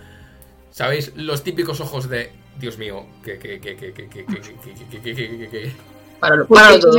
¿Sabéis? 0.70 1.12
Los 1.14 1.44
típicos 1.44 1.80
ojos 1.80 2.08
de. 2.08 2.32
Dios 2.58 2.78
mío. 2.78 3.06
Que, 3.22 3.38
que, 3.38 3.60
que, 3.60 3.76
que, 3.76 3.92
que, 3.92 4.08
que, 4.08 4.24
que, 4.24 4.24
que, 4.24 4.40
que, 4.40 4.74
que, 4.74 5.00
que, 5.02 5.14
que, 5.14 5.38
que, 5.38 5.48
que. 5.48 5.72
Páralo, 6.20 6.46
páralo 6.46 6.80
todo. 6.80 6.98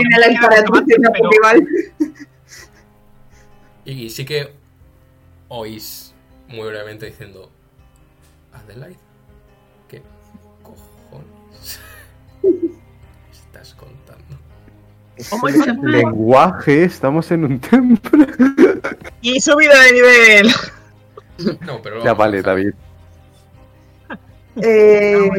Y 3.86 4.10
sí 4.10 4.26
que 4.26 4.54
oís 5.48 6.14
muy 6.48 6.68
brevemente 6.68 7.08
diciendo. 7.08 7.52
Adelaide, 8.54 9.00
¿qué 9.90 10.02
cojones 10.64 11.80
Lenguaje, 15.84 16.84
estamos 16.84 17.32
en 17.32 17.46
un 17.46 17.60
templo. 17.60 18.26
Y 19.22 19.40
subida 19.40 19.82
de 19.84 19.92
nivel. 19.94 20.52
No, 21.62 21.82
pero. 21.82 22.04
Ya 22.04 22.14
vale, 22.14 22.42
David. 22.42 22.74
Eh, 24.62 25.30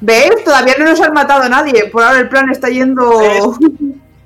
¿Ves? 0.00 0.30
Todavía 0.44 0.74
no 0.78 0.86
nos 0.86 1.00
han 1.00 1.12
matado 1.12 1.42
a 1.42 1.48
nadie. 1.48 1.86
Por 1.86 2.02
ahora 2.02 2.18
el 2.20 2.28
plan 2.28 2.50
está 2.50 2.68
yendo. 2.68 3.56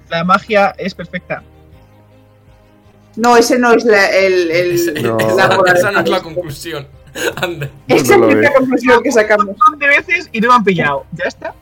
La 0.08 0.24
magia 0.24 0.74
es 0.78 0.94
perfecta. 0.94 1.42
No, 3.16 3.36
ese 3.36 3.58
no 3.58 3.72
es 3.72 3.84
la, 3.84 4.06
el, 4.10 4.50
el- 4.50 5.02
No. 5.02 5.18
la 5.18 5.26
esa, 5.26 5.56
moral. 5.56 5.76
esa 5.76 5.90
no 5.90 6.00
es 6.00 6.08
la 6.08 6.22
conclusión. 6.22 6.86
Ande. 7.36 7.70
Esa 7.88 8.16
No 8.16 8.28
es 8.28 8.36
la 8.36 8.52
conclusión 8.54 9.02
que 9.02 9.12
sacamos. 9.12 9.46
Un 9.46 9.56
montón 9.58 9.78
de 9.78 9.86
veces 9.88 10.28
y 10.32 10.40
no 10.40 10.48
me 10.48 10.54
han 10.54 10.64
pillado. 10.64 11.04
¿Ya 11.12 11.24
está? 11.24 11.54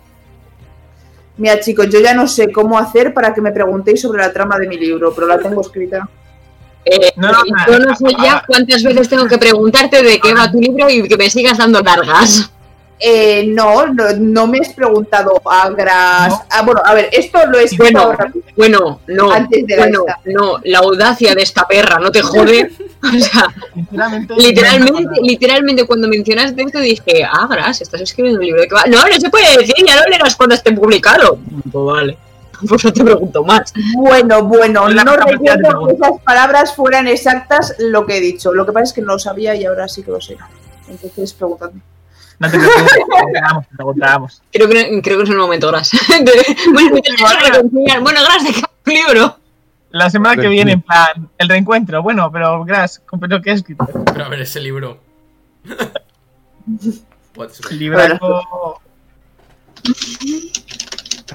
Mira, 1.37 1.59
chicos, 1.61 1.89
yo 1.91 2.01
ya 2.01 2.15
no 2.15 2.29
sé 2.29 2.53
cómo 2.53 2.79
hacer 2.79 3.13
para 3.13 3.35
que 3.35 3.41
me 3.41 3.51
preguntéis 3.51 4.01
sobre 4.01 4.23
la 4.23 4.33
trama 4.33 4.59
de 4.59 4.69
mi 4.69 4.79
libro, 4.79 5.13
pero 5.15 5.27
la 5.27 5.39
tengo 5.39 5.61
escrita. 5.61 6.09
Eh, 6.85 7.13
No, 7.17 7.33
no, 7.33 7.39
yo 7.67 7.79
no 7.79 7.97
sé 7.97 8.05
ya 8.23 8.45
cuántas 8.47 8.83
veces 8.83 9.09
tengo 9.09 9.27
que 9.27 9.39
preguntarte 9.39 10.03
de 10.03 10.21
qué 10.21 10.35
va 10.35 10.51
tu 10.51 10.61
libro 10.61 10.89
y 10.91 11.09
que 11.09 11.17
me 11.17 11.31
sigas 11.31 11.59
dando 11.59 11.81
largas. 11.81 12.51
Eh, 12.99 13.47
no, 13.49 13.87
no, 13.87 14.05
no 14.19 14.47
me 14.47 14.59
has 14.59 14.73
preguntado 14.73 15.43
a 15.45 15.69
gras. 15.71 16.29
No. 16.31 16.43
Ah, 16.51 16.63
bueno, 16.63 16.81
a 16.85 16.95
ver, 16.95 17.09
esto 17.13 17.39
lo 17.47 17.59
he 17.59 17.65
escrito 17.65 17.83
Bueno, 17.85 18.01
ahora. 18.03 18.33
bueno, 18.57 19.01
no, 19.09 19.31
Antes 19.33 19.67
de 19.67 19.77
la 19.77 19.83
bueno, 19.83 20.05
esta. 20.07 20.21
no, 20.27 20.59
la 20.65 20.79
audacia 20.79 21.35
de 21.35 21.43
esta 21.43 21.67
perra, 21.67 21.99
no 21.99 22.11
te 22.11 22.23
jode. 22.23 22.71
O 23.05 23.21
sea, 23.21 23.49
literalmente, 24.39 25.21
literalmente 25.21 25.85
cuando 25.85 26.09
mencionaste 26.09 26.63
esto 26.63 26.81
dije, 26.81 27.23
ah, 27.23 27.47
Gras, 27.51 27.83
estás 27.83 28.01
escribiendo 28.01 28.41
un 28.41 28.47
libro 28.47 28.63
de 28.63 28.69
qué 28.69 28.75
va. 28.75 28.85
No, 28.87 28.97
no 29.07 29.21
se 29.21 29.29
puede 29.29 29.59
decir, 29.59 29.75
ya 29.87 29.97
lo 29.97 30.09
leerás 30.09 30.35
cuando 30.37 30.55
esté 30.55 30.73
publicado. 30.73 31.39
Pues 31.71 31.85
vale, 31.85 32.17
pues 32.67 32.83
no 32.83 32.93
te 32.95 33.05
pregunto 33.05 33.45
más. 33.45 33.75
Bueno, 33.97 34.45
bueno, 34.45 34.89
La 34.89 35.05
no 35.05 35.13
de 35.13 35.19
recuerdo 35.19 35.87
que 35.87 35.93
esas 35.93 36.23
palabras 36.25 36.75
fueran 36.75 37.07
exactas 37.07 37.75
lo 37.79 38.07
que 38.07 38.17
he 38.17 38.21
dicho. 38.23 38.55
Lo 38.55 38.65
que 38.65 38.73
pasa 38.73 38.85
es 38.85 38.93
que 38.95 39.03
no 39.03 39.13
lo 39.13 39.19
sabía 39.19 39.55
y 39.55 39.67
ahora 39.67 39.87
sí 39.87 40.03
que 40.03 40.11
lo 40.11 40.23
sé. 40.23 40.39
Entonces, 40.89 41.35
preguntadme. 41.35 41.81
No 42.45 42.51
te 42.51 42.59
preocupes, 42.59 42.93
te 43.77 43.77
te. 43.77 44.43
Creo 44.53 44.69
que, 44.69 45.01
creo 45.03 45.19
que 45.19 45.25
es 45.25 45.31
un 45.31 45.37
momento, 45.37 45.69
Gras. 45.69 45.91
bueno, 46.73 46.97
que. 46.97 48.01
Bueno, 48.01 48.21
Gras, 48.23 48.45
¿de 48.45 48.53
qué 48.53 48.61
va 48.61 48.71
tu 48.83 48.91
libro? 48.91 49.39
La 49.91 50.11
semana 50.11 50.41
que 50.41 50.49
viene, 50.49 50.73
en 50.73 50.83
plan, 50.83 51.29
el 51.39 51.49
reencuentro. 51.49 52.03
Bueno, 52.03 52.31
pero 52.33 52.65
Gras, 52.65 53.01
pero 53.21 53.41
¿qué 53.41 53.53
has 53.53 53.59
escrito? 53.59 53.87
Pero 54.13 54.25
a 54.25 54.29
ver, 54.29 54.41
ese 54.41 54.61
libro. 54.61 54.99
Libraco. 57.71 58.81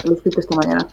Lo 0.03 0.11
he 0.11 0.15
escrito 0.15 0.39
esta 0.39 0.55
mañana. 0.55 0.87